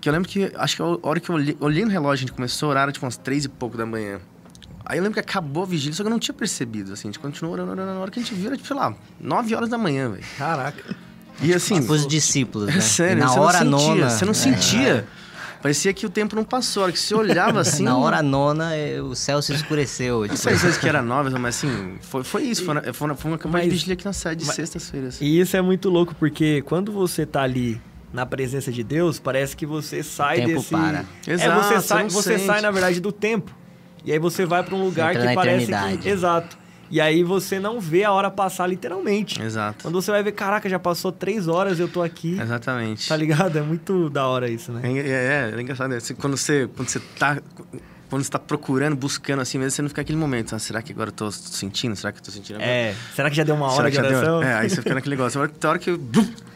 que 0.00 0.08
eu 0.08 0.12
lembro 0.12 0.28
que, 0.28 0.50
acho 0.54 0.76
que 0.76 0.82
a 0.82 0.86
hora 1.02 1.20
que 1.20 1.28
eu 1.30 1.34
olhei, 1.34 1.56
olhei 1.60 1.84
no 1.84 1.90
relógio, 1.90 2.24
a 2.24 2.26
gente 2.26 2.32
começou 2.32 2.68
a 2.68 2.70
orar, 2.70 2.82
era 2.84 2.92
tipo 2.92 3.04
umas 3.04 3.16
três 3.16 3.44
e 3.44 3.48
pouco 3.48 3.76
da 3.76 3.84
manhã. 3.84 4.18
Aí 4.84 4.98
eu 4.98 5.02
lembro 5.02 5.14
que 5.14 5.20
acabou 5.20 5.62
a 5.62 5.66
vigília, 5.66 5.94
só 5.94 6.02
que 6.02 6.06
eu 6.06 6.10
não 6.10 6.18
tinha 6.18 6.34
percebido, 6.34 6.92
assim, 6.92 7.08
a 7.08 7.12
gente 7.12 7.20
continuou 7.20 7.52
orando, 7.52 7.70
orando, 7.70 7.86
orando. 7.86 7.98
A 7.98 8.02
hora 8.02 8.10
que 8.10 8.18
a 8.18 8.22
gente 8.22 8.34
viu, 8.34 8.46
era 8.46 8.56
tipo, 8.56 8.66
sei 8.66 8.76
lá, 8.76 8.94
nove 9.20 9.54
horas 9.54 9.68
da 9.68 9.76
manhã, 9.76 10.10
velho. 10.10 10.24
Caraca. 10.38 10.96
E 11.42 11.52
assim. 11.54 11.80
Tipo 11.80 11.92
os 11.92 12.06
discípulos, 12.06 12.66
né? 12.72 12.78
É 12.78 12.80
sério, 12.80 13.20
E 13.20 13.20
na 13.20 13.28
você 13.28 13.38
hora 13.38 13.64
não 13.64 13.78
sentia, 13.78 13.94
nona. 13.94 14.10
Você 14.10 14.24
não 14.24 14.32
é, 14.32 14.34
sentia. 14.34 15.08
Parecia 15.62 15.92
que 15.92 16.06
o 16.06 16.10
tempo 16.10 16.34
não 16.34 16.44
passou. 16.44 16.82
Hora 16.84 16.92
que 16.92 16.98
você 16.98 17.14
olhava 17.14 17.60
assim. 17.62 17.82
Na 17.82 17.96
hora 17.98 18.22
nona, 18.22 18.74
eh, 18.74 19.00
o 19.00 19.14
céu 19.14 19.42
se 19.42 19.52
escureceu. 19.52 20.20
Não 20.20 20.28
tipo, 20.28 20.38
sei 20.38 20.56
se 20.56 20.78
que 20.80 20.88
era 20.88 21.02
nove, 21.02 21.30
mas 21.38 21.56
assim, 21.56 21.96
foi, 22.00 22.24
foi 22.24 22.42
isso. 22.44 22.64
Foi, 22.64 22.74
uma- 22.74 22.92
foi 22.92 23.08
uma- 23.08 23.16
foi 23.16 23.30
uma 23.30 23.38
campanha 23.38 23.64
de 23.64 23.68
Mas- 23.70 23.74
vigília 23.78 23.94
aqui 23.94 24.04
na 24.04 24.12
sede, 24.12 24.44
de 24.44 24.52
sextas-feiras. 24.52 25.20
E 25.20 25.38
isso 25.40 25.56
é 25.56 25.60
muito 25.62 25.88
louco, 25.90 26.14
porque 26.14 26.62
quando 26.62 26.90
você 26.90 27.26
tá 27.26 27.42
ali 27.42 27.80
na 28.12 28.24
presença 28.26 28.72
de 28.72 28.82
Deus, 28.82 29.18
parece 29.20 29.56
que 29.56 29.66
você 29.66 30.02
sai 30.02 30.36
tempo 30.38 30.54
desse. 30.60 30.70
para. 30.70 31.04
é, 31.26 31.32
Exato, 31.32 31.62
você 31.62 31.74
você 31.74 31.80
sai, 31.86 32.02
não 32.04 32.10
você 32.10 32.38
sai, 32.38 32.60
na 32.60 32.70
verdade, 32.70 33.00
do 33.00 33.12
tempo. 33.12 33.54
E 34.04 34.10
aí 34.12 34.18
você 34.18 34.46
vai 34.46 34.62
pra 34.62 34.74
um 34.74 34.82
lugar 34.82 35.10
Entra 35.10 35.20
que 35.20 35.28
na 35.28 35.34
parece 35.34 35.98
que. 35.98 36.08
Exato. 36.08 36.58
E 36.90 37.00
aí 37.00 37.22
você 37.22 37.60
não 37.60 37.78
vê 37.80 38.02
a 38.04 38.12
hora 38.12 38.30
passar 38.30 38.66
literalmente. 38.66 39.40
Exato. 39.40 39.82
Quando 39.82 39.94
você 40.00 40.10
vai 40.10 40.22
ver, 40.22 40.32
caraca, 40.32 40.68
já 40.68 40.78
passou 40.78 41.12
três 41.12 41.46
horas 41.46 41.78
eu 41.78 41.86
tô 41.88 42.02
aqui. 42.02 42.38
Exatamente. 42.40 43.08
Tá 43.08 43.16
ligado? 43.16 43.56
É 43.56 43.62
muito 43.62 44.10
da 44.10 44.26
hora 44.26 44.48
isso, 44.50 44.72
né? 44.72 44.80
É, 44.84 45.52
é, 45.52 45.54
é 45.56 45.60
engraçado. 45.60 45.90
né? 45.90 45.98
Quando 46.18 46.36
você, 46.36 46.68
quando 46.74 46.88
você 46.88 47.00
tá. 47.18 47.38
Quando 48.08 48.24
você 48.24 48.30
tá 48.32 48.40
procurando, 48.40 48.96
buscando 48.96 49.40
assim 49.40 49.56
mesmo, 49.56 49.70
você 49.70 49.82
não 49.82 49.88
fica 49.88 50.00
aquele 50.00 50.18
momento. 50.18 50.52
Ah, 50.52 50.58
será 50.58 50.82
que 50.82 50.90
agora 50.92 51.10
eu 51.10 51.12
tô 51.12 51.30
sentindo? 51.30 51.94
Será 51.94 52.10
que 52.10 52.18
eu 52.18 52.24
tô 52.24 52.32
sentindo 52.32 52.56
agora? 52.56 52.68
É. 52.68 52.94
Será 53.14 53.30
que 53.30 53.36
já 53.36 53.44
deu 53.44 53.54
uma 53.54 53.68
Será 53.70 53.82
hora 53.82 53.90
que 53.92 53.96
de 53.96 54.02
já 54.02 54.08
deu? 54.08 54.18
oração? 54.18 54.42
É, 54.42 54.54
aí 54.54 54.68
você 54.68 54.76
fica 54.82 54.94
naquele 54.96 55.14
negócio. 55.14 55.48
Tem 55.48 55.70
hora 55.70 55.78
que 55.78 55.96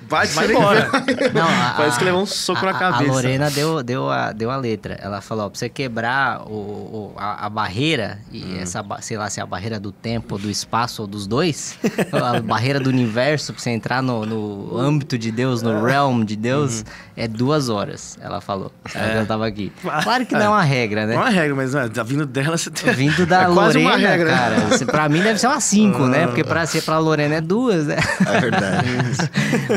Vai 0.08 0.26
nem 0.46 0.56
embora. 0.56 0.88
Não, 1.34 1.46
a, 1.48 1.74
Parece 1.76 1.98
que 1.98 2.04
levou 2.04 2.22
um 2.22 2.26
soco 2.26 2.66
a- 2.66 2.72
na 2.72 2.78
cabeça. 2.78 3.10
A 3.10 3.14
Lorena 3.14 3.50
deu, 3.50 3.82
deu, 3.82 4.10
a, 4.10 4.32
deu 4.32 4.50
a 4.50 4.56
letra. 4.56 4.98
Ela 5.00 5.20
falou, 5.20 5.46
ó, 5.46 5.48
pra 5.50 5.58
você 5.58 5.68
quebrar 5.68 6.42
o, 6.42 6.52
o- 6.52 7.14
a, 7.16 7.46
a 7.46 7.48
barreira, 7.50 8.18
e 8.32 8.42
Hum. 8.44 8.58
essa, 8.60 8.84
sei 9.00 9.16
lá, 9.16 9.28
se 9.30 9.40
é 9.40 9.42
a 9.42 9.46
barreira 9.46 9.78
do 9.80 9.90
tempo, 9.92 10.38
do 10.38 10.50
espaço, 10.50 11.02
ou 11.02 11.08
dos 11.08 11.26
dois, 11.26 11.78
a 12.12 12.40
barreira 12.40 12.78
do 12.80 12.88
universo, 12.90 13.52
pra 13.52 13.62
você 13.62 13.70
entrar 13.70 14.02
no, 14.02 14.24
no 14.26 14.78
âmbito 14.78 15.16
de 15.18 15.30
Deus, 15.30 15.62
no 15.62 15.82
realm 15.84 16.22
de 16.24 16.36
Deus, 16.36 16.80
Uhum. 16.80 16.84
é 17.16 17.28
duas 17.28 17.68
horas, 17.68 18.16
ela 18.20 18.40
falou. 18.40 18.70
Ela 18.94 19.22
É. 19.22 19.24
tava 19.24 19.46
aqui. 19.46 19.72
Claro 20.02 20.26
que 20.26 20.34
não 20.34 20.42
é 20.42 20.48
uma 20.48 20.62
regra, 20.62 21.06
né? 21.06 21.14
Não 21.14 21.22
é 21.22 21.24
uma 21.26 21.30
regra, 21.30 21.54
mas 21.56 21.74
né, 21.74 21.88
tá 21.88 22.02
vindo 22.02 22.26
dela, 22.26 22.56
você 22.56 22.70
tem. 22.70 22.92
Vindo 22.94 23.24
da 23.26 23.42
é 23.42 23.44
quase 23.46 23.78
Lorena, 23.78 23.88
uma 23.90 23.96
regra. 23.96 24.34
Ah. 24.34 24.38
cara, 24.38 24.60
você- 24.68 24.84
pra 24.86 25.08
mim 25.08 25.20
deve 25.22 25.38
ser 25.38 25.46
uma 25.46 25.60
cinco, 25.60 26.06
né? 26.06 26.26
Porque 26.26 26.44
pra 26.44 26.66
ser 26.66 26.82
pra 26.82 26.98
Lorena 26.98 27.36
é 27.36 27.40
duas, 27.40 27.86
né? 27.86 27.96
É 28.26 28.40
verdade. 28.40 28.88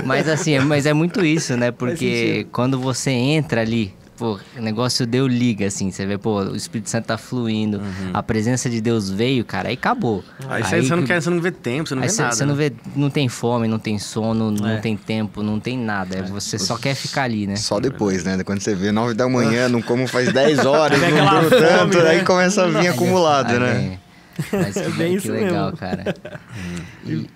Mas 0.05 0.16
assim, 0.25 0.53
é- 0.53 0.61
mas 0.61 0.85
é 0.85 0.93
muito 0.93 1.25
isso, 1.25 1.57
né? 1.57 1.69
Porque 1.71 2.47
quando 2.53 2.79
você 2.79 3.11
entra 3.11 3.59
ali, 3.61 3.93
pô, 4.17 4.39
o 4.57 4.61
negócio 4.61 5.05
deu 5.05 5.27
liga, 5.27 5.67
assim. 5.67 5.91
Você 5.91 6.05
vê, 6.05 6.17
pô, 6.17 6.41
o 6.41 6.55
Espírito 6.55 6.89
Santo 6.89 7.05
tá 7.05 7.17
fluindo, 7.17 7.81
a 8.13 8.23
presença 8.23 8.69
de 8.69 8.79
Deus 8.81 9.09
veio, 9.11 9.43
cara, 9.45 9.67
aí 9.67 9.75
acabou. 9.75 10.23
Uhum. 10.43 10.47
Aí, 10.51 10.63
você, 10.63 10.81
você 10.81 10.95
não 10.95 11.03
quer, 11.03 11.21
você 11.21 11.29
não 11.29 11.39
vê 11.41 11.51
tempo, 11.51 11.87
você 11.89 11.93
não 11.95 12.01
Aí 12.01 12.07
vê 12.07 12.13
você 12.15 12.21
nada. 12.23 12.35
você 12.35 12.45
não 12.45 12.55
né? 12.55 12.69
vê, 12.69 12.75
não 12.95 13.09
tem 13.11 13.29
fome, 13.29 13.67
não 13.67 13.77
tem 13.77 13.99
sono, 13.99 14.47
É. 14.57 14.73
não 14.75 14.81
tem 14.81 14.97
tempo, 14.97 15.43
não 15.43 15.59
tem 15.59 15.77
nada. 15.77 16.23
Você 16.23 16.57
só 16.57 16.77
quer 16.77 16.95
ficar 16.95 17.23
ali, 17.23 17.45
né? 17.45 17.57
Só 17.57 17.79
depois, 17.79 18.23
né? 18.23 18.41
Quando 18.43 18.59
você 18.61 18.73
vê 18.73 18.91
9 18.91 19.13
da 19.13 19.27
manhã, 19.29 19.69
não 19.69 19.81
como 19.83 20.07
faz 20.07 20.31
10 20.33 20.65
horas, 20.65 20.97
não 20.99 21.09
fome, 21.43 21.49
tanto, 21.49 21.97
né? 22.01 22.09
aí 22.09 22.23
começa 22.25 22.63
a 22.63 22.67
vir 22.67 22.87
acumulado, 22.87 23.51
Aí 23.51 23.59
né? 23.59 23.99
Mas 24.51 24.73
que, 24.73 24.79
É 24.85 24.89
bem 24.89 25.11
que 25.11 25.17
isso 25.17 25.31
legal, 25.31 25.65
mesmo. 25.65 25.77
cara. 25.77 26.15
E- 27.05 27.27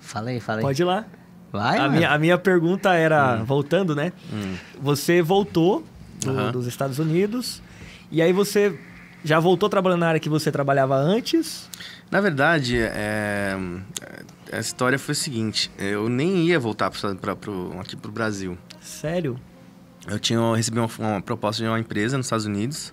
Fala 0.00 0.28
aí, 0.30 0.40
fala 0.40 0.58
aí. 0.58 0.62
Pode 0.62 0.82
ir 0.82 0.84
lá. 0.84 1.06
Vai, 1.52 1.76
a, 1.78 1.82
mano. 1.82 1.92
minha, 1.96 2.10
a 2.10 2.18
minha 2.18 2.38
pergunta 2.38 2.94
era, 2.94 3.36
voltando, 3.44 3.94
né? 3.94 4.12
Hum. 4.32 4.54
Você 4.80 5.20
voltou 5.20 5.84
do- 6.20 6.30
Aham. 6.30 6.52
dos 6.52 6.66
Estados 6.66 6.98
Unidos 6.98 7.62
e 8.10 8.22
aí 8.22 8.32
você 8.32 8.78
já 9.24 9.38
voltou 9.38 9.68
trabalhando 9.68 10.00
na 10.00 10.08
área 10.08 10.20
que 10.20 10.28
você 10.30 10.50
trabalhava 10.50 10.96
antes? 10.96 11.68
Na 12.10 12.20
verdade, 12.20 12.78
é, 12.78 13.56
a 14.52 14.58
história 14.58 14.98
foi 14.98 15.12
o 15.12 15.16
seguinte: 15.16 15.70
eu 15.78 16.08
nem 16.08 16.46
ia 16.46 16.58
voltar 16.58 16.90
pra, 17.20 17.36
pro, 17.36 17.74
aqui 17.80 17.96
pro 17.96 18.10
Brasil. 18.10 18.56
Sério? 18.80 19.38
Eu 20.08 20.18
tinha 20.18 20.38
eu 20.38 20.54
recebi 20.54 20.78
uma, 20.78 20.88
uma 20.98 21.20
proposta 21.22 21.62
de 21.62 21.68
uma 21.68 21.78
empresa 21.78 22.16
nos 22.16 22.26
Estados 22.26 22.44
Unidos 22.46 22.92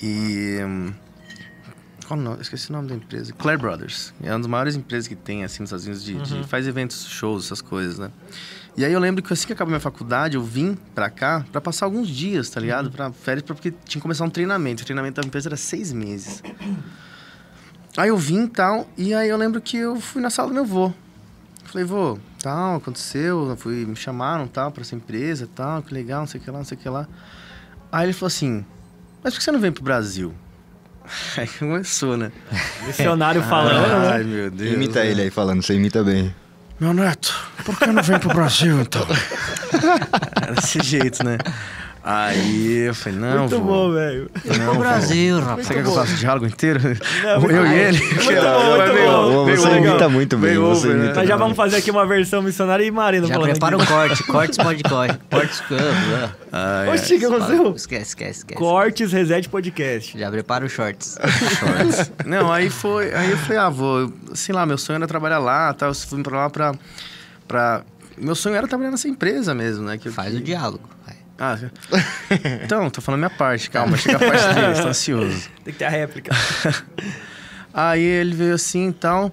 e 0.00 0.58
hum, 0.64 0.92
qual 2.06 2.18
o 2.18 2.22
nome? 2.22 2.40
Esqueci 2.40 2.70
o 2.70 2.72
nome 2.72 2.88
da 2.88 2.94
empresa. 2.94 3.32
Claire 3.32 3.60
Brothers. 3.60 4.12
É 4.22 4.30
uma 4.30 4.38
das 4.38 4.46
maiores 4.46 4.76
empresas 4.76 5.06
que 5.08 5.14
tem 5.16 5.44
assim 5.44 5.60
nos 5.62 5.68
Estados 5.68 5.84
Unidos 5.86 6.04
de, 6.04 6.14
de- 6.42 6.46
faz 6.48 6.66
eventos, 6.66 7.06
shows, 7.06 7.46
essas 7.46 7.60
coisas, 7.60 7.98
né? 7.98 8.10
E 8.76 8.84
aí 8.84 8.92
eu 8.92 9.00
lembro 9.00 9.22
que 9.22 9.32
assim 9.32 9.46
que 9.46 9.52
acabou 9.54 9.70
minha 9.70 9.80
faculdade, 9.80 10.36
eu 10.36 10.42
vim 10.42 10.76
pra 10.94 11.08
cá 11.08 11.44
pra 11.50 11.60
passar 11.60 11.86
alguns 11.86 12.08
dias, 12.08 12.50
tá 12.50 12.60
ligado? 12.60 12.90
Pra 12.90 13.10
férias, 13.10 13.42
porque 13.42 13.70
tinha 13.70 13.98
que 13.98 14.00
começar 14.00 14.24
um 14.24 14.30
treinamento. 14.30 14.82
O 14.82 14.84
treinamento 14.86 15.20
da 15.20 15.26
empresa 15.26 15.48
era 15.48 15.56
seis 15.56 15.92
meses. 15.92 16.42
Aí 17.96 18.08
eu 18.10 18.16
vim 18.18 18.44
e 18.44 18.48
tal, 18.48 18.86
e 18.96 19.14
aí 19.14 19.28
eu 19.28 19.36
lembro 19.38 19.60
que 19.60 19.78
eu 19.78 19.98
fui 19.98 20.20
na 20.20 20.28
sala 20.28 20.48
do 20.48 20.54
meu 20.54 20.64
avô. 20.64 20.92
Falei, 21.64 21.84
vô, 21.86 22.18
tal, 22.42 22.76
aconteceu, 22.76 23.48
eu 23.48 23.56
fui, 23.56 23.86
me 23.86 23.96
chamaram, 23.96 24.46
tal, 24.46 24.70
pra 24.70 24.82
essa 24.82 24.94
empresa, 24.94 25.48
tal, 25.54 25.82
que 25.82 25.92
legal, 25.94 26.20
não 26.20 26.26
sei 26.26 26.40
o 26.40 26.44
que 26.44 26.50
lá, 26.50 26.58
não 26.58 26.64
sei 26.64 26.76
o 26.76 26.80
que 26.80 26.88
lá. 26.88 27.08
Aí 27.90 28.04
ele 28.06 28.12
falou 28.12 28.28
assim, 28.28 28.64
mas 29.24 29.32
por 29.32 29.38
que 29.38 29.44
você 29.44 29.50
não 29.50 29.58
vem 29.58 29.72
pro 29.72 29.82
Brasil? 29.82 30.34
Aí 31.36 31.46
começou, 31.46 32.16
né? 32.16 32.32
Missionário 32.86 33.42
falando, 33.42 34.02
né? 34.02 34.12
Ai, 34.14 34.24
meu 34.24 34.50
Deus. 34.50 34.72
Imita 34.72 35.00
né? 35.00 35.10
ele 35.10 35.22
aí 35.22 35.30
falando, 35.30 35.62
você 35.62 35.74
imita 35.74 36.02
bem. 36.02 36.34
Meu 36.78 36.92
neto, 36.92 37.34
por 37.64 37.78
que 37.78 37.86
não 37.86 38.02
vem 38.02 38.18
pro 38.18 38.34
Brasil, 38.34 38.80
então? 38.80 39.06
Desse 40.54 40.82
jeito, 40.82 41.24
né? 41.24 41.38
Aí 42.08 42.86
eu 42.86 42.94
falei, 42.94 43.18
não, 43.18 43.38
Muito 43.40 43.58
vô. 43.58 43.64
bom, 43.64 43.92
velho. 43.92 44.30
Não, 44.60 44.74
O. 44.74 44.78
Brasil, 44.78 45.40
rapaz. 45.40 45.66
Você 45.66 45.74
quer 45.74 45.82
que 45.82 45.88
eu 45.88 45.92
faça 45.94 46.12
o 46.12 46.16
diálogo 46.16 46.46
inteiro? 46.46 46.78
Não, 46.80 47.42
eu 47.50 47.66
e 47.66 47.74
ele? 47.74 47.98
Muito 47.98 48.42
bom, 48.42 48.76
muito 48.76 48.92
Veio- 48.92 49.10
bom. 49.10 49.44
Você 49.44 49.68
veio 49.68 49.86
imita 49.88 50.08
muito 50.08 50.38
bem, 50.38 50.56
você 50.56 50.86
over, 50.86 50.96
né? 50.98 51.12
Nós 51.12 51.28
já 51.28 51.36
vamos 51.36 51.56
fazer 51.56 51.78
aqui 51.78 51.90
uma 51.90 52.06
versão 52.06 52.40
missionária 52.42 52.84
e 52.84 52.90
Marina 52.92 53.26
Já 53.26 53.40
prepara 53.40 53.76
o 53.76 53.84
corte. 53.84 54.22
Cortes 54.30 54.56
pode 54.56 54.84
corte. 54.84 55.18
Cortes 55.28 55.58
uh, 55.58 56.32
Ai, 56.52 56.88
ai. 56.90 56.94
Oxi, 56.94 57.16
o 57.16 57.18
que 57.18 57.24
aconteceu? 57.26 57.74
Esquece, 57.74 58.02
esquece, 58.02 58.38
esquece. 58.38 58.58
Cortes 58.60 59.10
Reset 59.12 59.48
Podcast. 59.48 60.16
Já 60.16 60.30
prepara 60.30 60.64
os 60.64 60.70
shorts. 60.72 61.18
Não, 62.24 62.52
aí 62.52 62.70
foi. 62.70 63.12
Aí 63.12 63.32
eu 63.32 63.36
falei, 63.38 63.58
ah, 63.58 63.68
vou. 63.68 64.12
Sei 64.32 64.54
lá, 64.54 64.64
meu 64.64 64.78
sonho 64.78 64.98
era 64.98 65.08
trabalhar 65.08 65.38
lá, 65.40 65.74
tal. 65.74 65.88
Eu 65.88 65.94
fui 65.96 66.22
pra 66.22 66.36
lá 66.36 66.50
pra. 66.50 66.72
pra... 67.48 67.82
Meu 68.16 68.36
sonho 68.36 68.54
era 68.54 68.68
trabalhar 68.68 68.92
nessa 68.92 69.08
empresa 69.08 69.52
mesmo, 69.54 69.84
né? 69.84 69.98
Que 69.98 70.08
Faz 70.08 70.30
que- 70.30 70.36
o 70.38 70.40
diálogo. 70.40 70.88
Ah, 71.38 71.58
então, 72.62 72.88
tô 72.88 73.00
falando 73.00 73.20
minha 73.20 73.30
parte, 73.30 73.68
calma, 73.68 73.96
chega 73.96 74.16
a 74.16 74.18
parte 74.18 74.54
dele, 74.54 74.80
tô 74.80 74.88
ansioso. 74.88 75.50
Tem 75.62 75.72
que 75.72 75.78
ter 75.78 75.84
a 75.84 75.90
réplica. 75.90 76.34
Aí 77.72 78.02
ele 78.02 78.34
veio 78.34 78.54
assim 78.54 78.88
e 78.88 78.92
tal. 78.92 79.30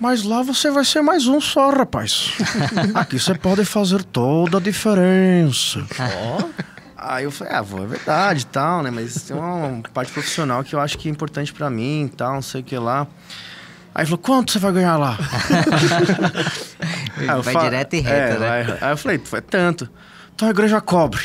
Mas 0.00 0.22
lá 0.24 0.42
você 0.42 0.70
vai 0.70 0.84
ser 0.84 1.02
mais 1.02 1.28
um 1.28 1.40
só, 1.40 1.70
rapaz. 1.70 2.32
Aqui 2.94 3.18
você 3.18 3.34
pode 3.34 3.64
fazer 3.64 4.02
toda 4.02 4.56
a 4.56 4.60
diferença. 4.60 5.84
Aí 6.96 7.24
eu 7.24 7.30
falei, 7.30 7.52
ah, 7.52 7.62
vô, 7.62 7.84
é 7.84 7.86
verdade 7.86 8.42
e 8.42 8.46
tal, 8.46 8.82
né? 8.82 8.90
Mas 8.90 9.14
tem 9.22 9.36
uma 9.36 9.82
parte 9.92 10.10
profissional 10.10 10.64
que 10.64 10.74
eu 10.74 10.80
acho 10.80 10.96
que 10.96 11.08
é 11.08 11.10
importante 11.10 11.52
pra 11.52 11.68
mim 11.68 12.06
e 12.06 12.08
tal, 12.08 12.34
não 12.34 12.42
sei 12.42 12.62
o 12.62 12.64
que 12.64 12.76
lá. 12.78 13.06
Aí 13.94 14.02
ele 14.02 14.06
falou, 14.06 14.18
quanto 14.18 14.52
você 14.52 14.58
vai 14.58 14.72
ganhar 14.72 14.96
lá? 14.96 15.18
Vai 17.42 17.56
direto 17.56 17.94
e 17.94 18.00
reto, 18.00 18.36
É, 18.36 18.38
né? 18.38 18.78
Aí 18.80 18.92
eu 18.92 18.96
falei, 18.96 19.20
é 19.32 19.40
tanto. 19.42 19.88
Então 20.34 20.48
a 20.48 20.50
igreja 20.50 20.80
cobre. 20.80 21.20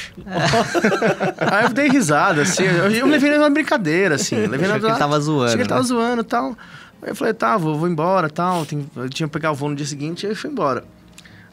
Aí 1.39 1.65
eu 1.65 1.69
dei 1.69 1.89
risada, 1.89 2.41
assim. 2.41 2.63
Eu, 2.63 2.91
eu 2.91 3.05
me 3.05 3.13
levei 3.13 3.37
na 3.37 3.49
brincadeira, 3.49 4.15
assim. 4.15 4.35
Levei 4.35 4.67
na 4.67 4.79
que 4.79 4.85
ele 4.85 4.95
tava 4.95 5.19
zoando, 5.19 5.45
Achei 5.45 5.57
que 5.57 5.61
ele 5.63 5.69
tava 5.69 5.81
né? 5.81 5.87
zoando 5.87 6.21
e 6.21 6.25
tal. 6.25 6.57
Aí 7.01 7.09
eu 7.09 7.15
falei, 7.15 7.33
tá, 7.33 7.57
vou, 7.57 7.77
vou 7.77 7.87
embora 7.87 8.29
tal. 8.29 8.65
Tem, 8.65 8.85
eu 8.95 9.09
tinha 9.09 9.27
que 9.27 9.33
pegar 9.33 9.51
o 9.51 9.55
voo 9.55 9.69
no 9.69 9.75
dia 9.75 9.85
seguinte 9.85 10.27
e 10.27 10.35
fui 10.35 10.49
embora. 10.49 10.83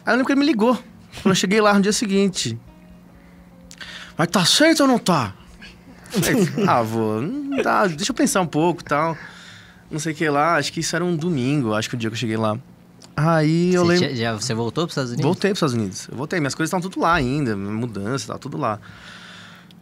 Aí 0.04 0.12
eu 0.12 0.12
lembro 0.12 0.26
que 0.26 0.32
ele 0.32 0.40
me 0.40 0.46
ligou. 0.46 0.74
Quando 1.22 1.30
eu 1.30 1.34
cheguei 1.34 1.60
lá 1.60 1.74
no 1.74 1.80
dia 1.80 1.92
seguinte. 1.92 2.58
Mas 4.16 4.28
tá 4.28 4.44
certo 4.44 4.80
ou 4.80 4.86
não 4.86 4.98
tá? 4.98 5.32
Falei, 6.10 6.48
ah, 6.68 6.82
vou, 6.82 7.20
não 7.20 7.62
dá, 7.62 7.86
deixa 7.86 8.12
eu 8.12 8.14
pensar 8.14 8.40
um 8.40 8.46
pouco 8.46 8.82
e 8.82 8.84
tal. 8.84 9.16
Não 9.90 9.98
sei 9.98 10.12
o 10.12 10.16
que 10.16 10.28
lá, 10.28 10.56
acho 10.56 10.72
que 10.72 10.80
isso 10.80 10.94
era 10.94 11.04
um 11.04 11.16
domingo, 11.16 11.74
acho 11.74 11.88
que 11.88 11.96
o 11.96 11.98
dia 11.98 12.08
que 12.08 12.14
eu 12.14 12.18
cheguei 12.18 12.36
lá. 12.36 12.58
Aí 13.16 13.72
eu 13.74 13.84
Você, 13.86 14.00
lembro. 14.00 14.16
já, 14.16 14.32
você 14.32 14.54
voltou 14.54 14.84
para 14.84 14.88
os 14.88 14.92
Estados 14.92 15.10
Unidos? 15.12 15.24
Voltei 15.24 15.50
para 15.50 15.54
os 15.54 15.58
Estados 15.58 15.74
Unidos. 15.74 16.08
Eu 16.10 16.16
voltei, 16.16 16.40
minhas 16.40 16.54
coisas 16.54 16.68
estavam 16.68 16.90
tudo 16.90 17.00
lá 17.02 17.14
ainda, 17.14 17.56
mudança, 17.56 18.26
tava 18.28 18.38
tudo 18.38 18.56
lá. 18.56 18.80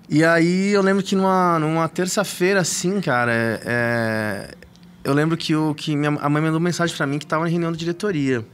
E 0.09 0.22
aí 0.22 0.72
eu 0.72 0.83
lembro 0.83 1.03
que 1.03 1.16
numa, 1.16 1.59
numa 1.59 1.89
terça-feira, 1.89 2.61
assim, 2.61 3.01
cara, 3.01 3.33
é, 3.33 3.61
é, 3.64 4.55
eu 5.03 5.14
lembro 5.14 5.37
que, 5.37 5.55
o, 5.57 5.74
que 5.74 5.97
minha, 5.97 6.11
a 6.20 6.28
mãe 6.28 6.43
mandou 6.43 6.61
mensagem 6.61 6.95
pra 6.95 7.07
mim 7.07 7.18
que 7.18 7.26
tava 7.26 7.45
na 7.45 7.51
reunião 7.51 7.72
da 7.72 7.78
diretoria. 7.78 8.45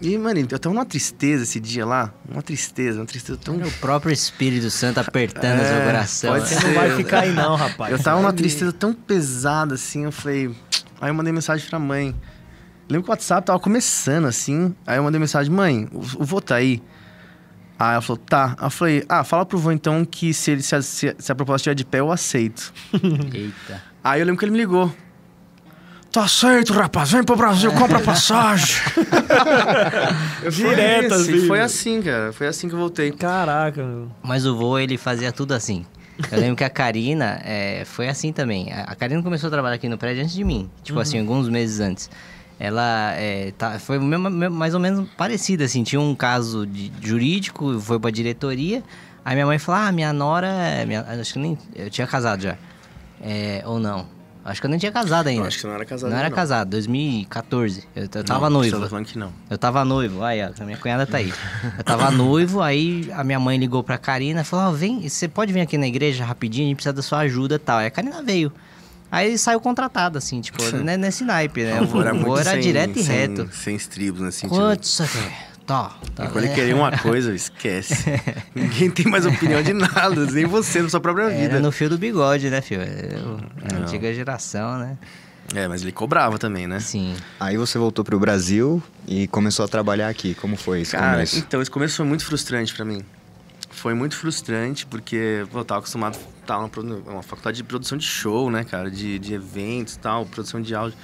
E, 0.00 0.16
mano, 0.18 0.40
eu 0.50 0.58
tava 0.58 0.74
numa 0.74 0.86
tristeza 0.86 1.42
esse 1.44 1.60
dia 1.60 1.84
lá, 1.86 2.12
uma 2.28 2.42
tristeza, 2.42 2.98
uma 2.98 3.06
tristeza 3.06 3.38
tão... 3.44 3.54
Era 3.56 3.68
o 3.68 3.72
próprio 3.72 4.12
Espírito 4.12 4.68
Santo 4.70 4.98
apertando 4.98 5.60
o 5.60 5.64
seu 5.64 5.76
É, 5.76 5.84
coração. 5.84 6.30
pode 6.32 6.44
né? 6.54 6.60
Você 6.60 6.66
não 6.66 6.74
vai 6.74 6.96
ficar 6.96 7.20
aí 7.20 7.32
não, 7.32 7.54
rapaz. 7.54 7.92
Eu 7.92 8.02
tava 8.02 8.20
numa 8.20 8.32
tristeza 8.32 8.72
tão 8.72 8.92
pesada 8.94 9.74
assim, 9.74 10.04
eu 10.04 10.10
falei. 10.10 10.50
Aí 11.00 11.10
eu 11.10 11.14
mandei 11.14 11.32
mensagem 11.32 11.68
pra 11.68 11.78
mãe. 11.78 12.16
Lembro 12.92 13.04
que 13.04 13.10
o 13.10 13.12
WhatsApp 13.12 13.46
tava 13.46 13.58
começando 13.58 14.26
assim. 14.26 14.74
Aí 14.86 14.96
eu 14.98 15.02
mandei 15.02 15.18
mensagem, 15.18 15.52
mãe, 15.52 15.88
o, 15.92 15.98
o 15.98 16.24
vô 16.24 16.40
tá 16.40 16.56
aí. 16.56 16.82
Aí 17.78 17.92
ela 17.94 18.00
falou, 18.00 18.18
tá. 18.18 18.54
Aí 18.58 18.66
eu 18.66 18.70
falei, 18.70 19.04
ah, 19.08 19.24
fala 19.24 19.44
pro 19.46 19.58
vô 19.58 19.72
então 19.72 20.04
que 20.04 20.32
se, 20.32 20.50
ele, 20.52 20.62
se, 20.62 20.76
a, 20.76 20.82
se 20.82 21.08
a- 21.08 21.34
proposta 21.34 21.56
estiver 21.70 21.74
de 21.74 21.84
pé, 21.84 22.00
eu 22.00 22.12
aceito. 22.12 22.72
Eita. 23.34 23.82
Aí 24.04 24.20
eu 24.20 24.26
lembro 24.26 24.38
que 24.38 24.44
ele 24.44 24.52
me 24.52 24.58
ligou. 24.58 24.92
Tá 26.12 26.28
certo, 26.28 26.74
rapaz, 26.74 27.10
vem 27.10 27.24
pro 27.24 27.34
Brasil, 27.34 27.72
compra 27.72 27.98
passagem. 27.98 28.76
Eu 30.42 30.52
fui 30.52 30.68
Direto, 30.68 31.14
assim. 31.14 31.46
Foi 31.46 31.60
assim, 31.60 32.02
cara. 32.02 32.32
Foi 32.34 32.46
assim 32.46 32.68
que 32.68 32.74
eu 32.74 32.78
voltei. 32.78 33.10
Caraca, 33.12 33.82
meu. 33.82 34.10
Mas 34.22 34.44
o 34.44 34.54
vô, 34.54 34.78
ele 34.78 34.98
fazia 34.98 35.32
tudo 35.32 35.52
assim. 35.54 35.86
Eu 36.30 36.38
lembro 36.38 36.56
que 36.56 36.64
a 36.64 36.68
Karina 36.70 37.40
é, 37.44 37.84
foi 37.86 38.08
assim 38.08 38.30
também. 38.32 38.70
A 38.72 38.82
a 38.92 38.94
Karina 38.94 39.22
começou 39.22 39.48
a 39.48 39.50
trabalhar 39.50 39.76
aqui 39.76 39.88
no 39.88 39.96
prédio 39.96 40.22
antes 40.22 40.34
de 40.34 40.44
mim. 40.44 40.68
Tipo 40.82 41.00
assim, 41.00 41.18
alguns 41.18 41.48
meses 41.48 41.80
antes. 41.80 42.10
Ela 42.64 43.12
é, 43.16 43.52
tá, 43.58 43.76
foi 43.80 43.98
mesmo- 43.98 44.30
mais 44.30 44.72
ou 44.72 44.78
menos 44.78 45.08
parecida, 45.16 45.64
assim. 45.64 45.82
Tinha 45.82 46.00
um 46.00 46.14
caso 46.14 46.64
de, 46.64 46.92
jurídico, 47.02 47.80
foi 47.80 47.98
pra 47.98 48.08
diretoria. 48.08 48.84
Aí 49.24 49.34
minha 49.34 49.46
mãe 49.46 49.58
falou, 49.58 49.80
ah, 49.80 49.90
minha 49.90 50.12
nora... 50.12 50.46
é- 50.46 50.86
Minha, 50.86 51.00
acho 51.20 51.32
que 51.32 51.38
nem... 51.40 51.58
Eu 51.74 51.90
tinha 51.90 52.06
casado 52.06 52.40
já. 52.40 52.56
É, 53.20 53.64
ou 53.66 53.80
não. 53.80 54.06
Acho 54.44 54.60
que 54.60 54.66
eu 54.66 54.70
nem 54.70 54.78
tinha 54.78 54.92
casado 54.92 55.26
ainda. 55.26 55.42
Eu 55.42 55.46
acho 55.48 55.58
que 55.58 55.66
não 55.66 55.74
era 55.74 55.84
casado 55.84 56.10
Não 56.10 56.16
era 56.18 56.28
não. 56.28 56.36
casado, 56.36 56.68
2014. 56.70 57.84
Eu, 57.96 58.02
eu 58.02 58.24
tava 58.24 58.48
Não, 58.48 58.58
noivo. 58.58 58.76
Você 58.76 58.82
tá 58.84 58.88
falando 58.88 59.06
que 59.06 59.18
não. 59.18 59.32
Eu 59.50 59.58
tava 59.58 59.84
noivo, 59.84 60.22
aí, 60.22 60.40
ó, 60.42 60.50
a 60.56 60.64
minha 60.64 60.76
cunhada 60.78 61.04
tá 61.04 61.18
aí. 61.18 61.32
Eu 61.78 61.82
tava 61.84 62.10
noivo, 62.12 62.60
aí 62.62 63.08
a 63.12 63.24
minha 63.24 63.40
mãe 63.40 63.58
ligou 63.58 63.82
pra 63.82 63.98
Karina 63.98 64.40
e 64.42 64.44
falou: 64.44 64.66
Ó, 64.66 64.72
vem, 64.72 65.08
você 65.08 65.26
pode 65.28 65.52
vir 65.52 65.60
aqui 65.60 65.76
na 65.78 65.86
igreja 65.88 66.24
rapidinho, 66.24 66.66
a 66.66 66.68
gente 66.68 66.76
precisa 66.76 66.92
da 66.92 67.02
sua 67.02 67.18
ajuda 67.20 67.54
e 67.56 67.58
tal. 67.58 67.78
Aí 67.78 67.86
a 67.86 67.90
Karina 67.90 68.22
veio. 68.22 68.52
Aí 69.12 69.36
saiu 69.36 69.60
contratada, 69.60 70.16
assim, 70.18 70.40
tipo, 70.40 70.60
né, 70.82 70.96
nesse 70.96 71.22
naipe, 71.22 71.62
né? 71.62 71.80
O 71.82 72.00
era, 72.00 72.14
muito 72.14 72.42
sem- 72.44 72.60
direto 72.60 72.98
e 72.98 73.04
sem- 73.04 73.14
reto. 73.14 73.48
Sem 73.52 73.76
estribos 73.76 74.22
nesse 74.22 74.38
sentido. 74.40 74.58
Quanto 74.58 74.86
você 74.86 75.06
quer? 75.06 75.52
Tá, 75.66 75.92
tá. 76.14 76.26
Quando 76.28 76.38
ele 76.38 76.48
né? 76.48 76.54
querer 76.54 76.74
uma 76.74 76.90
coisa, 76.98 77.32
esquece. 77.34 77.94
Ninguém 78.54 78.90
tem 78.90 79.06
mais 79.06 79.24
opinião 79.26 79.62
de 79.62 79.72
nada, 79.74 80.26
nem 80.32 80.44
você 80.46 80.80
na 80.82 80.88
sua 80.88 80.98
própria 81.00 81.28
vida. 81.28 81.42
Era 81.56 81.60
no 81.60 81.70
fio 81.70 81.88
do 81.90 81.96
bigode, 81.98 82.48
né, 82.50 82.60
filho? 82.62 82.82
É 82.82 83.16
o- 83.24 83.38
a 83.76 83.82
antiga 83.82 84.12
geração, 84.14 84.78
né? 84.78 84.96
É, 85.54 85.68
mas 85.68 85.82
ele 85.82 85.92
cobrava 85.92 86.38
também, 86.38 86.66
né? 86.66 86.80
Sim. 86.80 87.14
Aí 87.38 87.56
você 87.58 87.76
voltou 87.76 88.02
pro 88.04 88.18
Brasil 88.18 88.82
e 89.06 89.28
começou 89.28 89.64
a 89.64 89.68
trabalhar 89.68 90.08
aqui. 90.08 90.34
Como 90.34 90.56
foi 90.56 90.80
esse 90.80 90.92
Cara, 90.92 91.12
começo? 91.12 91.36
então, 91.38 91.60
esse 91.60 91.70
começo 91.70 91.96
foi 91.96 92.06
muito 92.06 92.24
frustrante 92.24 92.74
pra 92.74 92.84
mim. 92.84 93.02
Foi 93.70 93.92
muito 93.92 94.16
frustrante, 94.16 94.86
porque 94.86 95.44
pô, 95.52 95.58
eu 95.60 95.64
tava 95.64 95.80
acostumado 95.80 96.16
numa 96.48 96.68
produ- 96.68 97.02
uma 97.06 97.22
faculdade 97.22 97.56
de 97.58 97.64
produção 97.64 97.96
de 97.98 98.04
show, 98.04 98.50
né, 98.50 98.64
cara? 98.64 98.90
De, 98.90 99.18
de 99.18 99.34
eventos 99.34 99.94
e 99.94 99.98
tal, 99.98 100.26
produção 100.26 100.60
de 100.60 100.74
áudio. 100.74 100.98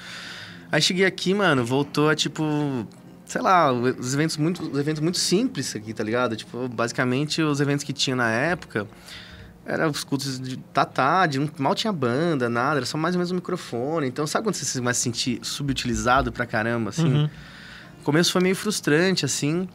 Aí 0.71 0.83
cheguei 0.83 1.07
aqui, 1.07 1.33
mano, 1.35 1.65
voltou 1.65 2.09
a 2.09 2.15
tipo. 2.15 2.87
Sei 3.25 3.43
lá, 3.43 3.71
os 3.71 4.15
eventos 4.15 4.39
muito, 4.39 4.63
os 4.63 4.79
eventos 4.79 5.03
muito 5.03 5.19
simples 5.19 5.77
aqui, 5.77 5.93
tá 5.93 6.03
ligado? 6.03 6.35
Tipo, 6.35 6.67
basicamente 6.67 7.43
os 7.43 7.61
eventos 7.61 7.85
que 7.85 7.93
tinha 7.93 8.17
na 8.17 8.31
época 8.31 8.87
eram 9.67 9.91
os 9.91 10.03
cultos 10.03 10.41
de 10.41 10.57
tatá, 10.57 11.27
de 11.27 11.39
mal 11.59 11.75
tinha 11.75 11.93
banda, 11.93 12.49
nada, 12.49 12.79
era 12.79 12.87
só 12.87 12.97
mais 12.97 13.15
ou 13.15 13.19
menos 13.19 13.31
um 13.31 13.35
microfone. 13.35 14.07
Então, 14.07 14.27
sabe 14.27 14.45
quando 14.47 14.55
você 14.55 14.65
se 14.65 14.81
a 14.81 14.95
se 14.95 15.01
sentir 15.01 15.41
subutilizado 15.43 16.33
pra 16.33 16.47
caramba, 16.47 16.89
assim? 16.89 17.13
Uhum. 17.13 17.31
O 18.01 18.03
começo 18.03 18.33
foi 18.33 18.41
meio 18.41 18.57
frustrante, 18.57 19.27
assim. 19.27 19.69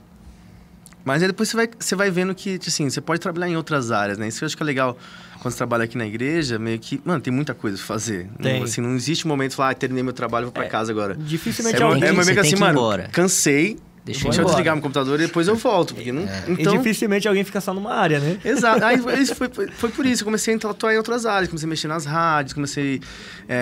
Mas 1.06 1.22
aí 1.22 1.28
depois 1.28 1.50
você 1.50 1.56
vai, 1.58 1.70
você 1.78 1.96
vai 1.96 2.10
vendo 2.10 2.34
que, 2.34 2.60
assim, 2.66 2.90
você 2.90 3.02
pode 3.02 3.20
trabalhar 3.20 3.50
em 3.50 3.56
outras 3.58 3.92
áreas, 3.92 4.18
né? 4.18 4.28
Isso 4.28 4.44
eu 4.44 4.46
acho 4.46 4.56
que 4.56 4.64
é 4.64 4.66
legal 4.66 4.98
quando 5.42 5.52
você 5.52 5.58
trabalha 5.58 5.84
aqui 5.84 5.98
na 5.98 6.06
igreja, 6.08 6.58
meio 6.58 6.80
que, 6.80 7.02
mano, 7.04 7.20
tem 7.20 7.34
muita 7.34 7.54
coisa 7.54 7.76
pra 7.78 7.86
fazer. 7.86 8.30
Tem. 8.42 8.58
Não, 8.60 8.64
assim, 8.64 8.80
não 8.80 8.96
existe 8.96 9.26
um 9.26 9.30
momento 9.30 9.52
de 9.52 9.56
falar, 9.58 9.72
ah, 9.72 9.76
terminei 9.76 10.02
meu 10.04 10.14
trabalho, 10.14 10.46
vou 10.46 10.54
pra 10.54 10.66
casa 10.68 10.92
agora. 10.92 11.16
Dificilmente 11.16 11.76
É, 11.78 11.84
alguém... 11.84 12.00
tem 12.02 12.10
é 12.10 12.12
que- 12.14 12.18
meio 12.26 12.34
que 12.34 12.40
assim, 12.40 12.56
mano, 12.56 12.72
embora. 12.80 13.10
cansei, 13.12 13.78
Deixa 14.06 14.24
deixa, 14.24 14.28
eu 14.28 14.32
eu 14.32 14.34
embora. 14.42 14.56
desligar 14.56 14.76
meu 14.76 14.82
computador 14.82 15.20
e 15.22 15.28
depois 15.28 15.48
eu 15.48 15.56
volto. 15.56 15.96
Porque 15.96 16.12
não, 16.12 16.24
E 16.24 16.52
então, 16.60 16.76
dificilmente 16.78 17.26
alguém 17.26 17.44
fica 17.46 17.62
só 17.62 17.74
numa 17.74 17.94
área, 17.94 18.20
né? 18.20 18.38
Exato. 18.44 18.84
Aí 18.84 18.98
isso 19.22 19.34
foi, 19.34 19.48
foi, 19.50 19.90
por 19.90 20.06
isso. 20.06 20.24
Eu 20.24 20.26
comecei 20.26 20.54
a 20.54 20.70
atuar 20.70 20.94
em 20.94 20.98
outras 20.98 21.26
áreas. 21.26 21.48
Comecei 21.48 21.66
a 21.66 21.70
mexer 21.70 21.88
nas 21.88 22.06
rádios, 22.06 22.54
comecei 22.54 23.00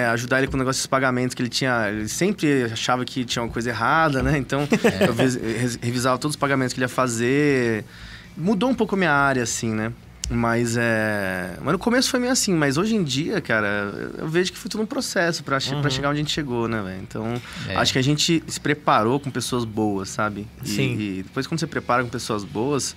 a 0.08 0.12
ajudar 0.14 0.40
ele 0.40 0.48
com 0.48 0.56
o 0.56 0.58
negócio 0.58 0.80
dos 0.80 0.88
pagamentos 0.88 1.36
que 1.36 1.42
ele 1.44 1.50
tinha. 1.50 1.90
Ele 1.90 2.08
sempre 2.08 2.64
achava 2.72 3.06
que 3.06 3.24
tinha 3.24 3.44
uma 3.44 3.52
coisa 3.52 3.70
errada, 3.70 4.24
né? 4.24 4.36
Então, 4.38 4.68
eu 5.08 5.14
vis- 5.14 5.36
res- 5.36 5.80
revisava 5.82 6.18
todos 6.18 6.34
os 6.36 6.40
pagamentos 6.40 6.74
que 6.74 6.80
ele 6.80 6.86
ia 6.86 6.90
fazer. 6.90 7.86
Mudou 8.36 8.70
um 8.70 8.74
pouco 8.76 8.96
a 8.96 8.98
minha 8.98 9.12
área, 9.12 9.44
assim, 9.44 9.72
né? 9.74 9.92
Mas 10.34 10.78
é. 10.78 11.58
Mas 11.62 11.74
no 11.74 11.78
começo 11.80 12.10
foi 12.10 12.20
meio 12.20 12.32
assim, 12.32 12.54
mas 12.54 12.78
hoje 12.78 12.96
em 12.96 13.04
dia, 13.04 13.42
cara, 13.42 14.14
eu 14.18 14.30
vejo 14.30 14.52
que 14.54 14.58
foi 14.58 14.70
tudo 14.72 14.82
um 14.82 14.86
processo 14.86 15.44
pra, 15.44 15.58
pra 15.82 15.90
chegar 15.90 16.10
onde 16.10 16.20
a 16.20 16.24
gente 16.24 16.32
chegou, 16.32 16.70
né, 16.70 16.82
velho? 16.82 17.02
Então, 17.02 17.34
É. 17.68 17.76
acho 17.76 17.92
que 17.92 18.00
a 18.00 18.02
gente 18.02 18.42
se 18.48 18.60
preparou 18.60 19.20
com 19.20 19.30
pessoas 19.30 19.66
boas, 19.66 20.08
sabe? 20.10 20.48
E, 20.64 20.70
Sim. 20.70 20.98
e 20.98 21.24
depois, 21.24 21.46
quando 21.48 21.60
você 21.60 21.68
prepara 21.68 22.02
com 22.02 22.10
pessoas 22.10 22.46
boas, 22.46 22.96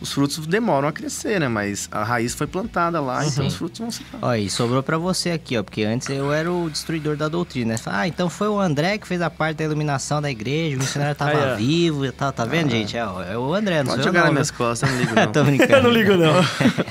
os 0.00 0.12
frutos 0.12 0.46
demoram 0.46 0.88
a 0.88 0.92
crescer, 0.92 1.40
né? 1.40 1.48
Mas 1.48 1.88
a 1.90 2.02
raiz 2.04 2.34
foi 2.34 2.46
plantada 2.46 3.00
lá, 3.00 3.20
então 3.24 3.44
Sim. 3.44 3.46
os 3.46 3.54
frutos 3.54 3.78
vão 3.80 3.90
se. 3.90 4.02
Ó, 4.20 4.34
e 4.34 4.50
sobrou 4.50 4.82
pra 4.82 4.98
você 4.98 5.30
aqui, 5.30 5.56
ó, 5.56 5.62
porque 5.62 5.82
antes 5.84 6.08
eu 6.10 6.32
era 6.32 6.50
o 6.52 6.68
destruidor 6.68 7.16
da 7.16 7.28
doutrina. 7.28 7.74
né? 7.74 7.80
Ah, 7.86 8.06
então 8.06 8.28
foi 8.28 8.48
o 8.48 8.60
André 8.60 8.98
que 8.98 9.06
fez 9.06 9.22
a 9.22 9.30
parte 9.30 9.58
da 9.58 9.64
iluminação 9.64 10.20
da 10.20 10.30
igreja, 10.30 10.76
o 10.76 10.80
missionário 10.80 11.14
tava 11.14 11.30
Aí, 11.38 11.52
ó. 11.52 11.56
vivo 11.56 12.04
e 12.06 12.12
tal, 12.12 12.32
tá 12.32 12.44
vendo, 12.44 12.70
gente? 12.70 12.96
É, 12.96 13.06
ó, 13.06 13.22
é 13.22 13.38
o 13.38 13.54
André, 13.54 13.78
não 13.82 13.92
Pode 13.92 13.96
sou 13.96 13.98
eu 14.00 14.04
jogar 14.04 14.18
não, 14.20 14.26
nas 14.26 14.32
minhas 14.34 14.48
viu? 14.50 14.58
costas, 14.58 14.88
eu 14.90 14.94
não 14.94 15.00
ligo, 15.02 15.14
não. 15.16 15.32
Tô 15.32 15.44
brincando. 15.44 15.72
Eu 15.74 15.82
não 15.82 15.90
ligo, 15.90 16.16
não. 16.16 16.34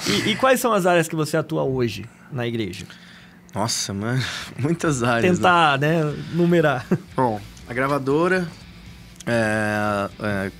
E, 0.08 0.30
e 0.32 0.36
quais 0.36 0.60
são 0.60 0.74
as 0.74 0.86
áreas 0.86 1.08
que 1.08 1.16
você 1.16 1.38
atua 1.38 1.64
hoje 1.64 2.06
na 2.32 2.48
igreja? 2.48 2.86
Nossa, 3.54 3.94
mano, 3.94 4.24
muitas 4.58 5.04
áreas. 5.04 5.38
né? 5.40 5.46
Tentar, 5.46 5.78
né, 5.78 6.02
numerar. 6.34 6.86
Bom, 7.16 7.40
a 7.70 7.74
gravadora, 7.74 8.48
é, 9.28 10.10
é, 10.20 10.52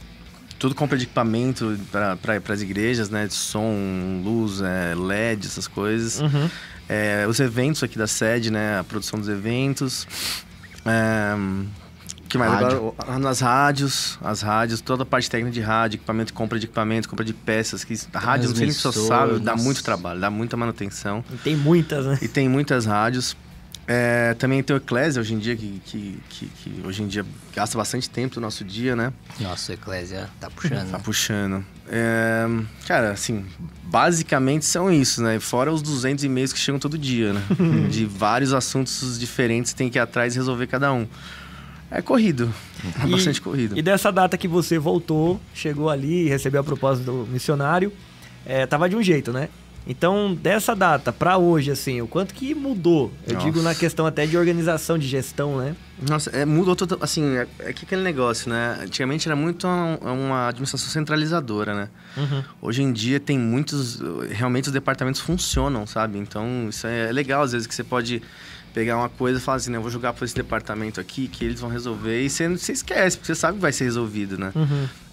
tudo 0.64 0.76
compra 0.76 0.98
de 0.98 1.04
equipamento 1.04 1.78
para 1.92 2.54
as 2.54 2.62
igrejas, 2.62 3.10
né? 3.10 3.28
De 3.28 3.34
som, 3.34 4.22
luz, 4.24 4.62
é, 4.62 4.96
LED, 4.96 5.46
essas 5.46 5.68
coisas. 5.68 6.22
Uhum. 6.22 6.50
É, 6.88 7.26
os 7.28 7.38
eventos 7.42 7.84
aqui 7.84 7.98
da 7.98 8.08
sede, 8.08 8.50
né? 8.50 8.80
A 8.80 8.84
produção 8.86 9.20
dos 9.20 9.28
eventos. 9.28 10.08
É, 10.86 11.36
que 12.30 12.38
mais? 12.38 12.54
Rádio. 12.54 12.96
Agora, 12.98 13.20
nas 13.20 13.42
rádios, 13.42 14.18
as 14.24 14.42
rádios, 14.42 14.80
toda 14.80 15.04
a 15.04 15.06
parte 15.06 15.30
técnica 15.30 15.54
de 15.54 15.60
rádio, 15.60 15.98
equipamento, 15.98 16.34
compra 16.34 16.58
de 16.58 16.66
equipamento, 16.66 17.10
compra 17.10 17.26
de 17.26 17.34
peças. 17.34 17.84
Que, 17.84 18.00
a 18.14 18.20
rádio, 18.20 18.48
não 18.48 18.56
sei 18.56 18.72
se 18.72 18.82
Transmissor, 18.82 19.08
sabe, 19.08 19.40
dá 19.40 19.58
muito 19.58 19.84
trabalho, 19.84 20.22
dá 20.22 20.30
muita 20.30 20.56
manutenção. 20.56 21.26
E 21.30 21.36
Tem 21.40 21.58
muitas, 21.58 22.06
né? 22.06 22.18
E 22.22 22.28
tem 22.30 22.48
muitas 22.48 22.86
rádios. 22.86 23.36
É, 23.86 24.34
também 24.36 24.64
tem 24.64 24.74
o 24.76 24.78
Eclésia 24.78 25.20
hoje 25.20 25.34
em 25.34 25.40
dia, 25.40 25.56
que, 25.58 25.82
que, 25.86 26.20
que, 26.30 26.46
que 26.48 26.82
hoje 26.88 27.04
em 27.04 27.08
dia 27.08 27.26
gasta 27.54 27.78
bastante 27.78 28.10
tempo 28.10 28.36
do 28.36 28.42
nosso 28.42 28.64
dia, 28.64 28.96
né? 28.96 29.12
Nossa, 29.40 29.72
o 29.72 29.76
Eclésia 29.76 30.30
tá 30.40 30.50
puxando. 30.50 30.92
Tá 30.92 31.00
puxando. 31.00 31.66
É, 31.90 32.46
cara, 32.88 33.12
assim, 33.12 33.46
basicamente 33.84 34.64
são 34.66 34.92
isso, 34.92 35.22
né? 35.22 35.38
Fora 35.40 35.72
os 35.72 35.82
200 35.82 36.24
e-mails 36.24 36.54
que 36.54 36.60
chegam 36.60 36.80
todo 36.80 36.98
dia, 36.98 37.34
né? 37.34 37.42
De 37.92 38.06
vários 38.06 38.54
assuntos 38.54 39.20
diferentes, 39.20 39.74
tem 39.74 39.90
que 39.90 39.98
ir 39.98 40.02
atrás 40.02 40.34
e 40.34 40.38
resolver 40.38 40.68
cada 40.68 40.94
um. 40.94 41.06
É 41.92 42.02
corrido. 42.02 42.52
É 43.04 43.08
E- 43.08 43.12
bastante 43.12 43.42
corrido. 43.42 43.78
E 43.78 43.82
dessa 43.82 44.12
data 44.12 44.38
que 44.38 44.48
você 44.48 44.80
voltou, 44.80 45.40
chegou 45.54 45.90
ali, 45.90 46.28
recebeu 46.30 46.62
a 46.62 46.64
proposta 46.64 47.04
do 47.04 47.28
missionário, 47.30 47.92
é, 48.46 48.66
tava 48.66 48.88
de 48.90 48.96
um 48.96 49.04
jeito, 49.04 49.32
né? 49.34 49.50
Então, 49.86 50.34
dessa 50.34 50.74
data 50.74 51.12
pra 51.12 51.38
hoje, 51.38 51.70
assim, 51.70 52.02
o 52.02 52.08
quanto 52.08 52.34
que 52.34 52.56
mudou? 52.56 53.12
Eu 53.28 53.34
Nossa. 53.34 53.46
digo 53.46 53.62
na 53.62 53.76
questão 53.76 54.06
até 54.06 54.26
de 54.26 54.38
organização, 54.38 54.98
de 54.98 55.08
gestão, 55.08 55.58
né? 55.58 55.76
Nossa, 56.02 56.30
é, 56.32 56.46
mudou 56.46 56.76
todo. 56.76 56.98
Assim, 57.02 57.36
é, 57.36 57.48
é 57.60 57.74
que 57.74 57.84
aquele 57.86 58.02
negócio, 58.02 58.50
né? 58.50 58.80
Antigamente 58.82 59.28
era 59.28 59.36
muito 59.36 59.68
uma, 59.68 59.98
uma 60.00 60.48
administração 60.48 60.90
centralizadora, 60.90 61.76
né? 61.76 61.90
Hoje 62.62 62.82
em 62.82 62.94
dia 62.94 63.20
tem 63.20 63.38
muitos. 63.38 64.02
Realmente 64.32 64.68
os 64.68 64.74
departamentos 64.74 65.20
funcionam, 65.20 65.86
sabe? 65.86 66.18
Então 66.18 66.68
isso 66.70 66.88
é 66.88 67.12
legal, 67.12 67.44
às 67.44 67.52
vezes, 67.52 67.68
que 67.68 67.76
você 67.76 67.84
pode 67.84 68.22
pegar 68.74 68.98
uma 68.98 69.10
coisa 69.10 69.38
e 69.38 69.42
falar 69.42 69.58
assim, 69.58 69.70
né? 69.70 69.78
Eu 69.78 69.82
vou 69.82 69.92
jogar 69.92 70.14
para 70.14 70.26
esse 70.26 70.34
departamento 70.34 71.00
aqui, 71.00 71.28
que 71.28 71.44
eles 71.44 71.60
vão 71.60 71.70
resolver. 71.70 72.24
E 72.24 72.30
você, 72.30 72.48
você 72.48 72.72
esquece, 72.72 73.18
porque 73.18 73.28
você 73.28 73.40
sabe 73.40 73.56
que 73.58 73.62
vai 73.62 73.72
ser 73.72 73.84
resolvido, 73.84 74.38
né? 74.38 74.52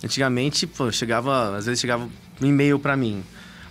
Antigamente, 0.02 0.66
pô, 0.66 0.90
chegava. 0.92 1.56
Às 1.56 1.66
vezes 1.66 1.80
chegava 1.80 2.08
um 2.40 2.46
e-mail 2.46 2.78
para 2.78 2.96
mim. 2.96 3.22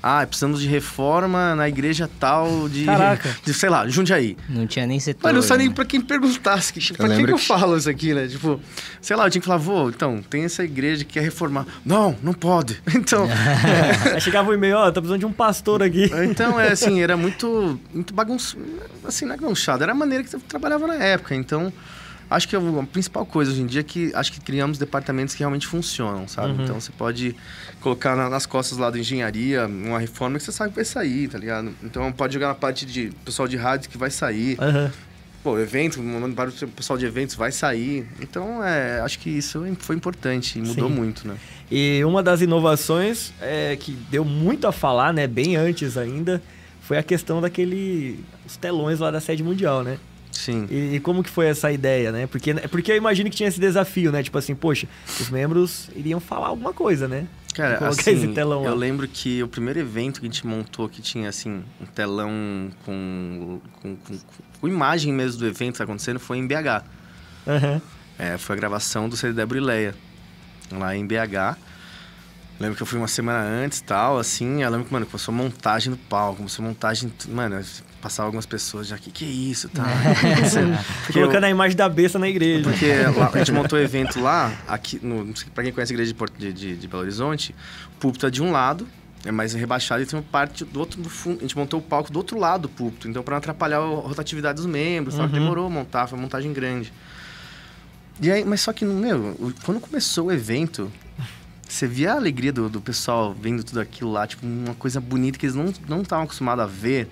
Ah, 0.02 0.26
precisamos 0.26 0.62
de 0.62 0.68
reforma 0.68 1.56
na 1.56 1.68
igreja 1.68 2.10
tal 2.20 2.70
de. 2.70 2.86
Caraca. 2.86 3.36
De, 3.44 3.54
sei 3.54 3.70
lá, 3.70 3.88
Jundiaí. 3.88 4.38
Não 4.48 4.66
tinha 4.66 4.88
nem 4.88 5.00
setor. 5.00 5.22
Mas 5.24 5.34
não 5.36 5.42
sabia 5.42 5.58
nem 5.60 5.68
né? 5.70 5.76
pra 5.76 5.84
quem 5.84 6.00
perguntasse. 6.00 6.72
Que, 6.72 6.94
pra 6.94 7.10
quem 7.10 7.26
que 7.26 7.32
eu 7.32 7.38
que- 7.38 7.46
falo 7.46 7.76
isso 7.78 7.90
aqui, 7.90 8.14
né? 8.14 8.28
Tipo, 8.28 8.60
sei 9.02 9.16
lá, 9.16 9.26
eu 9.26 9.30
tinha 9.30 9.42
que 9.42 9.48
falar, 9.48 9.60
vô, 9.60 9.90
então, 9.90 10.22
tem 10.30 10.46
essa 10.46 10.64
igreja 10.64 11.04
que 11.04 11.14
quer 11.14 11.22
reformar. 11.24 11.66
Não, 11.86 12.16
não 12.24 12.34
pode. 12.34 12.82
Então, 12.96 13.28
Aí 14.14 14.22
chegava 14.22 14.50
o 14.52 14.54
e-mail, 14.54 14.78
ó, 14.78 14.92
tô 14.92 15.02
precisando 15.02 15.20
de 15.20 15.26
um 15.26 15.32
pastor 15.32 15.82
aqui. 15.82 16.12
então 16.30 16.60
é 16.60 16.72
assim, 16.72 17.02
era 17.02 17.16
muito, 17.18 17.80
muito 17.94 18.14
bagunçado. 18.14 18.64
Assim, 19.06 19.26
não 19.26 19.34
é 19.34 19.38
bagunçado, 19.38 19.84
era 19.84 19.92
a 19.92 19.96
maneira 19.96 20.24
que 20.24 20.36
eu 20.36 20.40
trabalhava 20.42 20.86
na 20.88 20.96
época. 20.96 21.34
Então, 21.36 21.72
acho 22.30 22.48
que 22.48 22.56
a 22.56 22.60
principal 22.92 23.26
coisa 23.26 23.52
hoje 23.52 23.62
em 23.62 23.66
dia 23.66 23.82
é 23.82 23.84
que 23.84 24.12
acho 24.14 24.32
que 24.32 24.40
criamos 24.40 24.78
departamentos 24.78 25.34
que 25.34 25.40
realmente 25.40 25.66
funcionam, 25.68 26.28
sabe? 26.28 26.54
Uhum. 26.54 26.64
Então, 26.64 26.80
você 26.80 26.92
pode 26.92 27.36
colocar 27.82 28.16
na- 28.16 28.30
nas 28.30 28.46
costas 28.46 28.78
lá 28.78 28.90
da 28.90 29.00
engenharia 29.00 29.66
uma 29.66 30.00
reforma 30.00 30.38
que 30.38 30.44
você 30.44 30.52
sabe 30.52 30.70
que 30.70 30.76
vai 30.76 30.86
sair, 30.86 31.28
tá 31.28 31.38
ligado? 31.38 31.72
Então, 31.84 32.12
pode 32.12 32.34
jogar 32.34 32.48
na 32.50 32.56
parte 32.56 32.86
de 32.86 33.12
pessoal 33.26 33.48
de 33.48 33.58
rádio 33.58 33.90
que 33.90 33.98
vai 33.98 34.12
sair. 34.12 34.58
Aham. 34.62 34.92
Pô, 35.42 35.58
evento, 35.58 36.04
mandando 36.04 36.36
para 36.36 36.50
o 36.50 36.68
pessoal 36.68 37.00
de 37.00 37.06
eventos 37.06 37.34
vai 37.34 37.50
sair. 37.50 38.06
Então, 38.20 38.62
é, 38.62 39.00
acho 39.00 39.18
que 39.20 39.30
isso 39.30 39.66
foi 39.80 39.96
importante 39.96 40.60
e 40.60 40.62
mudou 40.62 40.90
Sim. 40.90 40.94
muito, 40.96 41.26
né? 41.26 41.38
E 41.72 42.04
uma 42.04 42.22
das 42.22 42.42
inovações 42.42 43.32
é, 43.42 43.78
que 43.78 43.94
deu 44.12 44.26
muito 44.26 44.68
a 44.68 44.72
falar, 44.74 45.14
né, 45.14 45.28
bem 45.28 45.56
antes 45.56 45.96
ainda, 45.96 46.42
foi 46.82 46.98
a 46.98 47.04
questão 47.04 47.40
daquele 47.40 48.20
os 48.46 48.58
telões 48.58 49.00
lá 49.00 49.12
da 49.12 49.22
sede 49.22 49.42
mundial, 49.42 49.82
né? 49.82 49.98
Sim. 50.32 50.68
E, 50.70 50.96
e 50.96 51.00
como 51.00 51.24
que 51.24 51.30
foi 51.30 51.48
essa 51.48 51.72
ideia, 51.72 52.12
né? 52.12 52.28
Porque, 52.28 52.54
porque 52.70 52.92
eu 52.92 52.96
imagino 52.96 53.30
que 53.30 53.36
tinha 53.36 53.50
esse 53.50 53.60
desafio, 53.60 54.12
né? 54.12 54.24
Tipo 54.24 54.38
assim, 54.38 54.56
poxa, 54.56 54.88
os 55.20 55.30
membros 55.30 55.90
iriam 55.96 56.20
falar 56.20 56.48
alguma 56.48 56.74
coisa, 56.74 57.08
né? 57.08 57.28
Cara, 57.54 57.88
assim, 57.88 58.12
esse 58.12 58.28
telão 58.30 58.64
lá. 58.64 58.70
eu 58.70 58.76
lembro 58.76 59.08
que 59.08 59.42
o 59.44 59.48
primeiro 59.48 59.80
evento 59.80 60.22
que 60.22 60.28
a 60.28 60.30
gente 60.30 60.46
montou 60.46 60.88
que 60.88 61.02
tinha, 61.02 61.28
assim, 61.28 61.64
um 61.82 61.86
telão 61.86 62.70
com, 62.86 63.60
com, 63.82 63.96
com, 63.96 64.20
com 64.62 64.68
imagem 64.68 65.12
mesmo 65.12 65.40
do 65.40 65.48
evento 65.48 65.74
que 65.74 65.78
tá 65.80 65.84
acontecendo 65.84 66.20
foi 66.20 66.38
em 66.38 66.48
BH. 66.48 66.84
Aham. 67.48 67.82
É, 68.18 68.38
foi 68.38 68.56
a 68.56 68.60
gravação 68.60 69.10
do 69.10 69.16
CD 69.18 69.34
Débora 69.34 69.60
e 69.60 69.64
Leia, 69.64 69.96
lá 70.72 70.96
em 70.96 71.06
BH. 71.06 71.58
Lembro 72.60 72.76
que 72.76 72.84
eu 72.84 72.88
fui 72.88 72.98
uma 72.98 73.08
semana 73.08 73.40
antes 73.40 73.80
e 73.80 73.84
tal, 73.84 74.20
assim, 74.20 74.62
eu 74.62 74.70
lembro 74.70 74.86
que, 74.86 74.94
mano, 74.94 75.06
começou 75.06 75.34
montagem 75.34 75.92
do 75.92 75.98
palco, 75.98 76.38
começou 76.38 76.64
montagem, 76.64 77.12
mano, 77.30 77.64
passava 78.02 78.28
algumas 78.28 78.46
pessoas 78.46 78.88
já, 78.88 78.98
que 78.98 79.12
que 79.12 79.26
é 79.26 79.28
isso, 79.28 79.68
tá? 79.70 79.84
Porque 81.06 81.20
eu- 81.20 81.24
Colocando 81.24 81.44
a 81.46 81.50
imagem 81.50 81.76
da 81.78 81.88
besta 81.90 82.18
na 82.20 82.28
igreja. 82.30 82.64
Porque 82.70 82.86
lá- 83.18 83.32
a 83.34 83.38
gente 83.40 83.52
montou 83.52 83.78
o 83.78 83.82
evento 83.82 84.20
lá, 84.22 84.52
aqui, 84.68 85.00
no, 85.04 85.34
pra 85.54 85.64
quem 85.64 85.74
conhece 85.74 85.92
a 85.92 85.96
igreja 85.96 86.12
de, 86.12 86.16
Porto- 86.18 86.38
de, 86.38 86.52
de- 86.54 86.76
de 86.78 86.88
Belo 86.88 87.02
Horizonte, 87.04 87.54
o 87.96 88.00
púlpito 88.00 88.26
é 88.26 88.30
de 88.30 88.42
um 88.42 88.52
lado, 88.52 88.88
é 89.26 89.32
mais 89.32 89.54
rebaixado, 89.54 90.02
e 90.02 90.06
tem 90.06 90.18
uma 90.18 90.26
parte 90.26 90.64
do 90.64 90.80
outro 90.80 91.02
do 91.02 91.10
fundo. 91.10 91.40
A 91.40 91.42
gente 91.42 91.58
montou 91.58 91.80
o 91.80 91.84
palco 91.84 92.12
do 92.12 92.18
outro 92.18 92.38
lado 92.40 92.62
do 92.64 92.70
púlpito, 92.70 93.08
então 93.10 93.22
pra 93.22 93.34
não 93.34 93.38
atrapalhar 93.40 93.78
a 93.78 93.86
rotatividade 93.86 94.56
dos 94.56 94.66
membros, 94.66 95.16
tal, 95.16 95.28
que 95.28 95.34
demorou 95.34 95.66
a 95.68 95.70
montar, 95.70 96.08
foi 96.08 96.18
uma 96.18 96.24
montagem 96.24 96.54
grande. 96.54 96.94
E 98.22 98.30
aí, 98.32 98.44
mas 98.44 98.62
só 98.62 98.74
que, 98.74 98.84
meu, 98.86 99.54
quando 99.66 99.80
começou 99.80 100.28
o 100.28 100.32
evento, 100.32 100.92
você 101.68 101.88
via 101.88 102.14
a 102.14 102.16
alegria 102.16 102.52
do, 102.52 102.68
do 102.70 102.82
pessoal 102.82 103.34
vendo 103.40 103.64
tudo 103.64 103.80
aquilo 103.80 104.12
lá, 104.12 104.26
tipo, 104.28 104.46
uma 104.46 104.74
coisa 104.76 105.00
bonita 105.00 105.38
que 105.38 105.46
eles 105.46 105.56
não 105.56 105.74
não 105.88 106.02
estavam 106.02 106.26
acostumados 106.26 106.64
a 106.64 106.68
ver. 106.68 107.10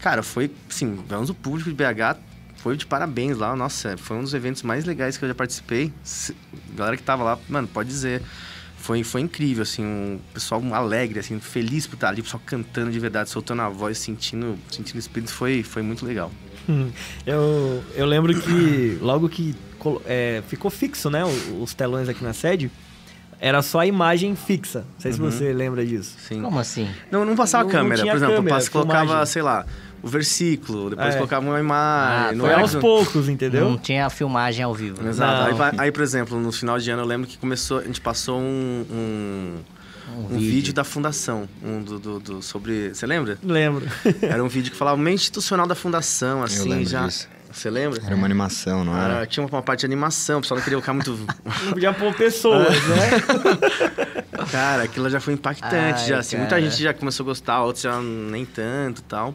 Cara, 0.00 0.22
foi, 0.22 0.50
assim, 0.70 0.98
vamos 1.08 1.28
o 1.30 1.34
público 1.34 1.68
de 1.68 1.74
BH 1.76 2.16
foi 2.56 2.76
de 2.76 2.86
parabéns 2.86 3.36
lá. 3.36 3.54
Nossa, 3.54 3.96
foi 3.96 4.16
um 4.16 4.22
dos 4.22 4.34
eventos 4.34 4.62
mais 4.62 4.84
legais 4.84 5.16
que 5.16 5.24
eu 5.24 5.28
já 5.28 5.34
participei. 5.34 5.92
Se- 6.02 6.34
Galera 6.74 6.96
que 6.96 7.02
tava 7.02 7.22
lá, 7.24 7.38
mano, 7.48 7.68
pode 7.68 7.88
dizer. 7.88 8.22
Foi, 8.76 9.02
foi 9.02 9.20
incrível, 9.20 9.62
assim, 9.64 9.84
um 9.84 10.20
pessoal 10.32 10.62
alegre, 10.72 11.18
assim, 11.18 11.38
feliz 11.40 11.84
por 11.86 11.94
estar 11.94 12.08
ali, 12.10 12.20
o 12.20 12.24
pessoal 12.24 12.40
cantando 12.46 12.92
de 12.92 12.98
verdade, 13.00 13.28
soltando 13.28 13.60
a 13.62 13.68
voz, 13.68 13.98
sentindo, 13.98 14.56
sentindo 14.70 14.94
o 14.96 14.98
espírito, 15.00 15.32
foi, 15.32 15.64
foi 15.64 15.82
muito 15.82 16.06
legal. 16.06 16.30
Hum. 16.68 16.88
Eu, 17.26 17.82
eu 17.96 18.06
lembro 18.06 18.40
que 18.40 18.96
logo 19.00 19.28
que 19.28 19.52
é, 20.06 20.42
ficou 20.46 20.70
fixo, 20.70 21.10
né, 21.10 21.22
os 21.60 21.74
telões 21.74 22.08
aqui 22.08 22.22
na 22.22 22.32
sede, 22.32 22.70
era 23.40 23.62
só 23.62 23.80
a 23.80 23.86
imagem 23.86 24.36
fixa. 24.36 24.80
Não 24.94 25.00
sei 25.00 25.12
se 25.12 25.20
Uhum. 25.20 25.30
você 25.30 25.52
lembra 25.52 25.84
disso. 25.84 26.14
Sim. 26.20 26.40
Como 26.40 26.58
assim? 26.60 26.88
Não, 27.10 27.24
não 27.24 27.34
passava 27.34 27.64
Não- 27.64 27.70
câmera, 27.70 28.00
não 28.02 28.08
por 28.10 28.16
exemplo, 28.16 28.34
câmera, 28.36 28.54
passa- 28.56 28.70
colocava, 28.70 29.00
filmagem. 29.06 29.26
sei 29.32 29.42
lá, 29.42 29.66
o 30.02 30.08
versículo, 30.08 30.90
depois 30.90 31.14
É. 31.14 31.16
colocava 31.16 31.44
uma 31.46 31.58
imagem. 31.58 32.28
Ah, 32.28 32.32
não 32.32 32.44
Foi 32.44 32.52
era 32.52 32.60
aos 32.62 32.74
que- 32.74 32.80
poucos, 32.80 33.28
entendeu? 33.28 33.64
Não 33.68 33.76
tinha 33.78 34.08
filmagem 34.10 34.64
ao 34.64 34.74
vivo. 34.74 35.02
né? 35.02 35.10
Exato. 35.10 35.62
Aí, 35.62 35.72
aí, 35.78 35.92
por 35.92 36.02
exemplo, 36.02 36.38
no 36.38 36.52
final 36.52 36.78
de 36.78 36.90
ano 36.90 37.02
eu 37.02 37.06
lembro 37.06 37.26
que 37.26 37.36
começou, 37.38 37.78
a 37.78 37.82
gente 37.84 38.00
passou 38.00 38.38
um, 38.40 38.86
um, 38.90 39.54
Um, 40.16 40.34
um 40.34 40.38
vídeo. 40.38 40.72
da 40.72 40.84
fundação, 40.84 41.48
um 41.62 41.82
do, 41.82 41.98
do- 41.98 42.20
do- 42.20 42.42
sobre, 42.42 42.94
você 42.94 43.06
lembra? 43.06 43.38
Lembro. 43.42 43.86
Era 44.22 44.42
um 44.42 44.48
vídeo 44.48 44.70
que 44.70 44.76
falava 44.76 44.96
meio 44.96 45.14
institucional 45.14 45.66
da 45.66 45.74
fundação, 45.74 46.42
assim, 46.42 46.84
já. 46.84 47.06
disso. 47.06 47.28
Você 47.50 47.70
lembra? 47.70 48.00
Era 48.04 48.14
uma 48.14 48.26
animação, 48.26 48.84
não 48.84 48.94
Era- 48.96 49.14
era? 49.14 49.26
tinha 49.26 49.42
uma, 49.44 49.50
uma 49.56 49.62
parte 49.62 49.80
de 49.80 49.86
animação, 49.86 50.38
o 50.38 50.42
pessoal 50.42 50.58
não 50.58 50.64
queria 50.64 50.76
colocar 50.76 50.92
muito. 50.92 51.10
Não 51.64 51.72
podia 51.72 51.92
pôr 51.94 52.12
pessoas, 52.14 52.68
né? 52.86 54.44
cara, 54.50 54.82
aquilo 54.84 55.08
já 55.08 55.18
foi 55.18 55.34
impactante, 55.34 56.02
Ai, 56.02 56.08
já. 56.08 56.18
Assim, 56.18 56.36
muita 56.36 56.60
gente 56.60 56.82
já 56.82 56.92
começou 56.92 57.24
a 57.24 57.26
gostar, 57.28 57.62
outros 57.62 57.82
já 57.82 58.00
nem 58.00 58.44
tanto 58.44 59.00
e 59.00 59.04
tal. 59.04 59.34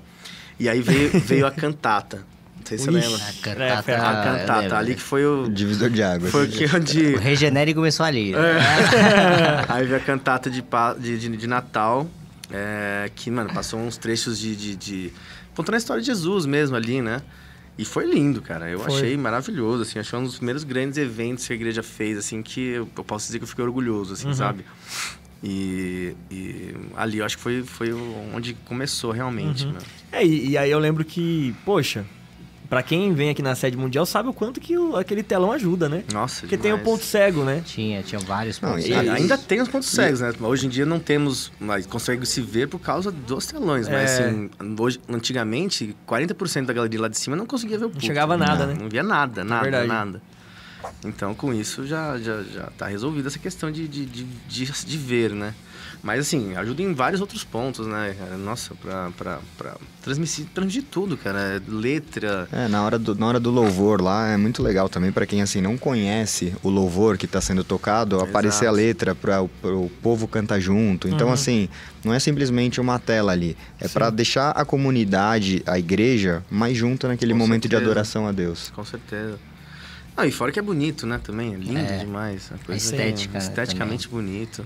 E 0.59 0.67
aí 0.69 0.81
veio, 0.81 1.09
veio 1.21 1.45
a 1.45 1.51
cantata. 1.51 2.17
Não 2.57 2.65
sei 2.67 2.77
se 2.77 2.85
você 2.85 2.91
lembra. 2.91 3.17
A 3.17 3.29
É, 3.29 3.33
cantata. 3.41 3.83
foi 3.83 3.93
a 3.93 3.99
cantata, 3.99 4.59
lembro. 4.61 4.75
ali 4.77 4.95
que 4.95 5.01
foi 5.01 5.25
o. 5.25 5.43
O 5.43 5.49
divisor 5.51 5.89
de 5.89 6.01
águas. 6.01 6.31
Foi 6.31 6.45
o 6.45 6.49
que 6.49 6.65
onde. 6.75 7.15
O 7.15 7.19
Regenere 7.19 7.73
começou 7.73 8.05
ali. 8.05 8.33
É. 8.33 9.65
Aí 9.67 9.85
veio 9.85 9.97
a 9.97 9.99
cantata 9.99 10.49
de, 10.49 10.61
pa- 10.61 10.93
de, 10.93 11.17
de, 11.19 11.35
de 11.35 11.47
Natal, 11.47 12.07
é, 12.51 13.09
que, 13.15 13.29
mano, 13.29 13.53
passou 13.53 13.79
uns 13.79 13.97
trechos 13.97 14.39
de, 14.39 14.55
de, 14.55 14.75
de- 14.75 15.13
Contando 15.55 15.75
a 15.75 15.77
história 15.77 16.01
de 16.01 16.07
Jesus 16.07 16.45
mesmo 16.45 16.75
ali, 16.75 17.01
né? 17.01 17.21
E 17.77 17.83
foi 17.83 18.05
lindo, 18.05 18.41
cara. 18.41 18.69
Eu 18.69 18.79
Foi. 18.79 18.95
achei 18.95 19.17
maravilhoso, 19.17 19.81
assim. 19.81 19.97
Achei 19.99 20.17
um 20.17 20.23
dos 20.23 20.35
primeiros 20.37 20.63
grandes 20.63 20.97
eventos 20.97 21.45
que 21.47 21.53
a 21.53 21.55
igreja 21.55 21.81
fez, 21.83 22.17
assim, 22.17 22.41
que 22.43 22.59
eu, 22.61 22.87
eu 22.95 23.03
posso 23.03 23.25
dizer 23.25 23.39
que 23.39 23.43
eu 23.43 23.47
fiquei 23.47 23.63
orgulhoso, 23.65 24.13
assim, 24.13 24.31
sabe? 24.33 24.63
E, 25.43 26.15
e 26.31 26.73
ali 26.95 27.17
eu 27.17 27.25
acho 27.25 27.35
que 27.37 27.43
foi, 27.43 27.63
foi 27.63 27.91
onde 28.33 28.53
começou 28.65 29.11
realmente, 29.11 29.65
né? 29.65 29.79
É, 30.11 30.25
e, 30.25 30.51
e 30.51 30.57
aí 30.57 30.71
eu 30.71 30.79
lembro 30.79 31.03
que, 31.03 31.53
poxa, 31.65 32.05
pra 32.69 32.81
quem 32.81 33.13
vem 33.13 33.29
aqui 33.29 33.41
na 33.41 33.53
sede 33.53 33.75
mundial 33.75 34.05
sabe 34.05 34.29
o 34.29 34.33
quanto 34.33 34.61
que 34.61 34.77
o- 34.77 34.95
aquele 34.95 35.21
telão 35.21 35.51
ajuda, 35.51 35.89
né? 35.89 36.05
Nossa, 36.13 36.41
Porque 36.41 36.57
tem 36.57 36.71
o 36.71 36.77
demais. 36.77 36.83
ponto 36.91 37.03
cego, 37.03 37.43
né? 37.43 37.61
Tinha, 37.65 38.01
tinha 38.03 38.19
vários 38.21 38.61
Não, 38.61 38.69
pontos. 38.71 38.87
e- 38.87 38.93
A- 38.93 39.01
Ainda 39.15 39.37
tem 39.37 39.59
os 39.61 39.67
pontos 39.67 39.89
cegos, 39.89 40.21
né? 40.21 40.31
Hoje 40.39 40.65
em 40.65 40.69
dia 40.69 40.85
não 40.85 40.97
temos, 40.99 41.51
mas 41.59 41.85
consegue 41.85 42.25
se 42.25 42.39
ver 42.41 42.69
por 42.69 42.79
causa 42.79 43.11
dos 43.11 43.45
telões. 43.45 43.89
Mas 43.89 44.11
É. 44.11 44.29
assim, 44.29 44.49
hoje, 44.79 44.99
antigamente, 45.09 45.93
40% 46.07 46.67
da 46.67 46.73
galeria 46.73 47.01
lá 47.01 47.09
de 47.09 47.17
cima 47.17 47.35
não 47.35 47.45
conseguia 47.45 47.77
ver 47.77 47.85
o 47.85 47.89
púlpito. 47.89 48.05
chegava 48.07 48.37
nada, 48.37 48.65
né? 48.65 48.75
Não 48.79 48.87
via 48.87 49.03
nada, 49.03 49.43
nada, 49.43 49.61
verdade. 49.63 49.87
nada. 49.89 50.21
Então, 51.05 51.33
com 51.33 51.53
isso, 51.53 51.85
já, 51.85 52.17
já, 52.17 52.41
já 52.43 52.63
tá 52.77 52.87
resolvida 52.87 53.27
essa 53.27 53.39
questão 53.39 53.71
de, 53.71 53.87
de, 53.87 54.05
de, 54.05 54.23
de, 54.23 54.65
de 54.71 54.97
ver, 54.97 55.31
né? 55.31 55.53
Mas, 56.01 56.19
assim, 56.19 56.55
ajuda 56.57 56.81
em 56.81 56.93
vários 56.93 57.21
outros 57.21 57.43
pontos, 57.45 57.87
né, 57.87 58.13
cara? 58.19 58.35
Nossa, 58.37 58.75
pra, 58.75 59.09
pra, 59.17 59.39
pra 59.57 59.75
transmitir, 60.01 60.45
transmitir 60.53 60.83
tudo, 60.91 61.15
cara. 61.15 61.61
Letra... 61.65 62.47
É, 62.51 62.67
na 62.67 62.83
hora, 62.83 62.99
do, 62.99 63.15
na 63.15 63.25
hora 63.27 63.39
do 63.39 63.49
louvor 63.49 64.01
lá 64.01 64.27
é 64.29 64.35
muito 64.37 64.61
legal 64.61 64.89
também 64.89 65.11
para 65.13 65.25
quem 65.25 65.41
assim 65.41 65.61
não 65.61 65.77
conhece 65.77 66.53
o 66.61 66.69
louvor 66.69 67.17
que 67.17 67.25
está 67.25 67.39
sendo 67.39 67.63
tocado, 67.63 68.19
aparecer 68.19 68.65
a 68.65 68.71
Exato. 68.71 68.75
letra 68.75 69.15
para 69.15 69.41
o 69.41 69.89
povo 70.01 70.27
cantar 70.27 70.59
junto. 70.59 71.07
Então 71.07 71.27
Uhum. 71.27 71.33
assim, 71.33 71.69
não 72.03 72.13
é 72.13 72.19
simplesmente 72.19 72.81
uma 72.81 72.99
tela 72.99 73.31
ali, 73.31 73.55
é 73.79 73.87
para 73.87 74.09
deixar 74.09 74.51
a 74.51 74.65
comunidade, 74.65 75.63
a 75.65 75.79
igreja 75.79 76.43
mais 76.51 76.75
junta 76.77 77.07
naquele 77.07 77.31
Com 77.31 77.39
momento 77.39 77.63
de 77.63 77.69
certeza. 77.69 77.89
adoração 77.91 78.27
a 78.27 78.31
Deus. 78.33 78.71
Com 78.75 78.83
certeza. 78.83 79.39
Ah, 80.15 80.27
e 80.27 80.31
fora 80.31 80.51
que 80.51 80.59
é 80.59 80.61
bonito, 80.61 81.07
né, 81.07 81.19
também. 81.23 81.53
É 81.53 81.57
lindo 81.57 81.79
É. 81.79 81.97
demais. 81.97 82.51
A 82.53 82.57
coisa 82.63 82.83
estética, 82.83 83.37
é 83.37 83.41
né, 83.41 83.47
esteticamente 83.47 84.07
bonito. 84.07 84.65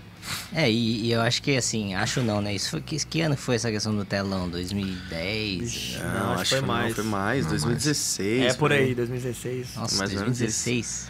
É, 0.53 0.69
e, 0.69 1.05
e 1.05 1.11
eu 1.11 1.21
acho 1.21 1.41
que 1.41 1.55
assim, 1.55 1.95
acho 1.95 2.21
não, 2.21 2.41
né? 2.41 2.53
Isso 2.53 2.69
foi, 2.71 2.81
que, 2.81 2.97
que 3.05 3.21
ano 3.21 3.37
foi 3.37 3.55
essa 3.55 3.71
questão 3.71 3.95
do 3.95 4.03
telão? 4.03 4.49
2010? 4.49 5.99
Não, 6.03 6.33
acho 6.33 6.43
que 6.43 6.49
foi 6.49 6.61
não, 6.61 6.67
mais. 6.67 6.95
foi 6.95 7.03
mais, 7.05 7.45
2016. 7.45 8.43
É 8.43 8.53
por 8.53 8.73
aí, 8.73 8.93
2016. 8.93 9.75
Nossa, 9.75 9.97
Mais 9.97 10.11
ou 10.11 10.19
menos 10.19 10.37
2016. 10.37 11.07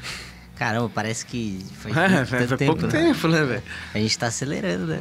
Caramba, 0.55 0.89
parece 0.93 1.25
que 1.25 1.63
foi 1.79 1.91
É, 1.97 2.25
tanto 2.25 2.47
foi, 2.47 2.57
tempo, 2.57 2.71
pouco 2.77 2.87
né? 2.87 2.91
tempo, 2.91 3.27
né, 3.27 3.43
velho? 3.43 3.63
A 3.93 3.97
gente 3.99 4.17
tá 4.17 4.27
acelerando, 4.27 4.87
né? 4.87 4.99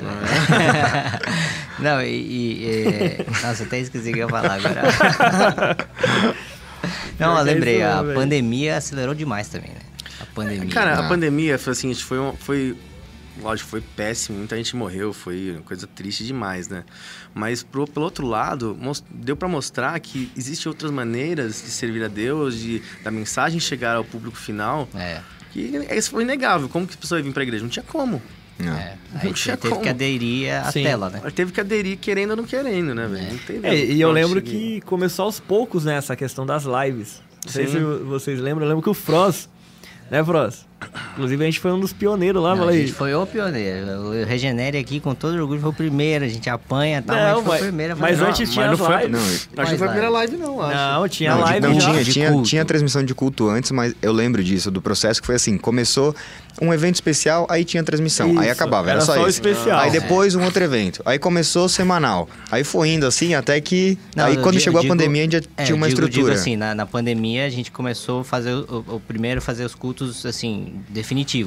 É. 1.79 1.83
Não, 1.83 2.03
e. 2.03 2.09
e, 2.09 2.87
é, 2.87 3.27
Nossa, 3.43 3.65
até 3.65 3.81
esqueci 3.81 4.11
o 4.11 4.13
que 4.15 4.19
eu 4.21 4.27
ia 4.27 4.29
falar 4.29 4.55
agora. 4.55 5.77
Não, 7.19 7.33
eu 7.35 7.39
é 7.39 7.43
lembrei, 7.43 7.83
a 7.83 8.03
velho. 8.03 8.15
pandemia 8.19 8.77
acelerou 8.77 9.15
demais 9.15 9.49
também, 9.49 9.71
né? 9.71 9.81
A 10.21 10.27
pandemia. 10.27 10.69
Cara, 10.71 10.95
Ah. 10.97 11.07
a 11.07 11.09
pandemia 11.09 11.59
foi 11.59 11.73
assim, 11.73 11.91
a 11.91 11.93
gente 11.93 12.05
foi, 12.05 12.19
um- 12.19 12.33
foi 12.37 12.77
lógico, 13.43 13.69
foi 13.69 13.81
péssimo, 13.83 14.39
muita 14.39 14.57
gente 14.57 14.75
morreu, 14.75 15.13
foi 15.13 15.53
uma 15.53 15.63
coisa 15.63 15.87
triste 15.87 16.25
demais, 16.25 16.69
né? 16.69 16.85
Mas 17.35 17.63
pro, 17.63 17.87
pelo 17.87 18.05
outro 18.07 18.27
lado, 18.27 18.79
deu 19.11 19.37
pra 19.37 19.47
mostrar 19.49 19.99
que 20.01 20.31
existem 20.37 20.71
outras 20.71 20.91
maneiras 20.91 21.63
de 21.63 21.71
servir 21.71 22.03
a 22.05 22.09
Deus, 22.09 22.59
de 22.59 22.83
da 23.05 23.11
mensagem 23.11 23.61
chegar 23.61 23.97
ao 23.97 24.05
público 24.05 24.37
final, 24.39 24.89
É, 24.95 25.21
que 25.53 25.61
isso 25.95 26.11
foi 26.11 26.23
inegável. 26.23 26.69
Como 26.69 26.87
que 26.87 26.95
a 26.95 26.97
pessoa 26.97 27.19
ia 27.19 27.25
vir 27.25 27.33
pra 27.33 27.43
igreja? 27.43 27.63
Não 27.63 27.71
tinha 27.71 27.85
como. 27.87 28.23
É. 28.59 28.65
é. 28.65 28.97
Aí 29.15 29.33
teve 29.33 29.57
como. 29.69 29.81
que 29.81 29.89
aderir 29.89 30.53
à 30.53 30.73
Sim. 30.73 30.83
tela, 30.83 31.11
né? 31.11 31.21
Ela 31.23 31.31
teve 31.31 31.53
que 31.53 31.61
aderir 31.61 31.99
querendo 31.99 32.31
ou 32.31 32.37
não 32.37 32.45
querendo, 32.45 32.95
né, 32.95 33.07
velho? 33.07 33.33
Não 33.33 33.39
tem 33.39 33.61
É, 33.63 33.75
e 33.75 34.01
eu 34.01 34.11
lembro 34.11 34.41
que 34.43 34.81
começou 34.83 35.27
aos 35.27 35.41
poucos, 35.41 35.85
né, 35.85 35.97
essa 35.97 36.17
questão 36.17 36.45
das 36.47 36.65
lives. 36.65 37.23
Não 37.45 37.53
sei 37.53 37.67
se 37.67 37.79
vocês 37.79 38.41
lembram, 38.41 38.65
eu 38.65 38.69
lembro 38.69 38.83
que 38.83 38.91
o 38.91 38.95
Froz, 38.95 39.49
né, 40.11 40.25
Froz? 40.25 40.67
Inclusive 41.15 41.43
a 41.43 41.47
gente 41.47 41.59
foi 41.61 41.73
um 41.73 41.81
dos 41.81 41.93
pioneiros 41.93 42.43
lá, 42.43 42.55
Não, 42.55 42.69
a 42.69 42.71
aí. 42.71 42.81
gente 42.83 42.93
foi 42.93 43.15
o 43.15 43.27
pioneiro. 43.27 43.87
O 44.11 44.25
Regenere 44.25 44.77
aqui, 44.77 45.01
com 45.01 45.15
todo 45.15 45.35
orgulho, 45.41 45.59
foi 45.61 45.71
o 45.71 45.73
primeiro. 45.73 46.25
A 46.27 46.29
gente 46.29 46.49
apanha 46.51 46.99
e 46.99 47.03
tal, 47.03 47.17
Não, 47.17 47.25
mas 47.25 47.35
foi 47.43 47.45
mas- 47.53 47.61
o 47.61 47.65
primeiro. 47.65 47.97
mas 47.97 48.11
fazer. 48.19 48.31
antes 48.31 48.41
mas 48.41 48.51
tinha 48.51 48.67
não 48.67 48.73
as 48.75 48.79
foi- 48.79 48.97
lives. 49.07 49.11
Não, 49.11 49.19
Acho 49.21 49.41
que 49.47 49.57
não 49.57 49.67
foi 49.79 49.87
a 49.87 49.91
primeira 49.91 50.11
live. 50.11 50.37
não, 50.37 50.61
acho. 50.63 50.75
Não, 51.01 51.09
tinha 51.09 51.35
não, 51.35 51.41
live 51.41 51.67
não 51.67 51.81
já. 51.81 51.91
tinha, 51.93 52.05
tinha, 52.05 52.43
tinha 52.43 52.65
transmissão 52.65 53.03
de 53.03 53.15
culto 53.15 53.49
antes, 53.49 53.71
mas 53.71 53.95
eu 54.03 54.13
lembro 54.13 54.45
disso, 54.45 54.71
do 54.71 54.83
processo 54.83 55.21
que 55.21 55.27
foi 55.27 55.37
assim, 55.37 55.57
começou 55.57 56.15
um 56.61 56.73
evento 56.73 56.95
especial, 56.95 57.47
aí 57.51 57.65
tinha 57.65 57.83
transmissão, 57.83 58.39
aí 58.39 58.45
Isso, 58.45 58.53
acabava, 58.53 58.89
era, 58.89 58.99
era 58.99 59.01
só, 59.05 59.15
só 59.15 59.21
o 59.21 59.29
isso. 59.29 59.41
especial. 59.41 59.79
Aí 59.81 59.91
depois 59.91 60.35
um 60.35 60.43
outro 60.45 60.63
evento, 60.65 61.03
aí 61.05 61.19
começou 61.19 61.69
semanal, 61.69 62.29
aí 62.51 62.65
foi 62.65 62.89
indo 62.91 63.07
assim, 63.07 63.35
até 63.35 63.61
que, 63.61 63.99
Não, 64.15 64.25
aí 64.25 64.37
quando 64.37 64.53
digo- 64.53 64.65
chegou 64.65 64.81
digo- 64.81 64.93
a 64.93 64.97
pandemia, 64.97 65.23
a 65.23 65.25
gente 65.25 65.49
É, 65.57 65.65
tinha 65.65 65.77
uma 65.77 65.87
digo, 65.87 66.01
estrutura. 66.01 66.33
Digo 66.33 66.41
assim, 66.41 66.57
na, 66.57 66.75
na 66.75 66.87
pandemia 66.87 67.45
a 67.47 67.51
gente 67.51 67.71
começou 67.71 68.21
a 68.21 68.25
fazer 68.25 68.53
o- 68.55 68.85
o 68.89 69.01
primeiro 69.01 69.41
fazer 69.43 69.65
os 69.67 69.75
cultos 69.75 70.25
assim 70.25 70.66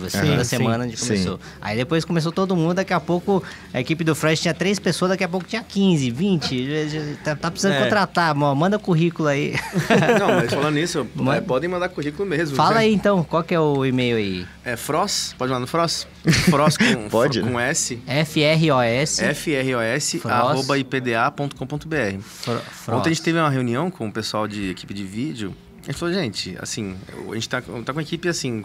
Assim, 0.05 0.19
Sim, 0.21 0.27
toda 0.31 0.43
sim, 0.43 0.57
semana 0.57 0.83
a 0.83 0.87
gente 0.87 0.99
sim. 0.99 1.07
começou. 1.07 1.39
Aí 1.61 1.75
depois 1.77 2.05
começou 2.05 2.31
todo 2.31 2.55
mundo, 2.55 2.75
daqui 2.75 2.93
a 2.93 2.99
pouco 2.99 3.43
a 3.73 3.79
equipe 3.79 4.03
do 4.03 4.15
Fresh 4.15 4.41
tinha 4.41 4.53
três 4.53 4.79
pessoas, 4.79 5.09
daqui 5.09 5.23
a 5.23 5.27
pouco 5.29 5.45
tinha 5.47 5.63
15, 5.63 6.09
20. 6.11 6.67
já- 6.89 6.99
já- 6.99 7.15
Tá, 7.23 7.35
tá 7.35 7.51
precisando 7.51 7.73
É. 7.73 7.83
contratar, 7.83 8.33
manda 8.35 8.77
currículo 8.79 9.27
aí. 9.27 9.53
Não, 10.19 10.27
mas 10.35 10.53
falando 10.53 10.75
nisso, 10.75 11.05
é, 11.35 11.41
podem 11.41 11.69
mandar 11.69 11.89
currículo 11.89 12.27
mesmo. 12.27 12.55
Fala 12.55 12.75
né? 12.75 12.81
aí 12.81 12.93
então, 12.93 13.23
qual 13.23 13.43
que 13.43 13.53
é 13.53 13.59
o 13.59 13.85
e-mail 13.85 14.17
aí? 14.17 14.45
É 14.63 14.75
Frost, 14.75 15.35
pode 15.35 15.49
mandar 15.51 15.61
no 15.61 15.67
Frost? 15.67 16.07
Frost 16.49 16.77
com, 16.77 17.07
Pode, 17.09 17.41
com 17.41 17.49
né? 17.57 17.69
S, 17.69 17.99
FROS. 18.25 19.19
F-R-O-S, 19.19 20.21
arroba 20.25 20.77
ipda.com.br. 20.77 22.19
Fro-. 22.21 22.61
Ontem 22.97 23.09
a 23.09 23.13
gente 23.13 23.21
teve 23.23 23.37
uma 23.39 23.49
reunião 23.49 23.89
com 23.89 24.07
o 24.07 24.11
pessoal 24.11 24.47
de 24.47 24.69
equipe 24.69 24.93
de 24.93 25.03
vídeo. 25.03 25.55
A 25.83 25.91
gente 25.91 25.99
falou, 25.99 26.13
gente, 26.13 26.55
assim, 26.61 26.95
a 27.29 27.33
gente 27.33 27.49
tá, 27.49 27.61
tá 27.61 27.93
com 27.93 27.99
a 27.99 28.01
equipe 28.01 28.27
assim. 28.27 28.63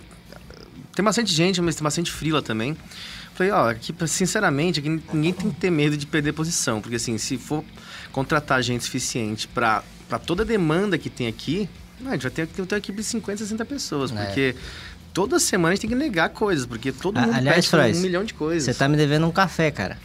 Tem 0.95 1.05
bastante 1.05 1.33
gente, 1.35 1.61
mas 1.61 1.75
tem 1.75 1.83
bastante 1.83 2.11
frila 2.13 2.41
também. 2.41 2.77
Falei, 3.35 3.51
ó, 3.51 3.71
aqui, 3.71 3.93
sinceramente, 4.07 4.79
aqui 4.79 4.89
ninguém 5.13 5.33
tem 5.33 5.51
que 5.51 5.57
ter 5.59 5.71
medo 5.71 5.97
de 5.97 6.07
perder 6.07 6.33
posição. 6.33 6.81
Porque 6.81 6.97
assim, 6.97 7.19
se 7.19 7.37
for 7.37 7.65
contratar 8.13 8.63
gente 8.63 8.85
suficiente 8.85 9.49
para 9.49 9.83
toda 10.25 10.43
a 10.43 10.47
demanda 10.47 10.97
que 10.97 11.11
tem 11.11 11.27
aqui, 11.27 11.69
a 12.07 12.13
gente 12.13 12.23
vai 12.23 12.31
ter 12.31 12.47
ter 12.47 12.63
uma 12.63 12.79
equipe 12.79 12.99
de 12.99 13.05
50, 13.05 13.39
60 13.39 13.65
pessoas. 13.65 14.13
É. 14.13 14.25
Porque 14.25 14.55
toda 15.13 15.41
semana 15.41 15.73
a 15.73 15.75
gente 15.75 15.83
tem 15.83 15.91
que 15.91 15.97
negar 15.97 16.29
coisas, 16.29 16.65
porque 16.65 16.93
todo 16.93 17.19
mundo 17.19 17.35
aliás, 17.35 17.57
pede 17.57 17.69
Frois, 17.69 17.99
um 17.99 18.01
milhão 18.01 18.25
de 18.25 18.35
coisas. 18.35 18.65
Você 18.65 18.75
tá 18.75 18.89
me 18.89 18.97
devendo 18.97 19.27
um 19.27 19.33
café, 19.33 19.71
cara. 19.71 19.99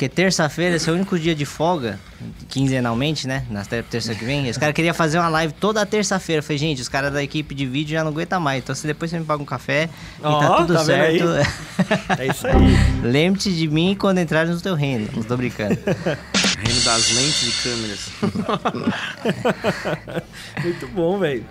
Porque 0.00 0.08
terça-feira, 0.08 0.76
esse 0.76 0.88
é 0.88 0.92
o 0.92 0.94
único 0.96 1.18
dia 1.18 1.34
de 1.34 1.44
folga, 1.44 2.00
quinzenalmente, 2.48 3.28
né? 3.28 3.44
Na 3.50 3.66
ter- 3.66 3.84
terça 3.84 4.14
que 4.14 4.24
vem. 4.24 4.48
Os 4.48 4.56
caras 4.56 4.74
queriam 4.74 4.94
fazer 4.94 5.18
uma 5.18 5.28
live 5.28 5.52
toda 5.52 5.84
terça-feira. 5.84 6.40
Falei, 6.40 6.56
gente, 6.56 6.80
os 6.80 6.88
caras 6.88 7.12
da 7.12 7.22
equipe 7.22 7.54
de 7.54 7.66
vídeo 7.66 7.92
já 7.92 8.02
não 8.02 8.10
aguentam 8.10 8.40
mais. 8.40 8.62
Então, 8.62 8.74
se 8.74 8.86
depois 8.86 9.10
você 9.10 9.18
me 9.18 9.26
paga 9.26 9.42
um 9.42 9.44
café 9.44 9.90
e 10.18 10.22
Ó, 10.22 10.40
tá 10.40 10.56
tudo 10.56 10.72
tá 10.72 10.84
certo. 10.86 11.24
É 12.18 12.26
isso 12.28 12.46
aí. 12.46 12.54
Lembre-te 13.04 13.52
de 13.54 13.68
mim 13.68 13.94
quando 13.94 14.16
entrar 14.16 14.46
no 14.46 14.58
teu 14.58 14.74
reino. 14.74 15.06
Não 15.14 15.22
tô 15.22 15.36
brincando. 15.36 15.78
Reino 15.84 16.80
das 16.82 17.10
lentes 17.12 17.46
e 17.46 17.62
câmeras. 17.62 18.08
Muito 20.64 20.88
bom, 20.88 21.18
velho. 21.18 21.44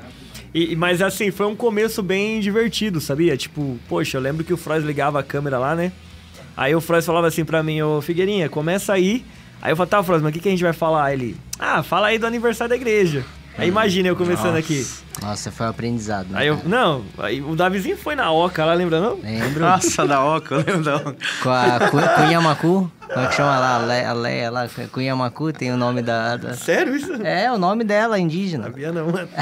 E- 0.55 0.75
mas 0.75 1.03
assim, 1.03 1.29
foi 1.29 1.45
um 1.45 1.55
começo 1.55 2.01
bem 2.01 2.39
divertido, 2.39 2.99
sabia? 2.99 3.37
Tipo, 3.37 3.77
poxa, 3.87 4.17
eu 4.17 4.21
lembro 4.21 4.43
que 4.43 4.51
o 4.51 4.57
Froz 4.57 4.83
ligava 4.83 5.19
a 5.19 5.23
câmera 5.23 5.59
lá, 5.59 5.75
né? 5.75 5.91
Aí 6.61 6.75
o 6.75 6.81
Froz 6.81 7.05
falava 7.05 7.25
assim 7.27 7.45
pra 7.45 7.63
mim, 7.63 7.81
ô 7.81 8.01
Figueirinha, 8.01 8.49
começa 8.49 8.91
aí. 8.91 9.23
Aí 9.61 9.71
eu 9.71 9.77
falava, 9.77 9.91
tá, 9.91 10.03
Froz, 10.03 10.21
mas 10.21 10.31
o 10.31 10.33
que, 10.33 10.41
que 10.41 10.49
a 10.49 10.51
gente 10.51 10.61
vai 10.63 10.73
falar? 10.73 11.13
Ele, 11.13 11.37
ah, 11.57 11.81
fala 11.81 12.07
aí 12.07 12.17
do 12.19 12.27
aniversário 12.27 12.69
da 12.69 12.75
igreja. 12.75 13.23
Aí 13.57 13.67
imagina 13.69 14.07
eu 14.09 14.15
começando 14.15 14.55
aqui. 14.57 14.85
Nossa, 15.21 15.51
foi 15.51 15.65
um 15.65 15.69
aprendizado. 15.69 16.27
Né, 16.29 16.39
Aí 16.39 16.47
eu, 16.47 16.59
não, 16.65 17.03
aí 17.17 17.41
o 17.41 17.55
Davizinho 17.55 17.97
foi 17.97 18.13
na 18.15 18.29
Oca 18.31 18.63
lá, 18.65 18.73
lembra 18.73 18.99
não? 19.01 19.19
Lembro. 19.21 19.59
Nossa, 19.61 20.05
da 20.07 20.23
Oca, 20.23 20.55
eu 20.55 20.57
lembro 20.65 20.83
da 20.83 20.95
Oca. 20.97 21.15
Com 21.43 21.49
a 21.49 21.79
Cu- 21.89 22.21
Cunhamacu. 22.21 22.91
Como 23.13 23.25
é 23.25 23.27
que 23.27 23.35
chama 23.35 23.57
lá? 23.59 23.75
A 23.75 23.79
Le- 23.79 24.05
A 24.05 24.13
Leia 24.13 24.49
lá. 24.51 24.67
Cunhamacu 24.91 25.51
tem 25.53 25.71
o 25.73 25.77
nome 25.77 26.01
da... 26.01 26.37
da- 26.37 26.53
Sério 26.53 26.95
isso? 26.95 27.11
É, 27.25 27.51
o 27.51 27.57
nome 27.57 27.83
dela, 27.83 28.17
indígena. 28.19 28.63
Sabia 28.65 28.91
não, 28.93 29.07
mano. 29.11 29.27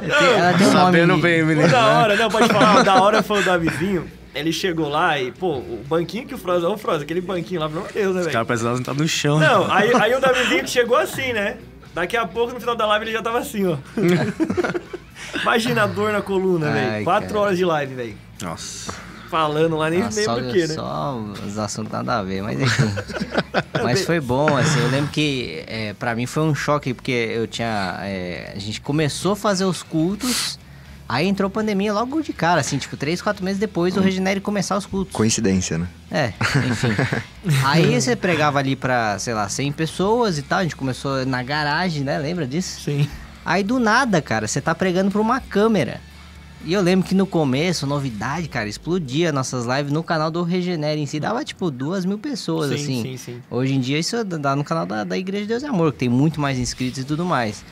Tem- 0.00 0.38
ela 0.38 0.52
tem 0.58 0.66
um 0.66 0.70
nome 0.72 0.84
Sabendo 0.84 1.16
bem, 1.18 1.42
menino. 1.44 1.68
da 1.68 1.86
hora, 1.86 2.16
não, 2.16 2.30
pode 2.30 2.48
falar. 2.48 2.82
Da 2.82 3.02
hora 3.02 3.22
foi 3.22 3.40
o 3.40 3.44
Davizinho. 3.44 4.06
Ele 4.38 4.52
chegou 4.52 4.88
lá 4.88 5.18
e, 5.18 5.32
pô, 5.32 5.56
o 5.56 5.82
banquinho 5.88 6.26
que 6.26 6.34
o 6.34 6.38
Froz, 6.38 6.62
ô 6.62 6.76
Froz, 6.76 7.00
aquele 7.02 7.20
banquinho 7.22 7.60
lá, 7.60 7.68
pelo 7.68 7.80
amor 7.80 7.88
de 7.92 7.94
Deus, 7.98 8.14
né, 8.14 8.20
Os 8.20 8.26
velho? 8.26 8.32
caras 8.44 8.46
parecem 8.62 8.76
que 8.78 8.84
tá 8.84 8.94
no 8.94 9.08
chão. 9.08 9.38
Não, 9.40 9.70
aí, 9.72 9.92
aí 9.94 10.14
o 10.14 10.20
Davizinho 10.20 10.62
que 10.64 10.70
chegou 10.70 10.96
assim, 10.98 11.32
né? 11.32 11.56
Daqui 11.94 12.16
a 12.16 12.26
pouco, 12.26 12.52
no 12.52 12.60
final 12.60 12.76
da 12.76 12.84
live, 12.86 13.06
ele 13.06 13.12
já 13.12 13.22
tava 13.22 13.38
assim, 13.38 13.66
ó. 13.66 13.76
Imagina 15.42 15.84
a 15.84 15.86
dor 15.86 16.12
na 16.12 16.20
coluna, 16.22 16.70
velho. 16.70 17.04
Quatro 17.04 17.28
cara. 17.28 17.40
horas 17.40 17.56
de 17.58 17.64
live, 17.64 17.94
velho. 17.94 18.14
Nossa. 18.42 18.92
Falando 19.30 19.76
lá, 19.76 19.90
nem 19.90 20.02
Ah, 20.02 20.10
lembro 20.12 20.48
o 20.48 20.52
quê, 20.52 20.66
né? 20.66 20.74
só 20.74 21.18
os 21.46 21.58
assuntos 21.58 21.90
nada 21.92 22.18
a 22.18 22.22
ver, 22.22 22.42
mas 22.42 22.60
enfim. 22.60 22.84
mas 23.82 24.04
foi 24.04 24.20
bom, 24.20 24.56
assim, 24.56 24.78
eu 24.80 24.88
lembro 24.88 25.10
que 25.10 25.64
é, 25.66 25.94
pra 25.94 26.14
mim 26.14 26.26
foi 26.26 26.42
um 26.44 26.54
choque, 26.54 26.94
porque 26.94 27.10
eu 27.10 27.46
tinha. 27.46 27.98
é, 28.02 28.52
a 28.54 28.58
gente 28.58 28.80
começou 28.80 29.32
a 29.32 29.36
fazer 29.36 29.64
os 29.64 29.82
cultos, 29.82 30.58
aí 31.08 31.26
entrou 31.26 31.48
pandemia 31.48 31.92
logo 31.92 32.20
de 32.20 32.32
cara, 32.32 32.60
assim, 32.60 32.78
tipo, 32.78 32.96
três, 32.96 33.22
quatro 33.22 33.44
meses 33.44 33.58
depois 33.58 33.94
do 33.94 34.00
Regenere 34.00 34.40
começar 34.40 34.76
os 34.76 34.86
cultos. 34.86 35.14
Coincidência, 35.14 35.78
né? 35.78 35.88
É, 36.10 36.32
enfim. 36.68 36.88
aí 37.64 38.00
você 38.00 38.16
pregava 38.16 38.58
ali 38.58 38.76
pra, 38.76 39.18
sei 39.18 39.34
lá, 39.34 39.48
100 39.48 39.72
pessoas 39.72 40.38
e 40.38 40.42
tal, 40.42 40.60
a 40.60 40.62
gente 40.62 40.76
começou 40.76 41.24
na 41.26 41.42
garagem, 41.42 42.02
né? 42.04 42.18
Lembra 42.18 42.46
disso? 42.46 42.80
Sim. 42.80 43.08
Aí 43.44 43.62
do 43.62 43.78
nada, 43.78 44.20
cara, 44.20 44.48
você 44.48 44.60
tá 44.60 44.74
pregando 44.74 45.10
pra 45.10 45.20
uma 45.20 45.40
câmera. 45.40 46.00
E 46.64 46.72
eu 46.72 46.80
lembro 46.80 47.06
que 47.06 47.14
no 47.14 47.26
começo, 47.26 47.86
novidade, 47.86 48.48
cara, 48.48 48.68
explodia 48.68 49.30
nossas 49.30 49.66
lives 49.66 49.92
no 49.92 50.02
canal 50.02 50.32
do 50.32 50.42
Regenere 50.42 51.00
em 51.00 51.06
si. 51.06 51.20
Dava 51.20 51.44
tipo 51.44 51.70
duas 51.70 52.04
mil 52.04 52.18
pessoas, 52.18 52.70
Sim, 52.70 52.74
assim. 52.74 53.02
sim, 53.02 53.16
sim. 53.16 53.42
Hoje 53.48 53.74
em 53.74 53.78
dia 53.78 53.98
isso 53.98 54.24
dá 54.24 54.56
no 54.56 54.64
canal 54.64 54.84
da, 54.84 55.04
da 55.04 55.16
Igreja 55.16 55.42
de 55.42 55.48
Deus 55.48 55.62
e 55.62 55.66
Amor, 55.66 55.92
que 55.92 55.98
tem 55.98 56.08
muito 56.08 56.40
mais 56.40 56.58
inscritos 56.58 56.98
e 57.00 57.04
tudo 57.04 57.24
mais. 57.24 57.64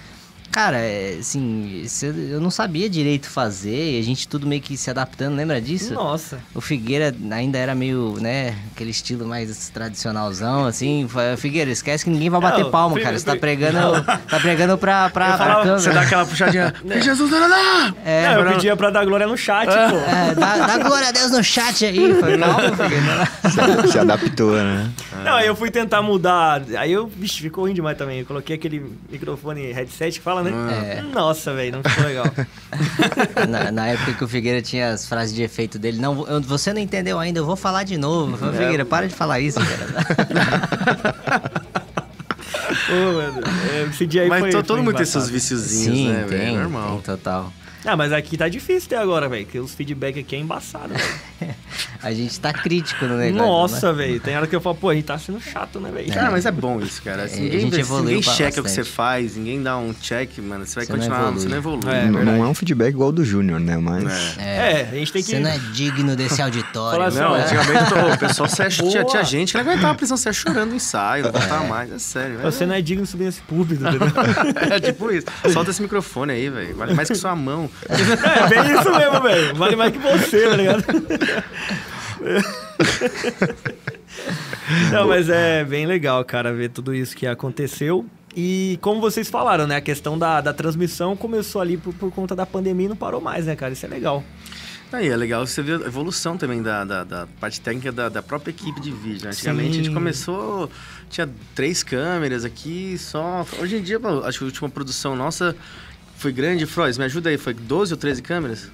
Cara, 0.54 0.76
é, 0.78 1.16
assim, 1.18 1.84
eu 2.30 2.40
não 2.40 2.48
sabia 2.48 2.88
direito 2.88 3.28
fazer, 3.28 3.96
e 3.96 3.98
a 3.98 4.02
gente 4.04 4.28
tudo 4.28 4.46
meio 4.46 4.62
que 4.62 4.76
se 4.76 4.88
adaptando, 4.88 5.34
lembra 5.34 5.60
disso? 5.60 5.92
Nossa. 5.92 6.38
O 6.54 6.60
Figueira 6.60 7.12
ainda 7.32 7.58
era 7.58 7.74
meio, 7.74 8.18
né, 8.20 8.54
aquele 8.72 8.90
estilo 8.90 9.26
mais 9.26 9.68
tradicionalzão, 9.70 10.64
assim. 10.64 11.08
Figueira, 11.38 11.72
esquece 11.72 12.04
que 12.04 12.10
ninguém 12.10 12.30
vai 12.30 12.40
bater 12.40 12.62
Não, 12.62 12.70
palma, 12.70 13.00
cara. 13.00 13.18
Você 13.18 13.24
tá 13.24 13.34
pregando, 13.34 14.00
tá 14.04 14.38
pregando 14.40 14.78
pra, 14.78 15.10
pra, 15.10 15.24
Eu 15.24 15.28
pra 15.36 15.38
falava- 15.38 15.60
câmera. 15.62 15.78
Você 15.80 15.90
dá 15.90 16.02
aquela 16.02 16.24
puxadinha. 16.24 16.72
Jesus, 17.02 17.28
não, 17.32 17.40
não, 17.40 17.48
não! 17.48 17.96
É, 18.04 18.26
não, 18.28 18.32
eu 18.34 18.42
pra- 18.44 18.52
pedia 18.52 18.76
pra 18.76 18.90
dar 18.90 19.04
glória 19.04 19.26
no 19.26 19.36
chat, 19.36 19.66
pô. 19.66 19.72
é, 19.72 20.34
dá, 20.36 20.66
dá 20.68 20.78
glória 20.78 21.08
a 21.08 21.12
Deus 21.12 21.32
no 21.32 21.42
chat 21.42 21.84
aí. 21.84 22.14
Foi, 22.14 22.38
calma, 22.38 22.60
Figueira. 22.78 23.88
Se 23.90 23.98
adaptou, 23.98 24.52
né? 24.52 24.88
Não, 25.24 25.34
aí 25.34 25.48
eu 25.48 25.56
fui 25.56 25.68
tentar 25.70 26.00
mudar. 26.00 26.62
Aí 26.78 26.92
eu, 26.92 27.08
vixe, 27.08 27.40
ficou 27.40 27.64
ruim 27.64 27.74
demais 27.74 27.98
também. 27.98 28.20
Eu 28.20 28.26
coloquei 28.26 28.54
aquele 28.54 28.84
microfone 29.10 29.72
headset 29.72 30.18
que 30.18 30.24
fala, 30.24 30.43
né? 30.50 30.96
É. 30.98 31.02
Nossa, 31.02 31.52
velho, 31.54 31.72
não 31.72 31.82
ficou 31.90 32.04
legal. 32.04 32.26
Na, 33.48 33.70
na 33.70 33.86
época 33.88 34.12
que 34.14 34.24
o 34.24 34.28
Figueira 34.28 34.60
tinha 34.62 34.90
as 34.90 35.06
frases 35.06 35.34
de 35.34 35.42
efeito 35.42 35.78
dele, 35.78 35.98
não, 36.00 36.26
eu- 36.26 36.40
você 36.40 36.72
não 36.72 36.80
entendeu 36.80 37.18
ainda, 37.18 37.38
eu 37.40 37.46
vou 37.46 37.56
falar 37.56 37.84
de 37.84 37.96
novo. 37.96 38.36
Falei, 38.36 38.58
Figueira, 38.60 38.84
para 38.84 39.06
de 39.08 39.14
falar 39.14 39.40
isso, 39.40 39.58
cara. 39.60 41.54
Pô, 42.86 43.12
mano, 43.12 43.40
é, 43.72 43.82
esse 43.88 44.06
dia 44.06 44.22
aí 44.22 44.28
Mas 44.28 44.40
foi, 44.40 44.50
to- 44.50 44.56
foi 44.58 44.62
todo 44.64 44.82
mundo 44.82 44.96
tem 44.96 45.06
seus 45.06 45.28
viciozinhos, 45.28 45.96
Sim, 45.98 46.08
né, 46.12 46.24
velho? 46.26 46.28
tem, 46.44 46.56
Normal. 46.56 46.90
tem, 46.92 47.00
total. 47.00 47.52
Ah, 47.84 47.96
mas 47.96 48.12
aqui 48.12 48.36
tá 48.36 48.48
difícil 48.48 48.86
até 48.86 48.96
agora, 48.96 49.28
velho, 49.28 49.44
porque 49.44 49.58
os 49.58 49.74
feedback 49.74 50.18
aqui 50.18 50.36
é 50.36 50.38
embaçado, 50.38 50.94
velho. 50.94 51.54
A 52.02 52.12
gente 52.12 52.38
tá 52.38 52.52
crítico 52.52 53.06
no 53.06 53.16
negócio. 53.16 53.34
né? 53.34 53.46
Nossa, 53.46 53.92
velho, 53.92 54.20
tem 54.20 54.36
hora 54.36 54.46
que 54.46 54.54
eu 54.54 54.60
falo, 54.60 54.76
pô, 54.76 54.90
a 54.90 54.94
gente 54.94 55.06
tá 55.06 55.18
sendo 55.18 55.40
chato, 55.40 55.80
né, 55.80 55.90
velho? 55.90 56.12
Cara, 56.12 56.30
mas 56.30 56.44
é 56.44 56.50
bom 56.52 56.78
isso, 56.80 57.02
cara. 57.02 57.26
Se 57.26 57.36
É, 57.36 57.38
a 57.38 57.42
ninguém, 57.42 57.60
gente 57.60 57.74
se 57.76 57.80
evoluiu 57.80 58.16
ninguém 58.16 58.22
checa 58.34 58.60
o 58.60 58.64
que 58.64 58.70
você 58.70 58.84
faz, 58.84 59.36
ninguém 59.36 59.62
dá 59.62 59.78
um 59.78 59.92
check, 59.94 60.38
mano, 60.38 60.66
você 60.66 60.74
vai 60.76 60.84
Você 60.86 60.92
não 60.92 60.98
continuar, 60.98 61.20
evolui. 61.22 61.40
você 61.40 61.48
não 61.48 61.56
evolui. 61.56 61.94
É, 61.94 62.04
não, 62.06 62.24
não 62.24 62.44
é 62.44 62.48
um 62.48 62.54
feedback 62.54 62.90
igual 62.90 63.06
ao 63.08 63.12
do 63.12 63.24
Júnior, 63.24 63.58
né? 63.58 63.78
Mas. 63.78 64.36
É. 64.38 64.82
É, 64.82 64.88
a 64.92 64.94
gente 64.94 65.12
tem 65.12 65.22
que... 65.22 65.30
Você 65.30 65.38
não 65.40 65.50
é 65.50 65.58
digno 65.72 66.14
desse 66.14 66.42
auditório. 66.42 66.90
Fala 66.98 67.06
assim, 67.06 67.18
Não, 67.18 67.36
É. 67.36 67.42
antigamente 67.42 67.88
tô- 67.90 68.12
o 68.14 68.18
pessoal 68.18 68.48
se 68.50 68.62
ach- 68.62 68.76
tinha, 68.90 69.04
tinha 69.04 69.24
gente 69.24 69.52
que 69.52 69.62
não 69.62 69.70
aguentava 69.70 69.92
a 69.92 69.94
pressão, 69.94 70.16
você 70.18 70.28
ia 70.28 70.32
chorando 70.34 70.70
no 70.70 70.76
ensaio, 70.76 71.22
não 71.24 71.30
aguentava 71.30 71.64
mais, 71.66 71.90
é 71.90 71.98
sério. 71.98 72.38
É, 72.40 72.42
Você 72.42 72.66
não 72.66 72.74
é 72.74 72.82
digno 72.82 73.04
de 73.04 73.10
subir 73.10 73.24
nesse 73.24 73.40
púlpito, 73.40 73.82
entendeu? 73.82 74.00
é 74.70 74.78
tipo 74.78 75.10
isso. 75.10 75.26
Solta 75.52 75.70
esse 75.70 75.80
microfone 75.80 76.32
aí, 76.32 76.50
velho. 76.50 76.76
Vale 76.76 76.92
mais 76.92 77.08
que 77.08 77.14
sua 77.14 77.34
mão. 77.34 77.70
É 77.88 78.48
bem 78.48 78.78
isso 78.78 78.90
mesmo, 78.94 79.20
velho. 79.20 79.54
Vale 79.54 79.76
mais 79.76 79.92
que 79.92 79.98
você, 79.98 80.48
tá 80.48 80.56
ligado? 80.56 80.84
Não, 84.92 85.08
mas 85.08 85.28
é 85.28 85.64
bem 85.64 85.86
legal, 85.86 86.24
cara, 86.24 86.52
ver 86.52 86.70
tudo 86.70 86.94
isso 86.94 87.16
que 87.16 87.26
aconteceu. 87.26 88.06
E 88.36 88.78
como 88.80 89.00
vocês 89.00 89.28
falaram, 89.28 89.66
né? 89.66 89.76
A 89.76 89.80
questão 89.80 90.18
da, 90.18 90.40
da 90.40 90.52
transmissão 90.52 91.16
começou 91.16 91.60
ali 91.60 91.76
por, 91.76 91.94
por 91.94 92.10
conta 92.10 92.34
da 92.34 92.44
pandemia 92.44 92.86
e 92.86 92.88
não 92.88 92.96
parou 92.96 93.20
mais, 93.20 93.46
né, 93.46 93.54
cara? 93.54 93.72
Isso 93.72 93.86
é 93.86 93.88
legal. 93.88 94.24
Aí 94.92 95.08
é 95.08 95.16
legal 95.16 95.46
você 95.46 95.62
ver 95.62 95.82
a 95.82 95.86
evolução 95.86 96.36
também 96.36 96.62
da, 96.62 96.84
da, 96.84 97.04
da 97.04 97.26
parte 97.40 97.60
técnica 97.60 97.90
da, 97.90 98.08
da 98.08 98.22
própria 98.22 98.50
equipe 98.50 98.80
de 98.80 98.92
vídeo. 98.92 99.24
né? 99.24 99.30
Antigamente 99.30 99.70
a 99.70 99.72
Sim. 99.72 99.84
gente 99.84 99.94
começou, 99.94 100.70
tinha 101.10 101.28
três 101.54 101.82
câmeras 101.82 102.44
aqui 102.44 102.96
só. 102.98 103.44
Hoje 103.60 103.76
em 103.76 103.82
dia, 103.82 103.98
acho 104.24 104.38
que 104.38 104.44
a 104.44 104.46
última 104.46 104.68
produção 104.68 105.16
nossa 105.16 105.56
foi 106.24 106.32
grande. 106.32 106.64
Frois, 106.64 106.96
me 106.96 107.04
ajuda 107.04 107.28
aí, 107.28 107.36
foi 107.36 107.52
12 107.52 107.92
ou 107.92 107.98
13 107.98 108.22
câmeras? 108.22 108.70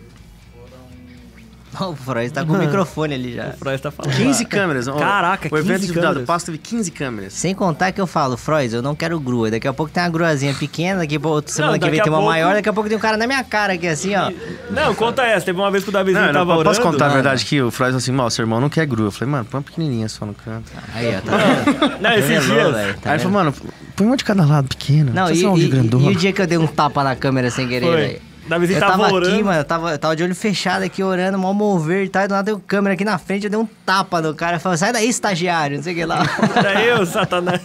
O 1.79 1.95
Freud 1.95 2.33
tá 2.33 2.45
com 2.45 2.53
o 2.55 2.59
microfone 2.59 3.15
ali 3.15 3.35
já. 3.35 3.49
O 3.51 3.53
Freud 3.59 3.81
tá 3.81 3.91
falando. 3.91 4.15
15 4.17 4.43
lá. 4.43 4.49
câmeras. 4.49 4.89
ó. 4.89 4.95
Caraca, 4.95 5.49
O 5.53 5.59
evento 5.59 5.81
15 5.81 5.87
de 5.87 5.93
câmeras. 6.01 6.25
Passo 6.27 6.47
teve 6.47 6.59
15 6.59 6.91
câmeras. 6.91 7.33
Sem 7.33 7.55
contar 7.55 7.93
que 7.93 8.01
eu 8.01 8.07
falo, 8.07 8.37
Freud, 8.37 8.75
eu 8.75 8.83
não 8.83 8.95
quero 8.95 9.19
grua. 9.21 9.51
Daqui 9.51 9.69
a 9.69 9.73
pouco 9.73 9.93
tem 9.93 10.03
uma 10.03 10.09
gruazinha 10.09 10.53
pequena, 10.55 11.01
daqui 11.01 11.17
a 11.17 11.21
pouco, 11.21 11.49
semana 11.51 11.75
que 11.75 11.81
daqui 11.81 11.93
vem 11.93 12.03
tem 12.03 12.11
uma 12.13 12.19
pouco- 12.19 12.31
maior, 12.31 12.55
daqui 12.55 12.69
a 12.69 12.73
pouco 12.73 12.89
tem 12.89 12.99
um 12.99 13.01
cara 13.01 13.17
na 13.17 13.27
minha 13.27 13.45
cara 13.45 13.75
aqui 13.75 13.87
assim, 13.87 14.15
ó. 14.17 14.31
Não, 14.71 14.95
conta 14.95 15.23
essa. 15.23 15.47
Teve 15.47 15.59
uma 15.61 15.71
vez 15.71 15.85
que 15.85 15.91
o 15.91 15.93
Davizinho 15.93 16.21
Não, 16.27 16.33
não, 16.33 16.41
tava 16.47 16.55
posso 16.65 16.81
orando. 16.81 16.93
contar 16.93 17.05
a 17.05 17.09
Mano. 17.09 17.23
verdade 17.23 17.45
que 17.45 17.61
o 17.63 17.71
Frois 17.71 17.91
falou 17.91 17.99
assim, 17.99 18.13
"Mal, 18.13 18.31
seu 18.31 18.43
irmão 18.43 18.61
não 18.61 18.69
quer 18.69 18.87
grua. 18.87 19.07
Eu 19.09 19.13
falei, 19.13 19.31
mano, 19.33 19.45
põe 19.45 19.59
uma 19.59 19.65
pequenininha 19.65 20.09
só 20.09 20.27
no 20.27 20.35
canto. 20.35 20.71
Aí, 20.95 21.15
ó, 21.17 21.21
tá 21.21 21.37
vendo? 21.37 22.01
Não, 22.01 22.11
esses 22.13 22.29
Revelou, 22.31 22.73
dias. 22.73 22.75
velho, 22.85 22.99
tá 23.01 23.11
aí 23.11 23.17
ele 23.17 23.23
falou, 23.23 23.39
mano, 23.39 23.55
põe 23.97 24.07
uma 24.07 24.17
de 24.17 24.25
cada 24.25 24.45
lado, 24.45 24.69
pequeno. 24.69 25.13
Não, 25.15 25.27
Não, 25.27 25.33
e, 25.35 25.47
um 25.47 25.57
e- 25.59 25.69
grandona. 25.69 26.05
e 26.11 26.15
o 26.15 26.17
dia 26.17 26.33
que 26.33 26.43
eu 26.43 26.47
dei 26.47 26.59
um 26.59 26.67
tapa 26.67 27.05
na 27.05 27.15
câmera 27.15 27.51
sem 27.51 27.69
querer, 27.69 27.87
Foi. 27.87 28.21
Eu 28.57 28.81
tava 28.81 28.93
tava 28.93 29.07
aqui, 29.07 29.15
orando. 29.15 29.45
mano, 29.45 29.59
eu 29.61 29.65
tava, 29.65 29.91
eu 29.93 29.99
tava 29.99 30.17
de 30.17 30.23
olho 30.23 30.35
fechado 30.35 30.83
aqui, 30.83 31.03
orando, 31.03 31.39
mal 31.39 31.55
mover 31.55 32.05
e 32.05 32.09
tal, 32.09 32.25
e 32.25 32.29
do 32.29 32.33
nada 32.33 32.45
tem 32.47 32.55
o 32.55 32.61
câmera 32.61 32.95
aqui 32.95 33.05
na 33.05 33.19
frente, 33.19 33.45
eu 33.45 33.51
dei 33.51 33.59
um 33.59 33.69
tapa 33.87 34.21
no 34.21 34.35
cara, 34.35 34.59
falou, 34.59 34.77
sai 34.79 34.93
daí, 34.93 35.09
estagiário, 35.09 35.77
não 35.77 35.83
sei 35.85 35.93
o 35.93 35.97
que 35.97 36.05
lá. 36.05 36.23
Era 36.57 36.83
eu, 36.83 37.07
Satanás. 37.07 37.61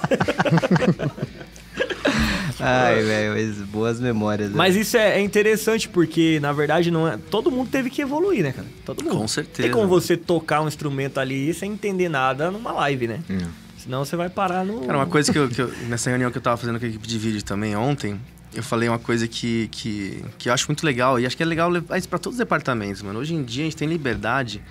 Ai, 2.60 3.02
velho, 3.04 3.66
boas 3.66 4.00
memórias. 4.00 4.50
né? 4.50 4.56
Mas 4.56 4.76
isso 4.76 4.96
é, 4.98 5.18
é 5.18 5.22
interessante 5.22 5.90
porque, 5.90 6.40
na 6.40 6.52
verdade, 6.52 6.90
não 6.90 7.08
é. 7.08 7.18
Todo 7.30 7.52
mundo 7.52 7.70
teve 7.70 7.90
que 7.90 8.02
evoluir, 8.02 8.44
né, 8.44 8.52
cara? 8.52 8.68
Todo 8.86 9.04
mundo. 9.04 9.18
Com 9.18 9.28
certeza. 9.28 9.64
Tem 9.64 9.72
como 9.72 9.88
você 9.88 10.16
tocar 10.16 10.62
um 10.62 10.68
instrumento 10.68 11.20
ali 11.20 11.54
sem 11.54 11.72
entender 11.74 12.10
nada 12.10 12.50
numa 12.50 12.72
live, 12.72 13.08
né? 13.08 13.20
Hum. 13.30 13.40
Senão 13.78 14.04
você 14.04 14.16
vai 14.16 14.30
parar 14.30 14.66
no. 14.66 14.82
Cara, 14.82 14.98
uma 14.98 15.06
coisa 15.06 15.32
que, 15.32 15.38
eu, 15.38 15.48
que 15.48 15.62
eu- 15.62 15.72
nessa 15.88 16.10
reunião 16.10 16.32
que 16.32 16.38
eu 16.38 16.42
tava 16.42 16.58
fazendo 16.58 16.80
com 16.80 16.86
a 16.86 16.90
equipe 16.90 17.08
de 17.08 17.20
vídeo 17.20 17.44
também 17.44 17.76
ontem, 17.76 18.20
eu 18.54 18.64
falei 18.64 18.88
uma 18.88 19.00
coisa 19.00 19.28
que, 19.28 19.68
que, 19.70 20.24
que 20.38 20.50
eu 20.50 20.54
acho 20.54 20.68
muito 20.68 20.86
legal, 20.86 21.20
e 21.20 21.26
acho 21.26 21.36
que 21.36 21.44
é 21.44 21.46
legal 21.46 21.70
levar 21.70 21.98
isso 21.98 22.08
pra 22.08 22.20
todos 22.20 22.36
os 22.36 22.40
departamentos, 22.40 23.02
mano. 23.02 23.20
Hoje 23.20 23.34
em 23.34 23.44
dia 23.44 23.64
a 23.64 23.66
gente 23.66 23.78
tem 23.78 23.88
liberdade 23.88 24.62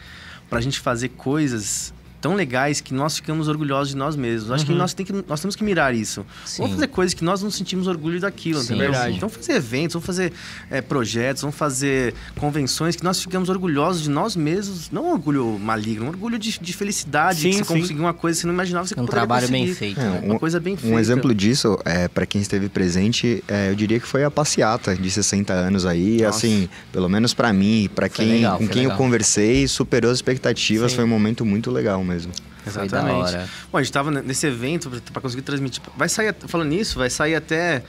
pra 0.48 0.60
gente 0.60 0.80
fazer 0.80 1.10
coisas 1.10 1.92
tão 2.24 2.34
legais 2.34 2.80
que 2.80 2.94
nós 2.94 3.16
ficamos 3.16 3.48
orgulhosos 3.48 3.90
de 3.90 3.98
nós 3.98 4.16
mesmos. 4.16 4.50
Acho 4.50 4.64
que 4.64 4.72
nós, 4.72 4.94
tem 4.94 5.04
que 5.04 5.12
nós 5.28 5.42
temos 5.42 5.54
que 5.54 5.62
mirar 5.62 5.94
isso. 5.94 6.24
Sim. 6.46 6.62
Vamos 6.62 6.76
fazer 6.76 6.86
coisas 6.86 7.12
que 7.12 7.22
nós 7.22 7.42
não 7.42 7.50
sentimos 7.50 7.86
orgulho 7.86 8.18
daquilo, 8.18 8.60
Sim, 8.60 8.64
entendeu? 8.76 8.92
verdade. 8.92 9.16
Então 9.18 9.28
fazer 9.28 9.52
eventos, 9.52 9.92
vamos 9.92 10.06
fazer 10.06 10.32
é, 10.70 10.80
projetos, 10.80 11.42
vamos 11.42 11.54
fazer 11.54 12.14
convenções 12.36 12.96
que 12.96 13.04
nós 13.04 13.20
ficamos 13.20 13.50
orgulhosos 13.50 14.02
de 14.04 14.08
nós 14.08 14.34
mesmos. 14.34 14.90
Não 14.90 15.04
um 15.08 15.12
orgulho 15.12 15.58
maligno, 15.58 16.06
um 16.06 16.08
orgulho 16.08 16.38
de, 16.38 16.58
de 16.58 16.72
felicidade, 16.72 17.40
Sim, 17.42 17.50
que 17.50 17.56
você 17.58 17.64
sim. 17.74 17.80
conseguiu 17.80 18.02
uma 18.04 18.14
coisa 18.14 18.38
que 18.38 18.40
você 18.40 18.46
não 18.46 18.54
imaginava 18.54 18.84
que 18.84 18.94
você 18.94 18.94
um 18.94 19.04
poderia 19.04 19.20
trabalho 19.20 19.48
bem 19.48 19.66
conseguir. 19.66 19.78
feito, 19.78 20.00
É, 20.00 20.04
né? 20.04 20.20
Uma 20.24 20.38
coisa 20.38 20.58
bem 20.58 20.76
feita. 20.78 20.96
Um 20.96 20.98
exemplo 20.98 21.34
disso, 21.34 21.78
é, 21.84 22.08
para 22.08 22.24
quem 22.24 22.40
esteve 22.40 22.70
presente, 22.70 23.44
é, 23.46 23.68
eu 23.68 23.74
diria 23.74 24.00
que 24.00 24.06
foi 24.08 24.24
a 24.24 24.30
passeata 24.30 24.96
de 24.96 25.10
60 25.10 25.52
anos 25.52 25.84
aí. 25.84 26.22
Nossa. 26.22 26.38
Assim, 26.38 26.70
pelo 26.90 27.08
menos 27.10 27.34
para 27.34 27.52
mim, 27.52 27.90
para 27.94 28.08
quem 28.08 28.28
legal, 28.36 28.56
com 28.56 28.66
quem 28.66 28.82
legal. 28.84 28.92
eu 28.92 28.96
conversei, 28.96 29.68
superou 29.68 30.10
as 30.10 30.16
expectativas. 30.16 30.90
Sim. 30.90 30.96
Foi 30.96 31.04
um 31.04 31.08
momento 31.08 31.44
muito 31.44 31.70
legal 31.70 32.02
mesmo. 32.02 32.13
Da 32.22 32.70
Exatamente. 32.70 33.50
Bom, 33.70 33.78
a 33.78 33.82
gente 33.82 33.92
tava 33.92 34.10
nesse 34.10 34.46
evento 34.46 34.90
pra 35.12 35.20
conseguir 35.20 35.42
transmitir. 35.42 35.82
Vai 35.96 36.08
sair, 36.08 36.34
falando 36.48 36.68
nisso, 36.68 36.98
vai 36.98 37.10
sair 37.10 37.34
até. 37.34 37.82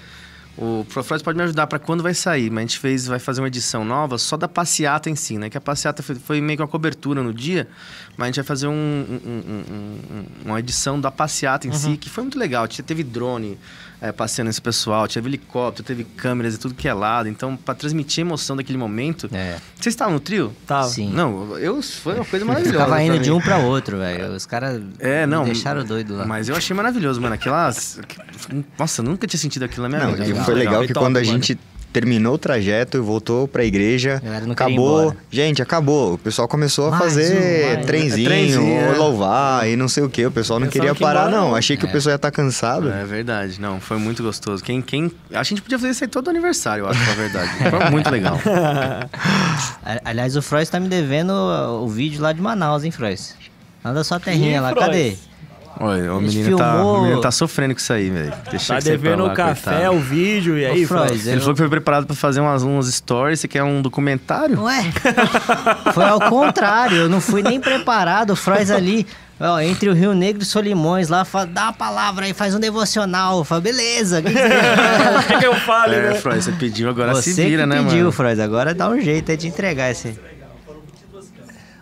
O 0.57 0.85
Profreud 0.89 1.21
pode 1.21 1.37
me 1.37 1.43
ajudar 1.43 1.67
pra 1.67 1.77
quando 1.77 2.01
vai 2.01 2.13
sair, 2.13 2.49
mas 2.49 2.59
a 2.59 2.61
gente 2.61 2.79
fez, 2.79 3.05
vai 3.07 3.19
fazer 3.19 3.41
uma 3.41 3.47
edição 3.47 3.83
nova 3.83 4.17
só 4.17 4.37
da 4.37 4.47
passeata 4.47 5.09
em 5.09 5.15
si, 5.15 5.37
né? 5.37 5.49
Que 5.49 5.57
a 5.57 5.61
passeata 5.61 6.01
foi, 6.01 6.15
foi 6.15 6.39
meio 6.39 6.55
que 6.55 6.61
uma 6.63 6.67
cobertura 6.69 7.21
no 7.21 7.33
dia, 7.33 7.67
mas 8.15 8.23
a 8.23 8.27
gente 8.27 8.35
vai 8.37 8.45
fazer 8.45 8.67
um- 8.67 8.71
um- 8.71 9.29
um- 9.29 9.63
um- 10.15 10.25
uma 10.45 10.59
edição 10.61 10.99
da 10.99 11.11
passeata 11.11 11.67
em 11.67 11.71
Uhum. 11.71 11.75
si, 11.77 11.97
que 11.97 12.09
foi 12.09 12.23
muito 12.23 12.39
legal. 12.39 12.69
Tinha, 12.69 12.85
teve 12.85 13.03
drone 13.03 13.57
é, 14.07 14.11
passeando 14.11 14.49
esse 14.49 14.61
pessoal, 14.61 15.07
teve 15.07 15.29
helicóptero, 15.29 15.83
teve 15.85 16.03
câmeras 16.03 16.55
e 16.55 16.57
tudo 16.57 16.73
que 16.73 16.87
é 16.87 16.93
lado. 16.93 17.27
Então, 17.29 17.55
pra 17.55 17.73
transmitir 17.73 18.23
a 18.23 18.27
emoção 18.27 18.55
daquele 18.55 18.77
momento. 18.77 19.29
É, 19.33 19.57
Vocês 19.75 19.93
estavam 19.93 20.13
no 20.13 20.19
trio? 20.19 20.53
Tava. 20.67 20.87
sim. 20.87 21.11
Não, 21.11 21.57
eu 21.57 21.81
foi 21.81 22.15
uma 22.15 22.25
coisa 22.25 22.45
maravilhosa. 22.45 22.73
Ficava 22.77 22.95
pra 22.95 23.03
indo 23.03 23.19
de 23.19 23.31
um 23.31 23.39
pra 23.41 23.57
outro, 23.57 23.97
velho. 23.97 24.33
Os 24.33 24.45
caras 24.45 24.81
É, 24.99 25.25
não. 25.25 25.43
me 25.43 25.51
deixaram 25.51 25.83
doido 25.83 26.15
lá. 26.15 26.25
Mas 26.25 26.49
eu 26.49 26.55
achei 26.55 26.75
maravilhoso, 26.75 27.19
mano. 27.21 27.35
Aquelas. 27.35 27.99
Nossa, 28.77 29.01
eu 29.01 29.05
nunca 29.05 29.25
tinha 29.27 29.39
sentido 29.39 29.63
aquilo 29.65 29.83
na 29.83 29.89
minha 29.89 30.05
Não, 30.11 30.15
vida. 30.15 30.39
e 30.41 30.43
foi 30.45 30.53
legal 30.55 30.75
Foi 30.77 30.87
que 30.87 30.93
quando 30.93 31.17
a 31.17 31.19
mano. 31.21 31.31
gente 31.31 31.57
terminou 31.95 32.33
o 32.33 32.37
trajeto 32.37 32.97
e 32.97 32.99
voltou 32.99 33.47
pra 33.47 33.63
igreja, 33.63 34.17
A 34.21 34.25
galera 34.25 34.45
não 34.45 34.53
queria 34.53 34.69
ir 34.71 34.75
acabou. 34.75 35.15
Gente, 35.31 35.61
acabou. 35.61 36.13
O 36.15 36.17
pessoal 36.17 36.45
começou 36.45 36.87
a 36.87 36.91
Mais 36.91 37.03
fazer 37.03 37.31
um, 37.37 37.65
mais 37.67 37.77
um. 37.79 37.81
trenzinho, 37.83 38.27
Trenzinho, 38.29 38.79
é. 38.81 38.95
louvar 38.97 39.69
e 39.69 39.77
não 39.77 39.87
sei 39.87 40.03
o 40.03 40.09
que. 40.09 40.25
O 40.25 40.31
pessoal 40.31 40.59
não 40.59 40.67
queria 40.67 40.93
parar, 40.93 41.27
embora, 41.29 41.41
não. 41.41 41.55
Achei 41.55 41.77
que 41.77 41.85
o 41.85 41.91
pessoal 41.91 42.11
ia 42.11 42.15
estar 42.17 42.31
cansado. 42.31 42.91
É 42.91 43.05
verdade, 43.05 43.61
não, 43.61 43.79
foi 43.79 43.97
muito 43.97 44.21
gostoso. 44.21 44.61
Quem, 44.61 44.81
quem, 44.81 45.09
a 45.33 45.41
gente 45.43 45.61
podia 45.61 45.79
fazer 45.79 45.91
isso 45.91 46.03
aí 46.03 46.09
todo 46.09 46.29
aniversário, 46.29 46.83
eu 46.83 46.89
acho, 46.89 46.99
na 46.99 47.13
verdade. 47.13 47.51
Foi 47.69 47.89
muito 47.89 48.09
legal. 48.09 48.37
A- 49.85 50.01
Aliás, 50.03 50.35
o 50.35 50.41
Frois 50.41 50.69
tá 50.69 50.79
me 50.79 50.87
devendo 50.89 51.31
o 51.31 51.87
vídeo 51.87 52.21
lá 52.21 52.33
de 52.33 52.41
Manaus, 52.41 52.83
hein, 52.83 52.91
Frois? 52.91 53.35
Anda 53.83 54.03
sua 54.03 54.19
terrinha 54.19 54.57
Ih, 54.57 54.59
lá, 54.59 54.69
Frois. 54.71 54.85
cadê? 54.85 55.15
Olha, 55.77 56.13
o 56.13 56.21
menino, 56.21 56.57
tá, 56.57 56.83
o 56.83 57.01
menino 57.01 57.19
tá 57.21 57.31
sofrendo 57.31 57.73
com 57.73 57.79
isso 57.81 57.91
aí, 57.91 58.09
velho. 58.09 58.31
Tá 58.31 58.37
que 58.51 58.57
você 58.59 58.79
devendo 58.81 59.23
lá, 59.25 59.33
o 59.33 59.35
café, 59.35 59.71
coitado. 59.71 59.95
o 59.95 59.99
vídeo, 59.99 60.57
e 60.57 60.65
aí, 60.65 60.85
Ô, 60.85 60.87
Freud, 60.87 61.07
Freud? 61.09 61.25
eu- 61.27 61.31
Ele 61.33 61.39
falou 61.41 61.53
que 61.55 61.59
foi 61.61 61.69
preparado 61.69 62.05
pra 62.05 62.15
fazer 62.15 62.39
umas, 62.39 62.63
uns 62.63 62.93
stories. 62.93 63.41
Você 63.41 63.47
quer 63.47 63.61
um 63.63 63.81
documentário? 63.81 64.61
Ué, 64.63 64.85
foi 65.93 66.05
ao 66.05 66.21
contrário, 66.21 66.97
eu 66.97 67.09
não 67.09 67.19
fui 67.19 67.41
nem 67.43 67.59
preparado. 67.59 68.29
O 68.31 68.35
Frois 68.37 68.71
ali, 68.71 69.05
ó, 69.37 69.59
entre 69.59 69.89
o 69.89 69.93
Rio 69.93 70.13
Negro 70.13 70.43
e 70.43 70.45
Solimões 70.45 71.09
lá, 71.09 71.25
fala, 71.25 71.45
dá 71.45 71.63
uma 71.63 71.73
palavra 71.73 72.25
aí, 72.25 72.33
faz 72.33 72.55
um 72.55 72.59
devocional. 72.59 73.39
Eu 73.39 73.43
falo, 73.43 73.59
beleza. 73.61 74.21
que 74.21 74.29
que 74.31 74.33
você 74.39 74.47
quer?" 74.49 75.19
O 75.19 75.23
que, 75.27 75.37
que 75.39 75.45
eu 75.45 75.55
falo, 75.55 75.93
É, 75.93 76.09
né? 76.11 76.15
Freud, 76.15 76.41
você 76.41 76.51
pediu, 76.53 76.89
agora 76.89 77.13
Você 77.15 77.33
se 77.33 77.43
vira, 77.43 77.63
que 77.63 77.69
né, 77.69 77.77
pediu, 77.83 77.97
mano? 77.97 78.11
Frois, 78.13 78.39
agora 78.39 78.73
dá 78.73 78.87
um 78.89 79.01
jeito 79.01 79.29
aí 79.29 79.35
de 79.37 79.47
entregar 79.49 79.91
esse. 79.91 80.17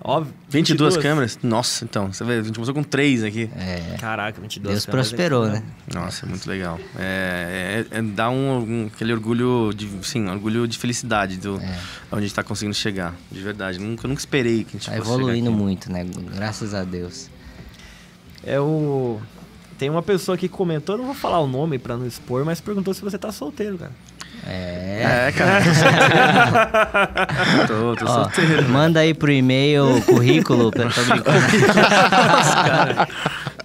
Ó, 0.05 0.23
22 0.53 0.97
câmeras? 0.97 1.39
Nossa, 1.43 1.83
então, 1.83 2.11
você 2.13 2.23
vê, 2.23 2.33
a 2.39 2.41
gente 2.43 2.53
começou 2.53 2.73
com 2.73 2.83
três 2.83 3.23
aqui. 3.23 3.49
É, 3.55 3.97
Caraca, 3.99 4.39
22 4.39 4.73
Deus 4.73 4.85
câmeras. 4.85 5.07
prosperou, 5.09 5.45
é- 5.47 5.51
né? 5.53 5.63
Nossa, 5.93 6.25
muito 6.25 6.47
legal. 6.49 6.79
É, 6.97 7.85
é- 7.91 7.97
é- 7.97 8.01
dá 8.01 8.29
um, 8.29 8.57
um- 8.83 8.87
aquele 8.93 9.11
orgulho 9.13 9.73
de, 9.73 9.89
sim, 10.03 10.27
orgulho 10.29 10.67
de 10.67 10.77
felicidade 10.77 11.37
do 11.37 11.57
É. 11.57 11.79
onde 12.11 12.19
a 12.19 12.21
gente 12.21 12.33
tá 12.33 12.43
conseguindo 12.43 12.75
chegar, 12.75 13.13
de 13.31 13.41
verdade. 13.41 13.79
Nunca, 13.79 14.07
nunca 14.07 14.19
esperei 14.19 14.63
que 14.63 14.77
a 14.77 14.79
gente 14.79 14.85
Tá 14.85 14.91
fosse 14.97 15.03
chegar 15.09 15.15
evoluindo 15.19 15.49
aqui. 15.49 15.57
muito, 15.57 15.91
né? 15.91 16.05
Graças 16.35 16.73
a 16.73 16.83
Deus. 16.83 17.29
É 18.45 18.59
o. 18.59 19.19
Tem 19.77 19.89
uma 19.89 20.03
pessoa 20.03 20.37
que 20.37 20.47
comentou, 20.47 20.97
não 20.97 21.05
vou 21.05 21.15
falar 21.15 21.39
o 21.39 21.47
nome 21.47 21.79
pra 21.79 21.97
não 21.97 22.05
expor, 22.05 22.45
mas 22.45 22.61
perguntou 22.61 22.93
se 22.93 23.01
você 23.01 23.17
tá 23.17 23.31
solteiro, 23.31 23.77
cara. 23.77 23.91
É. 24.45 25.27
É, 25.27 25.31
cara. 25.31 25.63
tô, 27.67 27.95
tô 27.95 28.05
Ó, 28.05 28.07
solteiro. 28.23 28.67
manda 28.69 28.99
aí 29.01 29.13
pro 29.13 29.31
e-mail 29.31 30.01
currículo, 30.05 30.71
pra 30.71 30.87
tô 30.89 31.01
brincando. 31.03 31.37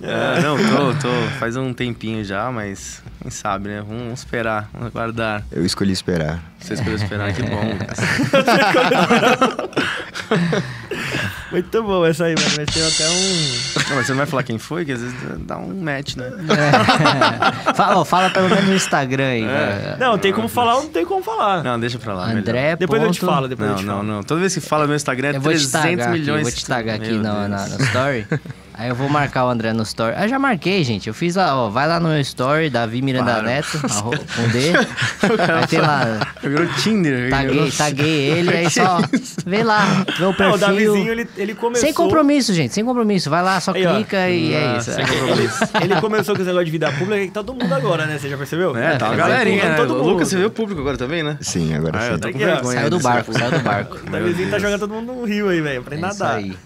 É, 0.02 0.40
não, 0.40 0.56
tô, 0.56 0.94
tô. 0.94 1.08
Faz 1.38 1.56
um 1.56 1.72
tempinho 1.72 2.24
já, 2.24 2.50
mas 2.50 3.00
quem 3.20 3.30
sabe, 3.30 3.68
né? 3.68 3.82
Vamos, 3.86 4.02
vamos 4.02 4.18
esperar, 4.20 4.68
vamos 4.72 4.88
aguardar. 4.88 5.44
Eu 5.50 5.64
escolhi 5.66 5.92
esperar. 5.92 6.40
Você 6.58 6.74
escolheu 6.74 6.96
esperar, 6.96 7.32
que 7.32 7.42
bom. 7.42 7.78
Muito 11.50 11.82
bom 11.82 12.04
essa 12.04 12.24
aí, 12.26 12.34
mano. 12.34 12.48
Mas 12.56 12.66
tem 12.74 12.86
até 12.86 13.08
um. 13.08 13.88
Não, 13.88 13.96
mas 13.96 14.06
você 14.06 14.12
não 14.12 14.18
vai 14.18 14.26
falar 14.26 14.42
quem 14.42 14.58
foi, 14.58 14.84
que 14.84 14.92
às 14.92 15.00
vezes 15.00 15.16
dá 15.40 15.56
um 15.56 15.74
match, 15.82 16.16
né? 16.16 16.30
fala, 17.74 17.96
ó, 17.98 18.04
fala 18.04 18.30
pelo 18.30 18.48
menos 18.48 18.64
no 18.66 18.74
Instagram 18.74 19.24
aí. 19.28 19.44
vai. 19.46 19.96
Não, 19.98 20.18
tem 20.18 20.32
como 20.32 20.48
falar 20.48 20.76
ou 20.76 20.82
não 20.84 20.90
tem 20.90 21.04
como 21.06 21.22
falar. 21.22 21.62
Não, 21.64 21.80
deixa 21.80 21.98
pra 21.98 22.12
lá. 22.14 22.26
melhor. 22.28 22.40
André. 22.40 22.76
Depois 22.76 23.02
eu 23.02 23.10
te 23.10 23.20
falo, 23.20 23.48
depois 23.48 23.68
eu 23.68 23.74
Não, 23.76 23.80
te 23.82 23.86
não, 23.86 23.94
falo. 23.96 24.06
não. 24.06 24.22
Toda 24.22 24.40
vez 24.40 24.54
que 24.54 24.60
fala 24.60 24.82
no 24.84 24.88
meu 24.88 24.96
Instagram 24.96 25.28
é 25.32 25.36
Eu 25.36 25.40
vou 25.40 25.52
te 25.52 25.58
300 25.58 25.72
tagar 25.72 26.08
aqui, 26.08 26.18
milhões. 26.20 26.42
vou 26.42 26.52
te 26.52 26.66
tagar 26.66 26.94
aqui 26.96 27.12
na, 27.12 27.48
na, 27.48 27.66
no 27.66 27.82
story. 27.84 28.26
Aí 28.78 28.88
eu 28.90 28.94
vou 28.94 29.08
marcar 29.08 29.44
o 29.44 29.48
André 29.50 29.72
no 29.72 29.82
story. 29.82 30.14
Ah, 30.16 30.28
já 30.28 30.38
marquei, 30.38 30.84
gente. 30.84 31.08
Eu 31.08 31.14
fiz 31.14 31.34
lá, 31.34 31.52
ó. 31.56 31.68
Vai 31.68 31.88
lá 31.88 31.98
no 31.98 32.10
meu 32.10 32.20
story, 32.20 32.70
Davi 32.70 33.02
Miranda 33.02 33.32
Para. 33.34 33.42
Neto, 33.42 33.80
arro- 33.90 34.10
com 34.12 34.48
D. 34.52 34.72
Aí 34.72 35.66
tem 35.66 35.80
lá, 35.80 36.20
Virou 36.40 36.64
Tinder. 36.74 37.28
taguei, 37.28 37.70
taguei 37.76 38.30
ele, 38.30 38.56
aí 38.56 38.70
só 38.70 39.00
vê 39.44 39.64
lá, 39.64 40.04
vê 40.16 40.22
o 40.24 40.26
Não, 40.26 40.30
o 40.30 40.34
perfil. 40.36 40.58
Davizinho, 40.58 41.10
ele, 41.10 41.28
ele 41.36 41.54
começou... 41.54 41.84
Sem 41.84 41.92
compromisso, 41.92 42.54
gente, 42.54 42.72
sem 42.72 42.84
compromisso. 42.84 43.28
Vai 43.28 43.42
lá, 43.42 43.60
só 43.60 43.72
Aí, 43.72 43.84
ó. 43.84 43.94
clica 43.96 44.28
e 44.30 44.54
é 44.54 44.66
Ah, 44.68 44.78
isso. 44.78 44.92
sem 44.92 45.04
compromisso. 45.06 45.58
Ele 45.82 46.00
começou 46.00 46.34
com 46.36 46.40
esse 46.42 46.46
negócio 46.48 46.66
de 46.66 46.70
vida 46.70 46.92
pública 46.92 47.16
e 47.20 47.30
tá 47.32 47.42
todo 47.42 47.60
mundo 47.60 47.72
agora, 47.74 48.06
né? 48.06 48.16
Você 48.16 48.28
já 48.28 48.36
percebeu? 48.36 48.76
É, 48.76 48.96
tá 48.96 49.06
uma 49.06 49.16
vai 49.16 49.28
galerinha, 49.28 49.70
né? 49.70 49.74
todo 49.76 49.94
O 49.94 49.98
mundo. 49.98 50.08
Lucas, 50.10 50.28
você 50.28 50.36
vê 50.36 50.44
o 50.44 50.50
público 50.52 50.80
agora 50.82 50.96
também, 50.96 51.24
né? 51.24 51.36
Sim, 51.40 51.74
agora 51.74 51.98
Ah, 51.98 52.02
sim. 52.02 52.12
eu 52.12 52.18
tô 52.20 52.28
com 52.30 52.36
Aqui, 52.36 52.44
ó, 52.44 52.46
vergonha. 52.54 52.78
Saiu 52.78 52.90
do 52.90 53.00
barco, 53.00 53.32
saiu 53.32 53.50
do 53.50 53.58
barco. 53.58 53.96
O 54.06 54.10
Davizinho 54.10 54.50
tá 54.50 54.58
jogando 54.60 54.78
todo 54.78 54.94
mundo 54.94 55.12
no 55.14 55.24
rio 55.24 55.48
aí, 55.48 55.60
velho, 55.60 55.82
pra 55.82 55.96
É 55.96 55.98
ir 55.98 56.06
isso 56.06 56.18
nadar. 56.20 56.36
aí. 56.36 56.56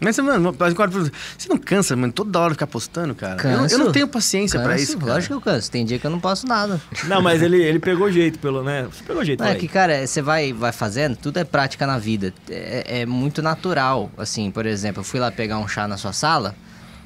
Mas, 0.00 0.18
mano, 0.18 0.52
você 0.52 1.48
não 1.48 1.58
cansa, 1.58 1.94
mano, 1.94 2.12
toda 2.12 2.38
hora 2.40 2.54
ficar 2.54 2.66
postando, 2.66 3.14
cara? 3.14 3.34
Eu, 3.34 3.36
Canso. 3.36 3.74
eu 3.74 3.78
não 3.78 3.92
tenho 3.92 4.08
paciência 4.08 4.58
pra 4.58 4.70
Canso, 4.70 4.82
isso, 4.84 4.98
cara. 4.98 5.12
Lógico 5.12 5.38
que 5.40 5.48
eu 5.48 5.52
canso. 5.52 5.70
Tem 5.70 5.84
dia 5.84 5.98
que 5.98 6.06
eu 6.06 6.10
não 6.10 6.18
posso 6.20 6.46
nada. 6.46 6.80
Não, 7.04 7.20
mas 7.20 7.42
ele, 7.42 7.62
ele 7.62 7.78
pegou 7.78 8.10
jeito, 8.10 8.38
pelo, 8.38 8.62
né? 8.62 8.88
Você 8.90 9.04
pegou 9.04 9.22
jeito, 9.22 9.42
é 9.44 9.54
que, 9.54 9.68
cara, 9.68 10.06
você 10.06 10.22
vai, 10.22 10.52
vai 10.54 10.72
fazendo, 10.72 11.16
tudo 11.16 11.38
é 11.38 11.44
prática 11.44 11.86
na 11.86 11.98
vida. 11.98 12.32
É, 12.48 13.00
é 13.00 13.06
muito 13.06 13.42
natural. 13.42 14.10
Assim, 14.16 14.50
por 14.50 14.64
exemplo, 14.64 15.00
eu 15.00 15.04
fui 15.04 15.20
lá 15.20 15.30
pegar 15.30 15.58
um 15.58 15.68
chá 15.68 15.86
na 15.86 15.98
sua 15.98 16.12
sala. 16.14 16.54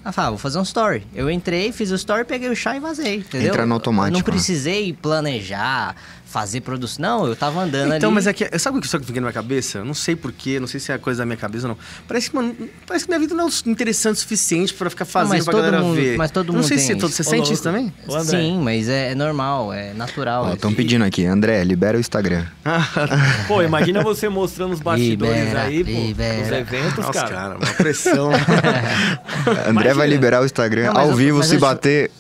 Ah, 0.05 0.12
fala, 0.12 0.29
vou 0.31 0.39
fazer 0.39 0.59
um 0.59 0.62
story. 0.62 1.07
Eu 1.15 1.31
entrei, 1.31 1.73
fiz 1.73 1.91
o 1.91 1.95
story, 1.95 2.25
peguei 2.25 2.51
o 2.51 2.55
chá 2.55 2.77
e 2.77 2.81
vazei, 2.81 3.16
entendeu? 3.16 3.49
Entra 3.49 3.65
no 3.65 3.73
automático, 3.73 4.11
Eu 4.11 4.12
não 4.21 4.27
né? 4.27 4.33
precisei 4.33 4.93
planejar, 4.93 5.97
fazer 6.35 6.62
produção. 6.62 7.01
Não, 7.01 7.27
eu 7.28 7.36
tava 7.36 7.61
andando 7.62 7.94
Então, 7.94 8.09
ali. 8.09 8.15
mas 8.16 8.27
é 8.27 8.32
que, 8.32 8.59
sabe 8.59 8.78
o 8.78 8.81
que 8.81 8.89
só 8.89 8.98
que 8.98 9.06
fica 9.06 9.20
na 9.20 9.27
minha 9.28 9.32
cabeça? 9.32 9.78
Eu 9.78 9.85
não 9.85 9.94
sei 9.94 10.16
porquê, 10.16 10.59
não 10.59 10.66
sei 10.66 10.81
se 10.81 10.90
é 10.90 10.98
coisa 10.98 11.19
da 11.20 11.24
minha 11.27 11.36
cabeça 11.36 11.69
ou 11.69 11.74
não. 11.74 11.78
Parece 12.09 12.28
que, 12.28 12.35
mano, 12.35 12.56
parece 12.85 13.05
que 13.05 13.11
minha 13.12 13.20
vida 13.20 13.36
não 13.36 13.47
é 13.47 13.51
interessante 13.66 14.16
o 14.16 14.19
suficiente 14.20 14.74
pra 14.74 14.90
ficar 14.90 15.05
fazendo 15.05 15.31
mas 15.36 15.44
pra 15.44 15.52
todo 15.52 15.62
galera 15.62 15.81
mundo- 15.81 15.94
ver. 15.94 16.16
mas 16.19 16.32
todo 16.32 16.48
Eu 16.48 16.52
não 16.55 16.55
mundo 16.61 16.66
sei 16.66 16.77
tem 16.77 16.86
se 16.86 16.97
todo, 16.97 17.11
isso. 17.11 17.23
você 17.23 17.23
Ô, 17.23 17.24
sente 17.31 17.39
louco. 17.39 17.52
isso 17.52 17.62
também? 17.62 17.93
Sim, 18.24 18.61
mas 18.65 18.89
é, 18.89 19.12
é 19.12 19.15
normal, 19.15 19.73
é 19.73 19.94
natural. 19.94 20.52
Estão 20.55 20.74
pedindo 20.74 21.05
aqui, 21.05 21.24
André, 21.24 21.62
libera 21.62 21.97
o 21.97 22.01
Instagram. 22.01 22.44
Pô, 23.47 23.62
imagina 23.62 24.02
você 24.02 24.28
mostrando 24.28 24.73
os 24.73 24.81
bastidores 24.81 25.36
Libera, 25.36 25.62
aí, 25.62 25.85
pô, 25.85 25.90
libera. 25.90 26.43
os 26.43 26.51
eventos, 26.51 26.97
Nossa, 27.05 27.12
cara. 27.12 27.28
cara, 27.35 27.56
uma 27.59 27.74
pressão. 27.74 28.31
André 29.70 29.94
vai 29.94 30.09
liberar 30.09 30.43
o 30.43 30.44
Instagram 30.44 30.93
Não, 30.93 31.01
ao 31.01 31.09
eu- 31.11 31.15
vivo 31.16 31.43
se 31.44 31.55
eu- 31.55 31.61
bater 31.61 32.11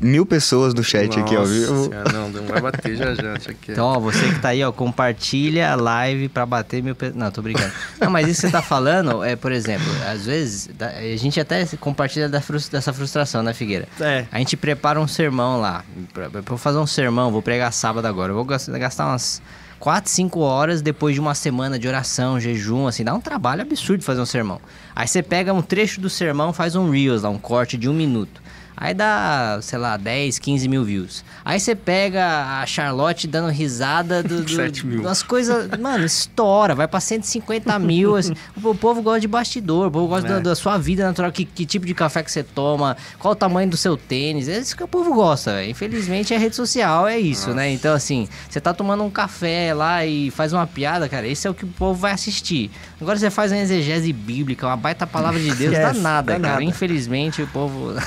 mil 0.00 0.24
pessoas 0.26 0.74
no 0.74 0.82
chat 0.84 1.18
aqui 1.18 1.34
ao 1.34 1.42
Nossa 1.42 1.52
vivo. 1.54 1.90
Não, 2.12 2.28
não 2.28 2.44
vai 2.46 2.60
bater 2.60 2.96
já 2.96 3.14
já, 3.14 3.34
quieto. 3.38 3.70
Então, 3.70 3.86
ó, 3.86 3.98
você 3.98 4.28
que 4.32 4.38
tá 4.40 4.48
aí, 4.50 4.62
ó, 4.62 4.70
compartilha 4.72 5.72
a 5.72 5.74
live 5.74 6.28
pra 6.28 6.44
bater 6.46 6.82
mil 6.82 6.94
pe... 6.94 7.10
Não, 7.14 7.30
tô 7.30 7.42
brincando. 7.42 7.72
Não, 8.00 8.10
mas 8.10 8.28
isso 8.28 8.40
que 8.42 8.46
você 8.48 8.52
tá 8.52 8.62
falando 8.62 9.22
é, 9.24 9.36
por 9.36 9.52
exemplo, 9.52 9.86
às 10.06 10.26
vezes 10.26 10.68
a 10.80 11.16
gente 11.16 11.40
até 11.40 11.64
compartilha 11.78 12.28
da 12.28 12.40
dessa 12.70 12.92
frustração, 12.92 13.42
né, 13.42 13.52
Figueira? 13.54 13.86
É. 14.00 14.26
A 14.30 14.38
gente 14.38 14.56
prepara 14.56 15.00
um 15.00 15.06
sermão 15.08 15.60
lá. 15.60 15.84
Pra, 16.12 16.28
pra 16.30 16.42
eu 16.46 16.58
fazer 16.58 16.78
um 16.78 16.86
sermão, 16.86 17.30
vou 17.30 17.42
pregar 17.42 17.72
sábado 17.72 18.06
agora. 18.06 18.32
Eu 18.32 18.36
vou 18.36 18.44
gas- 18.44 18.68
gastar 18.68 19.06
umas 19.06 19.40
4, 19.78 20.10
5 20.10 20.40
horas 20.40 20.82
depois 20.82 21.14
de 21.14 21.20
uma 21.20 21.34
semana 21.34 21.78
de 21.78 21.88
oração, 21.88 22.38
jejum, 22.38 22.86
assim. 22.86 23.02
Dá 23.04 23.14
um 23.14 23.20
trabalho 23.20 23.62
absurdo 23.62 24.02
fazer 24.04 24.20
um 24.20 24.26
sermão. 24.26 24.60
Aí 24.94 25.06
você 25.08 25.22
pega 25.22 25.52
um 25.54 25.62
trecho 25.62 26.00
do 26.00 26.10
sermão, 26.10 26.52
faz 26.52 26.76
um 26.76 26.90
Reels 26.90 27.22
lá, 27.22 27.30
um 27.30 27.38
corte 27.38 27.76
de 27.78 27.88
um 27.88 27.94
minuto. 27.94 28.39
Aí 28.80 28.94
dá, 28.94 29.58
sei 29.60 29.78
lá, 29.78 29.98
10, 29.98 30.38
15 30.38 30.66
mil 30.66 30.82
views. 30.82 31.22
Aí 31.44 31.60
você 31.60 31.74
pega 31.74 32.60
a 32.62 32.64
Charlotte 32.64 33.26
dando 33.26 33.50
risada 33.50 34.22
do, 34.22 34.42
do, 34.42 34.50
7 34.50 34.86
mil. 34.86 35.02
das 35.02 35.22
coisas. 35.22 35.68
Mano, 35.78 36.06
estoura, 36.06 36.74
vai 36.74 36.88
pra 36.88 36.98
150 36.98 37.78
mil. 37.78 38.16
assim. 38.16 38.32
o, 38.64 38.74
povo 38.74 39.02
gosta 39.02 39.20
de 39.20 39.28
bastidor, 39.28 39.88
o 39.88 39.90
povo 39.90 40.06
gosta 40.08 40.26
É. 40.26 40.32
da, 40.32 40.38
da 40.38 40.54
sua 40.54 40.78
vida 40.78 41.04
natural, 41.04 41.30
que, 41.30 41.44
que 41.44 41.66
tipo 41.66 41.84
de 41.84 41.92
café 41.92 42.22
que 42.22 42.32
você 42.32 42.42
toma, 42.42 42.96
qual 43.18 43.32
o 43.32 43.36
tamanho 43.36 43.68
do 43.68 43.76
seu 43.76 43.98
tênis. 43.98 44.48
É 44.48 44.58
isso 44.58 44.74
que 44.74 44.82
o 44.82 44.88
povo 44.88 45.12
gosta, 45.12 45.52
velho. 45.56 45.70
Infelizmente, 45.70 46.32
a 46.32 46.38
rede 46.38 46.56
social 46.56 47.06
é 47.06 47.18
isso, 47.18 47.52
né? 47.52 47.70
Então, 47.70 47.94
assim, 47.94 48.26
você 48.48 48.62
tá 48.62 48.72
tomando 48.72 49.04
um 49.04 49.10
café 49.10 49.74
lá 49.74 50.06
e 50.06 50.30
faz 50.30 50.54
uma 50.54 50.66
piada, 50.66 51.06
cara, 51.06 51.28
esse 51.28 51.46
é 51.46 51.50
o 51.50 51.54
que 51.54 51.66
o 51.66 51.68
povo 51.68 52.00
vai 52.00 52.12
assistir. 52.12 52.70
Agora 53.00 53.18
você 53.18 53.30
faz 53.30 53.50
uma 53.50 53.58
exegese 53.58 54.12
bíblica, 54.12 54.66
uma 54.66 54.76
baita 54.76 55.06
palavra 55.06 55.40
de 55.40 55.54
Deus, 55.54 55.72
dá 55.72 55.82
Esquece, 55.88 56.00
nada, 56.00 56.32
dá 56.34 56.38
cara. 56.40 56.52
nada. 56.54 56.64
Infelizmente, 56.64 57.42
o 57.42 57.46
povo. 57.46 57.94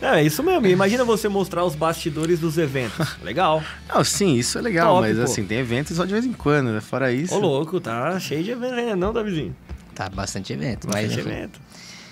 É, 0.00 0.20
é 0.20 0.22
isso 0.22 0.42
mesmo. 0.42 0.66
Imagina 0.66 1.04
você 1.04 1.26
mostrar 1.28 1.64
os 1.64 1.74
bastidores 1.74 2.38
dos 2.38 2.58
eventos. 2.58 3.16
Legal. 3.22 3.62
Não, 3.88 4.04
sim, 4.04 4.34
isso 4.34 4.58
é 4.58 4.60
legal, 4.60 4.96
Top, 4.96 5.08
mas 5.08 5.16
pô. 5.16 5.24
assim, 5.24 5.44
tem 5.44 5.58
eventos 5.58 5.96
só 5.96 6.04
de 6.04 6.12
vez 6.12 6.24
em 6.24 6.32
quando, 6.34 6.68
né? 6.68 6.80
Fora 6.80 7.10
isso. 7.10 7.34
Ô, 7.34 7.38
louco, 7.38 7.80
tá 7.80 8.18
cheio 8.20 8.44
de 8.44 8.50
evento, 8.50 8.74
né? 8.74 8.94
não, 8.94 9.12
Davizinho? 9.12 9.56
tá 9.94 10.08
bastante 10.10 10.52
evento, 10.52 10.86
mas. 10.86 11.06
Bastante 11.06 11.20
enfim. 11.20 11.30
evento. 11.30 11.60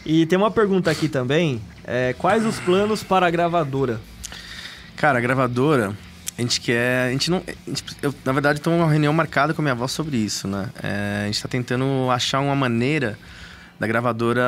E 0.05 0.27
tem 0.27 0.39
uma 0.39 0.51
pergunta 0.51 0.91
aqui 0.91 1.09
também. 1.09 1.61
É, 1.85 2.15
quais 2.19 2.45
os 2.45 2.59
planos 2.61 3.03
para 3.03 3.27
a 3.27 3.31
gravadora? 3.31 4.01
Cara, 4.97 5.19
a 5.19 5.21
gravadora, 5.21 5.95
a 6.37 6.41
gente 6.43 6.61
quer. 6.61 7.09
A 7.09 7.13
gente 7.13 7.31
não. 7.31 7.43
a 7.47 7.71
gente- 7.71 7.85
eu, 8.03 8.15
na 8.25 8.33
verdade, 8.33 8.59
estou 8.59 8.73
uma 8.75 8.91
reunião 8.91 9.13
marcada 9.13 9.53
com 9.55 9.61
a 9.61 9.65
minha 9.65 9.73
avó 9.73 9.87
sobre 9.87 10.17
isso, 10.17 10.47
né? 10.49 10.69
É, 10.83 11.23
a 11.23 11.27
gente 11.27 11.37
está 11.37 11.49
tentando 11.49 12.09
achar 12.11 12.41
uma 12.41 12.55
maneira 12.57 13.19
da 13.79 13.87
gravadora 13.87 14.43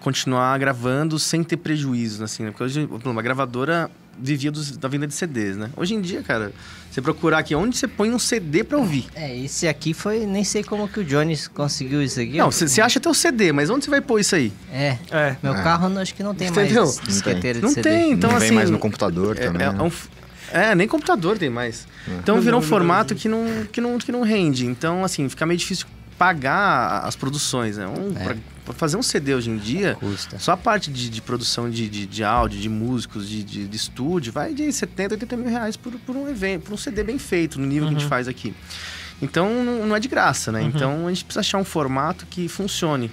continuar 0.00 0.58
gravando 0.58 1.18
sem 1.18 1.42
ter 1.44 1.56
prejuízo, 1.56 2.22
assim, 2.24 2.42
né? 2.44 2.50
Porque 2.50 2.64
hoje, 2.64 2.86
por 2.86 3.00
exemplo, 3.00 3.18
a 3.18 3.22
gravadora 3.22 3.90
vivia 4.18 4.50
dos- 4.52 4.76
da 4.76 4.88
venda 4.88 5.06
de 5.06 5.14
CDs, 5.14 5.56
né? 5.56 5.70
Hoje 5.76 5.94
em 5.94 6.00
dia, 6.00 6.22
cara, 6.22 6.52
você 6.90 7.00
procurar 7.00 7.38
aqui 7.38 7.54
onde 7.54 7.76
você 7.76 7.88
põe 7.88 8.10
um 8.10 8.18
CD 8.18 8.62
pra 8.62 8.76
ouvir. 8.78 9.06
É, 9.14 9.36
esse 9.38 9.66
aqui 9.66 9.94
foi. 9.94 10.26
Nem 10.26 10.44
sei 10.44 10.62
como 10.62 10.86
que 10.88 11.00
o 11.00 11.04
Jones 11.04 11.48
conseguiu 11.48 12.02
isso 12.02 12.20
aqui. 12.20 12.36
Não, 12.36 12.50
você 12.50 12.80
acha 12.82 12.98
até 12.98 13.08
o 13.08 13.14
CD, 13.14 13.52
mas 13.52 13.70
onde 13.70 13.84
você 13.84 13.90
vai 13.90 14.00
pôr 14.00 14.18
isso 14.20 14.34
aí? 14.34 14.52
É. 14.72 14.98
É. 15.10 15.36
Meu 15.42 15.54
É. 15.54 15.62
carro 15.62 15.88
não- 15.88 16.02
acho 16.02 16.14
que 16.14 16.22
não 16.22 16.34
tem 16.34 16.48
Entendeu? 16.48 16.82
mais 16.84 17.00
disqueteira 17.00 17.58
de 17.60 17.64
Não 17.64 17.72
CD. 17.72 17.88
tem, 17.88 18.12
então 18.12 18.30
não 18.30 18.36
assim. 18.36 18.46
vem 18.48 18.56
mais 18.56 18.68
no 18.68 18.78
computador 18.78 19.36
É, 19.38 19.46
também. 19.46 19.62
é, 19.66 19.72
né? 19.72 19.78
é 19.78 19.82
um 19.82 19.90
é, 20.52 20.74
nem 20.74 20.86
computador 20.88 21.38
tem 21.38 21.50
mais. 21.50 21.86
Então 22.20 22.40
virou 22.40 22.60
um 22.60 22.62
formato 22.64 23.14
que 23.14 23.28
não, 23.28 23.44
que, 23.72 23.80
não, 23.80 23.98
que 23.98 24.12
não 24.12 24.22
rende. 24.22 24.66
Então, 24.66 25.04
assim, 25.04 25.28
fica 25.28 25.44
meio 25.46 25.58
difícil 25.58 25.86
pagar 26.18 27.00
as 27.04 27.16
produções, 27.16 27.76
né? 27.78 27.86
Um, 27.86 28.12
É. 28.16 28.24
pra, 28.24 28.36
pra 28.66 28.74
fazer 28.74 28.96
um 28.96 29.02
CD 29.02 29.34
hoje 29.34 29.50
em 29.50 29.56
dia, 29.56 29.96
Custa. 29.98 30.38
só 30.38 30.52
a 30.52 30.56
parte 30.56 30.90
de, 30.90 31.10
de 31.10 31.20
produção 31.20 31.68
de, 31.68 31.88
de, 31.88 32.06
de 32.06 32.22
áudio, 32.22 32.60
de 32.60 32.68
músicos, 32.68 33.28
de, 33.28 33.42
de, 33.42 33.66
de 33.66 33.76
estúdio, 33.76 34.32
vai 34.32 34.54
de 34.54 34.72
70, 34.72 35.14
80 35.14 35.36
mil 35.36 35.48
reais 35.48 35.76
por, 35.76 35.92
por 36.06 36.14
um 36.16 36.28
evento, 36.28 36.64
por 36.66 36.74
um 36.74 36.76
CD 36.76 37.02
bem 37.02 37.18
feito, 37.18 37.58
no 37.60 37.66
nível 37.66 37.88
que 37.88 37.96
a 37.96 37.98
gente 37.98 38.08
faz 38.08 38.28
aqui. 38.28 38.54
Então, 39.20 39.64
não, 39.64 39.86
não 39.86 39.96
é 39.96 40.00
de 40.00 40.06
graça, 40.08 40.52
né? 40.52 40.62
Então, 40.62 41.06
a 41.06 41.10
gente 41.10 41.24
precisa 41.24 41.40
achar 41.40 41.58
um 41.58 41.64
formato 41.64 42.24
que 42.26 42.48
funcione. 42.48 43.10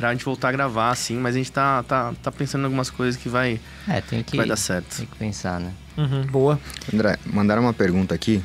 Pra 0.00 0.12
gente 0.12 0.24
voltar 0.24 0.48
a 0.48 0.52
gravar, 0.52 0.90
assim, 0.90 1.18
mas 1.18 1.34
a 1.34 1.38
gente 1.38 1.52
tá, 1.52 1.82
tá, 1.82 2.14
tá 2.22 2.32
pensando 2.32 2.62
em 2.62 2.64
algumas 2.64 2.88
coisas 2.88 3.20
que 3.20 3.28
vai, 3.28 3.60
É, 3.86 4.00
tem 4.00 4.22
que, 4.22 4.30
que 4.30 4.36
vai 4.38 4.46
dar 4.46 4.56
certo. 4.56 4.96
tem 4.96 5.04
que 5.04 5.14
pensar, 5.14 5.60
né? 5.60 5.72
Uhum, 5.98 6.22
boa. 6.26 6.58
André, 6.92 7.18
mandaram 7.26 7.60
uma 7.60 7.74
pergunta 7.74 8.14
aqui 8.14 8.42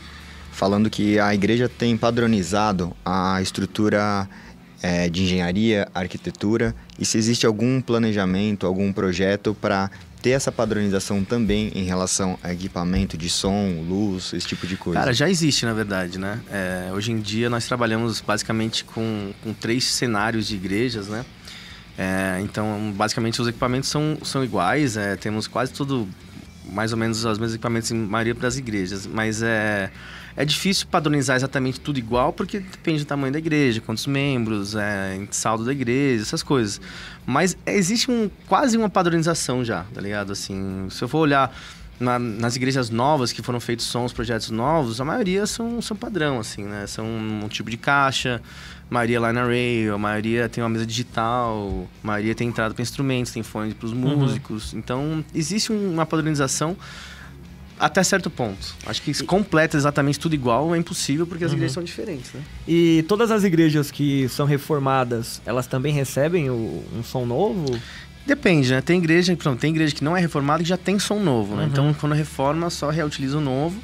falando 0.51 0.89
que 0.89 1.17
a 1.17 1.33
igreja 1.33 1.69
tem 1.69 1.95
padronizado 1.95 2.93
a 3.05 3.41
estrutura 3.41 4.27
é, 4.83 5.07
de 5.09 5.23
engenharia, 5.23 5.87
arquitetura, 5.95 6.75
e 6.99 7.05
se 7.05 7.17
existe 7.17 7.45
algum 7.45 7.79
planejamento, 7.79 8.67
algum 8.67 8.91
projeto 8.91 9.55
para 9.59 9.89
ter 10.21 10.31
essa 10.31 10.51
padronização 10.51 11.23
também 11.23 11.71
em 11.73 11.83
relação 11.83 12.37
a 12.43 12.51
equipamento 12.51 13.15
de 13.17 13.29
som, 13.29 13.85
luz, 13.87 14.33
esse 14.33 14.47
tipo 14.47 14.67
de 14.67 14.75
coisa. 14.75 14.99
Cara, 14.99 15.13
já 15.13 15.29
existe, 15.29 15.65
na 15.65 15.73
verdade, 15.73 16.17
né? 16.19 16.39
É, 16.51 16.89
hoje 16.91 17.11
em 17.13 17.19
dia 17.21 17.49
nós 17.49 17.65
trabalhamos 17.65 18.19
basicamente 18.19 18.83
com, 18.83 19.31
com 19.43 19.53
três 19.53 19.85
cenários 19.85 20.47
de 20.47 20.55
igrejas, 20.55 21.07
né? 21.07 21.23
É, 21.97 22.39
então, 22.41 22.93
basicamente, 22.95 23.41
os 23.41 23.47
equipamentos 23.47 23.89
são, 23.89 24.17
são 24.23 24.43
iguais, 24.43 24.97
é, 24.97 25.15
temos 25.15 25.47
quase 25.47 25.71
tudo, 25.71 26.07
mais 26.69 26.91
ou 26.91 26.97
menos, 26.97 27.23
os 27.23 27.37
mesmos 27.37 27.53
equipamentos 27.53 27.91
em 27.91 27.95
maioria 27.95 28.33
das 28.33 28.57
igrejas, 28.57 29.07
mas 29.07 29.41
é, 29.41 29.89
é 30.35 30.43
difícil 30.43 30.87
padronizar 30.87 31.37
exatamente 31.37 31.79
tudo 31.79 31.97
igual, 31.97 32.33
porque 32.33 32.59
depende 32.59 33.03
do 33.03 33.07
tamanho 33.07 33.31
da 33.31 33.39
igreja, 33.39 33.79
quantos 33.79 34.05
membros, 34.05 34.75
é, 34.75 35.25
saldo 35.31 35.63
da 35.63 35.71
igreja, 35.71 36.23
essas 36.23 36.43
coisas. 36.43 36.81
Mas 37.25 37.57
existe 37.65 38.11
um, 38.11 38.29
quase 38.47 38.77
uma 38.77 38.89
padronização 38.89 39.63
já, 39.63 39.85
tá 39.93 40.01
ligado? 40.01 40.33
Assim, 40.33 40.87
se 40.89 41.01
eu 41.01 41.07
for 41.07 41.19
olhar 41.19 41.55
na, 41.99 42.19
nas 42.19 42.55
igrejas 42.55 42.89
novas 42.89 43.31
que 43.31 43.41
foram 43.41 43.59
feitos 43.59 43.85
sons, 43.85 44.11
projetos 44.11 44.49
novos, 44.49 44.99
a 44.99 45.05
maioria 45.05 45.45
são, 45.45 45.81
são 45.81 45.95
padrão, 45.95 46.39
assim, 46.39 46.63
né? 46.63 46.85
São 46.87 47.05
um 47.05 47.47
tipo 47.47 47.69
de 47.69 47.77
caixa, 47.77 48.41
maioria 48.89 49.19
line 49.19 49.39
array, 49.39 49.89
a 49.89 49.97
maioria 49.97 50.47
tem 50.49 50.63
uma 50.63 50.69
mesa 50.69 50.85
digital, 50.85 51.87
a 52.03 52.07
maioria 52.07 52.35
tem 52.35 52.47
entrada 52.47 52.73
para 52.73 52.81
instrumentos, 52.81 53.31
tem 53.31 53.43
fone 53.43 53.73
para 53.73 53.85
os 53.85 53.93
músicos. 53.93 54.73
Então, 54.73 55.23
existe 55.33 55.71
um- 55.71 55.93
uma 55.93 56.05
padronização 56.05 56.77
até 57.79 58.01
certo 58.03 58.29
ponto. 58.29 58.73
Acho 58.85 59.01
que 59.01 59.23
completa 59.25 59.75
exatamente 59.75 60.17
tudo 60.19 60.33
igual 60.33 60.73
é 60.73 60.77
impossível 60.77 61.27
porque 61.27 61.43
as 61.43 61.51
igrejas 61.51 61.73
são 61.73 61.83
diferentes, 61.83 62.31
né? 62.33 62.41
E 62.67 63.03
todas 63.07 63.31
as 63.31 63.43
igrejas 63.43 63.91
que 63.91 64.29
são 64.29 64.45
reformadas, 64.45 65.41
elas 65.45 65.67
também 65.67 65.93
recebem 65.93 66.49
o- 66.49 66.83
um 66.97 67.03
som 67.03 67.25
novo? 67.25 67.65
Depende, 68.25 68.71
né? 68.71 68.81
Tem 68.81 68.97
igreja, 68.97 69.33
exemplo, 69.33 69.55
tem 69.57 69.71
igreja 69.71 69.93
que 69.93 70.03
não 70.03 70.15
é 70.15 70.21
reformada 70.21 70.63
que 70.63 70.69
já 70.69 70.77
tem 70.77 70.97
som 70.97 71.19
novo, 71.19 71.55
né? 71.57 71.67
Então, 71.69 71.93
quando 71.93 72.13
reforma, 72.13 72.69
só 72.69 72.89
reutiliza 72.89 73.37
o 73.37 73.41
novo. 73.41 73.79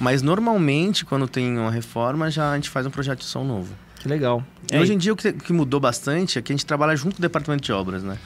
Mas 0.00 0.22
normalmente, 0.22 1.04
quando 1.04 1.28
tem 1.28 1.56
uma 1.56 1.70
reforma, 1.70 2.28
já 2.30 2.50
a 2.50 2.54
gente 2.56 2.68
faz 2.70 2.86
um 2.86 2.90
projeto 2.90 3.20
de 3.20 3.26
som 3.26 3.44
novo. 3.44 3.72
Que 4.04 4.08
legal. 4.10 4.44
E 4.70 4.76
hoje 4.78 4.92
em 4.92 4.98
dia, 4.98 5.14
o 5.14 5.16
que, 5.16 5.32
que 5.32 5.50
mudou 5.50 5.80
bastante 5.80 6.38
é 6.38 6.42
que 6.42 6.52
a 6.52 6.54
gente 6.54 6.66
trabalha 6.66 6.94
junto 6.94 7.14
com 7.16 7.20
o 7.20 7.22
departamento 7.22 7.64
de 7.64 7.72
obras, 7.72 8.02
né? 8.02 8.18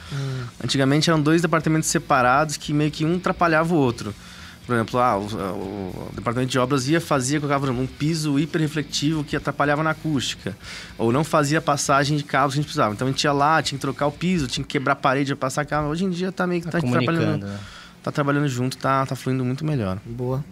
Antigamente 0.61 1.09
eram 1.09 1.21
dois 1.21 1.41
departamentos 1.41 1.87
separados 1.87 2.57
que 2.57 2.73
meio 2.73 2.91
que 2.91 3.05
um 3.05 3.15
atrapalhava 3.15 3.73
o 3.73 3.77
outro. 3.77 4.13
Por 4.67 4.75
exemplo, 4.75 4.99
ah, 4.99 5.17
o, 5.17 5.21
o- 5.23 6.11
departamento 6.13 6.51
de 6.51 6.59
obras 6.59 6.87
ia 6.89 6.99
fazia 6.99 7.39
colocava 7.39 7.71
um 7.71 7.87
piso 7.87 8.37
hiperreflectivo 8.37 9.23
que 9.23 9.37
atrapalhava 9.37 9.81
na 9.81 9.91
acústica. 9.91 10.53
Ou 10.97 11.13
não 11.13 11.23
fazia 11.23 11.61
passagem 11.61 12.17
de 12.17 12.25
cabos 12.25 12.53
que 12.55 12.59
a 12.59 12.61
gente 12.61 12.65
precisava. 12.65 12.93
Então 12.93 13.07
a 13.07 13.11
gente 13.11 13.23
ia 13.23 13.31
lá, 13.31 13.63
tinha 13.63 13.77
que 13.77 13.81
trocar 13.81 14.07
o 14.07 14.11
piso, 14.11 14.47
tinha 14.47 14.63
que 14.65 14.69
quebrar 14.69 14.93
a 14.93 14.95
parede 14.97 15.33
para 15.33 15.47
passar 15.47 15.65
cabo. 15.65 15.87
Hoje 15.87 16.03
em 16.03 16.09
dia 16.09 16.29
tá 16.29 16.45
meio 16.45 16.61
que 16.61 16.67
Tá 16.67 16.79
tá, 16.81 16.87
trabalhando, 16.87 17.45
né? 17.47 17.57
tá 18.03 18.11
trabalhando 18.11 18.47
junto, 18.49 18.77
tá, 18.77 19.05
tá 19.05 19.15
fluindo 19.15 19.45
muito 19.45 19.63
melhor. 19.65 19.97
Boa. 20.05 20.43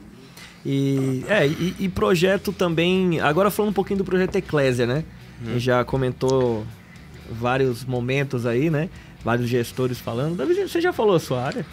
E, 0.65 1.23
é, 1.27 1.47
e, 1.47 1.75
e 1.79 1.89
projeto 1.89 2.51
também. 2.51 3.19
Agora 3.19 3.49
falando 3.49 3.71
um 3.71 3.73
pouquinho 3.73 3.99
do 3.99 4.05
projeto 4.05 4.35
Eclésia, 4.35 4.85
né? 4.85 5.03
A 5.45 5.49
gente 5.51 5.59
já 5.59 5.83
comentou 5.85 6.65
vários 7.31 7.85
momentos 7.85 8.45
aí, 8.45 8.69
né? 8.69 8.89
Vários 9.23 9.47
gestores 9.49 9.99
falando. 9.99 10.35
Davi, 10.35 10.55
você 10.55 10.81
já 10.81 10.91
falou 10.91 11.15
a 11.15 11.19
sua 11.19 11.43
área? 11.43 11.65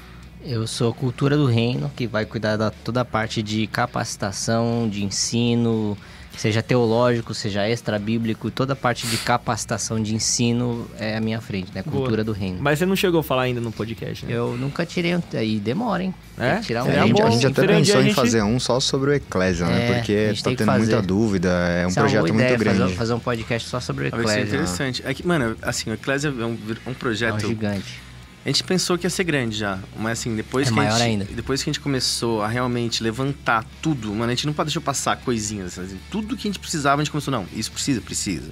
Eu 0.45 0.67
sou 0.67 0.93
Cultura 0.93 1.37
do 1.37 1.47
Reino, 1.47 1.91
que 1.97 2.07
vai 2.07 2.27
cuidar 2.27 2.57
da 2.57 2.71
toda 2.71 3.01
a 3.01 3.05
parte 3.05 3.43
de 3.43 3.67
capacitação, 3.67 4.89
de 4.89 5.03
ensino, 5.03 5.97
seja 6.37 6.63
teológico, 6.63 7.33
seja 7.35 7.67
extra-bíblico, 7.69 8.51
toda 8.51 8.73
a 8.73 8.77
parte 8.77 9.07
de 9.07 9.17
capacitação 9.19 10.03
de 10.03 10.15
ensino 10.15 10.87
é 10.99 11.17
a 11.17 11.21
minha 11.21 11.41
frente, 11.41 11.71
né? 11.75 11.83
Boa. 11.83 11.97
Cultura 12.03 12.25
do 12.25 12.33
Reino. 12.33 12.59
Mas 12.61 12.79
você 12.79 12.87
não 12.87 12.97
chegou 12.97 13.21
a 13.21 13.23
falar 13.25 13.43
ainda 13.43 13.61
no 13.61 13.71
podcast, 13.73 14.27
né? 14.27 14.33
Eu 14.35 14.57
nunca 14.57 14.85
tirei 14.85 15.15
um... 15.17 15.23
Aí 15.35 15.59
demora, 15.59 16.03
hein? 16.03 16.15
É? 16.39 16.57
tirar 16.59 16.85
um 16.85 16.91
É, 16.91 16.99
a, 16.99 17.07
gente, 17.07 17.23
a 17.23 17.31
gente 17.31 17.47
até 17.47 17.67
pensou 17.67 18.01
em 18.01 18.05
gente- 18.05 18.15
fazer 18.15 18.43
um 18.43 18.59
só 18.59 18.81
sobre 18.81 19.11
o 19.11 19.15
Eclésia, 19.15 19.65
É, 19.65 19.69
né? 19.69 19.89
a 19.91 19.95
Porque 19.95 20.29
gente 20.31 20.43
tá 20.45 20.55
tendo 20.55 20.73
muita 20.73 21.01
dúvida, 21.03 21.49
é 21.51 21.87
um 21.87 21.91
Isso 21.91 21.99
é 21.99 22.03
uma 22.03 22.09
projeto 22.09 22.21
boa 22.23 22.33
muito 22.35 22.45
ideia, 22.45 22.59
grande. 22.59 22.79
Fazer, 22.81 22.95
fazer 22.95 23.15
um 23.15 23.21
podcast 23.21 23.69
só 23.69 23.81
sobre 23.81 24.09
o 24.09 24.11
Vai 24.11 24.21
ser 24.21 24.27
Eclésia. 24.27 24.43
interessante. 24.49 25.03
É 25.07 25.15
que, 25.15 25.27
mano, 25.27 25.57
assim, 25.63 25.91
o 25.91 25.95
Ecclesia 25.95 26.31
é 26.31 26.45
um, 26.45 26.51
um 26.51 26.59
É 26.87 26.91
um 26.91 26.95
projeto 26.95 27.47
gigante. 27.47 28.03
A 28.45 28.49
gente 28.49 28.63
pensou 28.65 28.99
que 28.99 29.07
ia 29.07 29.11
ser 29.11 29.25
grande 29.25 29.57
já, 29.57 29.79
mas 29.99 30.19
assim, 30.19 30.37
depois 30.37 30.69
É 30.69 30.73
que 30.73 30.79
a 30.81 30.91
gente, 30.91 31.03
ainda. 31.03 31.25
depois 31.25 31.63
que 31.63 31.71
a 31.71 31.73
gente 31.73 31.81
começou 31.81 32.43
a 32.43 32.49
realmente 32.49 33.03
levantar 33.03 33.65
tudo, 33.81 34.09
mano, 34.13 34.25
a 34.31 34.35
gente 34.35 34.47
não 34.47 34.53
pode 34.53 34.67
deixar 34.69 34.83
passar 34.83 35.17
coisinhas, 35.17 35.79
assim, 35.79 35.99
tudo 36.11 36.37
que 36.37 36.47
a 36.47 36.51
gente 36.51 36.59
precisava, 36.59 37.01
a 37.01 37.05
gente 37.05 37.11
começou, 37.11 37.33
não, 37.33 37.47
isso 37.55 37.73
precisa, 37.73 38.03
precisa. 38.03 38.51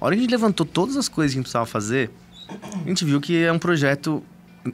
A 0.00 0.04
hora 0.06 0.14
que 0.14 0.20
a 0.20 0.22
gente 0.22 0.30
levantou 0.30 0.64
todas 0.64 0.96
as 0.96 1.08
coisas 1.08 1.32
que 1.32 1.36
a 1.36 1.40
gente 1.40 1.44
precisava 1.44 1.66
fazer, 1.66 2.10
a 2.84 2.88
gente 2.88 3.04
viu 3.04 3.20
que 3.20 3.42
é 3.44 3.52
um 3.52 3.58
projeto 3.58 4.22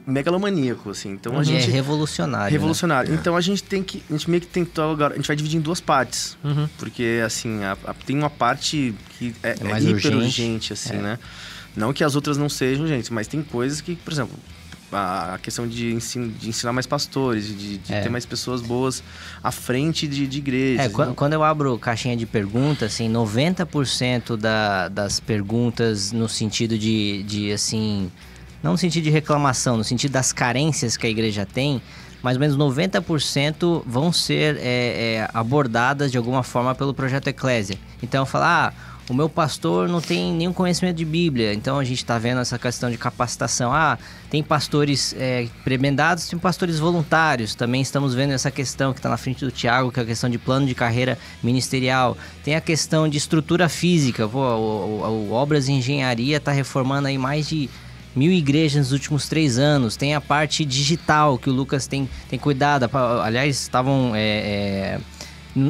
megalomaníaco, 0.07 0.89
assim. 0.89 1.11
Então 1.11 1.37
a 1.37 1.41
E 1.41 1.45
gente 1.45 1.69
é 1.69 1.73
revolucionário. 1.73 2.45
né? 2.45 2.51
revolucionário. 2.51 3.13
Então 3.13 3.35
a 3.35 3.41
gente 3.41 3.61
tem 3.63 3.83
que, 3.83 4.01
a 4.09 4.13
gente 4.13 4.29
meio 4.29 4.39
que 4.41 4.47
tentou 4.47 4.89
agora, 4.91 5.13
a 5.13 5.17
gente 5.17 5.27
vai 5.27 5.35
dividir 5.35 5.57
em 5.57 5.61
duas 5.61 5.81
partes, 5.81 6.37
Uhum. 6.43 6.67
porque 6.77 7.21
assim, 7.25 7.61
a- 7.63 7.77
a- 7.85 7.93
tem 7.93 8.17
uma 8.17 8.29
parte 8.29 8.93
que 9.17 9.35
é, 9.43 9.49
É 9.49 9.51
é 9.51 9.79
hiper 9.81 9.93
urgente. 9.95 10.15
urgente, 10.17 10.73
assim, 10.73 10.93
É. 10.93 10.97
né? 11.01 11.19
Não 11.75 11.91
que 11.93 12.03
as 12.03 12.15
outras 12.15 12.37
não 12.37 12.47
sejam 12.49 12.83
urgentes, 12.83 13.09
mas 13.09 13.27
tem 13.27 13.41
coisas 13.41 13.79
que, 13.81 13.95
por 13.95 14.11
exemplo, 14.13 14.37
a 14.91 15.39
questão 15.41 15.67
de, 15.67 15.93
ensino, 15.93 16.29
de 16.29 16.49
ensinar 16.49 16.73
mais 16.73 16.85
pastores, 16.85 17.47
de, 17.47 17.77
de 17.77 17.93
É. 17.93 18.01
ter 18.01 18.09
mais 18.09 18.25
pessoas 18.25 18.61
boas 18.61 19.01
à 19.43 19.51
frente 19.51 20.07
de, 20.07 20.27
de 20.27 20.37
igrejas. 20.39 20.85
É, 20.85 20.89
quan- 20.89 21.07
né? 21.07 21.13
quando 21.15 21.33
eu 21.33 21.43
abro 21.43 21.77
caixinha 21.79 22.15
de 22.17 22.25
perguntas, 22.25 22.93
assim, 22.93 23.09
90% 23.11 24.35
da, 24.37 24.87
das 24.89 25.19
perguntas 25.19 26.11
no 26.11 26.27
sentido 26.29 26.77
de, 26.77 27.23
de, 27.23 27.51
assim... 27.51 28.11
Não 28.63 28.73
no 28.73 28.77
sentido 28.77 29.03
de 29.05 29.09
reclamação, 29.09 29.75
no 29.75 29.83
sentido 29.83 30.11
das 30.11 30.31
carências 30.31 30.95
que 30.95 31.07
a 31.07 31.09
igreja 31.09 31.47
tem, 31.51 31.81
mais 32.21 32.37
ou 32.37 32.41
menos 32.41 32.55
90% 32.55 33.81
vão 33.87 34.11
ser 34.13 34.55
é, 34.57 34.61
é, 35.23 35.29
abordadas 35.33 36.11
de 36.11 36.17
alguma 36.17 36.43
forma 36.43 36.75
pelo 36.75 36.93
Projeto 36.93 37.27
Eclésia. 37.27 37.77
Então, 38.03 38.23
falar, 38.23 38.71
ah, 38.77 38.90
o 39.11 39.13
meu 39.13 39.27
pastor 39.27 39.89
não 39.89 39.99
tem 39.99 40.31
nenhum 40.33 40.53
conhecimento 40.53 40.95
de 40.95 41.03
Bíblia, 41.03 41.53
então 41.53 41.77
a 41.77 41.83
gente 41.83 41.97
está 41.97 42.17
vendo 42.17 42.39
essa 42.39 42.57
questão 42.57 42.89
de 42.89 42.97
capacitação. 42.97 43.71
Ah, 43.73 43.97
tem 44.29 44.41
pastores 44.41 45.13
é, 45.19 45.47
prebendados, 45.65 46.29
tem 46.29 46.39
pastores 46.39 46.79
voluntários. 46.79 47.53
Também 47.53 47.81
estamos 47.81 48.13
vendo 48.15 48.31
essa 48.31 48.49
questão 48.49 48.93
que 48.93 48.99
está 48.99 49.09
na 49.09 49.17
frente 49.17 49.43
do 49.43 49.51
Tiago, 49.51 49.91
que 49.91 49.99
é 49.99 50.03
a 50.03 50.05
questão 50.05 50.29
de 50.29 50.37
plano 50.37 50.65
de 50.65 50.73
carreira 50.73 51.17
ministerial. 51.43 52.17
Tem 52.43 52.55
a 52.55 52.61
questão 52.61 53.07
de 53.09 53.17
estrutura 53.17 53.67
física. 53.67 54.27
Pô, 54.29 54.39
o, 54.39 55.01
o- 55.03 55.29
o 55.29 55.31
Obras 55.33 55.65
de 55.65 55.73
Engenharia 55.73 56.37
está 56.37 56.51
reformando 56.53 57.07
aí 57.09 57.17
mais 57.17 57.49
de 57.49 57.69
mil 58.15 58.31
igrejas 58.31 58.79
nos 58.79 58.91
últimos 58.93 59.27
três 59.27 59.57
anos. 59.59 59.97
Tem 59.97 60.15
a 60.15 60.21
parte 60.21 60.63
digital 60.63 61.37
que 61.37 61.49
o 61.49 61.53
Lucas 61.53 61.85
tem, 61.85 62.09
tem 62.29 62.39
cuidado. 62.39 62.89
Aliás, 63.21 63.59
estavam. 63.61 64.13
é, 64.15 64.19
é, 64.21 64.99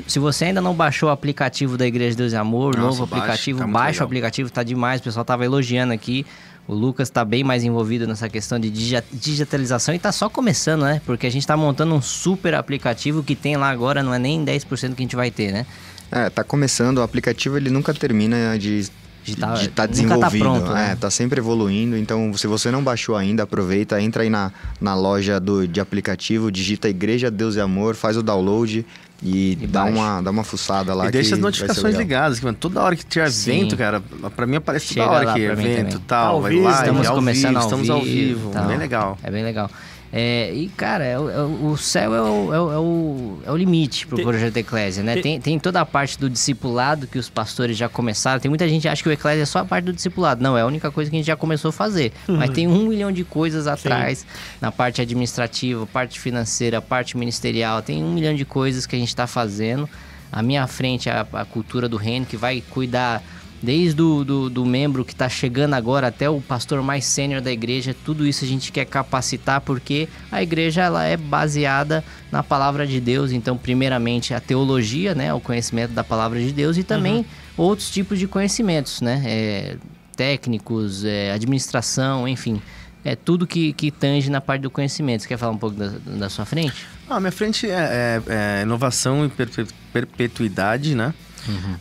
se 0.08 0.20
você 0.20 0.46
ainda 0.46 0.62
não 0.62 0.74
baixou 0.74 1.10
o 1.10 1.12
aplicativo 1.12 1.78
da 1.78 1.86
Igreja 1.88 2.16
Deus 2.16 2.34
e 2.34 2.36
Amor, 2.36 2.76
Nossa, 2.76 2.88
novo 3.00 3.04
aplicativo, 3.04 3.60
tá 3.60 3.68
baixa 3.68 3.88
o 3.90 3.92
legal. 3.92 4.06
aplicativo, 4.06 4.50
tá 4.52 4.64
demais. 4.64 5.02
O 5.02 5.04
pessoal 5.04 5.26
tava 5.26 5.44
elogiando 5.46 5.94
aqui. 5.94 6.26
O 6.68 6.76
Lucas 6.76 7.10
tá 7.10 7.26
bem 7.26 7.44
mais 7.44 7.64
envolvido 7.64 8.06
nessa 8.08 8.30
questão 8.30 8.60
de 8.60 8.70
digi- 8.70 9.04
digitalização 9.12 9.94
e 9.96 10.00
tá 10.00 10.12
só 10.12 10.30
começando, 10.30 10.84
né? 10.84 11.02
Porque 11.06 11.26
a 11.26 11.30
gente 11.32 11.46
tá 11.46 11.58
montando 11.58 11.94
um 11.96 12.02
super 12.02 12.54
aplicativo 12.54 13.24
que 13.24 13.36
tem 13.36 13.58
lá 13.58 13.70
agora, 13.70 14.04
não 14.04 14.14
é 14.14 14.20
nem 14.20 14.46
10% 14.46 14.94
que 14.94 15.02
a 15.02 15.04
gente 15.04 15.16
vai 15.16 15.32
ter, 15.32 15.52
né? 15.52 15.66
É, 16.12 16.30
tá 16.30 16.44
começando, 16.44 17.00
o 17.00 17.02
aplicativo 17.02 17.58
ele 17.58 17.70
nunca 17.70 17.94
termina 17.94 18.58
de 18.60 18.84
De 18.84 18.92
de 19.24 19.36
tá- 19.36 19.54
estar 19.54 19.58
nunca 19.64 19.70
tá 19.76 19.86
desenvolvido. 19.88 20.40
pronto, 20.44 20.72
né? 20.72 20.92
É, 20.92 20.96
tá 20.96 21.10
sempre 21.10 21.40
evoluindo. 21.40 21.98
Então, 21.98 22.32
se 22.36 22.48
você 22.48 22.70
não 22.72 22.84
baixou 22.84 23.16
ainda, 23.16 23.44
aproveita, 23.44 24.00
entra 24.02 24.24
aí 24.24 24.30
na, 24.30 24.52
na 24.80 24.94
loja 24.96 25.40
do, 25.40 25.68
de 25.68 25.80
aplicativo, 25.80 26.52
digita 26.52 26.88
Igreja 26.90 27.30
Deus 27.32 27.56
e 27.56 27.60
Amor, 27.60 27.96
faz 27.96 28.18
o 28.18 28.24
download 28.24 28.86
e, 29.24 29.58
E 29.62 29.68
dá, 29.68 29.86
uma, 29.86 30.22
dá 30.22 30.32
uma 30.32 30.44
fuçada 30.44 30.94
lá. 30.94 31.08
E 31.08 31.12
deixa 31.12 31.30
que 31.30 31.34
as 31.36 31.40
notificações 31.40 31.96
ligadas, 31.96 32.40
que, 32.40 32.46
mano, 32.46 32.58
toda 32.60 32.82
hora 32.82 32.96
que 32.96 33.06
tiver 33.06 33.30
Sim. 33.32 33.52
evento, 33.60 33.78
cara, 33.78 34.02
pra 34.36 34.48
mim 34.48 34.56
aparece 34.56 34.88
Chega 34.88 35.06
toda 35.06 35.18
hora 35.18 35.34
que 35.34 35.40
evento 35.42 35.90
também. 35.92 36.06
tal, 36.08 36.36
Ao 36.36 36.42
vai 36.42 36.52
vivo, 36.52 36.64
lá, 36.64 36.72
Estamos 36.80 37.08
ao 37.08 37.16
começando 37.16 37.48
vivo, 37.50 37.58
ao 37.60 37.64
estamos 37.66 37.88
vivo. 37.88 37.98
ao 37.98 38.04
vivo, 38.04 38.50
tal. 38.52 38.66
bem 38.68 38.78
legal. 38.78 39.18
É 39.24 39.30
bem 39.32 39.44
legal. 39.44 39.70
É, 40.14 40.54
e, 40.54 40.68
cara, 40.70 41.06
é 41.06 41.18
o- 41.18 41.30
é 41.30 41.42
o, 41.42 41.78
céu 41.78 42.14
é 42.14 42.22
o, 42.22 42.54
é 42.54 42.60
o, 42.60 42.72
é 42.74 42.78
o, 42.80 43.40
é 43.46 43.58
limite 43.58 44.06
pro 44.06 44.18
Tem- 44.18 44.26
projeto 44.26 44.58
Eclésia, 44.58 45.02
né? 45.04 45.14
tem- 45.14 45.22
Tem, 45.24 45.40
tem 45.40 45.60
toda 45.60 45.80
a 45.80 45.86
parte 45.86 46.20
do 46.20 46.30
discipulado 46.30 47.08
que 47.08 47.18
os 47.18 47.30
pastores 47.30 47.78
já 47.78 47.88
começaram. 47.88 48.40
Tem 48.40 48.50
muita 48.50 48.68
gente 48.68 48.82
que 48.82 48.88
acha 48.90 49.02
que 49.02 49.08
o 49.08 49.12
Eclésia 49.12 49.44
é 49.44 49.46
só 49.46 49.60
a 49.60 49.66
parte 49.66 49.86
do 49.86 49.94
discipulado. 49.94 50.44
Não, 50.44 50.58
é 50.58 50.62
a 50.62 50.66
única 50.66 50.92
coisa 50.92 51.10
que 51.10 51.16
a 51.16 51.20
gente 51.20 51.28
já 51.28 51.36
começou 51.38 51.70
a 51.70 51.72
fazer. 51.72 52.12
Mas 52.28 52.50
tem 52.50 52.68
um 52.68 52.88
milhão 52.88 53.12
de 53.12 53.24
coisas 53.24 53.68
atrás, 53.68 54.26
na 54.60 54.70
parte 54.72 55.02
administrativa, 55.02 55.86
parte 55.88 56.20
financeira, 56.20 56.82
parte 56.82 57.16
ministerial. 57.18 57.82
Tem 57.82 58.04
um 58.04 58.12
milhão 58.14 58.36
de 58.36 58.44
coisas 58.44 58.86
que 58.86 58.96
a 58.96 59.00
gente 59.00 59.08
está 59.10 59.28
fazendo. 59.28 59.88
À 60.30 60.42
minha 60.44 60.66
frente, 60.68 61.08
é 61.10 61.14
a, 61.14 61.26
a 61.34 61.46
cultura 61.46 61.88
do 61.88 61.96
reino, 61.98 62.26
que 62.26 62.36
vai 62.38 62.62
cuidar 62.70 63.22
Desde 63.64 64.02
o 64.02 64.24
do, 64.24 64.50
do 64.50 64.66
membro 64.66 65.06
que 65.06 65.14
está 65.14 65.30
chegando 65.30 65.76
agora 65.76 66.08
até 66.08 66.28
o 66.28 66.42
pastor 66.42 66.82
mais 66.82 67.06
sênior 67.06 67.42
da 67.42 67.52
igreja, 67.52 67.96
tudo 68.04 68.26
isso 68.26 68.44
a 68.44 68.48
gente 68.48 68.72
quer 68.72 68.86
capacitar 68.86 69.62
porque 69.62 70.10
a 70.32 70.42
igreja 70.42 70.82
ela 70.82 71.04
é 71.06 71.16
baseada 71.16 72.04
na 72.32 72.42
palavra 72.42 72.88
de 72.88 73.00
Deus. 73.00 73.32
Então, 73.32 73.56
primeiramente 73.56 74.34
a 74.34 74.40
teologia, 74.40 75.14
né, 75.14 75.32
o 75.32 75.40
conhecimento 75.40 75.92
da 75.92 76.04
palavra 76.04 76.40
de 76.40 76.52
Deus 76.52 76.76
e 76.76 76.84
também 76.84 77.24
outros 77.56 77.92
tipos 77.92 78.18
de 78.18 78.28
conhecimentos, 78.28 79.00
né? 79.00 79.22
É, 79.26 79.76
técnicos, 80.18 81.04
é, 81.06 81.32
administração, 81.32 82.28
enfim. 82.28 82.62
É 83.04 83.16
tudo 83.16 83.48
que, 83.48 83.74
que 83.74 83.90
tange 83.92 84.30
na 84.30 84.40
parte 84.40 84.62
do 84.62 84.70
conhecimento. 84.70 85.22
Você 85.24 85.28
quer 85.28 85.38
falar 85.38 85.52
um 85.54 85.58
pouco 85.58 85.76
da, 85.76 85.88
da 86.18 86.30
sua 86.30 86.46
frente? 86.46 86.86
Ah, 87.10 87.20
minha 87.20 87.32
frente 87.32 87.68
é, 87.68 88.22
é- 88.28 88.60
é 88.60 88.62
inovação 88.64 89.26
e 89.26 89.30
perpe- 89.30 89.68
perpetuidade, 89.92 90.94
né? 90.96 91.14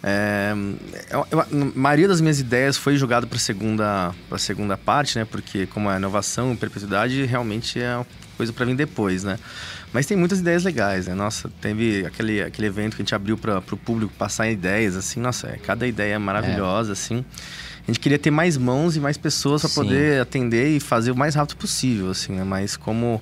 É, 0.03 0.53
eu- 1.11 1.27
eu- 1.31 1.41
a 1.41 1.47
maioria 1.75 2.09
das 2.09 2.21
minhas 2.21 2.41
ideias 2.41 2.77
foi 2.77 2.97
jogada 2.97 3.27
para 3.27 3.39
segunda 3.39 4.15
para 4.29 4.39
segunda 4.39 4.77
parte, 4.77 5.19
né? 5.19 5.25
Porque 5.25 5.67
como 5.67 5.91
é 5.91 5.97
inovação 5.97 6.53
e 6.53 6.57
perpetuidade, 6.57 7.25
realmente 7.25 7.81
é 7.81 7.97
uma 7.97 8.07
coisa 8.37 8.53
para 8.53 8.65
vir 8.67 8.75
depois, 8.77 9.23
né? 9.25 9.39
Mas 9.93 10.07
tem 10.07 10.17
muitas 10.17 10.39
ideias 10.39 10.63
legais, 10.65 11.07
né? 11.09 11.15
Nossa, 11.15 11.51
teve 11.61 12.07
aquele, 12.07 12.41
aquele 12.43 12.69
evento 12.69 12.95
que 12.97 13.03
a 13.03 13.05
gente 13.05 13.15
abriu 13.15 13.37
para 13.37 13.59
o 13.59 13.77
público 13.77 14.13
passar 14.17 14.49
ideias, 14.49 14.97
assim, 14.97 15.21
nossa, 15.21 15.49
é, 15.49 15.57
cada 15.57 15.87
ideia 15.87 16.15
é 16.15 16.19
maravilhosa, 16.19 16.93
assim. 16.93 17.25
A 17.83 17.87
gente 17.89 17.99
queria 17.99 18.19
ter 18.19 18.31
mais 18.31 18.57
mãos 18.57 18.95
e 18.97 19.01
mais 19.01 19.17
pessoas 19.19 19.63
para 19.63 19.71
poder 19.75 20.21
atender 20.23 20.69
e 20.77 20.79
fazer 20.81 21.11
o 21.11 21.17
mais 21.17 21.35
rápido 21.35 21.57
possível, 21.57 22.11
assim, 22.11 22.33
né? 22.35 22.45
Mas 22.45 22.77
como 22.77 23.21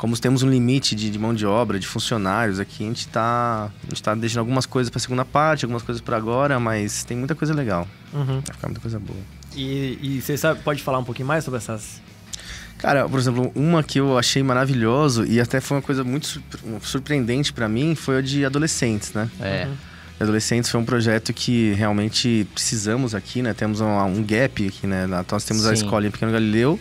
como 0.00 0.18
temos 0.18 0.42
um 0.42 0.48
limite 0.48 0.94
de, 0.94 1.10
de 1.10 1.18
mão 1.18 1.34
de 1.34 1.44
obra, 1.44 1.78
de 1.78 1.86
funcionários 1.86 2.58
aqui, 2.58 2.84
a 2.84 2.86
gente 2.86 3.06
tá, 3.08 3.70
a 3.84 3.88
gente 3.90 4.02
tá 4.02 4.14
deixando 4.14 4.38
algumas 4.38 4.64
coisas 4.64 4.88
para 4.88 4.98
segunda 4.98 5.26
parte, 5.26 5.66
algumas 5.66 5.82
coisas 5.82 6.00
para 6.00 6.16
agora, 6.16 6.58
mas 6.58 7.04
tem 7.04 7.18
muita 7.18 7.34
coisa 7.34 7.52
legal. 7.52 7.86
Uhum. 8.10 8.40
Vai 8.40 8.54
ficar 8.54 8.68
muita 8.68 8.80
coisa 8.80 8.98
boa. 8.98 9.18
E, 9.54 9.98
e 10.00 10.22
você 10.22 10.38
sabe, 10.38 10.62
pode 10.62 10.82
falar 10.82 11.00
um 11.00 11.04
pouquinho 11.04 11.28
mais 11.28 11.44
sobre 11.44 11.58
essas. 11.58 12.00
Cara, 12.78 13.06
por 13.06 13.20
exemplo, 13.20 13.52
uma 13.54 13.82
que 13.82 14.00
eu 14.00 14.16
achei 14.16 14.42
maravilhoso 14.42 15.26
e 15.26 15.38
até 15.38 15.60
foi 15.60 15.76
uma 15.76 15.82
coisa 15.82 16.02
muito 16.02 16.26
surpre- 16.28 16.60
surpreendente 16.80 17.52
para 17.52 17.68
mim 17.68 17.94
foi 17.94 18.20
a 18.20 18.22
de 18.22 18.42
adolescentes, 18.42 19.12
né? 19.12 19.28
É. 19.38 19.68
Adolescentes 20.18 20.70
foi 20.70 20.80
um 20.80 20.84
projeto 20.86 21.30
que 21.34 21.74
realmente 21.74 22.48
precisamos 22.54 23.14
aqui, 23.14 23.42
né? 23.42 23.52
Temos 23.52 23.82
um, 23.82 24.02
um 24.06 24.24
gap 24.24 24.66
aqui, 24.66 24.86
né? 24.86 25.06
Nós 25.30 25.44
temos 25.44 25.66
a 25.66 25.76
Sim. 25.76 25.84
escola 25.84 26.06
em 26.06 26.10
Pequeno 26.10 26.32
Galileu, 26.32 26.80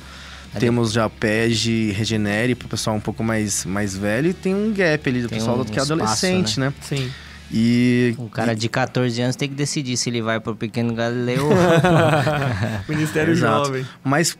Ali- 0.53 0.59
temos 0.59 0.91
já 0.91 1.09
PEG, 1.09 1.91
Regenere 1.91 2.55
para 2.55 2.65
o 2.65 2.69
pessoal 2.69 2.95
um 2.95 2.99
pouco 2.99 3.23
mais, 3.23 3.65
mais 3.65 3.95
velho 3.95 4.30
e 4.30 4.34
tem 4.34 4.55
um 4.55 4.73
gap 4.73 5.07
ali 5.09 5.21
do 5.21 5.30
Tem 5.30 5.38
pessoal 5.39 5.59
um 5.59 5.63
que 5.63 5.71
é 5.71 5.81
espaço, 5.81 5.93
adolescente, 5.93 6.59
né? 6.59 6.73
Sim. 6.81 7.09
E 7.51 8.13
Um 8.19 8.27
cara 8.27 8.55
de 8.55 8.69
14 8.69 9.19
anos 9.21 9.35
tem 9.35 9.49
que 9.49 9.55
decidir 9.55 9.97
se 9.97 10.07
ele 10.09 10.21
vai 10.21 10.39
pro 10.39 10.55
Pequeno 10.55 10.93
Galileu. 10.93 11.49
Ministério 12.88 13.34
Exato. 13.34 13.65
Jovem. 13.65 13.85
Mas 14.03 14.38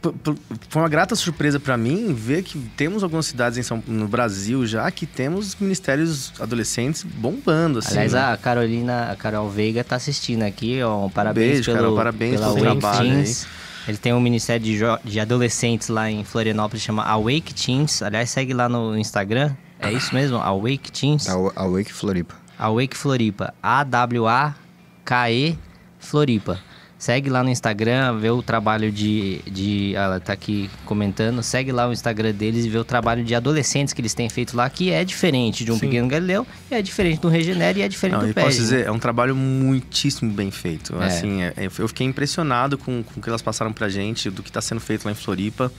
foi 0.70 0.82
uma 0.82 0.90
grata 0.90 1.16
surpresa 1.16 1.60
para 1.60 1.76
mim 1.76 2.14
ver 2.14 2.44
que 2.44 2.60
temos 2.78 3.04
algumas 3.04 3.26
cidades 3.26 3.58
em 3.58 3.64
São, 3.64 3.82
no 3.88 4.08
Brasil 4.08 4.66
já 4.68 4.90
que 4.92 5.08
temos 5.08 5.56
ministérios 5.60 6.32
adolescentes 6.40 7.04
bombando, 7.04 7.80
assim. 7.80 7.94
Aliás, 7.94 8.14
né? 8.14 8.22
a 8.22 8.38
Carolina, 8.38 9.12
a 9.12 9.16
Carol 9.16 9.50
Veiga 9.50 9.84
tá 9.84 9.96
assistindo 9.96 10.44
aqui, 10.44 10.82
ó. 10.84 11.06
Um 11.08 11.10
parabéns 11.10 11.54
Beijo, 11.54 11.66
pelo, 11.66 11.78
Carol, 11.78 11.96
parabéns 11.96 12.40
pela 12.40 12.54
pelo 12.54 12.66
Wake 12.66 12.80
trabalho 12.80 13.10
Teens. 13.10 13.48
Ele 13.88 13.98
tem 13.98 14.14
um 14.14 14.20
ministério 14.20 14.64
de, 14.64 14.80
de 15.04 15.20
adolescentes 15.20 15.88
lá 15.88 16.10
em 16.10 16.24
Florianópolis, 16.24 16.84
chama 16.84 17.04
Awake 17.04 17.54
Teens. 17.54 18.02
Aliás, 18.02 18.30
segue 18.30 18.54
lá 18.54 18.70
no 18.70 18.98
Instagram. 18.98 19.56
É 19.80 19.92
isso 19.92 20.14
mesmo? 20.14 20.38
Awake 20.38 20.92
Teens. 20.92 21.28
A, 21.30 21.34
a 21.34 21.68
Wake 21.68 21.94
Floripa. 21.94 22.36
Awake 22.58 22.98
Floripa. 22.98 23.54
A-W-A-K-E 23.64 25.58
Floripa. 25.98 26.60
Segue 27.00 27.30
lá 27.30 27.42
no 27.42 27.50
Instagram, 27.50 28.20
vê 28.20 28.30
o 28.30 28.44
trabalho 28.44 28.92
de, 28.92 29.40
de. 29.50 29.96
Ela 29.96 30.20
tá 30.20 30.34
aqui 30.34 30.70
comentando. 30.86 31.42
Segue 31.42 31.72
lá 31.72 31.88
o 31.88 31.94
Instagram 31.94 32.34
deles 32.34 32.66
e 32.66 32.70
vê 32.70 32.78
o 32.78 32.84
trabalho 32.84 33.24
de 33.24 33.34
adolescentes 33.34 33.94
que 33.94 34.02
eles 34.02 34.14
têm 34.14 34.28
feito 34.28 34.56
lá, 34.58 34.70
que 34.70 34.92
é 34.92 35.06
diferente 35.06 35.64
de 35.64 35.72
um 35.72 35.76
Sim. 35.76 35.80
Pequeno 35.88 36.10
Galileu, 36.10 36.46
e 36.70 36.76
é 36.76 36.82
diferente 36.82 37.22
do 37.22 37.30
Regenere 37.30 37.80
e 37.80 37.84
é 37.84 37.88
diferente 37.88 38.20
Não, 38.20 38.28
do 38.28 38.34
PEG. 38.34 38.46
posso 38.46 38.58
dizer, 38.58 38.86
é 38.86 38.92
um 38.92 39.00
trabalho 39.00 39.34
muitíssimo 39.34 40.30
bem 40.34 40.52
feito. 40.52 40.94
É. 41.02 41.06
Assim, 41.06 41.42
é- 41.42 41.54
é- 41.56 41.66
eu 41.78 41.88
fiquei 41.88 42.06
impressionado 42.06 42.78
com, 42.78 43.02
com 43.02 43.20
o 43.22 43.24
que 43.24 43.30
elas 43.30 43.42
passaram 43.42 43.72
pra 43.72 43.88
gente, 43.88 44.30
do 44.30 44.44
que 44.44 44.50
está 44.50 44.60
sendo 44.60 44.82
feito 44.82 45.06
lá 45.06 45.12
em 45.12 45.16
Floripa. 45.16 45.72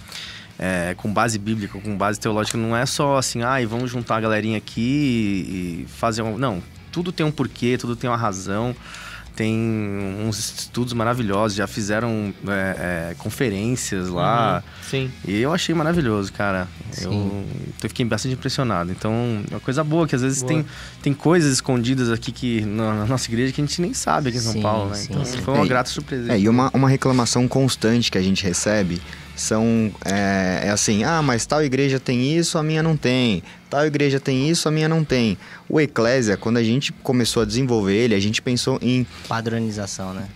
é, 0.58 0.94
com 0.94 1.10
base 1.10 1.38
bíblica, 1.38 1.78
com 1.80 1.96
base 1.96 2.20
teológica. 2.20 2.58
Não 2.58 2.76
é 2.76 2.84
só 2.84 3.16
assim, 3.16 3.42
ai, 3.42 3.64
vamos 3.64 3.90
juntar 3.90 4.16
a 4.16 4.20
galerinha 4.20 4.58
aqui 4.58 4.80
e, 4.80 5.82
e 5.84 5.86
fazer 5.88 6.20
um... 6.20 6.36
Não, 6.36 6.62
tudo 6.92 7.10
tem 7.12 7.24
um 7.24 7.30
porquê, 7.30 7.78
tudo 7.78 7.96
tem 7.96 8.10
uma 8.10 8.16
razão. 8.16 8.76
Tem 9.40 9.56
uns 10.28 10.38
estudos 10.38 10.92
maravilhosos, 10.92 11.56
já 11.56 11.66
fizeram 11.66 12.34
é, 12.46 13.10
é, 13.10 13.14
conferências 13.16 14.10
lá. 14.10 14.62
Sim. 14.82 15.10
E 15.26 15.40
eu 15.40 15.50
achei 15.50 15.74
maravilhoso, 15.74 16.30
cara. 16.30 16.68
Eu, 17.00 17.10
Sim. 17.10 17.46
eu 17.82 17.88
fiquei 17.88 18.04
bastante 18.04 18.34
impressionado. 18.34 18.92
Então, 18.92 19.42
é 19.50 19.54
uma 19.54 19.60
coisa 19.60 19.82
boa, 19.82 20.06
que 20.06 20.14
às 20.14 20.20
vezes 20.20 20.42
Boa. 20.42 20.52
tem, 20.52 20.66
tem 21.00 21.14
coisas 21.14 21.54
escondidas 21.54 22.10
aqui 22.10 22.32
que 22.32 22.60
na, 22.60 22.92
na 22.92 23.06
nossa 23.06 23.30
igreja 23.30 23.50
que 23.50 23.62
a 23.62 23.64
gente 23.64 23.80
nem 23.80 23.94
sabe 23.94 24.28
aqui 24.28 24.36
em 24.36 24.42
São 24.42 24.52
Sim, 24.52 24.60
Paulo, 24.60 24.90
né? 24.90 24.96
sim, 24.96 25.06
Então, 25.08 25.24
sim. 25.24 25.38
foi 25.38 25.54
uma 25.54 25.64
É, 25.64 25.68
grata 25.68 25.88
surpresa. 25.88 26.32
É, 26.34 26.38
e 26.38 26.46
uma, 26.46 26.70
uma 26.74 26.90
reclamação 26.90 27.48
constante 27.48 28.10
que 28.10 28.18
a 28.18 28.22
gente 28.22 28.44
recebe 28.44 29.00
são 29.34 29.90
é, 30.04 30.64
é 30.66 30.70
assim, 30.70 31.02
ah, 31.02 31.22
mas 31.22 31.46
tal 31.46 31.64
igreja 31.64 31.98
tem 31.98 32.36
isso, 32.36 32.58
a 32.58 32.62
minha 32.62 32.82
não 32.82 32.94
tem. 32.94 33.42
Tal 33.70 33.86
igreja 33.86 34.18
tem 34.18 34.50
isso, 34.50 34.68
a 34.68 34.72
minha 34.72 34.88
não 34.88 35.04
tem. 35.04 35.38
O 35.68 35.80
Eclésia, 35.80 36.36
quando 36.36 36.56
a 36.56 36.62
gente 36.62 36.92
começou 36.92 37.42
a 37.42 37.46
desenvolver 37.46 37.94
ele, 37.94 38.14
a 38.14 38.20
gente 38.20 38.42
pensou 38.42 38.78
em 38.82 39.06
Padronização, 39.28 40.12
né? 40.12 40.28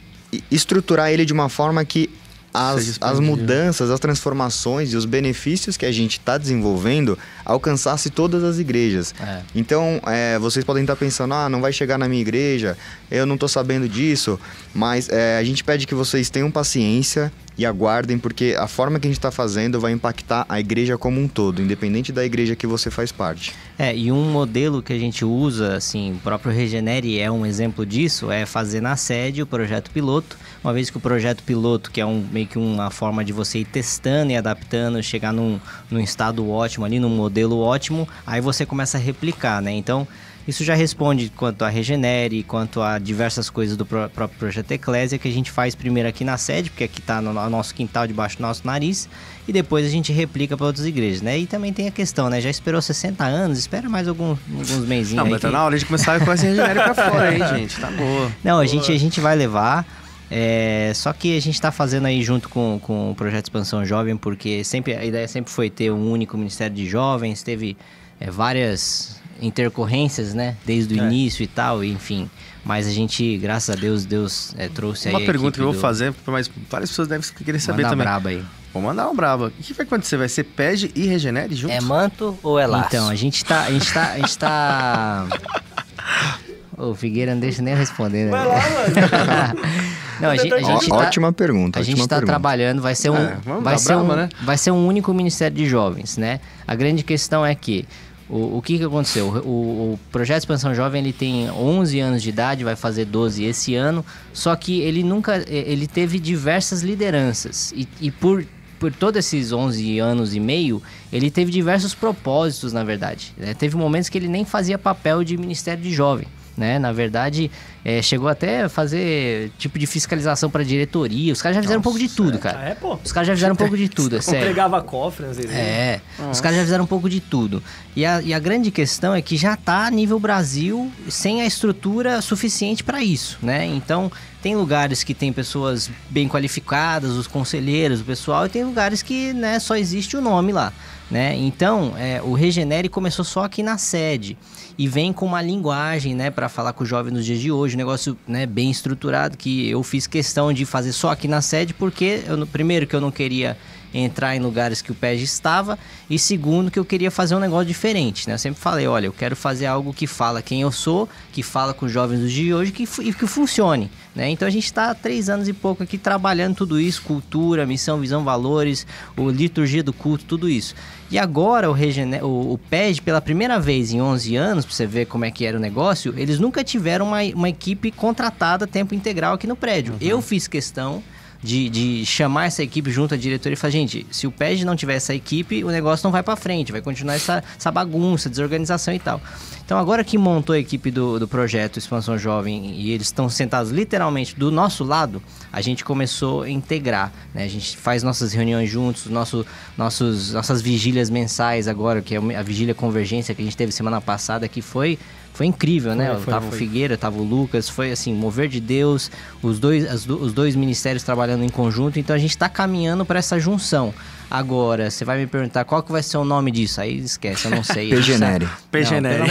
estruturar 0.51 1.11
ele 1.11 1.25
de 1.25 1.33
uma 1.33 1.49
forma 1.49 1.85
que 1.85 2.11
as, 2.53 2.99
as 3.01 3.19
mudanças, 3.19 3.91
as 3.91 3.99
transformações 3.99 4.93
e 4.93 4.97
os 4.97 5.05
benefícios 5.05 5.77
que 5.77 5.85
a 5.85 5.91
gente 5.91 6.21
está 6.21 6.39
desenvolvendo 6.39 7.19
alcançasse 7.45 8.11
todas 8.11 8.45
as 8.45 8.61
igrejas. 8.61 9.13
É. 9.21 9.41
Então, 9.57 10.01
é, 10.07 10.39
vocês 10.39 10.65
podem 10.65 10.85
estar 10.85 10.95
pensando, 10.95 11.35
ah, 11.35 11.49
não 11.49 11.61
vai 11.61 11.73
chegar 11.73 11.99
na 11.99 12.09
minha 12.09 12.23
igreja, 12.23 12.79
eu 13.15 13.27
não 13.27 13.35
estou 13.35 13.49
sabendo 13.49 13.89
disso, 13.89 14.39
mas 14.75 15.09
é, 15.09 15.39
a 15.39 15.45
gente 15.45 15.63
pede 15.63 15.87
que 15.87 15.95
vocês 15.95 16.31
tenham 16.31 16.51
paciência 16.51 17.33
e 17.57 17.65
aguardem, 17.65 18.19
porque 18.19 18.57
a 18.59 18.67
forma 18.67 18.99
que 18.99 19.07
a 19.07 19.11
gente 19.11 19.19
está 19.19 19.31
fazendo 19.31 19.81
vai 19.81 19.93
impactar 19.93 20.45
a 20.49 20.59
igreja 20.59 20.99
como 20.99 21.21
um 21.21 21.29
todo, 21.29 21.63
independente 21.63 22.13
da 22.13 22.25
igreja 22.25 22.57
que 22.57 22.67
você 22.67 22.91
faz 22.91 23.13
parte. 23.13 23.55
É, 23.79 23.97
e 23.97 24.11
um 24.11 24.31
modelo 24.31 24.83
que 24.83 24.93
a 24.93 24.99
gente 24.99 25.25
usa, 25.25 25.77
assim, 25.77 26.13
o 26.15 26.19
próprio 26.19 26.53
Regenere 26.53 27.19
é 27.19 27.31
um 27.31 27.47
exemplo 27.47 27.87
disso, 27.87 28.31
é 28.31 28.45
fazer 28.45 28.81
na 28.81 28.97
sede 28.97 29.43
o 29.43 29.47
projeto 29.47 29.91
piloto. 29.91 30.37
Uma 30.63 30.73
vez 30.73 30.91
que 30.91 30.97
o 30.97 31.01
projeto 31.01 31.43
piloto, 31.43 31.91
que 31.91 32.01
é 32.01 32.07
um, 32.07 32.27
meio 32.33 32.47
que 32.47 32.59
uma 32.59 32.91
forma 32.91 33.25
de 33.25 33.33
você 33.33 33.61
ir 33.61 33.67
testando 33.67 34.33
e 34.33 34.37
adaptando, 34.37 35.03
chegar 35.03 35.33
num, 35.33 35.61
num 35.91 36.01
estado 36.01 36.49
ótimo 36.49 36.85
ali, 36.85 36.99
num 36.99 37.11
modelo 37.11 37.59
ótimo, 37.61 38.09
aí 38.27 38.41
você 38.41 38.67
começa 38.67 38.99
a 38.99 39.01
replicar, 39.01 39.63
né? 39.63 39.73
Então, 39.73 40.07
isso 40.47 40.63
já 40.65 40.75
responde 40.75 41.31
quanto 41.35 41.65
a 41.65 41.69
Regenere, 41.69 42.43
quanto 42.43 42.83
a 42.83 42.99
diversas 42.99 43.49
coisas 43.49 43.77
do 43.77 43.87
pró- 43.87 44.09
próprio 44.09 44.39
projeto 44.39 44.71
Eclésia, 44.73 45.19
que 45.19 45.27
a 45.27 45.31
gente 45.33 45.51
faz 45.51 45.75
primeiro 45.75 46.09
aqui 46.09 46.25
na 46.25 46.37
sede, 46.37 46.71
porque 46.71 46.85
aqui 46.85 47.01
está 47.01 47.21
no 47.23 47.33
no 47.33 47.51
nosso 47.51 47.75
quintal, 47.75 48.07
debaixo 48.07 48.37
do 48.37 48.43
nosso 48.43 48.67
nariz, 48.67 49.09
e 49.49 49.53
depois 49.53 49.87
a 49.87 49.89
gente 49.89 50.13
replica 50.13 50.57
para 50.57 50.67
outras 50.67 50.87
igrejas, 50.87 51.23
né? 51.23 51.39
E 51.39 51.47
também 51.47 51.73
tem 51.73 51.89
a 51.89 51.91
questão, 51.91 52.29
né? 52.31 52.41
Já 52.41 52.51
esperou 52.51 52.81
60 52.83 53.25
anos, 53.25 53.59
espera 53.59 53.89
mais 53.89 54.07
algum, 54.09 54.31
alguns 54.51 54.71
mesinhos 54.87 55.13
Não, 55.13 55.31
mas 55.31 55.41
tá 55.41 55.49
que- 55.49 55.55
na 55.55 55.65
hora 55.65 55.79
de 55.79 55.85
começar 55.87 56.19
com 56.25 56.31
essa 56.33 56.47
regenere 56.47 56.75
pra 56.81 56.95
fora 56.95 57.29
aí, 57.29 57.39
gente. 57.59 57.81
Tá 57.81 57.91
boa. 57.91 58.31
Não, 58.43 58.59
a 58.59 58.67
gente, 58.67 58.91
a 58.93 58.99
gente 58.99 59.21
vai 59.21 59.35
levar. 59.37 59.87
é, 60.31 60.91
só 60.95 61.13
que 61.13 61.37
a 61.37 61.41
gente 61.41 61.55
está 61.55 61.71
fazendo 61.71 62.07
aí 62.07 62.23
junto 62.23 62.49
com, 62.49 62.79
com 62.83 63.11
o 63.11 63.15
projeto 63.15 63.45
Expansão 63.45 63.85
Jovem, 63.85 64.17
porque 64.17 64.65
sempre 64.65 64.95
a 64.95 65.05
ideia 65.05 65.29
sempre 65.29 65.53
foi 65.53 65.69
ter 65.71 65.91
um 65.93 66.11
único 66.11 66.37
Ministério 66.37 66.75
de 66.75 66.87
Jovens, 66.89 67.43
teve 67.43 67.77
é, 68.19 68.31
várias 68.31 69.21
intercorrências, 69.41 70.35
né? 70.35 70.57
Desde 70.65 70.95
o 70.95 71.03
É. 71.03 71.07
início 71.07 71.43
e 71.43 71.47
tal, 71.47 71.83
enfim. 71.85 72.29
Mas 72.65 72.87
a 72.87 72.91
gente, 72.91 73.37
graças 73.39 73.77
a 73.77 73.79
Deus, 73.79 74.05
Deus 74.07 74.55
é, 74.57 74.69
trouxe 74.69 75.09
aí. 75.09 75.15
Uma 75.15 75.21
a 75.23 75.27
pergunta 75.27 75.53
que 75.57 75.61
eu 75.61 75.67
vou 75.67 75.75
do- 75.75 75.81
fazer, 75.81 76.15
mas 76.27 76.51
várias 76.71 76.91
pessoas 76.91 77.09
devem 77.09 77.27
querer 77.45 77.59
saber 77.61 77.83
Manda 77.83 77.91
também. 77.91 78.05
braba 78.07 78.29
aí. 78.31 78.43
Vou 78.73 78.83
mandar 78.83 79.09
um 79.09 79.15
braba. 79.15 79.47
O 79.49 79.51
que 79.51 79.73
vai 79.75 79.87
acontecer? 79.87 80.17
Vai 80.17 80.29
ser 80.29 80.45
PEG 80.45 80.91
e 80.95 81.07
Regenere 81.07 81.55
juntos? 81.55 81.77
É 81.77 81.81
manto 81.81 82.37
ou 82.43 82.59
é 82.59 82.67
laço? 82.67 82.89
Então, 82.89 83.09
a 83.09 83.15
gente 83.15 83.45
tá. 83.45 83.63
A 83.65 83.71
gente 83.71 83.93
tá. 83.93 84.13
A 84.13 84.17
gente 84.19 84.39
tá... 84.39 85.27
Ô, 86.77 86.93
Figueira 86.95 87.35
não 87.35 87.41
deixa 87.41 87.63
nem 87.63 87.73
eu 87.73 87.79
responder, 87.79 88.25
né? 88.25 88.31
Vai 88.33 88.47
lá, 88.47 88.55
mano. 88.57 89.61
Não, 90.21 90.31
a 90.31 90.37
gente, 90.37 90.55
a 90.55 90.63
gente 90.63 90.89
tá... 90.89 90.95
ótima 90.95 91.33
pergunta, 91.33 91.79
A 91.79 91.83
ótima 91.83 91.97
gente 91.97 92.03
está 92.05 92.17
pergunta. 92.17 92.33
trabalhando, 92.33 92.81
vai 92.81 92.95
ser 92.95 93.11
um, 93.11 93.17
É, 93.17 93.37
vamos 93.45 93.65
vai 93.65 93.77
ser 93.79 93.95
braba, 93.95 94.13
um, 94.13 94.17
né? 94.17 94.29
vai 94.43 94.57
ser 94.57 94.71
um 94.71 94.87
único 94.87 95.13
Ministério 95.13 95.57
de 95.57 95.67
Jovens, 95.67 96.17
né? 96.17 96.39
A 96.67 96.75
grande 96.77 97.03
questão 97.03 97.45
é 97.45 97.53
que 97.55 97.85
o, 98.29 98.59
o 98.59 98.63
que, 98.63 98.79
que 98.79 98.85
aconteceu? 98.85 99.29
O, 99.45 99.95
o 99.95 100.01
projeto 100.11 100.41
Expansão 100.41 100.75
Jovem 100.75 101.03
ele 101.03 101.13
tem 101.13 101.51
11 101.51 102.01
anos 102.01 102.23
de 102.23 102.29
idade, 102.29 102.65
vai 102.65 102.77
fazer 102.77 103.05
12 103.05 103.45
esse 103.45 103.75
ano, 103.75 104.05
só 104.33 104.55
que 104.57 104.81
ele 104.81 105.03
nunca, 105.03 105.45
ele 105.49 105.87
teve 105.87 106.19
diversas 106.19 106.83
lideranças 106.83 107.73
e, 107.77 107.89
e 108.01 108.11
por 108.11 108.45
por 108.79 108.93
todos 108.93 109.19
esses 109.19 109.51
11 109.51 109.99
anos 109.99 110.35
e 110.35 110.41
meio, 110.41 110.83
ele 111.11 111.31
teve 111.31 111.51
diversos 111.51 111.95
propósitos, 111.95 112.71
na 112.71 112.85
verdade. 112.85 113.33
né? 113.39 113.55
Teve 113.55 113.77
momentos 113.77 114.11
que 114.11 114.19
ele 114.19 114.29
nem 114.29 114.45
fazia 114.45 114.77
papel 114.77 115.25
de 115.25 115.39
Ministério 115.39 115.83
de 115.83 115.91
Jovem. 115.91 116.27
Né? 116.57 116.79
Na 116.79 116.93
verdade, 116.93 117.51
é, 117.85 118.01
chegou 118.03 118.29
até 118.29 118.63
a 118.63 118.69
fazer 118.69 119.51
tipo 119.59 119.79
de 119.79 119.87
fiscalização 119.87 120.49
para 120.51 120.63
diretoria. 120.65 121.33
Os 121.33 121.43
caras 121.43 121.57
já 121.57 121.63
fizeram 121.63 121.81
um 121.81 121.83
pouco 121.83 121.99
de 121.99 122.09
tudo, 122.09 122.37
Ah, 122.37 122.41
cara. 122.41 122.61
é, 122.69 122.75
pô. 122.75 122.99
Os 123.05 123.13
caras 123.13 123.27
já 123.29 123.35
fizeram 123.35 123.55
um 123.55 123.57
pouco 123.57 123.77
de 123.77 123.89
tudo, 123.91 124.17
é 124.17 124.21
sério. 124.21 124.41
Entregava 124.43 124.81
cofre, 124.83 125.27
às 125.27 125.37
vezes. 125.37 125.53
É, 125.53 126.01
os 126.31 126.41
caras 126.41 126.57
já 126.59 126.63
fizeram 126.65 126.85
um 126.85 126.87
pouco 126.89 127.09
de 127.11 127.21
tudo. 127.21 127.63
E 127.97 128.05
a, 128.05 128.21
e 128.23 128.33
a 128.35 128.39
grande 128.39 128.71
questão 128.71 129.15
é 129.15 129.21
que 129.23 129.37
já 129.37 129.57
tá 129.57 129.87
a 129.87 129.91
nível 129.91 130.19
Brasil 130.19 130.91
sem 131.09 131.43
a 131.43 131.47
estrutura 131.47 132.21
suficiente 132.23 132.83
para 132.83 133.03
isso, 133.03 133.39
né? 133.43 133.65
Então, 133.67 134.11
tem 134.43 134.57
lugares 134.57 135.03
que 135.03 135.15
tem 135.15 135.33
pessoas 135.33 135.91
bem 136.11 136.29
qualificadas, 136.29 137.13
os 137.13 137.27
conselheiros, 137.27 138.01
o 138.01 138.05
pessoal, 138.05 138.47
e 138.47 138.49
tem 138.49 138.63
lugares 138.65 139.03
que 139.03 139.33
né, 139.33 139.59
só 139.59 139.77
existe 139.77 140.17
o 140.17 140.21
nome 140.21 140.53
lá, 140.53 140.73
né? 141.15 141.37
Então, 141.37 141.95
é, 141.97 142.21
o 142.21 142.33
Regenere 142.33 142.89
começou 142.89 143.25
só 143.25 143.45
aqui 143.45 143.63
na 143.63 143.79
sede 143.79 144.37
e 144.77 144.89
vem 144.89 145.13
com 145.13 145.25
uma 145.25 145.41
linguagem, 145.41 146.13
né, 146.13 146.29
para 146.29 146.49
falar 146.49 146.73
com 146.73 146.83
o 146.83 146.87
jovem 146.87 147.13
nos 147.13 147.25
dias 147.25 147.39
de 147.39 147.53
hoje, 147.53 147.77
um 147.77 147.79
negócio, 147.79 148.19
né, 148.27 148.47
bem 148.47 148.69
estruturado 148.69 149.37
que 149.37 149.71
eu 149.71 149.81
fiz 149.85 150.09
questão 150.09 150.53
de 150.53 150.65
fazer 150.65 150.91
só 150.91 151.13
aqui 151.13 151.29
na 151.29 151.41
sede 151.41 151.73
porque 151.73 152.25
eu, 152.27 152.45
primeiro 152.49 152.85
que 152.85 152.97
eu 152.97 153.01
não 153.01 153.13
queria 153.13 153.57
entrar 153.95 154.35
em 154.35 154.41
lugares 154.41 154.83
que 154.83 154.91
o 154.91 154.95
PEG 154.95 155.23
estava 155.23 155.79
e 156.11 156.19
segundo 156.19 156.71
que 156.71 156.79
eu 156.79 156.85
queria 156.85 157.11
fazer 157.11 157.35
um 157.35 157.39
negócio 157.39 157.67
diferente, 157.67 158.27
né? 158.27 158.35
Eu 158.35 158.39
sempre 158.39 158.61
falei, 158.61 158.87
olha, 158.87 159.07
eu 159.07 159.13
quero 159.13 159.37
fazer 159.37 159.67
algo 159.67 159.95
que 159.95 160.07
fala 160.07 160.43
quem 160.43 160.63
eu 160.63 160.73
sou, 160.73 161.09
que 161.33 161.43
fala 161.43 161.73
com 161.73 161.87
os 161.87 161.93
jovens 161.93 162.21
dos 162.21 162.33
dias 162.33 162.45
de 162.45 162.55
hoje 162.55 162.73
que, 162.73 162.89
e 163.01 163.13
que 163.13 163.27
funcione, 163.27 163.91
né? 164.15 164.29
Então 164.29 164.47
a 164.47 164.51
gente 164.51 164.65
está 164.65 164.91
há 164.91 164.95
três 164.95 165.29
anos 165.29 165.49
e 165.49 165.53
pouco 165.53 165.83
aqui 165.83 165.97
trabalhando 165.97 166.57
tudo 166.57 166.81
isso, 166.81 167.03
cultura, 167.03 167.65
missão, 167.65 168.01
visão, 168.01 168.25
valores, 168.25 168.87
o 169.17 169.31
liturgia 169.31 169.83
do 169.83 169.93
culto, 169.93 170.25
tudo 170.25 170.49
isso. 170.49 170.75
E 171.11 171.19
agora 171.19 171.71
o, 171.71 171.73
Regene... 171.73 172.21
o, 172.23 172.55
o 172.55 172.61
pela 173.05 173.21
primeira 173.21 173.61
vez 173.61 173.93
em 173.93 174.01
11 174.01 174.37
anos, 174.37 174.65
pra 174.65 174.75
você 174.75 174.87
ver 174.87 175.07
como 175.07 175.25
é 175.25 175.31
que 175.31 175.45
era 175.47 175.57
o 175.57 175.61
negócio, 175.61 176.13
eles 176.17 176.39
nunca 176.39 176.65
tiveram 176.65 177.07
uma, 177.07 177.23
uma 177.35 177.49
equipe 177.49 177.91
contratada 177.91 178.65
a 178.65 178.69
tempo 178.69 178.95
integral 178.95 179.35
aqui 179.35 179.47
no 179.47 179.57
prédio. 179.57 179.95
Eu 180.01 180.21
fiz 180.21 180.49
questão 180.49 181.03
de, 181.45 181.69
de 181.69 182.07
chamar 182.07 182.47
essa 182.47 182.63
equipe 182.63 182.91
junto 182.91 183.13
à 183.13 183.19
diretoria 183.19 183.53
e 183.53 183.57
falar, 183.57 183.71
gente, 183.71 184.07
se 184.11 184.27
o 184.27 184.33
PEG 184.33 184.65
não 184.65 184.75
tiver 184.75 184.95
essa 184.95 185.15
equipe, 185.15 185.63
o 185.63 185.69
negócio 185.69 186.03
não 186.07 186.11
vai 186.11 186.23
pra 186.23 186.37
frente, 186.37 186.73
vai 186.73 186.81
continuar 186.81 187.17
essa, 187.17 187.45
essa 187.55 187.71
bagunça, 187.71 188.31
desorganização 188.31 188.95
e 188.95 188.99
tal. 188.99 189.21
Então 189.63 189.77
agora 189.77 190.03
que 190.03 190.17
montou 190.17 190.55
a 190.55 190.59
equipe 190.59 190.91
do, 190.91 191.19
do 191.19 191.29
projeto 191.29 191.79
Expansão 191.79 192.17
Jovem 192.17 192.73
e 192.81 192.93
eles 192.93 193.09
estão 193.09 193.29
sentados 193.29 193.71
literalmente 193.71 194.35
do 194.35 194.51
nosso 194.51 194.85
lado, 194.85 195.23
a 195.53 195.61
gente 195.61 195.85
começou 195.85 196.43
a 196.43 196.51
integrar, 196.51 197.13
né? 197.35 197.45
A 197.45 197.49
gente 197.49 197.77
faz 197.77 198.03
nossas 198.03 198.33
reuniões 198.33 198.71
juntos, 198.71 199.07
nosso, 199.07 199.45
nossos, 199.77 200.33
nossas 200.33 200.63
vigílias 200.63 201.11
mensais 201.11 201.69
agora, 201.69 202.01
que 202.01 202.15
é 202.15 202.19
a 202.19 202.43
vigília 202.43 202.75
convergência 202.75 203.35
que 203.35 203.43
a 203.43 203.45
gente 203.45 203.57
teve 203.57 203.71
semana 203.71 204.01
passada, 204.01 204.49
que 204.49 204.63
foi 204.63 204.99
foi 205.35 205.47
incrível, 205.47 205.95
né? 205.95 206.07
Foi, 206.13 206.21
foi, 206.23 206.33
tava 206.33 206.47
foi. 206.47 206.55
o 206.57 206.59
Figueira, 206.59 206.97
tava 206.97 207.19
o 207.19 207.23
Lucas, 207.25 207.69
foi 207.69 207.91
assim, 207.93 208.15
mover 208.15 208.49
de 208.49 208.61
Deus, 208.61 209.11
os 209.43 209.59
dois, 209.59 209.85
as 209.91 210.05
do- 210.07 210.17
os 210.23 210.33
dois 210.33 210.55
ministérios 210.57 211.03
trabalhando 211.03 211.45
em 211.45 211.49
conjunto, 211.51 211.99
então 211.99 212.15
a 212.15 212.19
gente 212.19 212.39
tá 212.39 212.49
caminhando 212.49 213.05
para 213.05 213.19
essa 213.19 213.39
junção. 213.39 213.93
Agora, 214.31 214.91
você 214.91 215.05
vai 215.05 215.19
me 215.19 215.27
perguntar 215.27 215.65
qual 215.65 215.83
que 215.83 215.93
vai 215.93 216.03
ser 216.03 216.17
o 216.17 216.25
nome 216.25 216.51
disso? 216.51 216.81
Aí 216.81 216.99
esquece, 216.99 217.45
eu 217.45 217.51
não 217.53 217.63
sei. 217.63 217.93
a 217.93 217.97
gente 217.97 218.07
Pegenere. 218.07 218.47
sabe. 218.47 218.57
Pegenere. 218.71 219.19
Não, 219.19 219.27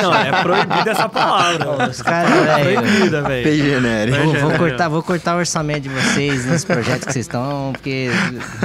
Não, 0.00 0.02
não, 0.10 0.14
é 0.14 0.42
proibida 0.42 0.90
essa 0.90 1.08
palavra. 1.08 1.88
Os 1.90 2.02
caras, 2.02 2.30
velho, 2.32 2.82
proibida, 2.82 3.22
velho. 3.22 3.44
Pegenere. 3.44 4.10
Vou, 4.12 4.34
vou 4.34 4.50
cortar, 4.52 4.88
vou 4.88 5.02
cortar 5.02 5.36
o 5.36 5.38
orçamento 5.38 5.82
de 5.82 5.88
vocês 5.90 6.44
nesse 6.46 6.64
projeto 6.66 7.06
que 7.06 7.12
vocês 7.12 7.26
estão, 7.26 7.70
porque. 7.72 8.08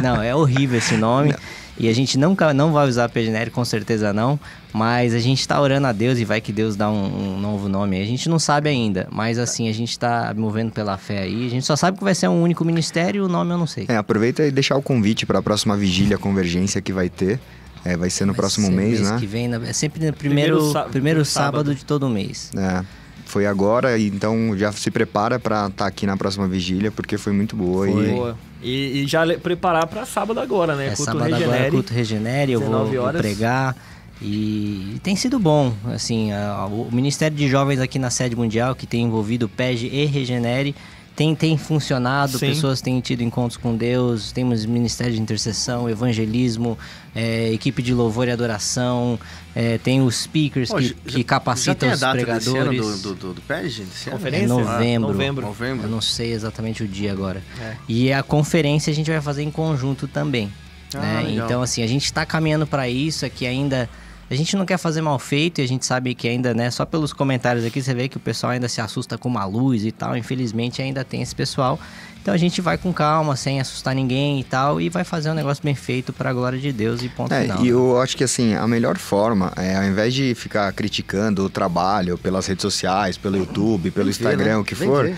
Não, 0.01 0.21
é 0.21 0.33
horrível 0.33 0.77
esse 0.79 0.95
nome. 0.95 1.35
E 1.83 1.89
a 1.89 1.93
gente 1.93 2.15
nunca 2.17 2.53
não 2.53 2.71
vai 2.71 2.87
usar 2.87 3.09
Pegenere, 3.09 3.49
com 3.49 3.65
certeza 3.65 4.13
não. 4.13 4.39
Mas 4.71 5.15
a 5.15 5.19
gente 5.19 5.45
tá 5.47 5.59
orando 5.59 5.87
a 5.87 5.91
Deus 5.91 6.19
e 6.19 6.23
vai 6.25 6.39
que 6.39 6.51
Deus 6.53 6.75
dá 6.75 6.89
um, 6.91 7.33
um 7.35 7.39
novo 7.39 7.67
nome. 7.67 7.97
aí. 7.97 8.03
A 8.03 8.05
gente 8.05 8.29
não 8.29 8.37
sabe 8.37 8.69
ainda, 8.69 9.07
mas 9.11 9.39
assim, 9.39 9.67
a 9.67 9.73
gente 9.73 9.97
tá 9.97 10.31
movendo 10.37 10.71
pela 10.71 10.95
fé 10.97 11.23
aí. 11.23 11.47
A 11.47 11.49
gente 11.49 11.65
só 11.65 11.75
sabe 11.75 11.97
que 11.97 12.03
vai 12.03 12.13
ser 12.13 12.27
um 12.27 12.41
único 12.41 12.63
ministério 12.63 13.23
e 13.23 13.25
o 13.25 13.27
nome 13.27 13.51
eu 13.51 13.57
não 13.57 13.65
sei. 13.65 13.85
É, 13.89 13.97
aproveita 13.97 14.45
e 14.45 14.51
deixar 14.51 14.75
o 14.77 14.81
convite 14.81 15.25
para 15.25 15.39
a 15.39 15.41
próxima 15.41 15.75
vigília 15.75 16.17
convergência 16.19 16.79
que 16.81 16.93
vai 16.93 17.09
ter. 17.09 17.39
É, 17.83 17.97
vai 17.97 18.11
ser 18.11 18.25
no 18.25 18.33
Vai 18.33 18.41
próximo 18.41 18.67
ser 18.67 18.73
mês, 18.73 18.99
mês 18.99 19.11
né? 19.11 19.17
que 19.19 19.25
vem, 19.25 19.47
na- 19.47 19.57
é 19.67 19.73
sempre 19.73 20.05
no 20.05 20.13
primeiro, 20.13 20.57
Primeiro 20.57 20.57
primeiro, 20.59 20.71
sá- 20.71 20.83
primeiro 20.91 21.25
sábado. 21.25 21.55
sábado. 21.57 21.75
de 21.75 21.83
todo 21.83 22.07
mês. 22.07 22.51
É, 22.55 22.85
foi 23.25 23.47
agora, 23.47 23.97
e 23.97 24.05
então 24.07 24.55
já 24.55 24.71
se 24.71 24.91
prepara 24.91 25.39
para 25.39 25.65
estar 25.65 25.87
aqui 25.87 26.05
na 26.05 26.15
próxima 26.15 26.47
vigília, 26.47 26.91
porque 26.91 27.17
foi 27.17 27.33
muito 27.33 27.55
boa. 27.55 27.87
Foi. 27.87 28.05
E, 28.07 28.11
Boa. 28.11 28.37
E, 28.61 29.01
e 29.03 29.07
já 29.07 29.25
preparar 29.39 29.87
pra 29.87 30.05
sábado 30.05 30.39
agora, 30.39 30.75
né? 30.75 30.85
É, 30.85 30.89
Culto 30.89 31.03
sábado 31.03 31.23
Regenere. 31.23 31.53
agora 31.57 31.71
culto 31.71 31.93
regenere, 31.93 32.51
eu 32.51 32.59
vou, 32.59 32.69
19 32.85 32.97
vou 32.97 33.13
pregar. 33.13 33.75
E, 34.21 34.99
tem 35.01 35.15
sido 35.15 35.39
bom, 35.39 35.73
assim, 35.93 36.31
a- 36.31 36.67
o 36.67 36.89
Ministério 36.91 37.35
de 37.35 37.47
Jovens 37.49 37.79
aqui 37.79 37.97
na 37.97 38.09
sede 38.11 38.35
mundial, 38.35 38.75
que 38.75 38.85
tem 38.85 39.01
envolvido 39.03 39.47
o 39.47 39.49
PEG 39.49 39.87
e 39.91 40.05
Regenere, 40.05 40.75
tem, 41.21 41.35
tem 41.35 41.55
funcionado, 41.57 42.39
Sim. 42.39 42.47
pessoas 42.47 42.81
têm 42.81 42.99
tido 42.99 43.21
encontros 43.21 43.55
com 43.55 43.75
Deus, 43.75 44.31
temos 44.31 44.65
Ministério 44.65 45.13
de 45.13 45.21
Intercessão, 45.21 45.87
Evangelismo, 45.87 46.75
é, 47.13 47.51
equipe 47.53 47.83
de 47.83 47.93
louvor 47.93 48.27
e 48.27 48.31
adoração, 48.31 49.19
é, 49.55 49.77
tem 49.77 50.01
os 50.01 50.15
speakers 50.15 50.69
Pô, 50.69 50.77
que, 50.77 50.87
já- 50.87 50.93
que 51.05 51.23
capacitam 51.23 51.73
já 51.73 51.75
tem 51.79 51.89
a 51.89 51.93
os 51.93 51.99
data 51.99 52.15
desse 52.39 52.49
ano 52.57 52.69
pregadores. 52.69 53.01
do, 53.03 53.13
do, 53.13 53.33
do, 53.35 53.41
PEG? 53.41 53.83
Desse 53.83 54.09
ano? 54.09 54.15
É 54.15 54.17
Conferência? 54.17 54.47
novembro. 54.47 55.07
Ah, 55.07 55.11
novembro. 55.11 55.45
Novembro. 55.45 55.85
Eu 55.85 55.91
não 55.91 56.01
sei 56.01 56.31
exatamente 56.33 56.81
o 56.83 56.87
dia 56.87 57.11
agora. 57.11 57.43
É. 57.61 57.75
E 57.87 58.11
a 58.11 58.23
conferência 58.23 58.89
a 58.89 58.93
gente 58.95 59.11
vai 59.11 59.21
fazer 59.21 59.43
em 59.43 59.51
conjunto 59.51 60.07
também. 60.07 60.51
Ah, 60.95 61.21
né? 61.21 61.33
Então, 61.35 61.61
assim, 61.61 61.83
a 61.83 61.87
gente 61.87 62.05
está 62.05 62.25
caminhando 62.25 62.65
para 62.65 62.89
isso 62.89 63.25
aqui 63.27 63.45
ainda. 63.45 63.87
A 64.31 64.35
gente 64.35 64.55
não 64.55 64.65
quer 64.65 64.77
fazer 64.77 65.01
mal 65.01 65.19
feito 65.19 65.59
e 65.59 65.63
a 65.63 65.67
gente 65.67 65.85
sabe 65.85 66.15
que 66.15 66.25
ainda, 66.25 66.53
né, 66.53 66.71
só 66.71 66.85
pelos 66.85 67.11
comentários 67.11 67.65
aqui 67.65 67.81
você 67.81 67.93
vê 67.93 68.07
que 68.07 68.15
o 68.15 68.19
pessoal 68.19 68.53
ainda 68.53 68.69
se 68.69 68.79
assusta 68.79 69.17
com 69.17 69.27
uma 69.27 69.43
luz 69.43 69.83
e 69.83 69.91
tal. 69.91 70.15
Infelizmente 70.15 70.81
ainda 70.81 71.03
tem 71.03 71.21
esse 71.21 71.35
pessoal. 71.35 71.77
Então 72.21 72.33
a 72.33 72.37
gente 72.37 72.61
vai 72.61 72.77
com 72.77 72.93
calma, 72.93 73.35
sem 73.35 73.59
assustar 73.59 73.93
ninguém 73.93 74.39
e 74.39 74.43
tal, 74.45 74.79
e 74.79 74.87
vai 74.87 75.03
fazer 75.03 75.29
um 75.31 75.33
negócio 75.33 75.61
bem 75.61 75.75
feito 75.75 76.13
para 76.13 76.29
a 76.29 76.33
glória 76.33 76.57
de 76.57 76.71
Deus 76.71 77.01
e 77.03 77.09
ponto 77.09 77.33
É, 77.33 77.41
final. 77.41 77.65
e 77.65 77.67
eu 77.67 77.99
acho 77.99 78.15
que 78.15 78.23
assim, 78.23 78.53
a 78.53 78.65
melhor 78.67 78.97
forma 78.97 79.51
é, 79.57 79.75
ao 79.75 79.83
invés 79.83 80.13
de 80.13 80.33
ficar 80.33 80.71
criticando 80.71 81.43
o 81.43 81.49
trabalho 81.49 82.17
pelas 82.17 82.47
redes 82.47 82.61
sociais, 82.61 83.17
pelo 83.17 83.35
YouTube, 83.35 83.91
pelo 83.91 84.09
Instagram, 84.09 84.45
né? 84.45 84.57
o 84.57 84.63
que 84.63 84.75
for, 84.75 85.05
ver. 85.07 85.17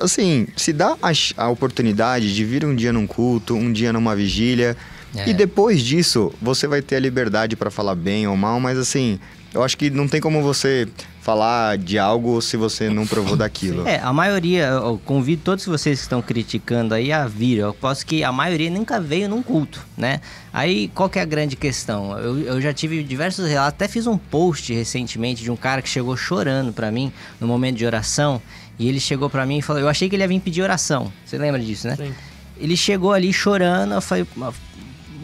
assim, 0.00 0.46
se 0.56 0.72
dá 0.72 0.94
a, 1.02 1.10
a 1.44 1.48
oportunidade 1.48 2.32
de 2.32 2.44
vir 2.44 2.64
um 2.64 2.76
dia 2.76 2.92
num 2.92 3.06
culto, 3.08 3.54
um 3.54 3.72
dia 3.72 3.92
numa 3.92 4.14
vigília, 4.14 4.76
É. 5.14 5.28
e 5.28 5.34
depois 5.34 5.82
disso 5.82 6.32
você 6.42 6.66
vai 6.66 6.82
ter 6.82 6.96
a 6.96 7.00
liberdade 7.00 7.56
para 7.56 7.70
falar 7.70 7.94
bem 7.94 8.26
ou 8.26 8.36
mal, 8.36 8.58
mas 8.60 8.78
assim, 8.78 9.18
eu 9.54 9.62
acho 9.62 9.76
que 9.76 9.88
não 9.88 10.06
tem 10.06 10.20
como 10.20 10.42
você 10.42 10.86
falar 11.22 11.76
de 11.76 11.98
algo 11.98 12.40
se 12.40 12.56
você 12.56 12.88
não 12.88 13.04
provou 13.04 13.34
daquilo. 13.36 13.88
É, 13.88 13.98
a 13.98 14.12
maioria, 14.12 14.66
eu 14.66 15.00
convido 15.04 15.42
todos 15.42 15.64
vocês 15.66 15.98
que 15.98 16.04
estão 16.04 16.22
criticando 16.22 16.94
aí 16.94 17.10
a 17.10 17.26
vir. 17.26 17.58
Eu 17.58 17.74
posso 17.74 18.06
que 18.06 18.22
a 18.22 18.30
maioria 18.30 18.70
nunca 18.70 19.00
veio 19.00 19.28
num 19.28 19.42
culto, 19.42 19.84
né? 19.96 20.20
Aí, 20.52 20.86
qual 20.94 21.08
que 21.08 21.18
é 21.18 21.22
a 21.22 21.24
grande 21.24 21.56
questão? 21.56 22.16
Eu, 22.16 22.38
eu 22.42 22.60
já 22.60 22.72
tive 22.72 23.02
diversos 23.02 23.48
relatos, 23.48 23.74
até 23.74 23.88
fiz 23.88 24.06
um 24.06 24.16
post 24.16 24.72
recentemente 24.72 25.42
de 25.42 25.50
um 25.50 25.56
cara 25.56 25.82
que 25.82 25.88
chegou 25.88 26.16
chorando 26.16 26.72
pra 26.72 26.92
mim 26.92 27.12
no 27.40 27.48
momento 27.48 27.76
de 27.76 27.84
oração. 27.84 28.40
E 28.78 28.88
ele 28.88 29.00
chegou 29.00 29.28
pra 29.28 29.44
mim 29.44 29.58
e 29.58 29.62
falou: 29.62 29.82
Eu 29.82 29.88
achei 29.88 30.08
que 30.08 30.14
ele 30.14 30.22
ia 30.22 30.28
vir 30.28 30.38
pedir 30.38 30.62
oração. 30.62 31.12
Você 31.24 31.36
lembra 31.38 31.60
disso, 31.60 31.88
né? 31.88 31.96
Sim. 31.96 32.14
Ele 32.58 32.76
chegou 32.76 33.12
ali 33.12 33.32
chorando, 33.32 33.94
eu 33.94 34.00
falei, 34.00 34.26
"Mas, 34.36 34.54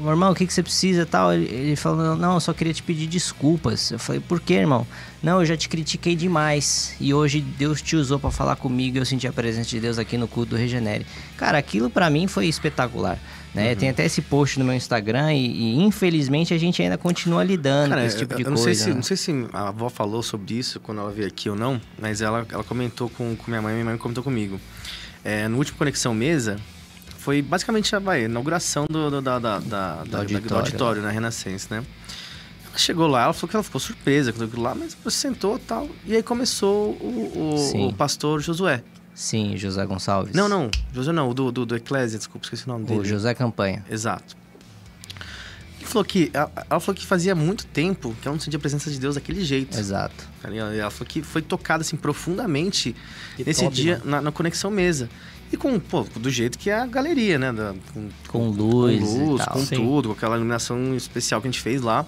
meu 0.02 0.10
irmão, 0.10 0.32
o 0.32 0.34
que, 0.34 0.46
que 0.46 0.52
você 0.52 0.62
precisa 0.62 1.02
e 1.02 1.06
tal? 1.06 1.32
Ele, 1.32 1.46
ele 1.46 1.76
falou, 1.76 2.16
não, 2.16 2.34
eu 2.34 2.40
só 2.40 2.52
queria 2.52 2.74
te 2.74 2.82
pedir 2.82 3.06
desculpas. 3.06 3.90
Eu 3.90 3.98
falei, 3.98 4.20
por 4.20 4.40
que, 4.40 4.54
irmão? 4.54 4.86
Não, 5.22 5.40
eu 5.40 5.46
já 5.46 5.56
te 5.56 5.68
critiquei 5.68 6.16
demais. 6.16 6.94
E 7.00 7.14
hoje 7.14 7.40
Deus 7.40 7.80
te 7.80 7.96
usou 7.96 8.18
pra 8.18 8.30
falar 8.30 8.56
comigo 8.56 8.96
e 8.96 9.00
eu 9.00 9.06
senti 9.06 9.26
a 9.26 9.32
presença 9.32 9.68
de 9.68 9.80
Deus 9.80 9.98
aqui 9.98 10.18
no 10.18 10.26
culto 10.26 10.50
do 10.50 10.56
Regenere. 10.56 11.06
Cara, 11.36 11.58
aquilo 11.58 11.88
pra 11.88 12.10
mim 12.10 12.26
foi 12.26 12.46
espetacular. 12.46 13.18
Né? 13.54 13.74
Tem 13.74 13.90
até 13.90 14.04
esse 14.06 14.22
post 14.22 14.58
no 14.58 14.64
meu 14.64 14.74
Instagram 14.74 15.34
e, 15.34 15.46
e, 15.46 15.82
infelizmente 15.82 16.54
a 16.54 16.58
gente 16.58 16.80
ainda 16.80 16.96
continua 16.96 17.44
lidando 17.44 17.90
Cara, 17.90 18.00
com 18.00 18.06
esse 18.06 18.16
tipo 18.16 18.32
eu, 18.32 18.36
de 18.38 18.42
eu 18.44 18.50
não 18.50 18.56
coisa. 18.56 18.74
sei 18.74 18.74
se, 18.74 18.88
né? 18.88 18.94
não 18.94 19.02
sei 19.02 19.16
se 19.16 19.46
a 19.52 19.68
avó 19.68 19.90
falou 19.90 20.22
sobre 20.22 20.54
isso 20.54 20.80
quando 20.80 21.02
ela 21.02 21.10
veio 21.10 21.28
aqui 21.28 21.50
ou 21.50 21.56
não, 21.56 21.78
mas 22.00 22.22
ela, 22.22 22.46
ela 22.50 22.64
comentou 22.64 23.10
com, 23.10 23.36
com 23.36 23.50
minha 23.50 23.60
mãe, 23.60 23.74
minha 23.74 23.84
mãe 23.84 23.98
comentou 23.98 24.24
comigo. 24.24 24.58
É, 25.22 25.46
no 25.48 25.58
último 25.58 25.76
Conexão 25.76 26.14
Mesa, 26.14 26.56
foi 27.22 27.40
basicamente 27.42 27.94
a 27.94 27.98
vai, 27.98 28.24
inauguração 28.24 28.86
do, 28.88 29.10
do, 29.10 29.22
da, 29.22 29.38
da, 29.38 29.58
da- 29.58 30.04
da- 30.04 30.18
auditório, 30.18 30.48
do 30.48 30.56
auditório, 30.56 31.02
na 31.02 31.10
Renascença, 31.10 31.74
né? 31.80 31.86
Ela 32.68 32.78
chegou 32.78 33.06
lá, 33.06 33.24
ela 33.24 33.32
falou 33.32 33.48
que 33.50 33.56
ela 33.56 33.62
ficou 33.62 33.80
surpresa 33.80 34.32
com 34.32 34.42
aquilo 34.42 34.62
lá, 34.62 34.74
mas 34.74 34.94
depois 34.94 35.14
sentou 35.14 35.56
e 35.56 35.60
tal. 35.60 35.88
E 36.06 36.16
aí 36.16 36.22
começou 36.22 36.92
o, 37.00 37.58
o- 37.74 37.88
o 37.88 37.92
pastor 37.94 38.40
Josué. 38.40 38.82
Sim, 39.14 39.56
José 39.58 39.84
Gonçalves. 39.84 40.34
Não, 40.34 40.48
não, 40.48 40.70
Josué 40.92 41.12
não, 41.12 41.28
o 41.28 41.34
do, 41.34 41.52
do, 41.52 41.66
do 41.66 41.76
Eclésia, 41.76 42.18
desculpa, 42.18 42.46
esqueci 42.46 42.64
o 42.64 42.68
nome 42.68 42.86
dele. 42.86 43.00
O 43.00 43.04
José 43.04 43.34
Campanha. 43.34 43.84
Exato. 43.90 44.34
Ele 45.78 45.86
falou 45.86 46.04
que, 46.04 46.30
ela, 46.32 46.50
ela 46.70 46.80
falou 46.80 46.94
que 46.98 47.04
fazia 47.06 47.34
muito 47.34 47.66
tempo 47.66 48.16
que 48.22 48.26
ela 48.28 48.34
não 48.34 48.40
sentia 48.40 48.56
a 48.56 48.60
presença 48.60 48.90
de 48.90 48.98
Deus 48.98 49.16
daquele 49.16 49.44
jeito. 49.44 49.78
Exato. 49.78 50.14
Tá 50.40 50.48
ligado? 50.48 50.74
E 50.74 50.78
ela 50.78 50.90
falou 50.90 51.06
que 51.08 51.22
foi 51.22 51.42
tocada 51.42 51.82
assim 51.82 51.96
profundamente 51.96 52.94
Que 53.36 53.44
nesse 53.44 53.64
top, 53.64 53.74
dia 53.74 53.98
mano. 53.98 54.10
na, 54.10 54.20
na 54.22 54.32
conexão 54.32 54.70
mesa. 54.70 55.10
E 55.52 55.56
com, 55.56 55.78
pô, 55.78 56.06
do 56.16 56.30
jeito 56.30 56.58
que 56.58 56.70
é 56.70 56.74
a 56.80 56.86
galeria, 56.86 57.38
né? 57.38 57.52
Da- 57.52 57.74
com, 57.92 58.08
Com 58.28 58.48
luz 58.48 58.98
com, 59.00 59.06
e 59.06 59.18
luz, 59.26 59.44
tal. 59.44 59.54
com 59.54 59.64
Sim. 59.66 59.76
tudo, 59.76 60.08
com 60.08 60.14
aquela 60.14 60.36
iluminação 60.36 60.94
especial 60.96 61.40
que 61.42 61.48
a 61.48 61.50
gente 61.50 61.60
fez 61.60 61.82
lá. 61.82 62.06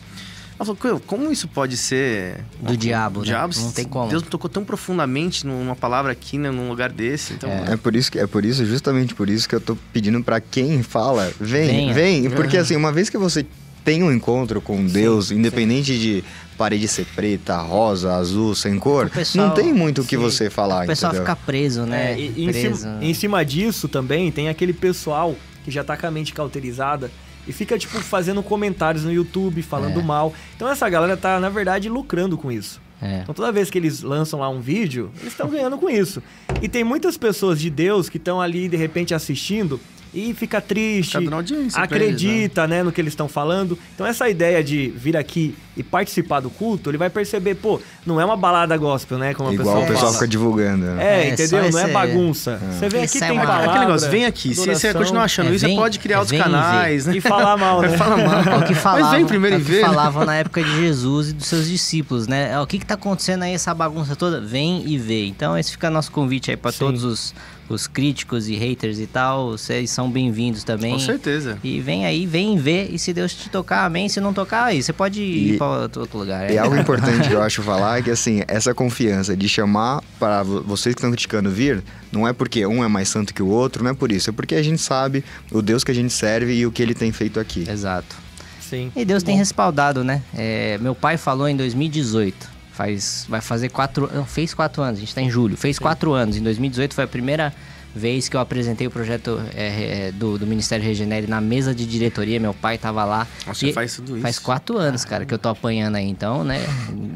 Ela 0.56 0.64
falou, 0.64 0.76
"Co- 0.76 1.00
como 1.06 1.32
isso 1.32 1.48
pode 1.48 1.76
ser... 1.76 2.36
Do 2.60 2.76
diabo, 2.76 3.20
né? 3.20 3.26
diabo 3.26 3.52
Não 3.58 3.72
tem 3.72 3.84
como. 3.84 4.08
Deus 4.08 4.22
tocou 4.22 4.48
tão 4.48 4.64
profundamente 4.64 5.44
numa 5.44 5.74
palavra 5.74 6.12
aqui, 6.12 6.38
né, 6.38 6.48
num 6.50 6.68
lugar 6.68 6.90
desse. 6.92 7.32
Então, 7.34 7.50
É 7.50 7.76
por 7.76 7.94
isso 7.96 8.10
que 8.10 8.18
é 8.20 8.26
por 8.26 8.44
isso, 8.44 8.64
justamente 8.64 9.14
por 9.16 9.28
isso 9.28 9.48
que 9.48 9.54
eu 9.56 9.60
tô 9.60 9.76
pedindo 9.92 10.22
pra 10.22 10.40
quem 10.40 10.80
fala, 10.82 11.30
vem, 11.40 11.92
Venha. 11.92 11.92
vem, 11.94 12.30
porque 12.30 12.56
assim, 12.56 12.76
uma 12.76 12.92
vez 12.92 13.10
que 13.10 13.18
você 13.18 13.44
tem 13.84 14.02
um 14.04 14.12
encontro 14.12 14.60
com 14.62 14.86
Deus, 14.86 15.30
independente 15.32 15.98
de 15.98 16.24
parede 16.56 16.86
ser 16.88 17.04
preta, 17.14 17.56
rosa, 17.58 18.14
azul, 18.14 18.54
sem 18.54 18.78
cor, 18.78 19.10
pessoal- 19.10 19.48
não 19.48 19.54
tem 19.54 19.72
muito 19.72 20.02
o 20.02 20.04
que 20.04 20.16
você 20.16 20.48
falar, 20.50 20.84
O 20.84 20.86
pessoal 20.86 21.12
entendeu? 21.12 21.26
fica 21.34 21.36
preso, 21.44 21.82
né? 21.84 22.12
É, 22.12 22.18
e, 22.18 22.32
e 22.36 22.44
em, 22.44 22.48
preso. 22.52 22.76
cima, 22.80 22.98
em 23.02 23.14
cima 23.14 23.44
disso 23.44 23.88
também 23.88 24.30
tem 24.30 24.48
aquele 24.48 24.72
pessoal 24.72 25.34
que 25.64 25.70
já 25.70 25.82
tá 25.82 25.96
com 25.96 26.06
a 26.06 26.10
mente 26.10 26.32
cauterizada 26.32 27.10
e 27.46 27.52
fica, 27.52 27.78
tipo, 27.78 27.98
fazendo 28.00 28.42
comentários 28.42 29.04
no 29.04 29.12
YouTube, 29.12 29.62
falando 29.62 30.00
É. 30.00 30.02
mal. 30.02 30.32
Então 30.56 30.68
essa 30.68 30.88
galera 30.88 31.16
tá, 31.16 31.38
na 31.40 31.48
verdade, 31.48 31.88
lucrando 31.88 32.36
com 32.38 32.50
isso. 32.50 32.80
É. 33.02 33.20
Então 33.22 33.34
toda 33.34 33.52
vez 33.52 33.68
que 33.70 33.76
eles 33.76 34.00
lançam 34.02 34.40
lá 34.40 34.48
um 34.48 34.60
vídeo, 34.60 35.10
eles 35.20 35.32
estão 35.32 35.48
ganhando 35.50 35.76
com 35.76 35.90
isso. 35.90 36.22
E 36.62 36.68
tem 36.68 36.82
muitas 36.84 37.18
pessoas 37.18 37.60
de 37.60 37.68
Deus 37.68 38.08
que 38.08 38.16
estão 38.16 38.40
ali, 38.40 38.68
de 38.68 38.76
repente, 38.76 39.12
assistindo 39.14 39.78
e 40.14 40.32
fica 40.34 40.60
triste, 40.60 41.18
Fica 41.18 41.30
pra 41.30 41.38
eles, 41.40 41.74
acredita, 41.76 42.66
né, 42.68 42.82
no 42.82 42.92
que 42.92 43.00
eles 43.00 43.12
estão 43.12 43.28
falando. 43.28 43.78
Então 43.94 44.06
essa 44.06 44.28
ideia 44.28 44.62
de 44.62 44.92
vir 44.96 45.16
aqui 45.16 45.54
e 45.76 45.82
participar 45.82 46.38
do 46.40 46.48
culto, 46.50 46.88
ele 46.90 46.96
vai 46.98 47.10
perceber, 47.10 47.56
pô, 47.56 47.80
não 48.06 48.20
é 48.20 48.24
uma 48.24 48.36
balada 48.36 48.76
gospel, 48.76 49.18
né, 49.18 49.34
como 49.34 49.52
Igual 49.52 49.66
pessoa 49.76 49.84
o 49.84 49.88
pessoal 49.92 50.12
fica 50.12 50.28
divulgando. 50.28 50.84
né? 50.86 51.04
É, 51.04 51.28
É, 51.28 51.32
entendeu? 51.32 51.58
Não 51.70 51.78
é 51.78 51.82
esse- 51.84 51.92
bagunça. 51.92 52.60
Você 52.72 52.88
vem 52.88 53.00
aqui, 53.02 53.16
Esse 53.16 53.24
é 53.24 53.28
tem 53.28 53.36
uma- 53.36 53.44
palavra. 53.46 53.66
Aquele 53.70 53.84
negócio, 53.86 54.10
vem 54.10 54.24
aqui. 54.24 54.50
Se 54.50 54.54
você 54.56 54.70
adoração, 54.70 54.92
continuar 55.00 55.24
achando 55.24 55.48
É, 55.50 55.54
isso, 55.54 55.66
vem- 55.66 55.74
você 55.74 55.80
pode 55.82 55.98
criar 55.98 56.16
é, 56.16 56.18
outros 56.20 56.30
vem 56.30 56.38
vê. 56.38 56.44
canais, 56.44 57.06
né? 57.06 57.16
E 57.16 57.20
falar 57.20 57.56
mal, 57.56 57.80
né? 57.82 57.88
Fala 57.96 58.16
mal. 58.16 58.54
É 58.54 58.56
o 58.58 58.66
que 58.66 58.74
falavam, 58.74 59.08
Mas 59.08 59.16
vem 59.16 59.26
primeiro 59.26 59.56
é 59.56 59.58
e 59.58 59.62
o 59.62 59.64
que 59.64 59.70
vê. 59.72 59.80
né? 59.82 59.86
falavam 59.88 60.24
na 60.24 60.34
época 60.36 60.62
de 60.62 60.76
Jesus 60.76 61.30
e 61.30 61.32
dos 61.32 61.46
seus 61.46 61.68
discípulos, 61.68 62.28
né? 62.28 62.52
É, 62.52 62.60
O 62.60 62.66
que 62.66 62.78
que 62.78 62.86
tá 62.86 62.94
acontecendo 62.94 63.42
aí, 63.42 63.52
essa 63.52 63.74
bagunça 63.74 64.14
toda? 64.14 64.40
Vem 64.40 64.84
e 64.86 64.96
vê. 64.96 65.26
Então 65.26 65.58
esse 65.58 65.72
fica 65.72 65.90
nosso 65.90 66.10
convite 66.12 66.50
aí 66.52 66.56
para 66.56 66.70
todos 66.72 67.02
os, 67.04 67.34
os 67.74 67.86
críticos 67.86 68.48
e 68.48 68.54
haters 68.54 68.98
e 68.98 69.06
tal. 69.06 69.50
Vocês 69.50 69.90
são 69.90 70.10
bem-vindos 70.10 70.64
também. 70.64 70.92
Com 70.92 70.98
certeza. 70.98 71.58
E 71.62 71.80
vem 71.80 72.06
aí, 72.06 72.24
vem 72.26 72.56
ver. 72.56 72.88
E 72.92 72.98
se 72.98 73.12
Deus 73.12 73.34
te 73.34 73.48
tocar, 73.50 73.84
amém. 73.84 74.08
Se 74.08 74.20
não 74.20 74.32
tocar, 74.32 74.64
aí 74.66 74.82
você 74.82 74.92
pode 74.92 75.20
ir 75.20 75.54
E- 75.54 75.58
para 75.58 75.66
outro 76.00 76.18
lugar. 76.18 76.50
E 76.50 76.54
É. 76.54 76.58
algo 76.58 76.76
importante 76.76 77.28
que 77.28 77.34
eu 77.34 77.42
acho 77.42 77.62
falar 77.62 77.98
é 77.98 78.02
que 78.02 78.10
assim, 78.10 78.42
essa 78.48 78.72
confiança 78.74 79.36
de 79.36 79.48
chamar 79.48 80.02
para 80.18 80.42
vo- 80.42 80.62
vocês 80.62 80.94
que 80.94 81.00
estão 81.00 81.10
criticando 81.10 81.50
vir, 81.50 81.82
não 82.12 82.26
é 82.26 82.32
porque 82.32 82.64
um 82.66 82.82
é 82.84 82.88
mais 82.88 83.08
santo 83.08 83.34
que 83.34 83.42
o 83.42 83.48
outro, 83.48 83.82
não 83.82 83.90
é 83.90 83.94
por 83.94 84.10
isso, 84.12 84.30
é 84.30 84.32
porque 84.32 84.54
a 84.54 84.62
gente 84.62 84.80
sabe 84.80 85.24
o 85.50 85.60
Deus 85.60 85.82
que 85.82 85.90
a 85.90 85.94
gente 85.94 86.12
serve 86.12 86.54
e 86.54 86.64
o 86.66 86.70
que 86.72 86.82
ele 86.82 86.94
tem 86.94 87.10
feito 87.12 87.38
aqui. 87.40 87.64
Exato. 87.68 88.16
Sim. 88.60 88.90
E 88.96 89.04
Deus 89.04 89.22
tem 89.22 89.34
Bom. 89.34 89.38
respaldado, 89.40 90.02
né? 90.02 90.22
É, 90.34 90.78
meu 90.80 90.94
pai 90.94 91.16
falou 91.16 91.46
em 91.48 91.56
2018. 91.56 92.53
Faz, 92.74 93.24
vai 93.28 93.40
fazer 93.40 93.68
quatro 93.68 94.10
não, 94.12 94.26
fez 94.26 94.52
quatro 94.52 94.82
anos, 94.82 94.98
a 94.98 95.00
gente 95.00 95.14
tá 95.14 95.22
em 95.22 95.30
julho. 95.30 95.56
Fez 95.56 95.78
quatro 95.78 96.12
anos. 96.12 96.36
Em 96.36 96.42
2018 96.42 96.92
foi 96.92 97.04
a 97.04 97.06
primeira 97.06 97.54
vez 97.94 98.28
que 98.28 98.36
eu 98.36 98.40
apresentei 98.40 98.86
o 98.86 98.90
projeto 98.90 99.40
é, 99.54 100.08
é, 100.08 100.12
do, 100.12 100.38
do 100.38 100.46
Ministério 100.46 100.84
Regenere 100.84 101.26
na 101.26 101.40
mesa 101.40 101.74
de 101.74 101.86
diretoria. 101.86 102.40
Meu 102.40 102.52
pai 102.54 102.76
tava 102.78 103.04
lá. 103.04 103.26
Nossa, 103.46 103.66
E 103.66 103.72
faz 103.72 103.94
tudo 103.96 104.12
isso. 104.14 104.22
Faz 104.22 104.38
quatro 104.38 104.76
anos, 104.78 105.04
cara, 105.04 105.24
que 105.24 105.32
eu 105.32 105.38
tô 105.38 105.48
apanhando 105.48 105.96
aí. 105.96 106.08
Então, 106.08 106.42
né? 106.44 106.60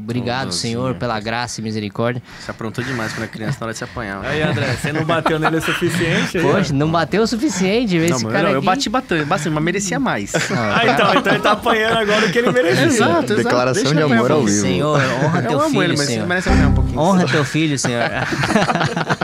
Obrigado, 0.03 0.47
Nossa, 0.47 0.59
Senhor, 0.59 0.93
né? 0.93 0.99
pela 0.99 1.19
graça 1.21 1.61
e 1.61 1.65
misericórdia. 1.65 2.23
Você 2.41 2.51
aprontou 2.51 2.83
demais 2.85 3.13
quando 3.13 3.25
é 3.25 3.29
criança 3.29 3.59
na 3.61 3.67
hora 3.67 3.73
de 3.73 3.79
se 3.79 3.85
apanhar. 3.85 4.25
Aí, 4.25 4.43
André, 4.43 4.67
você 4.81 4.93
não 4.93 5.05
bateu 5.05 5.39
nele 5.39 5.57
o 5.57 5.61
suficiente? 5.63 6.39
aí, 6.39 6.45
ó? 6.45 6.53
Poxa, 6.53 6.73
não 6.73 6.91
bateu 6.91 7.23
o 7.23 7.27
suficiente, 7.27 7.99
vê 7.99 8.09
Não, 8.09 8.17
esse 8.17 8.27
cara 8.27 8.49
eu, 8.49 8.53
eu 8.53 8.59
aqui. 8.59 8.67
bati 8.67 8.89
bastante, 8.89 9.25
bastante, 9.25 9.53
mas 9.55 9.65
merecia 9.65 9.99
mais. 10.01 10.33
Ah, 10.35 10.83
então, 10.87 11.15
então 11.15 11.33
ele 11.33 11.43
tá 11.43 11.53
apanhando 11.53 11.99
agora 11.99 12.27
o 12.27 12.31
que 12.33 12.39
ele 12.39 12.51
merecia. 12.53 12.85
Exato, 12.85 13.33
exato. 13.33 13.35
Declaração 13.37 13.83
Deixa 13.83 13.97
de 13.97 14.03
amor 14.03 14.31
ao 14.31 14.45
vivo. 14.45 14.61
Senhor, 14.61 15.01
honra 15.25 15.41
Eu 15.41 15.49
teu 15.49 15.61
amo 15.61 15.71
filho, 15.71 15.83
ele, 15.83 15.97
mas 15.97 16.07
Senhor. 16.07 16.27
merece 16.27 16.49
apanhar 16.49 16.69
um 16.69 16.75
pouquinho. 16.75 16.99
Honra 17.01 17.27
teu 17.27 17.45
filho, 17.45 17.79
senhor. 17.79 18.03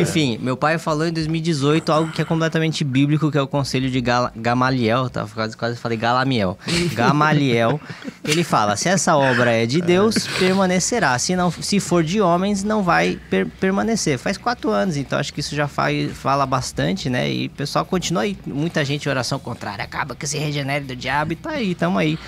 Enfim, 0.00 0.38
meu 0.40 0.56
pai 0.56 0.78
falou 0.78 1.06
em 1.06 1.12
2018 1.12 1.90
algo 1.92 2.12
que 2.12 2.20
é 2.20 2.24
completamente 2.24 2.82
bíblico, 2.84 3.30
que 3.30 3.38
é 3.38 3.42
o 3.42 3.46
conselho 3.46 3.90
de 3.90 4.00
Gal- 4.00 4.30
Gamaliel, 4.36 5.08
tá? 5.10 5.26
Quase, 5.32 5.56
quase 5.56 5.76
falei 5.78 5.96
Galamiel. 5.98 6.58
Gamaliel, 6.94 7.80
ele 8.24 8.42
fala: 8.44 8.76
se 8.76 8.88
essa 8.88 9.16
obra 9.16 9.52
é 9.52 9.66
de 9.66 9.80
Deus, 9.80 10.14
permanecerá. 10.38 11.18
Se, 11.18 11.34
não, 11.36 11.50
se 11.50 11.80
for 11.80 12.02
de 12.02 12.20
homens, 12.20 12.62
não 12.64 12.82
vai 12.82 13.18
per- 13.30 13.46
permanecer. 13.60 14.18
Faz 14.18 14.36
quatro 14.36 14.70
anos, 14.70 14.96
então 14.96 15.18
acho 15.18 15.32
que 15.32 15.40
isso 15.40 15.54
já 15.54 15.68
faz, 15.68 16.12
fala 16.12 16.44
bastante, 16.46 17.08
né? 17.10 17.30
E 17.30 17.46
o 17.46 17.50
pessoal 17.50 17.84
continua 17.84 18.22
aí, 18.22 18.36
muita 18.46 18.84
gente 18.84 19.06
em 19.06 19.10
oração 19.10 19.38
contrária, 19.38 19.84
acaba 19.84 20.14
que 20.14 20.26
se 20.26 20.38
regenere 20.38 20.84
do 20.84 20.96
diabo 20.96 21.32
e 21.32 21.36
tá 21.36 21.50
aí, 21.50 21.74
tamo 21.74 21.98
aí 21.98 22.18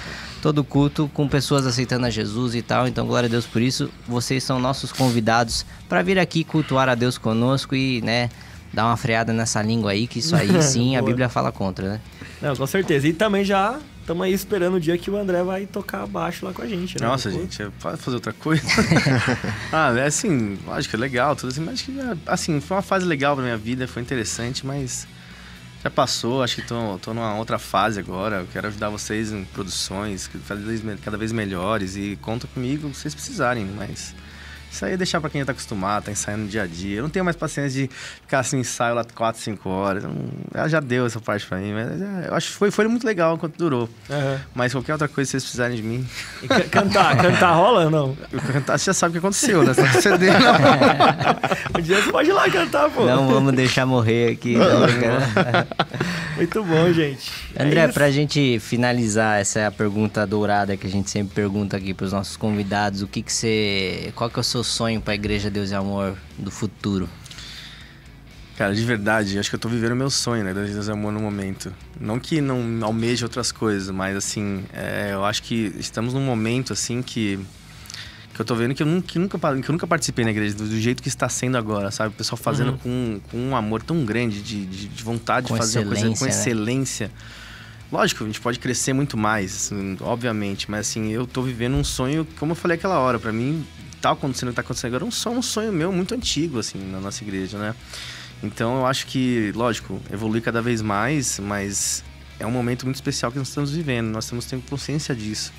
todo 0.47 0.62
culto 0.62 1.10
com 1.12 1.27
pessoas 1.27 1.66
aceitando 1.66 2.06
a 2.06 2.10
Jesus 2.10 2.55
e 2.55 2.62
tal. 2.62 2.86
Então, 2.86 3.05
glória 3.05 3.27
a 3.27 3.28
Deus 3.28 3.44
por 3.44 3.60
isso. 3.60 3.90
Vocês 4.06 4.44
são 4.44 4.60
nossos 4.60 4.93
convidados 4.93 5.66
para 5.89 6.02
vir 6.02 6.20
aqui 6.20 6.44
cultuar 6.44 6.89
a 6.89 6.94
Deus 6.94 7.18
conosco 7.18 7.74
e, 7.74 8.01
né, 8.02 8.31
dar 8.73 8.86
uma 8.86 8.97
freada 8.97 9.32
nessa 9.32 9.60
língua 9.60 9.90
aí, 9.90 10.06
que 10.06 10.20
isso 10.20 10.36
aí 10.36 10.47
sim 10.62 10.97
a. 10.97 11.02
Bíblia 11.02 11.28
fala 11.28 11.51
contra, 11.51 11.94
né? 11.94 12.01
Não, 12.40 12.55
com 12.55 12.64
certeza. 12.64 13.09
E 13.09 13.12
também 13.12 13.44
já 13.44 13.81
estamos 14.01 14.24
aí 14.24 14.32
esperando 14.32 14.74
o 14.74 14.81
dia 14.81 14.97
que 14.97 15.10
o 15.10 15.16
André 15.16 15.43
vai 15.43 15.66
tocar 15.66 16.06
baixo 16.06 16.47
lá 16.47 16.52
com 16.52 16.62
a 16.62 16.66
gente, 16.68 16.97
né? 17.01 17.09
Nossa, 17.09 17.28
gente, 17.28 17.64
pode 17.81 17.97
fazer 17.97 18.14
outra 18.14 18.32
coisa? 18.32 18.62
ah, 19.73 19.93
é 19.98 20.06
assim, 20.06 20.56
lógico, 20.64 20.94
é 20.94 20.98
legal, 21.01 21.35
tudo 21.35 21.51
assim, 21.51 21.60
mas 21.60 21.74
acho 21.74 21.85
que, 21.86 21.98
é, 21.98 22.16
assim, 22.24 22.60
foi 22.60 22.77
uma 22.77 22.82
fase 22.85 23.05
legal 23.05 23.35
pra 23.35 23.43
minha 23.43 23.56
vida, 23.56 23.89
foi 23.89 24.01
interessante, 24.01 24.64
mas 24.64 25.09
já 25.86 25.90
passou, 25.90 26.42
acho 26.42 26.56
que 26.56 26.62
tô, 26.62 26.98
tô 26.98 27.14
numa 27.14 27.36
outra 27.36 27.58
fase 27.58 28.00
agora, 28.00 28.40
eu 28.40 28.48
quero 28.52 28.66
ajudar 28.66 28.88
vocês 28.88 29.32
em 29.32 29.44
produções 29.44 30.28
cada 30.48 30.60
vez, 30.60 30.82
cada 31.00 31.16
vez 31.16 31.32
melhores. 31.32 31.96
E 31.96 32.18
conta 32.20 32.46
comigo 32.48 32.92
se 32.92 33.02
vocês 33.02 33.14
precisarem, 33.14 33.64
mas... 33.64 34.14
Isso 34.77 34.85
aí 34.85 34.93
é 34.93 34.97
deixar 34.98 35.23
pra 35.23 35.31
quem 35.31 35.40
já 35.40 35.47
tá 35.47 35.53
acostumado, 35.53 36.05
tá 36.05 36.12
ensaiando 36.12 36.43
no 36.44 36.48
dia 36.51 36.62
a 36.65 36.66
dia. 36.66 36.98
Eu 36.98 37.03
não 37.03 37.09
tenho 37.09 37.24
mais 37.24 37.35
paciência 37.35 37.86
de 37.86 37.90
ficar 38.20 38.40
assim, 38.40 38.59
ensaio 38.59 38.94
lá 38.94 39.03
4, 39.15 39.40
5 39.40 39.70
horas. 39.70 40.05
Eu 40.05 40.11
não- 40.11 40.27
Ela 40.53 40.69
já 40.69 40.81
deu 40.81 41.07
essa 41.07 41.19
parte 41.19 41.47
pra 41.47 41.57
mim, 41.57 41.73
mas 41.73 41.98
é, 42.03 42.28
eu 42.28 42.35
acho 42.35 42.48
que 42.48 42.53
foi, 42.59 42.70
foi 42.70 42.86
muito 42.86 43.07
legal 43.07 43.35
enquanto 43.36 43.57
durou. 43.57 43.89
aham. 44.11 44.39
Mas 44.55 44.73
qualquer 44.73 44.93
outra 44.93 45.09
coisa, 45.09 45.27
se 45.28 45.31
vocês 45.32 45.44
precisarem 45.44 45.77
de 45.78 45.82
mim, 45.82 46.07
E 46.43 46.47
ca- 46.48 46.61
cantar, 46.65 47.16
cantar 47.23 47.53
rola 47.55 47.85
ou 47.85 47.90
não? 47.90 48.16
eu 48.31 48.39
cantar, 48.53 48.78
você 48.78 48.85
já 48.85 48.93
sabe 48.93 49.11
o 49.11 49.12
que 49.12 49.19
aconteceu, 49.19 49.62
né? 49.65 49.73
Você 49.73 50.03
CD, 50.03 50.27
não. 50.31 51.78
Um 51.78 51.82
dia 51.82 52.03
você 52.03 52.12
pode 52.12 52.28
ir 52.28 52.32
lá 52.35 52.51
cantar, 52.51 52.90
pô. 52.90 53.07
Não 53.07 53.28
vamos 53.28 53.55
deixar 53.55 53.86
morrer 53.86 54.32
aqui. 54.32 54.59
tá 54.59 54.86
brincando? 54.86 55.66
Muito 56.36 56.62
bom, 56.62 56.92
gente. 56.92 57.32
É 57.54 57.62
André, 57.64 57.84
isso. 57.84 57.94
pra 57.94 58.10
gente 58.10 58.58
finalizar, 58.60 59.40
essa 59.40 59.60
é 59.60 59.66
a 59.66 59.70
pergunta 59.70 60.26
dourada 60.26 60.76
que 60.76 60.86
a 60.86 60.90
gente 60.90 61.10
sempre 61.10 61.34
pergunta 61.34 61.76
aqui 61.76 61.94
pros 61.94 62.12
nossos 62.12 62.36
convidados. 62.36 63.02
O 63.02 63.06
que 63.06 63.22
que 63.22 63.32
você... 63.32 64.12
Qual 64.14 64.28
que 64.28 64.38
é 64.38 64.40
o 64.40 64.44
seu 64.44 64.62
sonho 64.62 65.00
pra 65.00 65.14
Igreja 65.14 65.50
Deus 65.50 65.70
e 65.70 65.74
Amor 65.74 66.16
do 66.38 66.50
futuro? 66.50 67.08
Cara, 68.56 68.74
de 68.74 68.84
verdade, 68.84 69.38
acho 69.38 69.50
que 69.50 69.56
eu 69.56 69.60
tô 69.60 69.68
vivendo 69.68 69.92
o 69.92 69.96
meu 69.96 70.08
sonho, 70.08 70.42
né? 70.42 70.54
Da 70.54 70.62
Deus 70.62 70.86
e 70.86 70.90
Amor 70.90 71.12
no 71.12 71.20
momento. 71.20 71.72
Não 72.00 72.18
que 72.18 72.40
não 72.40 72.62
almeje 72.82 73.22
outras 73.22 73.52
coisas, 73.52 73.90
mas 73.90 74.16
assim, 74.16 74.64
é, 74.72 75.10
eu 75.12 75.24
acho 75.26 75.42
que 75.42 75.74
estamos 75.78 76.14
num 76.14 76.22
momento 76.22 76.72
assim 76.72 77.02
que. 77.02 77.38
Que 78.36 78.42
eu 78.42 78.44
tô 78.44 78.54
vendo 78.54 78.74
que 78.74 78.82
eu 78.82 78.86
nunca, 78.86 79.08
que 79.08 79.18
nunca, 79.18 79.38
que 79.38 79.70
eu 79.70 79.72
nunca 79.72 79.86
participei 79.86 80.22
na 80.22 80.30
igreja, 80.30 80.54
do, 80.54 80.68
do 80.68 80.78
jeito 80.78 81.02
que 81.02 81.08
está 81.08 81.26
sendo 81.26 81.56
agora, 81.56 81.90
sabe? 81.90 82.10
O 82.10 82.16
pessoal 82.16 82.36
fazendo 82.36 82.72
Uhum. 82.72 82.78
com, 82.78 83.20
com 83.30 83.38
um 83.38 83.56
amor 83.56 83.82
tão 83.82 84.04
grande, 84.04 84.42
de, 84.42 84.66
de, 84.66 84.88
de 84.88 85.02
vontade 85.02 85.48
Com 85.48 85.54
de 85.54 85.60
fazer 85.60 85.78
uma 85.78 85.86
coisa 85.86 86.14
com 86.18 86.26
excelência, 86.26 87.06
né? 87.06 87.12
Lógico, 87.90 88.24
a 88.24 88.26
gente 88.26 88.40
pode 88.40 88.58
crescer 88.58 88.92
muito 88.92 89.16
mais, 89.16 89.54
assim, 89.54 89.96
obviamente, 90.00 90.70
mas 90.70 90.88
assim, 90.88 91.12
eu 91.12 91.26
tô 91.26 91.40
vivendo 91.40 91.76
um 91.76 91.84
sonho, 91.84 92.26
como 92.38 92.52
eu 92.52 92.56
falei 92.56 92.76
aquela 92.76 92.98
hora, 92.98 93.18
pra 93.18 93.32
mim, 93.32 93.64
tá 94.02 94.10
acontecendo 94.10 94.48
o 94.48 94.52
que 94.52 94.56
tá 94.56 94.60
acontecendo 94.62 94.88
agora, 94.88 95.04
é 95.04 95.06
um 95.06 95.10
sonho, 95.10 95.38
um 95.38 95.42
sonho 95.42 95.72
meu 95.72 95.90
muito 95.92 96.12
antigo, 96.14 96.58
assim, 96.58 96.78
na 96.78 97.00
nossa 97.00 97.22
igreja, 97.22 97.56
né? 97.56 97.74
Então 98.42 98.78
eu 98.78 98.86
acho 98.86 99.06
que, 99.06 99.50
lógico, 99.54 99.98
evolui 100.12 100.40
cada 100.40 100.60
vez 100.60 100.82
mais, 100.82 101.38
mas 101.38 102.04
é 102.38 102.46
um 102.46 102.50
momento 102.50 102.84
muito 102.84 102.96
especial 102.96 103.32
que 103.32 103.38
nós 103.38 103.48
estamos 103.48 103.70
vivendo, 103.70 104.08
nós 104.08 104.28
temos 104.28 104.44
que 104.44 104.56
ter 104.56 104.62
consciência 104.68 105.14
disso. 105.14 105.52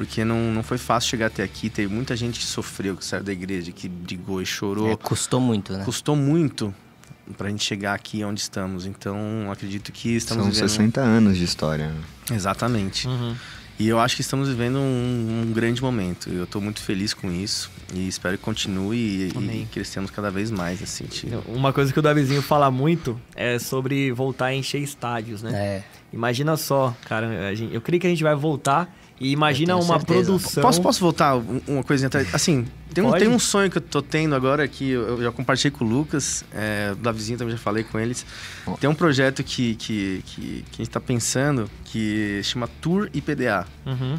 Porque 0.00 0.24
não, 0.24 0.50
não 0.50 0.62
foi 0.62 0.78
fácil 0.78 1.10
chegar 1.10 1.26
até 1.26 1.42
aqui, 1.42 1.68
teve 1.68 1.92
muita 1.92 2.16
gente 2.16 2.40
que 2.40 2.46
sofreu, 2.46 2.96
que 2.96 3.04
saiu 3.04 3.22
da 3.22 3.32
igreja, 3.34 3.70
que 3.70 3.86
brigou 3.86 4.40
e 4.40 4.46
chorou. 4.46 4.90
É, 4.90 4.96
custou 4.96 5.38
muito, 5.38 5.74
né? 5.74 5.84
Custou 5.84 6.16
muito 6.16 6.74
pra 7.36 7.50
gente 7.50 7.62
chegar 7.62 7.92
aqui 7.92 8.24
onde 8.24 8.40
estamos. 8.40 8.86
Então, 8.86 9.14
acredito 9.52 9.92
que 9.92 10.16
estamos 10.16 10.44
São 10.44 10.52
vivendo... 10.54 10.68
60 10.70 11.00
anos 11.02 11.36
de 11.36 11.44
história. 11.44 11.92
Exatamente. 12.32 13.06
Uhum. 13.06 13.36
E 13.78 13.88
eu 13.88 14.00
acho 14.00 14.14
que 14.16 14.22
estamos 14.22 14.48
vivendo 14.48 14.78
um, 14.78 15.42
um 15.48 15.52
grande 15.52 15.82
momento. 15.82 16.30
Eu 16.30 16.44
estou 16.44 16.62
muito 16.62 16.80
feliz 16.80 17.12
com 17.12 17.30
isso 17.30 17.70
e 17.92 18.08
espero 18.08 18.38
que 18.38 18.42
continue 18.42 18.96
e, 18.96 19.32
Amém. 19.36 19.62
e 19.62 19.66
cresçamos 19.66 20.10
cada 20.10 20.30
vez 20.30 20.50
mais, 20.50 20.82
assim. 20.82 21.04
Tio. 21.04 21.42
Uma 21.46 21.74
coisa 21.74 21.92
que 21.92 21.98
o 21.98 22.02
Davizinho 22.02 22.40
fala 22.40 22.70
muito 22.70 23.20
é 23.36 23.58
sobre 23.58 24.10
voltar 24.12 24.46
a 24.46 24.54
encher 24.54 24.80
estádios, 24.80 25.42
né? 25.42 25.52
É. 25.54 25.84
Imagina 26.10 26.56
só, 26.56 26.96
cara, 27.06 27.48
a 27.50 27.54
gente- 27.54 27.74
eu 27.74 27.82
creio 27.82 28.00
que 28.00 28.06
a 28.06 28.10
gente 28.10 28.22
vai 28.22 28.34
voltar 28.34 28.96
e 29.20 29.30
imagina 29.32 29.76
uma 29.76 29.98
certeza. 29.98 30.24
produção. 30.24 30.62
Posso, 30.62 30.80
posso 30.82 31.00
voltar 31.00 31.36
um- 31.36 31.60
uma 31.68 31.84
coisinha 31.84 32.06
atrás? 32.08 32.34
Assim, 32.34 32.66
tem 32.94 33.04
um, 33.04 33.12
tem 33.12 33.28
um 33.28 33.38
sonho 33.38 33.70
que 33.70 33.76
eu 33.78 33.82
tô 33.82 34.00
tendo 34.00 34.34
agora 34.34 34.66
que 34.66 34.90
eu 34.90 35.22
já 35.22 35.30
compartilhei 35.30 35.70
com 35.70 35.84
o 35.84 35.88
Lucas, 35.88 36.42
é, 36.52 36.94
da 37.00 37.12
vizinha 37.12 37.36
também 37.38 37.54
já 37.54 37.60
falei 37.62 37.84
com 37.84 38.00
eles. 38.00 38.24
Tem 38.80 38.88
um 38.88 38.94
projeto 38.94 39.44
que, 39.44 39.74
que, 39.76 40.24
que, 40.26 40.64
que 40.70 40.82
a 40.82 40.84
gente 40.84 40.90
tá 40.90 41.00
pensando 41.00 41.70
que 41.84 42.40
chama 42.42 42.66
Tour 42.80 43.08
IPDA. 43.12 43.66
Uhum. 43.86 44.18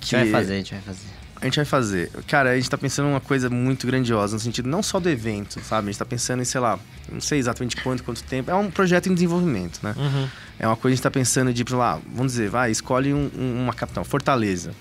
A 0.00 0.04
gente 0.04 0.16
vai 0.16 0.30
fazer, 0.30 0.52
a 0.52 0.56
gente 0.56 0.72
vai 0.72 0.82
fazer. 0.82 1.06
A 1.38 1.44
gente 1.44 1.56
vai 1.56 1.64
fazer. 1.66 2.10
Cara, 2.26 2.50
a 2.52 2.56
gente 2.56 2.70
tá 2.70 2.78
pensando 2.78 3.08
em 3.08 3.10
uma 3.12 3.20
coisa 3.20 3.50
muito 3.50 3.86
grandiosa, 3.86 4.34
no 4.36 4.40
sentido 4.40 4.68
não 4.70 4.82
só 4.82 4.98
do 4.98 5.08
evento, 5.10 5.60
sabe? 5.62 5.88
A 5.88 5.90
gente 5.92 5.98
tá 5.98 6.04
pensando 6.06 6.40
em, 6.40 6.46
sei 6.46 6.60
lá, 6.60 6.78
não 7.12 7.20
sei 7.20 7.38
exatamente 7.38 7.76
quanto, 7.76 8.02
quanto 8.02 8.22
tempo. 8.22 8.50
É 8.50 8.54
um 8.54 8.70
projeto 8.70 9.08
em 9.10 9.14
desenvolvimento, 9.14 9.80
né? 9.82 9.94
Uhum. 9.98 10.28
É 10.58 10.66
uma 10.66 10.76
coisa 10.76 10.80
que 10.82 10.86
a 10.86 10.90
gente 10.96 11.02
tá 11.02 11.10
pensando 11.10 11.52
de, 11.52 11.64
sei 11.66 11.76
lá, 11.76 12.00
vamos 12.14 12.32
dizer, 12.32 12.48
vai, 12.48 12.70
escolhe 12.70 13.12
um- 13.12 13.30
um- 13.36 13.62
uma 13.64 13.74
capital, 13.74 14.04
Fortaleza. 14.04 14.72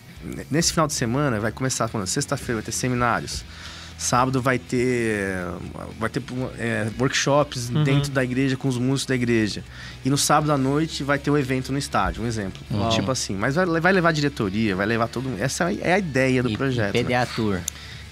Nesse 0.50 0.72
final 0.72 0.88
de 0.88 0.94
semana 0.94 1.40
vai 1.40 1.52
começar, 1.52 1.88
quando? 1.90 2.08
Sexta-feira 2.08 2.56
vai 2.62 2.64
ter 2.66 2.72
seminários. 2.72 3.44
Sábado 3.98 4.42
vai 4.42 4.60
ter, 4.60 5.38
vai 5.98 6.10
ter 6.10 6.22
é, 6.60 6.90
workshops 7.00 7.70
Uhum. 7.70 7.84
dentro 7.84 8.12
da 8.12 8.24
igreja 8.24 8.58
com 8.58 8.68
os 8.68 8.78
músicos 8.78 9.06
da 9.06 9.16
igreja. 9.16 9.64
E 10.04 10.10
no 10.10 10.18
sábado 10.18 10.52
à 10.52 10.58
noite 10.58 11.02
vai 11.04 11.18
ter 11.18 11.32
o 11.32 11.38
evento 11.38 11.72
no 11.72 11.78
estádio, 11.78 12.22
um 12.24 12.28
exemplo. 12.28 12.62
Uau. 12.72 12.90
Tipo 12.90 13.12
assim. 13.12 13.36
Mas 13.36 13.56
vai, 13.56 13.66
vai 13.66 13.94
levar 13.94 14.12
diretoria, 14.12 14.76
vai 14.76 14.86
levar 14.86 15.08
todo 15.08 15.30
mundo. 15.30 15.42
Essa 15.42 15.72
é 15.74 15.94
a 15.94 16.00
ideia 16.00 16.44
do 16.44 16.50
E- 16.50 16.58
projeto. 16.58 16.94
E 16.96 16.98
né? 16.98 17.04
PDA 17.04 17.26
Tour. 17.26 17.60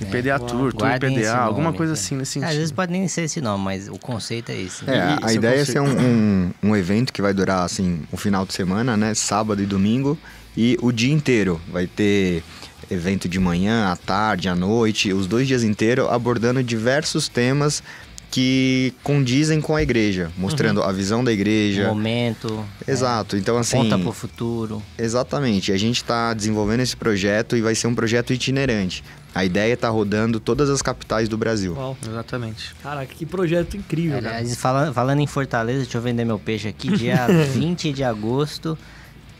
Né? 0.03 0.21
PDA 0.21 0.39
Tour, 0.39 0.73
Tour 0.73 0.89
PDA, 0.99 1.35
alguma 1.35 1.65
nome, 1.65 1.77
coisa 1.77 1.93
cara. 1.93 2.01
assim 2.05 2.15
nesse 2.15 2.39
Às 2.39 2.43
sentido. 2.45 2.57
vezes 2.57 2.71
pode 2.71 2.91
nem 2.91 3.07
ser 3.07 3.23
esse 3.23 3.41
nome, 3.41 3.63
mas 3.63 3.87
o 3.87 3.97
conceito 3.97 4.51
é 4.51 4.59
esse. 4.61 4.89
É, 4.89 4.99
a- 4.99 5.19
é 5.21 5.25
o 5.25 5.31
ideia 5.31 5.59
é 5.61 5.65
ser 5.65 5.79
um, 5.79 5.89
um, 5.89 6.51
um 6.63 6.75
evento 6.75 7.11
que 7.13 7.21
vai 7.21 7.33
durar, 7.33 7.63
assim, 7.63 8.01
um 8.11 8.17
final 8.17 8.45
de 8.45 8.53
semana, 8.53 8.95
né? 8.97 9.13
Sábado 9.13 9.61
e 9.61 9.65
domingo. 9.65 10.17
E 10.55 10.77
o 10.81 10.91
dia 10.91 11.11
inteiro. 11.13 11.59
Vai 11.71 11.87
ter 11.87 12.43
evento 12.91 13.27
de 13.27 13.39
manhã, 13.39 13.91
à 13.91 13.95
tarde, 13.95 14.47
à 14.49 14.55
noite, 14.55 15.11
os 15.13 15.25
dois 15.25 15.47
dias 15.47 15.63
inteiros, 15.63 16.07
abordando 16.09 16.61
diversos 16.63 17.27
temas 17.27 17.81
que 18.29 18.93
condizem 19.03 19.61
com 19.61 19.75
a 19.75 19.83
igreja, 19.83 20.31
mostrando 20.37 20.81
a 20.81 20.91
visão 20.91 21.23
da 21.23 21.31
igreja. 21.31 21.87
Momento. 21.87 22.65
Exato. 22.87 23.37
Então, 23.37 23.57
assim. 23.57 23.77
Conta 23.77 23.97
pro 23.99 24.11
futuro. 24.11 24.81
Exatamente. 24.97 25.71
A 25.71 25.77
gente 25.77 25.97
está 25.97 26.33
desenvolvendo 26.33 26.79
esse 26.79 26.97
projeto 26.97 27.55
e 27.55 27.61
vai 27.61 27.75
ser 27.75 27.85
um 27.87 27.93
projeto 27.93 28.33
itinerante. 28.33 29.03
A 29.35 29.43
ideia 29.43 29.71
é 29.71 29.73
estar 29.73 29.89
rodando 29.89 30.39
todas 30.39 30.69
as 30.69 30.81
capitais 30.81 31.27
do 31.27 31.37
Brasil. 31.37 31.73
Uau. 31.75 31.97
Exatamente. 32.07 32.75
Caraca, 32.83 33.07
que 33.13 33.25
projeto 33.25 33.75
incrível, 33.75 34.21
cara. 34.21 34.37
Aliás, 34.37 34.55
falando, 34.57 34.93
falando 34.93 35.19
em 35.21 35.27
Fortaleza, 35.27 35.79
deixa 35.83 35.97
eu 35.97 36.01
vender 36.01 36.23
meu 36.23 36.37
peixe 36.37 36.67
aqui. 36.67 36.91
Dia 36.95 37.25
20 37.53 37.91
de 37.91 38.03
agosto. 38.03 38.77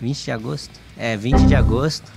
20 0.02 0.24
de 0.24 0.32
agosto? 0.32 0.72
É, 0.98 1.16
20 1.16 1.46
de 1.46 1.56
agosto. 1.56 2.12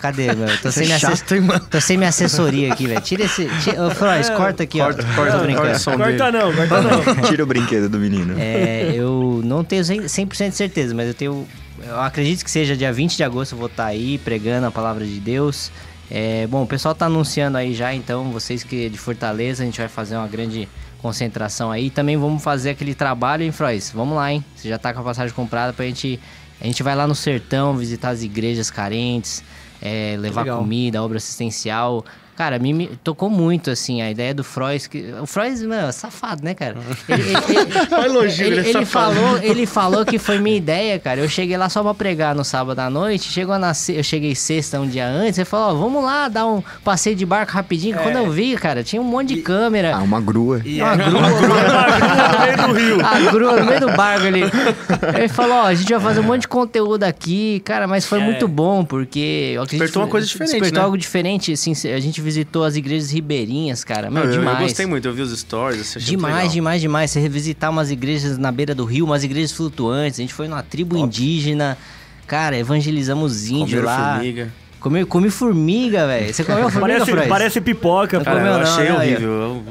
Cadê, 0.00 0.32
meu? 0.34 0.48
Tô 0.58 0.70
sem, 0.72 0.86
minha, 0.86 0.98
Chato, 0.98 1.34
hein, 1.34 1.40
mano? 1.42 1.66
tô 1.68 1.80
sem 1.80 1.96
minha 1.98 2.08
assessoria 2.08 2.72
aqui, 2.72 2.86
velho. 2.86 3.00
Tira 3.02 3.24
esse. 3.24 3.46
Tira, 3.62 3.86
ô, 3.86 3.90
Flores, 3.90 4.30
corta 4.30 4.62
aqui, 4.62 4.78
Corta, 4.78 5.02
ó. 5.02 5.14
corta, 5.14 5.72
o 5.72 5.78
som 5.78 5.96
Corta 5.98 6.32
dele. 6.32 6.44
não, 6.44 6.54
corta 6.54 6.82
não. 6.82 7.22
Tira 7.28 7.42
o 7.42 7.46
brinquedo 7.46 7.88
do 7.88 7.98
menino. 7.98 8.34
É, 8.38 8.92
eu 8.94 9.42
não 9.44 9.62
tenho 9.62 9.82
100% 9.82 10.04
100% 10.04 10.50
de 10.50 10.56
certeza, 10.56 10.94
mas 10.94 11.08
eu 11.08 11.14
tenho. 11.14 11.46
Eu 11.86 12.00
acredito 12.00 12.42
que 12.42 12.50
seja 12.50 12.74
dia 12.74 12.90
20 12.92 13.16
de 13.16 13.22
agosto 13.24 13.52
eu 13.52 13.58
vou 13.58 13.66
estar 13.66 13.84
aí 13.86 14.16
pregando 14.18 14.66
a 14.66 14.70
palavra 14.70 15.04
de 15.04 15.20
Deus. 15.20 15.70
É, 16.10 16.46
bom, 16.46 16.62
o 16.62 16.66
pessoal 16.66 16.94
tá 16.94 17.06
anunciando 17.06 17.58
aí 17.58 17.74
já, 17.74 17.92
então 17.92 18.30
vocês 18.30 18.62
que 18.62 18.88
de 18.88 18.98
Fortaleza, 18.98 19.62
a 19.62 19.66
gente 19.66 19.78
vai 19.78 19.88
fazer 19.88 20.16
uma 20.16 20.28
grande 20.28 20.68
concentração 21.02 21.70
aí. 21.70 21.90
Também 21.90 22.16
vamos 22.16 22.42
fazer 22.42 22.70
aquele 22.70 22.94
trabalho, 22.94 23.42
hein, 23.42 23.52
Frois? 23.52 23.90
Vamos 23.94 24.16
lá, 24.16 24.32
hein? 24.32 24.44
Você 24.54 24.68
já 24.68 24.78
tá 24.78 24.92
com 24.92 25.00
a 25.00 25.04
passagem 25.04 25.34
comprada 25.34 25.72
pra 25.72 25.84
gente. 25.84 26.18
A 26.60 26.64
gente 26.64 26.82
vai 26.82 26.94
lá 26.94 27.06
no 27.06 27.14
sertão 27.14 27.76
visitar 27.76 28.10
as 28.10 28.22
igrejas 28.22 28.70
carentes, 28.70 29.42
é, 29.82 30.16
levar 30.18 30.42
legal. 30.42 30.58
comida, 30.58 31.02
obra 31.02 31.18
assistencial. 31.18 32.04
Cara, 32.36 32.58
me, 32.58 32.72
me 32.72 32.86
tocou 33.02 33.30
muito, 33.30 33.70
assim, 33.70 34.02
a 34.02 34.10
ideia 34.10 34.34
do 34.34 34.44
Frois. 34.44 34.86
Que, 34.86 35.12
o 35.20 35.26
Frois, 35.26 35.62
mano, 35.62 35.88
é 35.88 35.92
safado, 35.92 36.44
né, 36.44 36.54
cara? 36.54 36.76
Ele, 37.08 37.22
ele- 37.22 37.30
ele- 37.60 37.78
Olha 37.92 38.02
o 38.02 38.04
elogio, 38.04 38.46
ele, 38.46 38.56
ele 38.56 38.66
é 38.66 38.70
ele 38.70 38.84
safado. 38.84 39.14
falou, 39.14 39.38
ele 39.42 39.66
falou 39.66 40.04
que 40.04 40.18
foi 40.18 40.38
minha 40.38 40.56
ideia, 40.56 40.98
cara. 40.98 41.20
Eu 41.20 41.28
cheguei 41.28 41.56
lá 41.56 41.68
só 41.68 41.82
pra 41.82 41.94
pregar 41.94 42.34
no 42.34 42.44
sábado 42.44 42.78
à 42.80 42.90
noite. 42.90 43.30
Chegou 43.32 43.58
na 43.58 43.72
eu 43.88 44.02
cheguei 44.02 44.34
sexta 44.34 44.78
um 44.80 44.86
dia 44.86 45.06
antes. 45.08 45.38
Ele 45.38 45.44
falou: 45.44 45.74
ó, 45.76 45.78
vamos 45.82 46.04
lá 46.04 46.28
dar 46.28 46.46
um 46.46 46.62
passeio 46.84 47.16
de 47.16 47.24
barco 47.24 47.52
rapidinho. 47.52 47.96
Quando 47.98 48.16
eu 48.16 48.30
vi, 48.30 48.54
cara, 48.56 48.82
tinha 48.84 49.00
um 49.00 49.04
monte 49.04 49.34
de 49.34 49.40
câmera. 49.42 49.94
Ah, 49.96 50.02
uma 50.02 50.20
grua. 50.20 50.60
E 50.64 50.80
Uma 50.82 50.92
é- 50.92 50.96
grua. 50.96 51.20
uma 51.20 51.30
grua 51.30 52.28
no 52.28 52.38
meio 52.40 52.56
do 52.56 52.72
rio. 52.74 53.06
A 53.06 53.30
grua 53.32 53.56
no 53.60 53.64
meio 53.66 53.80
do 53.80 53.92
barco 53.92 54.26
ali. 54.26 54.42
Ele 55.16 55.28
falou, 55.28 55.56
ó, 55.56 55.62
a 55.66 55.74
gente 55.74 55.90
vai 55.92 56.00
fazer 56.00 56.20
um 56.20 56.24
monte 56.24 56.42
de 56.42 56.48
conteúdo 56.48 57.04
aqui, 57.04 57.60
cara, 57.64 57.86
mas 57.86 58.04
foi 58.04 58.20
É. 58.20 58.24
muito 58.24 58.46
bom, 58.48 58.84
porque... 58.84 59.52
eu 59.54 59.62
acredito 59.62 59.80
Despertou 59.82 60.02
uma 60.02 60.08
coisa 60.08 60.26
diferente, 60.26 60.50
Despertou 60.52 60.78
né? 60.78 60.84
algo 60.84 60.98
diferente, 60.98 61.52
assim, 61.52 61.72
a 61.94 62.00
gente 62.00 62.20
visitou 62.26 62.64
as 62.64 62.74
igrejas 62.76 63.10
ribeirinhas, 63.10 63.84
cara, 63.84 64.10
meu, 64.10 64.24
Eu, 64.24 64.32
eu 64.32 64.38
demais. 64.40 64.58
gostei 64.58 64.84
muito, 64.84 65.06
eu 65.06 65.14
vi 65.14 65.22
os 65.22 65.38
stories, 65.38 65.94
Demais, 66.00 66.52
demais, 66.52 66.80
demais. 66.82 67.10
Você 67.12 67.20
revisitar 67.20 67.70
umas 67.70 67.90
igrejas 67.90 68.36
na 68.36 68.50
beira 68.50 68.74
do 68.74 68.84
rio, 68.84 69.04
umas 69.04 69.22
igrejas 69.24 69.52
flutuantes. 69.52 70.18
A 70.18 70.22
gente 70.22 70.34
foi 70.34 70.48
numa 70.48 70.62
tribo 70.62 70.96
indígena. 70.96 71.78
Cara, 72.26 72.56
evangelizamos 72.58 73.46
índio 73.48 73.80
Comeram 73.80 73.84
lá. 73.86 74.14
formiga. 74.16 74.52
Comi, 74.80 75.04
comi 75.04 75.30
formiga, 75.30 76.06
velho. 76.06 76.32
Você 76.34 76.44
comeu 76.44 76.68
formiga, 76.70 76.80
Parece, 76.98 77.10
Frois? 77.10 77.28
parece 77.28 77.60
pipoca, 77.60 78.20
Cara, 78.20 78.38
comeu 78.38 78.52
eu 78.52 78.58
não, 78.58 78.62
achei 78.72 78.90
ó. 78.90 78.96
horrível. 78.96 79.30
Eu, 79.30 79.64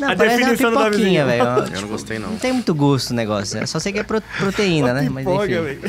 Não, 0.00 0.08
A 0.12 0.16
parece 0.16 0.36
uma 0.36 0.50
definição 0.50 0.72
da 0.72 0.84
pipoquinha, 0.90 1.26
velho. 1.26 1.42
eu 1.74 1.80
não 1.82 1.88
gostei, 1.88 2.18
não. 2.18 2.30
Não 2.30 2.36
tem 2.38 2.52
muito 2.52 2.74
gosto 2.74 3.10
o 3.10 3.14
negócio. 3.14 3.58
né? 3.58 3.66
Só 3.66 3.78
sei 3.80 3.92
que 3.92 3.98
é 3.98 4.02
pro- 4.02 4.22
proteína, 4.38 4.94
né? 4.94 5.08
Mas 5.10 5.24
pipoca, 5.26 5.44
enfim. 5.46 5.62
velho. 5.62 5.80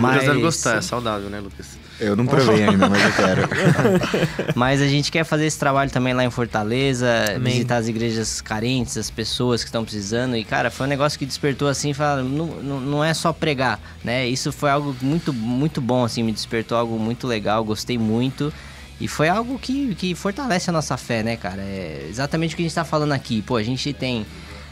Mas, 0.00 0.12
Lucas 0.14 0.26
deve 0.28 0.40
gostar, 0.40 0.76
é 0.76 0.80
saudável, 0.80 1.30
né, 1.30 1.40
Lucas? 1.40 1.66
Eu 2.04 2.16
não 2.16 2.26
provei 2.26 2.64
ainda, 2.64 2.88
mas 2.88 3.02
eu 3.02 3.12
quero. 3.12 3.48
mas 4.54 4.80
a 4.80 4.86
gente 4.86 5.10
quer 5.10 5.24
fazer 5.24 5.46
esse 5.46 5.58
trabalho 5.58 5.90
também 5.90 6.14
lá 6.14 6.24
em 6.24 6.30
Fortaleza, 6.30 7.08
Amém. 7.36 7.52
visitar 7.52 7.76
as 7.76 7.88
igrejas 7.88 8.40
carentes, 8.40 8.96
as 8.96 9.10
pessoas 9.10 9.62
que 9.62 9.68
estão 9.68 9.84
precisando. 9.84 10.36
E, 10.36 10.44
cara, 10.44 10.70
foi 10.70 10.86
um 10.86 10.88
negócio 10.88 11.18
que 11.18 11.26
despertou 11.26 11.68
assim, 11.68 11.92
fala, 11.92 12.22
não, 12.22 12.46
não, 12.46 12.80
não 12.80 13.04
é 13.04 13.12
só 13.14 13.32
pregar, 13.32 13.80
né? 14.02 14.26
Isso 14.26 14.52
foi 14.52 14.70
algo 14.70 14.94
muito, 15.00 15.32
muito 15.32 15.80
bom, 15.80 16.04
assim, 16.04 16.22
me 16.22 16.32
despertou 16.32 16.76
algo 16.76 16.98
muito 16.98 17.26
legal, 17.26 17.64
gostei 17.64 17.98
muito. 17.98 18.52
E 19.00 19.08
foi 19.08 19.28
algo 19.28 19.58
que, 19.58 19.94
que 19.94 20.14
fortalece 20.14 20.70
a 20.70 20.72
nossa 20.72 20.96
fé, 20.96 21.22
né, 21.22 21.36
cara? 21.36 21.60
É 21.62 22.06
exatamente 22.08 22.54
o 22.54 22.56
que 22.56 22.62
a 22.62 22.66
gente 22.66 22.74
tá 22.74 22.84
falando 22.84 23.12
aqui. 23.12 23.42
Pô, 23.42 23.56
a 23.56 23.62
gente 23.62 23.92
tem. 23.92 24.24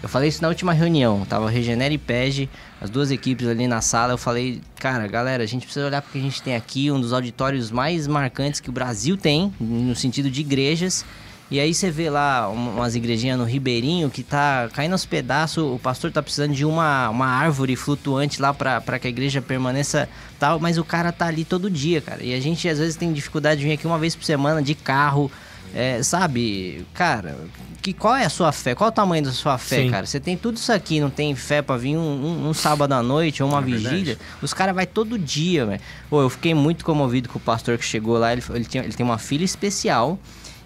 Eu 0.03 0.09
falei 0.09 0.29
isso 0.29 0.43
na 0.43 0.49
última 0.49 0.73
reunião, 0.73 1.25
tava 1.25 1.49
Regenera 1.49 1.95
e 1.95 1.99
Pege, 1.99 2.51
as 2.81 2.91
duas 2.91 3.13
equipes 3.13 3.47
ali 3.47 3.69
na 3.69 3.81
sala. 3.81 4.15
Eu 4.15 4.19
falei, 4.19 4.61
cara, 4.81 5.07
galera, 5.07 5.45
a 5.45 5.47
gente 5.47 5.65
precisa 5.65 5.87
olhar 5.87 6.03
porque 6.03 6.19
a 6.19 6.21
gente 6.21 6.43
tem 6.43 6.57
aqui 6.57 6.91
um 6.91 7.01
dos 7.01 7.13
auditórios 7.13 7.71
mais 7.71 8.09
marcantes 8.09 8.59
que 8.59 8.69
o 8.69 8.73
Brasil 8.73 9.17
tem, 9.17 9.53
no 9.61 9.95
sentido 9.95 10.29
de 10.29 10.41
igrejas. 10.41 11.05
E 11.49 11.61
aí 11.61 11.73
você 11.73 11.89
vê 11.91 12.09
lá 12.11 12.51
um- 12.51 12.77
umas 12.77 12.97
igrejinhas 12.97 13.39
no 13.39 13.45
Ribeirinho 13.45 14.11
que 14.11 14.23
tá 14.25 14.69
caindo 14.73 14.93
aos 14.93 15.05
pedaços, 15.05 15.63
o 15.63 15.79
pastor 15.79 16.11
tá 16.11 16.21
precisando 16.23 16.53
de 16.55 16.65
uma, 16.65 17.09
uma 17.11 17.27
árvore 17.27 17.77
flutuante 17.77 18.41
lá 18.43 18.53
pra 18.55 18.99
que 18.99 19.07
a 19.07 19.11
igreja 19.11 19.41
permaneça 19.41 20.09
tal, 20.39 20.59
mas 20.59 20.79
o 20.79 20.85
cara 20.85 21.13
tá 21.13 21.27
ali 21.27 21.45
todo 21.45 21.71
dia, 21.71 22.01
cara. 22.01 22.25
E 22.25 22.35
a 22.35 22.41
gente 22.41 22.67
às 22.69 22.79
vezes 22.79 22.97
tem 22.97 23.13
dificuldade 23.13 23.61
de 23.61 23.67
vir 23.67 23.75
aqui 23.75 23.87
uma 23.87 23.99
vez 23.99 24.17
por 24.17 24.25
semana 24.25 24.63
de 24.63 24.75
carro, 24.75 25.31
é, 25.75 26.03
sabe? 26.03 26.85
Cara, 26.95 27.37
que, 27.81 27.93
qual 27.93 28.15
é 28.15 28.25
a 28.25 28.29
sua 28.31 28.53
fé? 28.53 28.75
Qual 28.75 28.89
é 28.89 28.91
o 28.91 28.95
tamanho 28.95 29.25
da 29.25 29.33
sua 29.33 29.59
fé, 29.59 29.83
Sim. 29.83 29.91
cara? 29.91 30.07
Você 30.07 30.21
tem 30.21 30.37
tudo 30.37 30.57
isso 30.57 30.73
aqui, 30.73 31.01
não 31.01 31.11
tem 31.11 31.35
fé 31.35 31.61
pra 31.63 31.77
vir 31.77 31.97
um, 31.97 32.01
um- 32.01 32.49
um 32.49 32.55
sábado 32.55 32.93
à 32.93 33.03
noite 33.03 33.43
ou 33.43 33.49
uma 33.49 33.59
É 33.59 33.63
verdade. 33.63 33.89
vigília? 33.95 34.19
Os 34.41 34.53
caras 34.55 34.75
vai 34.75 34.87
todo 34.87 35.19
dia, 35.19 35.67
velho. 35.67 35.81
Pô, 36.09 36.23
eu 36.23 36.31
fiquei 36.31 36.55
muito 36.55 36.85
comovido 36.85 37.29
com 37.29 37.39
o 37.39 37.43
pastor 37.43 37.77
que 37.79 37.85
chegou 37.85 38.19
lá. 38.19 38.33
Ele, 38.33 38.43
ele, 38.51 38.65
tinha, 38.65 38.85
ele 38.85 38.93
tem 38.93 39.05
uma 39.05 39.19
filha 39.19 39.45
especial. 39.45 40.19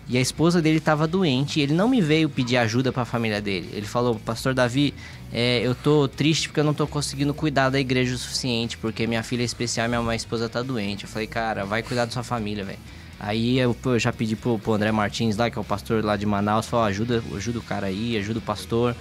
E 0.09 0.17
a 0.17 0.21
esposa 0.21 0.63
dele 0.63 0.79
estava 0.79 1.05
doente 1.05 1.59
e 1.59 1.63
ele 1.65 1.75
não 1.75 1.89
me 1.89 2.01
veio 2.01 2.29
pedir 2.31 2.57
ajuda 2.59 2.93
para 2.93 3.03
a 3.03 3.05
família 3.05 3.41
dele. 3.43 3.69
Ele 3.73 3.87
falou, 3.87 4.15
Pastor 4.15 4.55
Davi, 4.55 4.95
é, 5.33 5.61
eu 5.65 5.75
tô 5.75 6.07
triste 6.07 6.47
porque 6.49 6.61
eu 6.61 6.65
não 6.65 6.73
tô 6.75 6.87
conseguindo 6.87 7.35
cuidar 7.35 7.71
da 7.71 7.81
igreja 7.81 8.15
o 8.15 8.19
suficiente, 8.19 8.79
porque 8.79 9.05
minha 9.05 9.25
filha 9.25 9.43
é 9.43 9.45
especial 9.45 9.85
e 9.87 9.89
minha, 9.89 10.01
minha 10.01 10.15
esposa 10.15 10.49
tá 10.49 10.63
doente. 10.63 11.03
Eu 11.03 11.11
falei, 11.11 11.27
cara, 11.27 11.65
vai 11.65 11.83
cuidar 11.83 12.05
da 12.05 12.13
sua 12.13 12.23
família, 12.23 12.65
velho. 12.65 12.79
Aí 13.19 13.59
eu, 13.59 13.75
eu 13.85 13.99
já 13.99 14.13
pedi 14.13 14.37
pro, 14.37 14.59
pro 14.59 14.75
André 14.75 14.93
Martins 14.93 15.37
lá, 15.37 15.51
que 15.51 15.59
é 15.59 15.61
o 15.61 15.65
pastor 15.65 16.05
lá 16.05 16.17
de 16.17 16.27
Manaus, 16.27 16.67
falou, 16.67 16.87
ajuda, 16.87 17.23
ajuda 17.35 17.59
o 17.59 17.63
cara 17.63 17.87
aí, 17.87 18.17
ajuda 18.17 18.39
o 18.39 18.43
pastor. 18.43 18.95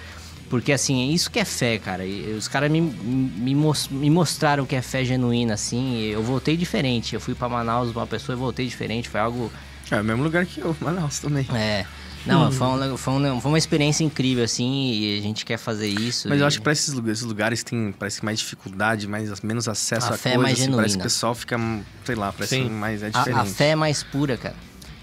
Porque 0.50 0.72
assim, 0.72 1.12
isso 1.12 1.30
que 1.32 1.40
é 1.40 1.46
fé, 1.46 1.78
cara. 1.80 2.06
E 2.06 2.34
os 2.38 2.48
caras 2.48 2.72
me, 2.72 2.80
me, 2.80 3.56
me 3.56 4.10
mostraram 4.10 4.64
o 4.64 4.68
que 4.68 4.76
é 4.76 4.82
fé 4.82 5.04
genuína, 5.04 5.56
assim. 5.56 6.04
Eu 6.04 6.22
voltei 6.24 6.56
diferente. 6.56 7.16
Eu 7.16 7.20
fui 7.20 7.34
para 7.34 7.50
Manaus, 7.50 7.92
uma 7.92 8.06
pessoa 8.08 8.36
e 8.36 8.40
voltei 8.40 8.66
diferente. 8.68 9.10
Foi 9.10 9.20
algo 9.20 9.52
É 9.90 10.00
o 10.00 10.04
mesmo 10.04 10.24
lugar 10.24 10.46
que 10.46 10.60
eu, 10.62 10.76
Manaus 10.80 11.20
também. 11.20 11.48
é. 11.54 11.86
Não, 12.26 12.52
foi, 12.52 12.68
um- 12.68 12.98
foi, 12.98 13.14
um- 13.14 13.42
foi 13.42 13.52
uma 13.52 13.58
experiência 13.58 14.04
incrível, 14.04 14.44
assim, 14.44 14.92
e 14.94 15.20
a 15.20 15.22
gente 15.22 15.46
quer 15.46 15.58
fazer 15.58 15.88
isso. 15.88 16.28
Mas 16.30 16.40
e- 16.40 16.42
eu 16.42 16.48
acho 16.48 16.58
que 16.58 16.64
pra 16.64 16.74
esses 16.74 16.94
lugares, 16.94 17.20
esses 17.20 17.28
lugares 17.28 17.64
tem 17.64 17.92
parece 17.98 18.20
que 18.20 18.26
mais 18.26 18.40
dificuldade, 18.40 19.08
mais, 19.08 19.42
menos 19.42 19.68
acesso 19.68 20.12
A 20.12 20.16
a, 20.16 20.18
fé 20.18 20.32
é 20.32 20.36
coisas. 20.36 20.44
mais 20.44 20.60
assim, 20.62 20.72
parece 20.76 20.84
que 20.84 20.90
genuína. 20.94 21.02
o 21.02 21.04
pessoal 21.04 21.36
fica, 21.36 21.58
sei 22.04 22.16
lá, 22.16 22.32
parece 22.34 22.56
Sim. 22.56 22.70
mais 22.70 23.04
é 23.04 23.08
a, 23.08 23.10
diferente. 23.10 23.40
a 23.40 23.46
fé 23.46 23.70
é 23.70 23.76
mais 23.76 24.04
pura, 24.04 24.38
cara. 24.38 24.56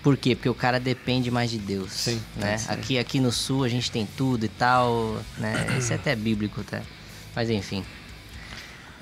Por 0.03 0.17
quê? 0.17 0.35
Porque 0.35 0.49
o 0.49 0.55
cara 0.55 0.81
depende 0.81 1.31
mais 1.31 1.49
de 1.51 1.59
Deus. 1.59 1.93
Sim, 1.93 2.21
né? 2.37 2.57
Aqui, 2.69 2.99
aqui 2.99 3.21
no 3.21 3.31
sul 3.31 3.63
a 3.63 3.69
gente 3.69 3.89
tem 3.89 4.05
tudo 4.17 4.45
e 4.45 4.49
tal, 4.49 5.17
né? 5.39 5.77
Isso 5.79 5.93
é 5.93 5.97
até 5.97 6.17
bíblico, 6.17 6.65
tá? 6.65 6.83
Mas 7.37 7.49
enfim. 7.51 7.85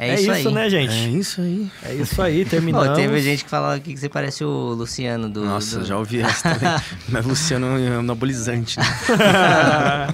É, 0.02 0.14
isso, 0.14 0.30
aí. 0.30 0.54
né, 0.54 0.70
gente? 0.70 0.92
É 0.92 1.08
isso 1.08 1.40
aí. 1.40 1.70
É 1.84 1.94
isso 1.94 2.22
aí, 2.22 2.44
Pô, 2.44 2.50
terminamos. 2.50 2.96
teve 2.96 3.20
gente 3.20 3.44
que 3.44 3.50
falava 3.50 3.74
aqui 3.74 3.92
que 3.94 4.00
você 4.00 4.08
parece 4.08 4.42
o 4.44 4.48
Luciano 4.74 5.28
do. 5.28 5.44
Nossa, 5.44 5.80
do- 5.80 5.84
já 5.86 5.96
ouvi 5.98 6.20
essa 6.22 6.54
também. 6.54 6.74
Mas 7.08 7.24
Luciano 7.26 7.66
é 7.78 7.96
um 7.96 8.00
anabolizante, 8.00 8.78
né? 8.78 8.84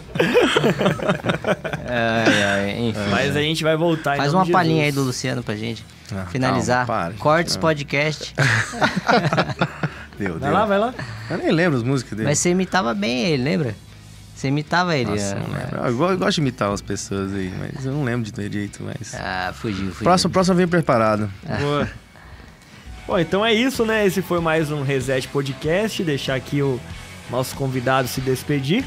Ai, 1.89 2.43
ai, 2.43 2.79
enfim. 2.89 3.11
Mas 3.11 3.37
a 3.37 3.41
gente 3.41 3.63
vai 3.63 3.77
voltar 3.77 4.15
em 4.15 4.19
Faz 4.19 4.35
uma 4.35 4.47
palhinha 4.47 4.85
aí 4.85 4.93
do 4.93 5.03
Luciano 5.03 5.43
pra 5.43 5.55
gente. 5.55 5.85
Ah, 6.13 6.27
Finalizar. 6.27 6.87
calma, 6.87 7.03
para. 7.05 7.15
Cortes 7.15 7.55
Não. 7.55 7.61
podcast. 7.61 8.35
Deu, 10.19 10.39
Vai 10.39 10.49
deu. 10.49 10.53
lá, 10.59 10.65
vai 10.65 10.79
lá. 10.79 10.95
Eu 11.31 11.37
nem 11.39 11.51
lembro 11.53 11.77
as 11.77 11.83
músicas 11.83 12.17
dele. 12.17 12.29
Mas 12.31 12.39
você 12.39 12.49
imitava 12.51 12.95
bem 12.95 13.27
ele, 13.27 13.43
lembra? 13.43 13.75
Você 14.37 14.49
imitava 14.49 14.95
ele. 14.95 15.13
Nossa, 15.13 15.35
né? 15.35 15.47
não 15.49 15.59
lembro. 15.59 15.77
Eu, 15.79 16.11
eu 16.11 16.19
gosto 16.19 16.35
de 16.35 16.41
imitar 16.43 16.71
as 16.71 16.83
pessoas 16.83 17.33
aí, 17.33 17.51
mas 17.59 17.87
eu 17.87 17.93
não 17.93 18.05
lembro 18.05 18.23
de 18.23 18.35
ter 18.35 18.51
direito, 18.51 18.83
mas... 18.83 19.15
Ah, 19.15 19.51
fugiu, 19.55 19.87
fugiu. 19.87 20.03
Próximo, 20.03 20.31
próximo 20.31 20.57
vem 20.57 20.69
preparado. 20.69 21.31
Boa. 21.59 21.91
Bom, 23.07 23.19
então 23.19 23.47
é 23.47 23.55
isso, 23.55 23.87
né? 23.87 24.05
Esse 24.05 24.21
foi 24.21 24.39
mais 24.39 24.71
um 24.71 24.83
Reset 24.83 25.27
Podcast. 25.29 26.05
Deixar 26.05 26.35
aqui 26.35 26.61
o 26.61 26.79
nosso 27.31 27.57
convidado 27.57 28.09
se 28.09 28.21
despedir. 28.21 28.85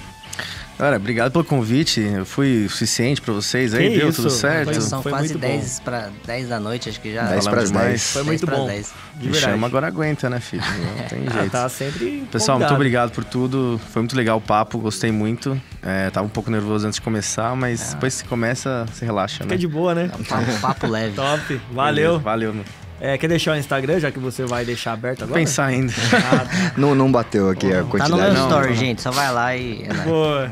Galera, 0.80 0.96
obrigado 0.96 1.30
pelo 1.34 1.44
convite. 1.44 2.00
Eu 2.00 2.26
fui 2.26 2.66
suficiente 2.70 3.22
pra 3.22 3.34
vocês 3.34 3.74
aí, 3.74 3.90
Que 3.92 3.98
deu 4.00 4.08
isso, 4.10 4.22
tudo 4.22 4.32
certo? 4.32 4.72
foi- 4.72 4.82
São 4.82 5.04
foi 5.04 5.12
quase 5.12 5.34
muito 5.34 5.40
bom. 5.42 5.48
10 5.50 5.80
para 5.82 6.10
10 6.26 6.48
da 6.48 6.58
noite, 6.58 6.88
acho 6.88 7.02
que 7.02 7.14
já. 7.14 7.24
10 7.24 7.44
Falamos 7.44 7.50
para 7.50 7.62
as 7.64 7.68
demais. 7.70 7.88
10. 7.90 8.04
Foi 8.14 8.24
10 8.24 8.28
muito 8.28 8.48
bom. 8.48 8.66
10. 8.68 8.86
De 8.88 9.26
Me 9.28 9.32
verdade. 9.34 9.54
chama, 9.54 9.68
agora 9.68 9.88
aguenta, 9.88 10.30
né, 10.30 10.40
filho? 10.40 10.64
Não 10.64 11.04
tem 11.10 11.26
Ah, 11.28 11.34
jeito. 11.40 11.52
tá 11.52 11.68
sempre. 11.68 12.26
Pessoal, 12.32 12.58
muito 12.58 12.70
convidado. 12.70 12.76
obrigado 12.76 13.12
por 13.12 13.26
tudo. 13.26 13.82
Foi 13.92 14.02
muito 14.02 14.16
legal 14.16 14.38
o 14.38 14.42
papo, 14.42 14.78
gostei 14.80 15.12
muito. 15.12 15.62
É, 15.84 16.10
tava 16.12 16.26
um 16.26 16.30
pouco 16.30 16.50
nervoso 16.50 16.88
antes 16.88 16.96
de 16.96 17.02
começar, 17.02 17.54
mas 17.58 17.94
depois 17.94 18.22
que 18.22 18.30
começa, 18.30 18.86
você 18.90 19.04
relaxa, 19.04 19.44
Fica 19.44 19.56
né? 19.56 19.58
de 19.58 19.68
boa, 19.68 19.94
né? 19.94 20.10
Papo, 20.30 20.60
papo 20.62 20.88
leve. 20.88 21.14
Top. 21.14 21.62
Valeu. 21.74 22.06
Beleza, 22.12 22.24
Valeu. 22.24 22.54
meu. 22.54 22.64
É, 23.02 23.18
quer 23.18 23.28
deixar 23.28 23.54
o 23.54 23.58
Instagram, 23.58 24.00
já 24.00 24.12
que 24.12 24.20
você 24.20 24.46
vai 24.46 24.64
deixar 24.64 24.94
aberto 24.94 25.24
agora? 25.24 25.40
Pensar 25.40 25.66
ainda. 25.66 25.92
Ah, 26.14 26.38
tá. 26.46 26.74
Não, 26.78 26.96
não 26.96 27.12
bateu 27.12 27.50
aqui 27.50 27.68
a 27.68 27.78
Tá 27.78 27.82
no 27.84 27.90
quantidade. 27.90 28.34
meu 28.34 28.44
story, 28.44 28.68
não. 28.70 28.76
gente. 28.76 29.02
Só 29.02 29.12
vai 29.12 29.32
lá 29.34 29.56
e. 29.58 29.84
é. 29.84 29.94
Boa. 30.06 30.52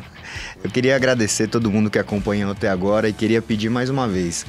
Eu 0.64 0.70
queria 0.72 0.96
agradecer 0.96 1.48
todo 1.48 1.70
mundo 1.72 1.90
que 1.90 2.00
acompanhou 2.00 2.52
até 2.52 2.68
agora 2.70 3.08
e 3.08 3.14
queria 3.14 3.42
pedir 3.42 3.70
mais 3.70 3.90
uma 3.90 4.08
vez. 4.08 4.46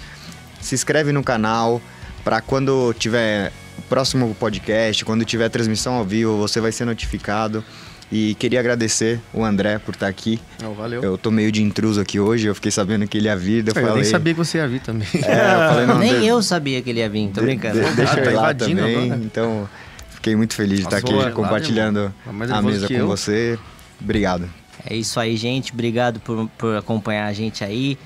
Se 0.60 0.74
inscreve 0.74 1.12
no 1.12 1.22
canal 1.22 1.80
para 2.24 2.40
quando 2.40 2.94
tiver 2.98 3.52
o 3.78 3.82
próximo 3.82 4.34
podcast, 4.34 5.04
quando 5.04 5.24
tiver 5.24 5.48
transmissão 5.48 5.94
ao 5.94 6.04
vivo, 6.04 6.36
você 6.36 6.60
vai 6.60 6.72
ser 6.72 6.84
notificado. 6.84 7.62
E 8.10 8.34
queria 8.36 8.58
agradecer 8.58 9.20
o 9.34 9.44
André 9.44 9.78
por 9.78 9.92
estar 9.94 10.08
aqui. 10.08 10.40
Não, 10.62 10.72
valeu. 10.72 11.02
Eu 11.02 11.18
tô 11.18 11.30
meio 11.30 11.52
de 11.52 11.62
intruso 11.62 12.00
aqui 12.00 12.18
hoje, 12.18 12.46
eu 12.46 12.54
fiquei 12.54 12.70
sabendo 12.70 13.06
que 13.06 13.18
ele 13.18 13.26
ia 13.26 13.36
vir, 13.36 13.62
eu 13.62 13.68
Eu 13.68 13.74
falei... 13.74 13.94
nem 13.96 14.04
sabia 14.04 14.32
que 14.32 14.38
você 14.38 14.56
ia 14.58 14.66
vir 14.66 14.80
também. 14.80 15.06
É, 15.14 15.18
eu 15.18 15.68
falei, 15.68 15.86
não, 15.86 15.98
Nem 15.98 16.20
de- 16.20 16.26
eu 16.26 16.42
sabia 16.42 16.80
que 16.80 16.88
ele 16.88 17.00
ia 17.00 17.08
vir, 17.10 17.28
tô 17.28 17.40
de- 17.40 17.46
brincando. 17.46 17.78
de- 17.78 17.92
deixa 17.94 18.14
Ah, 18.14 18.18
eu 18.18 18.24
tá 18.24 18.30
ir 18.30 18.34
lá 18.34 18.54
também, 18.54 18.96
agora. 19.04 19.20
então 19.22 19.68
fiquei 20.08 20.34
muito 20.34 20.54
feliz 20.54 20.78
de 20.78 20.84
estar 20.86 21.02
Nossa, 21.02 21.22
aqui 21.26 21.32
compartilhando 21.32 21.98
irmão. 22.26 22.48
Tá 22.48 22.56
a 22.56 22.62
mesa 22.62 22.88
com 22.88 22.94
eu. 22.94 23.06
você. 23.06 23.58
Obrigado. 24.00 24.48
É 24.84 24.94
isso 24.94 25.18
aí, 25.18 25.36
gente. 25.36 25.72
Obrigado 25.72 26.20
por, 26.20 26.48
por 26.58 26.76
acompanhar 26.76 27.26
a 27.26 27.32
gente 27.32 27.64
aí. 27.64 27.98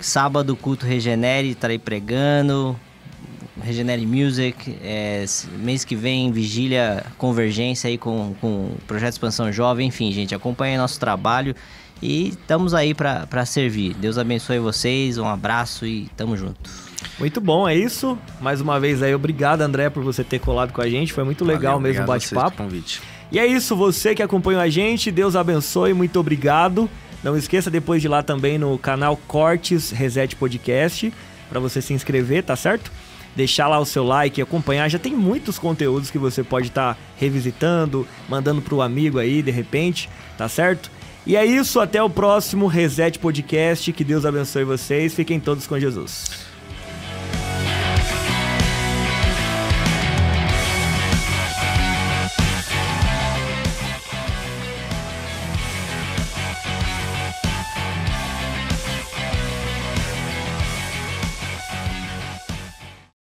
Sábado, 0.00 0.54
culto 0.56 0.86
Regenere, 0.86 1.50
estarei 1.50 1.78
pregando. 1.78 2.78
Regenere 3.62 4.06
Music. 4.06 4.76
É, 4.82 5.24
mês 5.58 5.84
que 5.84 5.96
vem, 5.96 6.30
vigília 6.30 7.04
Convergência 7.16 7.88
aí 7.88 7.96
com, 7.96 8.34
com 8.40 8.48
o 8.48 8.78
Projeto 8.86 9.12
Expansão 9.12 9.50
Jovem. 9.52 9.88
Enfim, 9.88 10.12
gente, 10.12 10.34
acompanhe 10.34 10.76
nosso 10.76 10.98
trabalho. 11.00 11.54
E 12.02 12.28
estamos 12.28 12.74
aí 12.74 12.92
para 12.92 13.46
servir. 13.46 13.94
Deus 13.94 14.18
abençoe 14.18 14.58
vocês. 14.58 15.16
Um 15.16 15.28
abraço 15.28 15.86
e 15.86 16.08
tamo 16.16 16.36
junto. 16.36 16.70
Muito 17.18 17.40
bom, 17.40 17.68
é 17.68 17.74
isso. 17.74 18.18
Mais 18.40 18.60
uma 18.60 18.80
vez 18.80 19.02
aí, 19.02 19.14
obrigado, 19.14 19.62
André, 19.62 19.88
por 19.88 20.02
você 20.02 20.24
ter 20.24 20.38
colado 20.38 20.72
com 20.72 20.80
a 20.82 20.88
gente. 20.88 21.12
Foi 21.12 21.24
muito 21.24 21.44
legal 21.44 21.74
Valeu, 21.74 21.80
mesmo 21.80 22.02
o 22.02 22.06
bate-papo. 22.06 22.56
convite. 22.56 23.00
E 23.32 23.38
é 23.38 23.46
isso, 23.46 23.74
você 23.74 24.14
que 24.14 24.22
acompanhou 24.22 24.60
a 24.60 24.68
gente, 24.68 25.10
Deus 25.10 25.34
abençoe, 25.34 25.92
muito 25.92 26.18
obrigado. 26.20 26.88
Não 27.22 27.36
esqueça 27.36 27.70
depois 27.70 28.02
de 28.02 28.06
ir 28.06 28.10
lá 28.10 28.22
também 28.22 28.58
no 28.58 28.76
canal 28.78 29.16
Cortes 29.26 29.90
Reset 29.90 30.36
Podcast, 30.36 31.12
para 31.48 31.58
você 31.58 31.80
se 31.80 31.94
inscrever, 31.94 32.44
tá 32.44 32.54
certo? 32.54 32.92
Deixar 33.34 33.66
lá 33.66 33.78
o 33.78 33.86
seu 33.86 34.04
like 34.04 34.38
e 34.38 34.42
acompanhar, 34.42 34.88
já 34.88 34.98
tem 34.98 35.14
muitos 35.14 35.58
conteúdos 35.58 36.10
que 36.10 36.18
você 36.18 36.44
pode 36.44 36.68
estar 36.68 36.98
revisitando, 37.16 38.06
mandando 38.28 38.60
pro 38.60 38.82
amigo 38.82 39.18
aí 39.18 39.42
de 39.42 39.50
repente, 39.50 40.08
tá 40.36 40.48
certo? 40.48 40.90
E 41.26 41.34
é 41.34 41.44
isso, 41.44 41.80
até 41.80 42.02
o 42.02 42.10
próximo 42.10 42.66
Reset 42.66 43.18
Podcast, 43.18 43.90
que 43.92 44.04
Deus 44.04 44.26
abençoe 44.26 44.62
vocês, 44.62 45.14
fiquem 45.14 45.40
todos 45.40 45.66
com 45.66 45.80
Jesus. 45.80 46.43